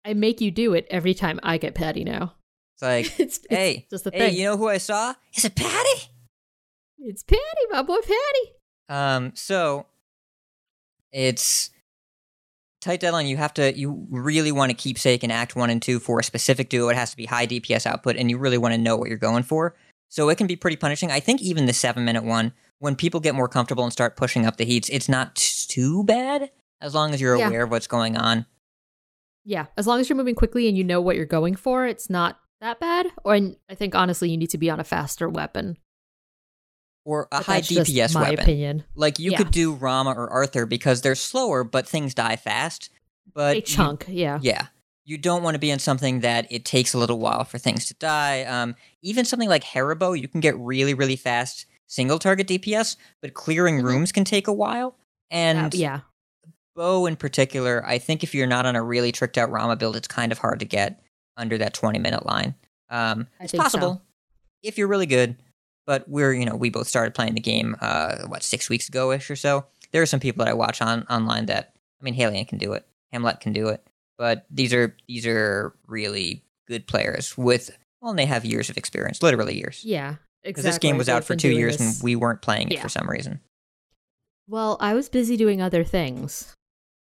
I 0.04 0.16
make 0.16 0.42
you 0.42 0.50
do 0.50 0.74
it 0.74 0.88
every 0.90 1.14
time 1.14 1.40
I 1.44 1.60
get 1.60 1.76
Patty 1.76 2.04
now. 2.04 2.34
It's 2.74 2.82
like, 2.82 3.06
it's, 3.20 3.38
it's 3.38 3.48
hey, 3.52 3.86
just 3.92 4.06
the 4.06 4.12
hey, 4.12 4.30
thing. 4.32 4.38
you 4.40 4.46
know 4.46 4.58
who 4.58 4.68
I 4.70 4.80
saw? 4.80 5.14
Is 5.36 5.46
it 5.46 5.54
Patty? 5.56 6.10
it's 6.98 7.22
Patty, 7.22 7.40
my 7.70 7.84
boy 7.84 7.98
Patty. 8.02 8.54
Um, 8.90 9.34
so 9.36 9.86
it's 11.12 11.70
tight 12.82 13.00
deadline. 13.00 13.28
You 13.28 13.38
have 13.38 13.54
to, 13.56 13.78
you 13.78 14.06
really 14.10 14.52
want 14.52 14.70
to 14.72 14.76
keepsake 14.76 15.24
in 15.24 15.32
Act 15.32 15.56
One 15.56 15.70
and 15.70 15.82
Two 15.82 16.00
for 16.00 16.20
a 16.20 16.24
specific 16.24 16.70
duo. 16.70 16.90
It 16.90 16.96
has 16.96 17.12
to 17.12 17.18
be 17.18 17.26
high 17.26 17.48
DPS 17.48 17.86
output, 17.86 18.16
and 18.16 18.30
you 18.30 18.38
really 18.38 18.58
want 18.58 18.74
to 18.74 18.78
know 18.78 18.96
what 18.98 19.10
you're 19.10 19.18
going 19.18 19.44
for. 19.44 19.76
So 20.10 20.30
it 20.30 20.38
can 20.38 20.48
be 20.48 20.56
pretty 20.56 20.78
punishing. 20.78 21.12
I 21.12 21.20
think 21.20 21.42
even 21.42 21.66
the 21.66 21.74
seven 21.74 22.04
minute 22.06 22.24
one, 22.24 22.54
when 22.80 22.96
people 22.96 23.20
get 23.20 23.36
more 23.36 23.48
comfortable 23.48 23.84
and 23.84 23.94
start 23.94 24.16
pushing 24.18 24.46
up 24.46 24.58
the 24.58 24.66
heats, 24.66 24.90
it's 24.90 25.10
not 25.10 25.36
too 25.36 26.04
bad 26.04 26.50
as 26.82 26.96
long 26.96 27.14
as 27.14 27.22
you're 27.22 27.38
Yeah. 27.38 27.48
aware 27.50 27.64
of 27.64 27.72
what's 27.72 27.88
going 27.88 28.18
on. 28.18 28.46
Yeah, 29.46 29.68
as 29.78 29.86
long 29.88 30.00
as 30.00 30.10
you're 30.10 30.18
moving 30.18 30.36
quickly 30.36 30.68
and 30.68 30.78
you 30.78 30.84
know 30.84 31.02
what 31.02 31.16
you're 31.16 31.26
going 31.26 31.56
for, 31.56 31.86
it's 31.86 32.10
not 32.10 32.40
that 32.62 32.80
bad. 32.80 33.08
Or 33.24 33.34
I 33.36 33.76
think 33.76 33.96
honestly, 33.96 34.30
you 34.30 34.38
need 34.38 34.50
to 34.52 34.58
be 34.58 34.70
on 34.70 34.80
a 34.80 34.84
faster 34.84 35.30
weapon. 35.30 35.78
Or 37.10 37.24
a 37.32 37.38
But 37.38 37.46
high 37.46 37.62
DPS 37.62 38.14
my 38.14 38.22
weapon. 38.30 38.40
opinion. 38.40 38.84
Like 38.94 39.18
you 39.18 39.32
Yeah. 39.32 39.38
could 39.40 39.50
do 39.52 39.74
Rama 39.74 40.12
or 40.12 40.30
Arthur 40.30 40.68
because 40.68 41.02
they're 41.02 41.16
slower, 41.16 41.64
but 41.64 41.88
things 41.88 42.14
die 42.14 42.36
fast. 42.36 42.92
But 43.34 43.54
a 43.54 43.56
you- 43.58 43.62
chunk, 43.64 44.06
yeah. 44.08 44.38
Yeah. 44.44 44.68
You 45.06 45.18
don't 45.18 45.42
want 45.42 45.56
to 45.56 45.60
be 45.60 45.72
in 45.72 45.80
something 45.80 46.20
that 46.20 46.46
it 46.52 46.66
takes 46.66 46.94
a 46.94 47.00
little 47.00 47.18
while 47.18 47.46
for 47.46 47.58
things 47.58 47.86
to 47.88 47.96
die. 47.96 48.44
Um, 48.44 48.76
even 49.02 49.26
something 49.26 49.50
like 49.50 49.64
Hera 49.64 49.96
bow, 49.96 50.14
you 50.14 50.28
can 50.28 50.40
get 50.40 50.56
really, 50.60 50.94
really 50.94 51.16
fast 51.16 51.66
single 51.88 52.20
target 52.20 52.46
DPS, 52.46 52.96
but 53.24 53.34
clearing 53.34 53.80
Mhm. 53.80 53.86
rooms 53.86 54.12
can 54.12 54.24
take 54.24 54.48
a 54.48 54.54
while. 54.54 54.96
And 55.32 55.74
Uh, 55.74 55.78
yeah, 55.78 56.00
Bow 56.76 57.08
in 57.08 57.16
particular, 57.16 57.84
I 57.88 57.98
think 57.98 58.24
if 58.24 58.36
you're 58.36 58.46
not 58.46 58.66
on 58.68 58.76
a 58.76 58.84
really 58.84 59.12
tricked 59.12 59.38
out 59.40 59.50
Rama 59.50 59.76
build, 59.76 59.96
it's 59.96 60.08
kind 60.08 60.32
of 60.32 60.38
hard 60.38 60.60
to 60.60 60.66
get 60.66 61.02
under 61.36 61.58
that 61.58 61.74
20 61.74 61.98
minute 61.98 62.26
line. 62.28 62.54
Um, 62.92 63.28
it's 63.40 63.52
think 63.52 63.62
so. 63.62 63.64
possible 63.64 64.02
if 64.62 64.78
you're 64.78 64.88
really 64.88 65.08
good, 65.08 65.36
but 65.90 66.08
we're, 66.08 66.32
you 66.34 66.46
know, 66.46 66.56
we 66.56 66.70
both 66.70 66.88
started 66.88 67.16
playing 67.16 67.34
the 67.34 67.42
game, 67.42 67.76
uh, 67.82 68.28
what, 68.28 68.44
six 68.44 68.70
weeks 68.70 68.88
ago 68.88 69.12
ish 69.12 69.32
or 69.32 69.36
so. 69.36 69.66
There 69.92 70.04
are 70.04 70.06
some 70.06 70.20
people 70.20 70.46
that 70.46 70.52
I 70.52 70.54
watch 70.54 70.84
on 70.84 71.02
online 71.10 71.48
that, 71.48 71.74
I 72.00 72.04
mean, 72.04 72.14
Haelian 72.14 72.48
can 72.48 72.60
do 72.60 72.74
it, 72.74 72.86
Hamlet 73.12 73.40
can 73.40 73.54
do 73.54 73.70
it, 73.70 73.84
but 74.16 74.46
these 74.52 74.72
are, 74.72 74.96
these 75.08 75.26
are 75.26 75.74
really 75.88 76.44
good 76.68 76.86
players 76.86 77.36
with, 77.36 77.76
well, 78.02 78.12
and 78.12 78.20
they 78.20 78.28
have 78.28 78.46
years 78.46 78.70
of 78.70 78.78
experience, 78.78 79.24
literally 79.24 79.58
years. 79.58 79.84
yeah, 79.84 80.18
Because 80.44 80.64
exactly. 80.64 80.70
this 80.70 80.78
game 80.78 80.98
was 81.00 81.08
They've 81.08 81.16
out 81.16 81.24
for 81.24 81.36
two 81.36 81.50
years 81.50 81.78
this- 81.78 81.96
and 81.96 82.04
we 82.04 82.16
weren't 82.16 82.44
playing 82.44 82.68
it 82.70 82.76
Yeah. 82.76 82.82
for 82.84 82.90
some 82.90 83.10
reason. 83.10 83.40
Well, 84.48 84.78
I 84.80 84.94
was 84.94 85.10
busy 85.10 85.38
doing 85.38 85.60
other 85.60 85.84
things, 85.84 86.56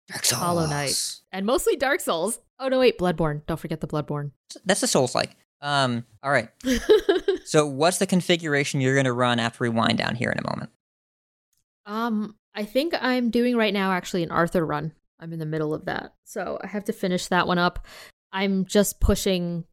Dark 0.09 0.25
Souls. 0.25 0.41
Hollow 0.43 0.67
Knight. 0.67 1.21
and 1.31 1.47
mostly 1.47 1.77
Dark 1.77 2.01
Souls. 2.01 2.41
Oh 2.59 2.67
no, 2.67 2.81
wait, 2.81 2.99
Bloodborne. 2.99 3.47
Don't 3.47 3.61
forget 3.61 3.81
the 3.81 3.87
Bloodborne. 3.87 4.33
That's 4.65 4.81
the 4.81 4.89
Souls 4.89 5.15
like. 5.15 5.37
Um, 5.61 6.05
all 6.25 6.31
right. 6.33 6.49
So, 7.45 7.67
what's 7.67 7.99
the 7.99 8.07
configuration 8.07 8.81
you're 8.81 8.95
going 8.95 9.05
to 9.05 9.13
run 9.13 9.39
after 9.39 9.65
we 9.65 9.69
wind 9.69 9.99
down 9.99 10.15
here 10.15 10.31
in 10.31 10.39
a 10.39 10.51
moment? 10.51 10.71
um, 11.87 12.37
I 12.55 12.65
think 12.65 12.95
I'm 13.01 13.31
doing 13.31 13.57
right 13.57 13.73
now 13.73 13.93
actually 13.93 14.23
an 14.23 14.31
Arthur 14.31 14.65
run. 14.65 14.93
I'm 15.19 15.33
in 15.33 15.39
the 15.39 15.47
middle 15.47 15.73
of 15.73 15.85
that, 15.87 16.15
so 16.25 16.59
I 16.63 16.67
have 16.67 16.85
to 16.85 16.93
finish 16.93 17.29
that 17.29 17.47
one 17.47 17.59
up. 17.59 17.87
I'm 18.33 18.65
just 18.65 19.01
pushing 19.01 19.65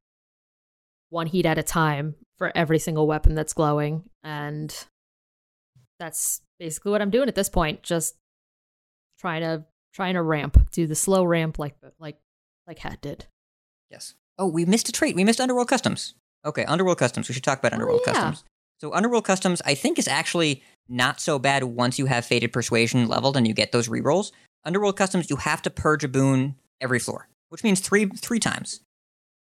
one 1.10 1.28
heat 1.28 1.46
at 1.46 1.58
a 1.58 1.64
time 1.64 2.16
for 2.38 2.52
every 2.56 2.80
single 2.80 3.08
weapon 3.08 3.36
that's 3.36 3.54
glowing, 3.54 4.04
and 4.24 4.74
that's 6.00 6.42
basically 6.60 6.92
what 6.92 7.02
I'm 7.02 7.10
doing 7.10 7.28
at 7.28 7.36
this 7.36 7.50
point. 7.50 7.84
Just 7.84 8.16
trying 9.20 9.42
to 9.42 9.66
trying 9.94 10.14
to 10.14 10.22
ramp, 10.22 10.70
do 10.72 10.88
the 10.88 10.96
slow 10.96 11.24
ramp 11.24 11.58
like 11.60 11.76
like 12.00 12.18
like 12.68 12.80
Hat 12.80 13.02
did. 13.02 13.26
Yes. 13.90 14.14
Oh, 14.38 14.48
we 14.48 14.66
missed 14.66 14.88
a 14.88 14.92
trait. 14.92 15.16
We 15.16 15.24
missed 15.24 15.42
Underworld 15.42 15.68
Customs. 15.68 16.14
Okay, 16.46 16.64
Underworld 16.66 16.98
Customs. 16.98 17.28
We 17.28 17.34
should 17.34 17.44
talk 17.44 17.60
about 17.60 17.74
Oh, 17.74 17.76
Underworld 17.76 18.02
yeah. 18.06 18.14
Customs. 18.14 18.44
So, 18.80 18.94
Underworld 18.94 19.26
Customs, 19.26 19.62
I 19.66 19.76
think, 19.76 20.00
is 20.00 20.08
actually 20.08 20.64
not 20.88 21.20
so 21.20 21.38
bad 21.38 21.64
once 21.66 22.00
you 22.00 22.06
have 22.06 22.26
Faded 22.26 22.54
Persuasion 22.54 23.08
leveled 23.08 23.36
and 23.38 23.48
you 23.48 23.54
get 23.54 23.72
those 23.72 23.88
rerolls. 23.90 24.32
Underworld 24.64 24.96
Customs, 24.98 25.30
you 25.30 25.36
have 25.38 25.62
to 25.64 25.70
purge 25.70 26.04
a 26.04 26.08
boon 26.08 26.56
every 26.82 27.00
floor, 27.00 27.28
which 27.50 27.64
means 27.64 27.80
three 27.82 28.06
three 28.06 28.40
times. 28.40 28.82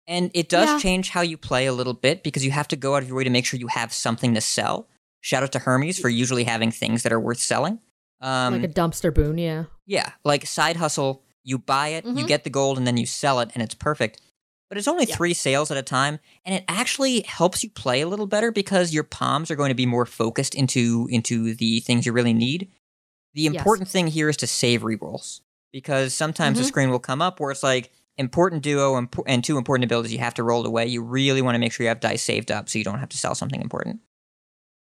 And 0.07 0.31
it 0.33 0.49
does 0.49 0.67
Yeah. 0.67 0.79
change 0.79 1.09
how 1.11 1.21
you 1.21 1.37
play 1.37 1.65
a 1.65 1.73
little 1.73 1.93
bit 1.93 2.23
because 2.23 2.43
you 2.43 2.51
have 2.51 2.67
to 2.69 2.75
go 2.75 2.95
out 2.95 3.03
of 3.03 3.07
your 3.07 3.17
way 3.17 3.23
to 3.23 3.29
make 3.29 3.45
sure 3.45 3.59
you 3.59 3.67
have 3.67 3.93
something 3.93 4.33
to 4.33 4.41
sell. 4.41 4.87
Shout 5.21 5.43
out 5.43 5.51
to 5.53 5.59
Hermes 5.59 5.99
for 5.99 6.09
usually 6.09 6.43
having 6.43 6.71
things 6.71 7.03
that 7.03 7.13
are 7.13 7.19
worth 7.19 7.39
selling. 7.39 7.79
Um, 8.19 8.53
like 8.61 8.69
a 8.69 8.73
dumpster 8.73 9.13
boon, 9.13 9.37
yeah. 9.37 9.65
Yeah, 9.85 10.11
like 10.25 10.45
side 10.45 10.75
hustle, 10.77 11.23
you 11.43 11.57
buy 11.57 11.89
it, 11.89 12.05
you 12.05 12.13
Mhm. 12.25 12.27
get 12.27 12.43
the 12.43 12.49
gold, 12.49 12.77
and 12.77 12.85
then 12.85 12.97
you 12.97 13.05
sell 13.05 13.39
it, 13.39 13.51
and 13.53 13.63
it's 13.63 13.75
perfect. 13.75 14.19
But 14.71 14.77
it's 14.77 14.87
only 14.87 15.03
Yeah. 15.05 15.17
three 15.17 15.33
sales 15.33 15.69
at 15.69 15.75
a 15.75 15.81
time, 15.81 16.19
and 16.45 16.55
it 16.55 16.63
actually 16.69 17.23
helps 17.23 17.61
you 17.61 17.69
play 17.69 17.99
a 17.99 18.07
little 18.07 18.25
better 18.25 18.53
because 18.53 18.93
your 18.93 19.03
poms 19.03 19.51
are 19.51 19.57
going 19.57 19.67
to 19.67 19.75
be 19.75 19.85
more 19.85 20.05
focused 20.05 20.55
into 20.55 21.09
into 21.11 21.53
the 21.53 21.81
things 21.81 22.05
you 22.05 22.13
really 22.13 22.31
need. 22.33 22.71
The 23.33 23.41
Yes. 23.41 23.55
important 23.57 23.89
thing 23.89 24.07
here 24.07 24.29
is 24.29 24.37
to 24.37 24.47
save 24.47 24.83
rerolls 24.83 25.41
because 25.73 26.13
sometimes 26.13 26.57
the 26.57 26.63
Mhm. 26.63 26.67
screen 26.67 26.89
will 26.89 26.99
come 26.99 27.21
up 27.21 27.41
where 27.41 27.51
it's 27.51 27.63
like 27.63 27.91
important 28.15 28.63
duo 28.63 28.95
and, 28.95 29.13
and 29.27 29.43
two 29.43 29.57
important 29.57 29.83
abilities 29.83 30.13
you 30.13 30.19
have 30.19 30.35
to 30.35 30.43
roll 30.43 30.65
away. 30.65 30.87
You 30.87 31.01
really 31.03 31.41
want 31.41 31.55
to 31.55 31.59
make 31.59 31.73
sure 31.73 31.83
you 31.83 31.89
have 31.89 31.99
dice 31.99 32.23
saved 32.23 32.49
up 32.49 32.69
so 32.69 32.77
you 32.79 32.85
don't 32.85 32.99
have 32.99 33.09
to 33.09 33.17
sell 33.17 33.35
something 33.35 33.59
important. 33.61 33.99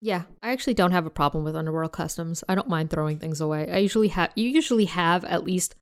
Yeah, 0.01 0.23
I 0.43 0.52
actually 0.52 0.74
don't 0.74 0.93
have 0.93 1.05
a 1.05 1.11
problem 1.11 1.44
with 1.44 1.56
Underworld 1.56 1.93
Customs. 1.93 2.43
I 2.48 2.55
don't 2.55 2.69
mind 2.70 2.89
throwing 2.89 3.19
things 3.19 3.39
away. 3.39 3.70
I 3.70 3.78
usually 3.78 4.09
have 4.09 4.31
you 4.35 4.48
usually 4.48 4.86
have 4.86 5.27
at 5.27 5.44
least 5.44 5.74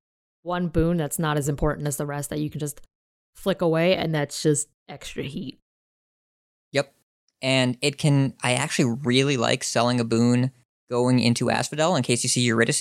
one 0.43 0.67
boon 0.67 0.97
that's 0.97 1.21
not 1.21 1.37
as 1.37 1.49
important 1.49 1.87
as 1.87 1.99
the 1.99 2.07
rest 2.07 2.31
that 2.31 2.41
you 2.41 2.51
can 2.51 2.59
just 2.59 2.81
flick 3.35 3.61
away 3.63 3.95
and 3.97 4.15
that's 4.15 4.43
just 4.43 4.69
extra 4.89 5.23
heat. 5.23 5.59
Yep. 6.73 6.95
And 7.41 7.77
it 7.81 7.99
can 7.99 8.35
I 8.43 8.55
actually 8.55 8.97
really 9.05 9.37
like 9.37 9.65
selling 9.65 10.01
a 10.01 10.05
boon 10.05 10.51
going 10.91 11.19
into 11.21 11.51
Asphodel 11.51 11.97
in 11.97 12.03
case 12.03 12.23
you 12.23 12.29
see 12.29 12.43
Eurydice 12.43 12.79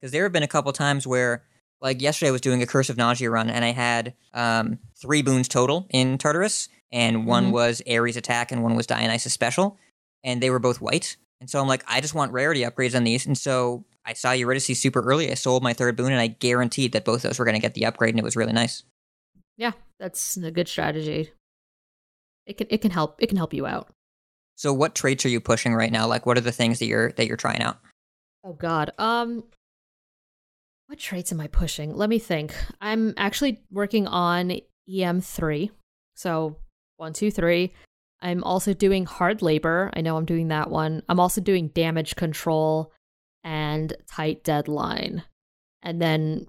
because 0.00 0.12
there 0.12 0.22
have 0.24 0.32
been 0.32 0.42
a 0.42 0.48
couple 0.48 0.72
times 0.72 1.06
where 1.06 1.44
like 1.80 2.00
yesterday 2.00 2.28
I 2.28 2.32
was 2.32 2.40
doing 2.40 2.62
a 2.62 2.66
Curse 2.66 2.90
of 2.90 2.96
Nausea 2.96 3.30
run 3.30 3.50
and 3.50 3.64
I 3.64 3.72
had 3.72 4.14
um, 4.32 4.78
three 5.00 5.22
boons 5.22 5.48
total 5.48 5.86
in 5.90 6.18
Tartarus 6.18 6.68
and 6.92 7.26
one 7.26 7.46
Mhm. 7.46 7.52
was 7.52 7.82
Ares 7.90 8.16
attack 8.16 8.52
and 8.52 8.62
one 8.62 8.74
was 8.76 8.86
Dionysus 8.86 9.32
special 9.32 9.78
and 10.22 10.42
they 10.42 10.50
were 10.50 10.58
both 10.58 10.80
white. 10.80 11.16
And 11.40 11.50
so 11.50 11.60
I'm 11.60 11.66
like, 11.68 11.84
I 11.86 12.00
just 12.00 12.14
want 12.14 12.32
rarity 12.32 12.62
upgrades 12.62 12.94
on 12.96 13.04
these. 13.04 13.26
And 13.26 13.36
so 13.36 13.84
I 14.06 14.12
saw 14.14 14.32
Eurydice 14.32 14.78
super 14.80 15.00
early. 15.02 15.30
I 15.30 15.34
sold 15.34 15.62
my 15.62 15.72
third 15.72 15.96
boon 15.96 16.12
and 16.12 16.20
I 16.20 16.28
guaranteed 16.28 16.92
that 16.92 17.04
both 17.04 17.22
those 17.22 17.38
were 17.38 17.44
going 17.44 17.56
to 17.56 17.60
get 17.60 17.74
the 17.74 17.84
upgrade 17.86 18.10
and 18.14 18.18
it 18.20 18.24
was 18.24 18.36
really 18.36 18.52
nice. 18.52 18.82
Yeah, 19.56 19.72
that's 19.98 20.36
a 20.36 20.50
good 20.50 20.68
strategy. 20.68 21.30
It 22.46 22.58
can 22.58 22.66
it 22.70 22.78
can 22.78 22.90
help 22.90 23.22
it 23.22 23.28
can 23.28 23.36
help 23.36 23.54
you 23.54 23.66
out. 23.66 23.88
So 24.56 24.72
what 24.72 24.94
traits 24.94 25.24
are 25.24 25.30
you 25.30 25.40
pushing 25.40 25.74
right 25.74 25.92
now? 25.92 26.06
Like 26.06 26.26
what 26.26 26.36
are 26.38 26.42
the 26.42 26.52
things 26.52 26.78
that 26.78 26.86
you're 26.86 27.12
that 27.12 27.26
you're 27.26 27.36
trying 27.36 27.62
out? 27.62 27.78
Oh 28.44 28.52
God. 28.52 28.90
Um, 28.98 29.44
what 30.86 30.98
traits 30.98 31.32
am 31.32 31.40
I 31.40 31.46
pushing? 31.46 31.94
Let 31.94 32.10
me 32.10 32.18
think. 32.18 32.54
I'm 32.80 33.14
actually 33.16 33.62
working 33.70 34.06
on 34.06 34.60
EM 34.92 35.20
three. 35.22 35.70
So 36.14 36.56
one, 36.96 37.12
two, 37.12 37.30
three. 37.30 37.72
I'm 38.20 38.44
also 38.44 38.72
doing 38.72 39.04
hard 39.04 39.42
labor. 39.42 39.90
I 39.94 40.00
know 40.00 40.16
I'm 40.16 40.24
doing 40.24 40.48
that 40.48 40.70
one. 40.70 41.02
I'm 41.08 41.20
also 41.20 41.40
doing 41.40 41.68
damage 41.68 42.16
control 42.16 42.92
and 43.42 43.94
tight 44.10 44.44
deadline. 44.44 45.24
And 45.82 46.00
then 46.00 46.46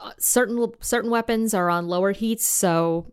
uh, 0.00 0.12
certain 0.18 0.72
certain 0.80 1.10
weapons 1.10 1.54
are 1.54 1.70
on 1.70 1.88
lower 1.88 2.12
heats, 2.12 2.46
so 2.46 3.12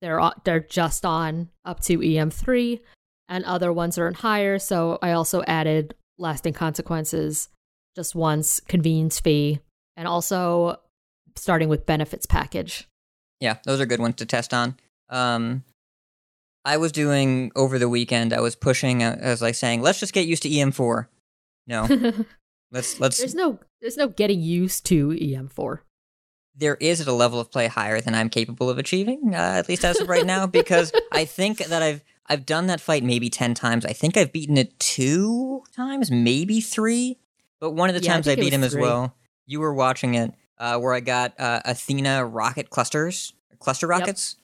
they're 0.00 0.20
they're 0.44 0.60
just 0.60 1.04
on 1.04 1.48
up 1.64 1.80
to 1.84 2.02
EM 2.02 2.30
three, 2.30 2.80
and 3.28 3.44
other 3.44 3.72
ones 3.72 3.98
are 3.98 4.08
in 4.08 4.14
higher. 4.14 4.58
So 4.58 4.98
I 5.02 5.12
also 5.12 5.42
added 5.46 5.94
lasting 6.18 6.52
consequences 6.54 7.48
just 7.96 8.14
once, 8.14 8.60
convenience 8.60 9.20
fee, 9.20 9.60
and 9.96 10.06
also 10.06 10.80
starting 11.36 11.68
with 11.68 11.86
benefits 11.86 12.26
package. 12.26 12.88
Yeah, 13.40 13.56
those 13.64 13.80
are 13.80 13.86
good 13.86 14.00
ones 14.00 14.16
to 14.16 14.26
test 14.26 14.54
on. 14.54 14.76
Um, 15.08 15.64
I 16.64 16.76
was 16.76 16.92
doing 16.92 17.52
over 17.56 17.78
the 17.78 17.88
weekend. 17.88 18.32
I 18.32 18.40
was 18.40 18.56
pushing. 18.56 19.02
uh, 19.02 19.18
I 19.22 19.28
was 19.28 19.42
like 19.42 19.54
saying, 19.54 19.82
"Let's 19.82 20.00
just 20.00 20.12
get 20.12 20.26
used 20.26 20.42
to 20.44 20.48
EM4." 20.48 21.06
No, 21.66 21.88
let's 22.72 23.00
let's. 23.00 23.18
there's 23.18 23.34
no 23.34 23.58
there's 23.80 23.96
no 23.96 24.08
getting 24.08 24.40
used 24.40 24.86
to 24.86 25.08
EM4. 25.10 25.80
There 26.56 26.76
is 26.76 27.00
at 27.00 27.06
a 27.08 27.12
level 27.12 27.40
of 27.40 27.50
play 27.50 27.66
higher 27.66 28.00
than 28.00 28.14
I'm 28.14 28.28
capable 28.28 28.70
of 28.70 28.78
achieving, 28.78 29.34
uh, 29.34 29.38
at 29.38 29.68
least 29.68 29.84
as 29.84 30.00
of 30.00 30.08
right 30.08 30.24
now, 30.24 30.46
because 30.46 30.92
I 31.10 31.24
think 31.24 31.58
that 31.58 31.82
I've 31.82 32.02
I've 32.26 32.46
done 32.46 32.68
that 32.68 32.80
fight 32.80 33.02
maybe 33.04 33.28
ten 33.28 33.54
times. 33.54 33.84
I 33.84 33.92
think 33.92 34.16
I've 34.16 34.32
beaten 34.32 34.56
it 34.56 34.78
two 34.78 35.62
times, 35.74 36.10
maybe 36.10 36.60
three. 36.60 37.18
But 37.60 37.72
one 37.72 37.88
of 37.90 37.94
the 37.94 38.02
Yeah, 38.02 38.12
times 38.14 38.28
I, 38.28 38.32
it 38.32 38.40
beat 38.40 38.52
him 38.52 38.62
as 38.64 38.74
well. 38.76 39.14
You 39.46 39.60
were 39.60 39.74
watching 39.74 40.14
it, 40.14 40.32
uh, 40.58 40.78
where 40.78 40.94
I 40.94 41.00
got 41.00 41.38
uh, 41.38 41.60
Athena 41.64 42.24
rocket 42.24 42.70
clusters, 42.70 43.32
cluster 43.58 43.86
rockets. 43.86 44.36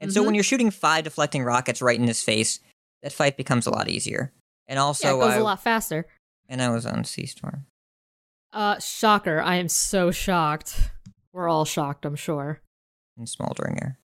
And 0.00 0.12
so 0.12 0.22
Mhm. 0.22 0.26
when 0.26 0.34
you're 0.34 0.44
shooting 0.44 0.70
five 0.70 1.04
deflecting 1.04 1.42
rockets 1.44 1.80
right 1.82 1.98
in 1.98 2.06
his 2.06 2.22
face, 2.22 2.60
that 3.02 3.12
fight 3.12 3.36
becomes 3.36 3.66
a 3.66 3.70
lot 3.70 3.88
easier. 3.88 4.32
And 4.66 4.78
also, 4.78 5.08
yeah, 5.08 5.14
it 5.14 5.20
goes 5.20 5.32
I, 5.32 5.36
a 5.36 5.44
lot 5.44 5.62
faster. 5.62 6.06
and 6.48 6.60
I 6.62 6.68
was 6.70 6.84
on 6.86 7.04
Sea 7.04 7.26
Storm. 7.26 7.66
Uh, 8.52 8.78
shocker! 8.78 9.40
I 9.40 9.56
am 9.56 9.68
so 9.68 10.10
shocked. 10.10 10.90
We're 11.34 11.48
all 11.48 11.64
shocked, 11.66 12.06
I'm 12.06 12.16
sure. 12.16 12.62
and 13.18 13.28
Smoldering 13.28 13.78
Air. 13.82 13.98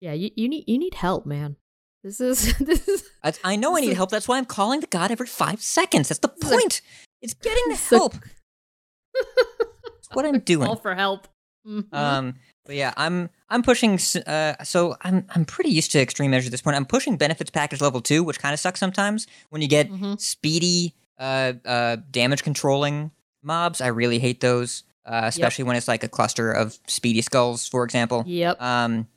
Yeah, 0.00 0.12
you, 0.14 0.30
you 0.36 0.48
need 0.48 0.64
you 0.66 0.78
need 0.78 0.94
help, 0.94 1.26
man. 1.26 1.56
This 2.04 2.20
is 2.20 2.56
this 2.58 2.88
is 2.88 3.04
I, 3.22 3.32
I 3.44 3.56
know 3.56 3.76
I 3.76 3.80
need 3.80 3.92
help. 3.94 4.10
That's 4.10 4.26
why 4.28 4.38
I'm 4.38 4.44
calling 4.46 4.80
the 4.80 4.86
god 4.86 5.10
every 5.10 5.26
five 5.26 5.60
seconds. 5.60 6.08
That's 6.08 6.20
the 6.20 6.32
is 6.42 6.48
a- 6.50 6.54
point. 6.54 6.80
It's 7.20 7.34
getting 7.34 7.68
the 7.68 7.74
help. 7.76 8.14
What 10.12 10.24
I'm 10.26 10.38
doing. 10.52 10.66
call 10.66 10.76
for 10.76 10.94
help. 10.94 11.28
Mhm. 11.66 11.92
Um, 11.92 12.34
but 12.66 12.74
yeah, 12.74 12.92
I'm 12.96 13.30
I'm 13.48 13.62
pushing. 13.62 13.98
Uh, 14.26 14.54
so 14.64 14.96
I'm 15.02 15.24
I'm 15.30 15.44
pretty 15.44 15.70
used 15.70 15.92
to 15.92 16.00
extreme 16.00 16.30
measure 16.32 16.46
at 16.46 16.50
this 16.52 16.62
point. 16.62 16.76
I'm 16.76 16.86
pushing 16.86 17.16
benefits 17.16 17.50
package 17.50 17.80
level 17.80 18.00
two, 18.00 18.22
which 18.24 18.38
kind 18.40 18.52
of 18.52 18.60
sucks 18.60 18.80
sometimes 18.80 19.26
when 19.50 19.62
you 19.62 19.68
get 19.68 19.88
Mhm. 19.90 20.20
speedy 20.20 20.94
uh 21.18 21.52
uh 21.64 21.96
damage 22.10 22.42
controlling 22.42 23.10
mobs. 23.42 23.80
I 23.80 23.88
really 23.88 24.18
hate 24.18 24.40
those, 24.40 24.82
uh, 25.04 25.22
especially 25.24 25.64
when 25.64 25.76
it's 25.76 25.88
like 25.88 26.04
a 26.04 26.08
cluster 26.08 26.52
of 26.52 26.78
speedy 26.86 27.22
skulls, 27.22 27.66
for 27.66 27.84
example. 27.84 28.24
Yep. 28.26 28.60
Um, 28.60 29.08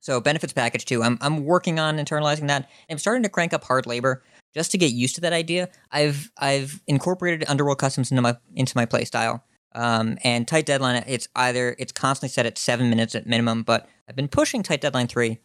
so 0.00 0.20
benefits 0.20 0.52
package 0.52 0.84
too. 0.84 1.02
I'm 1.02 1.18
I'm 1.20 1.44
working 1.44 1.78
on 1.78 1.96
internalizing 1.96 2.48
that. 2.48 2.68
I'm 2.90 2.98
starting 2.98 3.22
to 3.22 3.28
crank 3.28 3.52
up 3.54 3.64
hard 3.64 3.86
labor 3.86 4.22
just 4.54 4.70
to 4.72 4.78
get 4.78 4.92
used 4.92 5.14
to 5.14 5.20
that 5.22 5.32
idea. 5.32 5.70
I've 5.90 6.30
I've 6.36 6.82
incorporated 6.86 7.48
underworld 7.48 7.78
customs 7.78 8.10
into 8.10 8.22
my 8.22 8.36
into 8.54 8.76
my 8.76 8.86
playstyle. 8.86 9.42
Um, 9.76 10.18
and 10.22 10.46
tight 10.46 10.66
deadline, 10.66 11.02
it's 11.08 11.26
either 11.34 11.74
it's 11.78 11.90
constantly 11.90 12.28
set 12.32 12.46
at 12.46 12.58
seven 12.58 12.90
minutes 12.90 13.14
at 13.14 13.26
minimum, 13.26 13.64
but 13.64 13.88
I've 14.08 14.14
been 14.14 14.28
pushing 14.28 14.62
tight 14.62 14.80
deadline 14.80 15.08
three. 15.08 15.38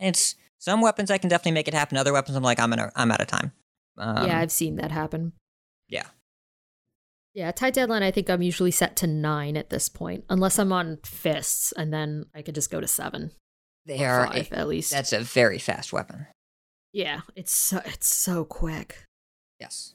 And 0.00 0.08
it's 0.08 0.34
some 0.58 0.80
weapons 0.80 1.10
I 1.10 1.18
can 1.18 1.28
definitely 1.30 1.52
make 1.52 1.68
it 1.68 1.74
happen. 1.74 1.96
Other 1.96 2.12
weapons 2.12 2.36
I'm 2.36 2.42
like 2.42 2.58
I'm 2.58 2.72
in 2.72 2.78
a, 2.80 2.90
I'm 2.96 3.12
out 3.12 3.20
of 3.20 3.28
time. 3.28 3.52
Um, 3.96 4.26
yeah, 4.26 4.38
I've 4.38 4.50
seen 4.50 4.76
that 4.76 4.90
happen. 4.90 5.32
yeah. 5.88 6.06
Yeah, 7.34 7.52
tight 7.52 7.74
deadline. 7.74 8.02
I 8.02 8.10
think 8.10 8.28
I'm 8.28 8.42
usually 8.42 8.72
set 8.72 8.96
to 8.96 9.06
nine 9.06 9.56
at 9.56 9.70
this 9.70 9.88
point, 9.88 10.24
unless 10.28 10.58
I'm 10.58 10.72
on 10.72 10.98
fists, 11.04 11.72
and 11.72 11.92
then 11.92 12.26
I 12.34 12.42
could 12.42 12.54
just 12.56 12.70
go 12.70 12.80
to 12.80 12.88
seven. 12.88 13.30
They 13.86 14.04
are. 14.04 14.26
five 14.26 14.52
at 14.52 14.68
least. 14.68 14.90
That's 14.90 15.12
a 15.12 15.20
very 15.20 15.58
fast 15.58 15.92
weapon. 15.92 16.26
yeah, 16.92 17.20
it's 17.36 17.52
so 17.52 17.80
it's 17.84 18.12
so 18.12 18.44
quick. 18.44 19.04
Yes. 19.60 19.94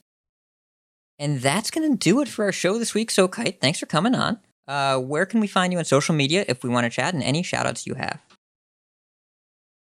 And 1.18 1.40
that's 1.40 1.70
going 1.70 1.90
to 1.90 1.96
do 1.96 2.20
it 2.20 2.28
for 2.28 2.44
our 2.44 2.52
show 2.52 2.78
this 2.78 2.92
week. 2.94 3.10
So, 3.10 3.26
Kite, 3.26 3.60
thanks 3.60 3.78
for 3.78 3.86
coming 3.86 4.14
on. 4.14 4.38
Uh, 4.68 4.98
where 4.98 5.24
can 5.24 5.40
we 5.40 5.46
find 5.46 5.72
you 5.72 5.78
on 5.78 5.84
social 5.84 6.14
media 6.14 6.44
if 6.46 6.62
we 6.62 6.68
want 6.68 6.84
to 6.84 6.90
chat 6.90 7.14
and 7.14 7.22
any 7.22 7.42
shout 7.42 7.66
outs 7.66 7.86
you 7.86 7.94
have? 7.94 8.20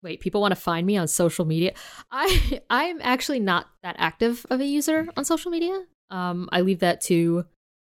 Wait, 0.03 0.19
people 0.19 0.41
want 0.41 0.53
to 0.53 0.59
find 0.59 0.85
me 0.85 0.97
on 0.97 1.07
social 1.07 1.45
media. 1.45 1.73
I 2.11 2.61
I'm 2.69 2.99
actually 3.01 3.39
not 3.39 3.67
that 3.83 3.95
active 3.97 4.45
of 4.49 4.59
a 4.59 4.65
user 4.65 5.07
on 5.15 5.25
social 5.25 5.49
media. 5.49 5.85
Um, 6.09 6.49
I 6.51 6.61
leave 6.61 6.79
that 6.79 7.01
to 7.01 7.45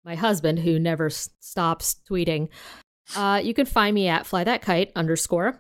my 0.06 0.16
husband, 0.16 0.60
who 0.60 0.80
never 0.80 1.08
s- 1.08 1.30
stops 1.40 1.96
tweeting. 2.10 2.50
Uh, 3.16 3.42
you 3.44 3.54
can 3.54 3.66
find 3.66 3.94
me 3.96 4.08
at 4.08 4.26
fly 4.26 4.44
that 4.44 4.62
kite 4.62 4.92
underscore 4.96 5.60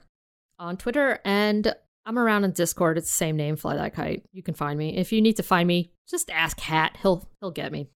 on 0.60 0.78
Twitter, 0.78 1.20
and 1.26 1.74
I'm 2.06 2.18
around 2.20 2.44
on 2.44 2.52
Discord. 2.52 2.98
It's 2.98 3.08
the 3.10 3.14
same 3.16 3.36
name, 3.38 3.56
fly 3.56 3.76
that 3.76 3.94
kite. 3.94 4.24
You 4.32 4.44
can 4.44 4.54
find 4.54 4.78
me 4.78 4.98
if 4.98 5.12
you 5.12 5.22
need 5.22 5.38
to 5.38 5.44
find 5.44 5.68
me. 5.68 5.92
Just 6.10 6.30
ask 6.32 6.60
Hat. 6.60 6.98
He'll 7.02 7.28
he'll 7.40 7.52
get 7.52 7.72
me. 7.72 7.88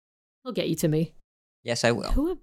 He'll 0.44 0.52
get 0.52 0.68
you 0.68 0.76
to 0.76 0.88
me. 0.88 1.14
Yes, 1.62 1.84
I 1.84 1.92
will. 1.92 2.10
Who 2.12 2.30
am, 2.30 2.38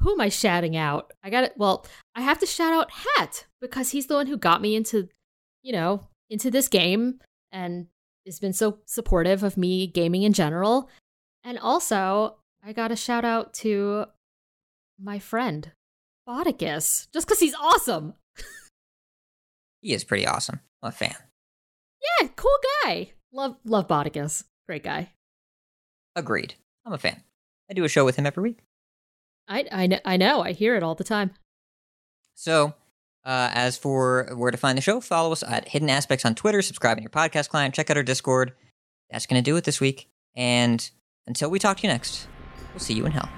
who 0.00 0.12
am 0.12 0.20
I 0.20 0.28
shouting 0.28 0.76
out? 0.76 1.12
I 1.22 1.30
got 1.30 1.44
it. 1.44 1.54
Well, 1.56 1.86
I 2.14 2.22
have 2.22 2.38
to 2.40 2.46
shout 2.46 2.72
out 2.72 2.90
Hat 2.90 3.46
because 3.60 3.90
he's 3.90 4.06
the 4.06 4.14
one 4.14 4.26
who 4.26 4.36
got 4.36 4.60
me 4.60 4.74
into, 4.74 5.08
you 5.62 5.72
know, 5.72 6.06
into 6.28 6.50
this 6.50 6.68
game 6.68 7.20
and 7.52 7.86
has 8.26 8.40
been 8.40 8.52
so 8.52 8.78
supportive 8.86 9.42
of 9.44 9.56
me 9.56 9.86
gaming 9.86 10.22
in 10.24 10.32
general. 10.32 10.90
And 11.46 11.60
also, 11.60 12.34
I 12.64 12.72
got 12.72 12.90
a 12.90 12.96
shout 12.96 13.24
out 13.24 13.54
to 13.54 14.06
my 15.00 15.20
friend 15.20 15.70
Bodicus 16.28 17.06
just 17.12 17.28
because 17.28 17.38
he's 17.38 17.54
awesome. 17.54 18.14
He 19.80 19.92
is 19.92 20.02
pretty 20.02 20.26
awesome. 20.26 20.58
I'm 20.82 20.88
a 20.88 20.92
fan. 20.92 21.14
Yeah, 22.20 22.28
cool 22.34 22.56
guy. 22.82 23.12
Love 23.32 23.56
love 23.64 23.86
Bodicus. 23.86 24.42
Great 24.66 24.82
guy. 24.82 25.12
Agreed. 26.16 26.54
I'm 26.84 26.92
a 26.92 26.98
fan. 26.98 27.22
I 27.70 27.74
do 27.74 27.84
a 27.84 27.88
show 27.88 28.04
with 28.04 28.16
him 28.16 28.26
every 28.26 28.42
week. 28.42 28.58
I 29.46 29.64
I 29.70 29.86
know 29.86 30.00
I 30.04 30.16
know. 30.16 30.42
I 30.42 30.52
hear 30.52 30.74
it 30.74 30.82
all 30.82 30.96
the 30.96 31.04
time. 31.04 31.30
So, 32.34 32.74
uh, 33.24 33.50
as 33.54 33.76
for 33.76 34.32
where 34.34 34.50
to 34.50 34.58
find 34.58 34.76
the 34.76 34.82
show, 34.82 35.00
follow 35.00 35.30
us 35.30 35.44
at 35.44 35.68
Hidden 35.68 35.90
Aspects 35.90 36.24
on 36.24 36.34
Twitter, 36.34 36.62
subscribe 36.62 36.96
in 36.96 37.04
your 37.04 37.10
podcast 37.10 37.48
client, 37.48 37.74
check 37.74 37.88
out 37.88 37.96
our 37.96 38.02
Discord. 38.02 38.54
That's 39.10 39.26
going 39.26 39.40
to 39.40 39.48
do 39.48 39.56
it 39.56 39.62
this 39.62 39.80
week. 39.80 40.08
And 40.34 40.90
until 41.26 41.50
we 41.50 41.58
talk 41.58 41.78
to 41.78 41.82
you 41.82 41.88
next, 41.88 42.28
we'll 42.72 42.80
see 42.80 42.94
you 42.94 43.06
in 43.06 43.12
hell. 43.12 43.28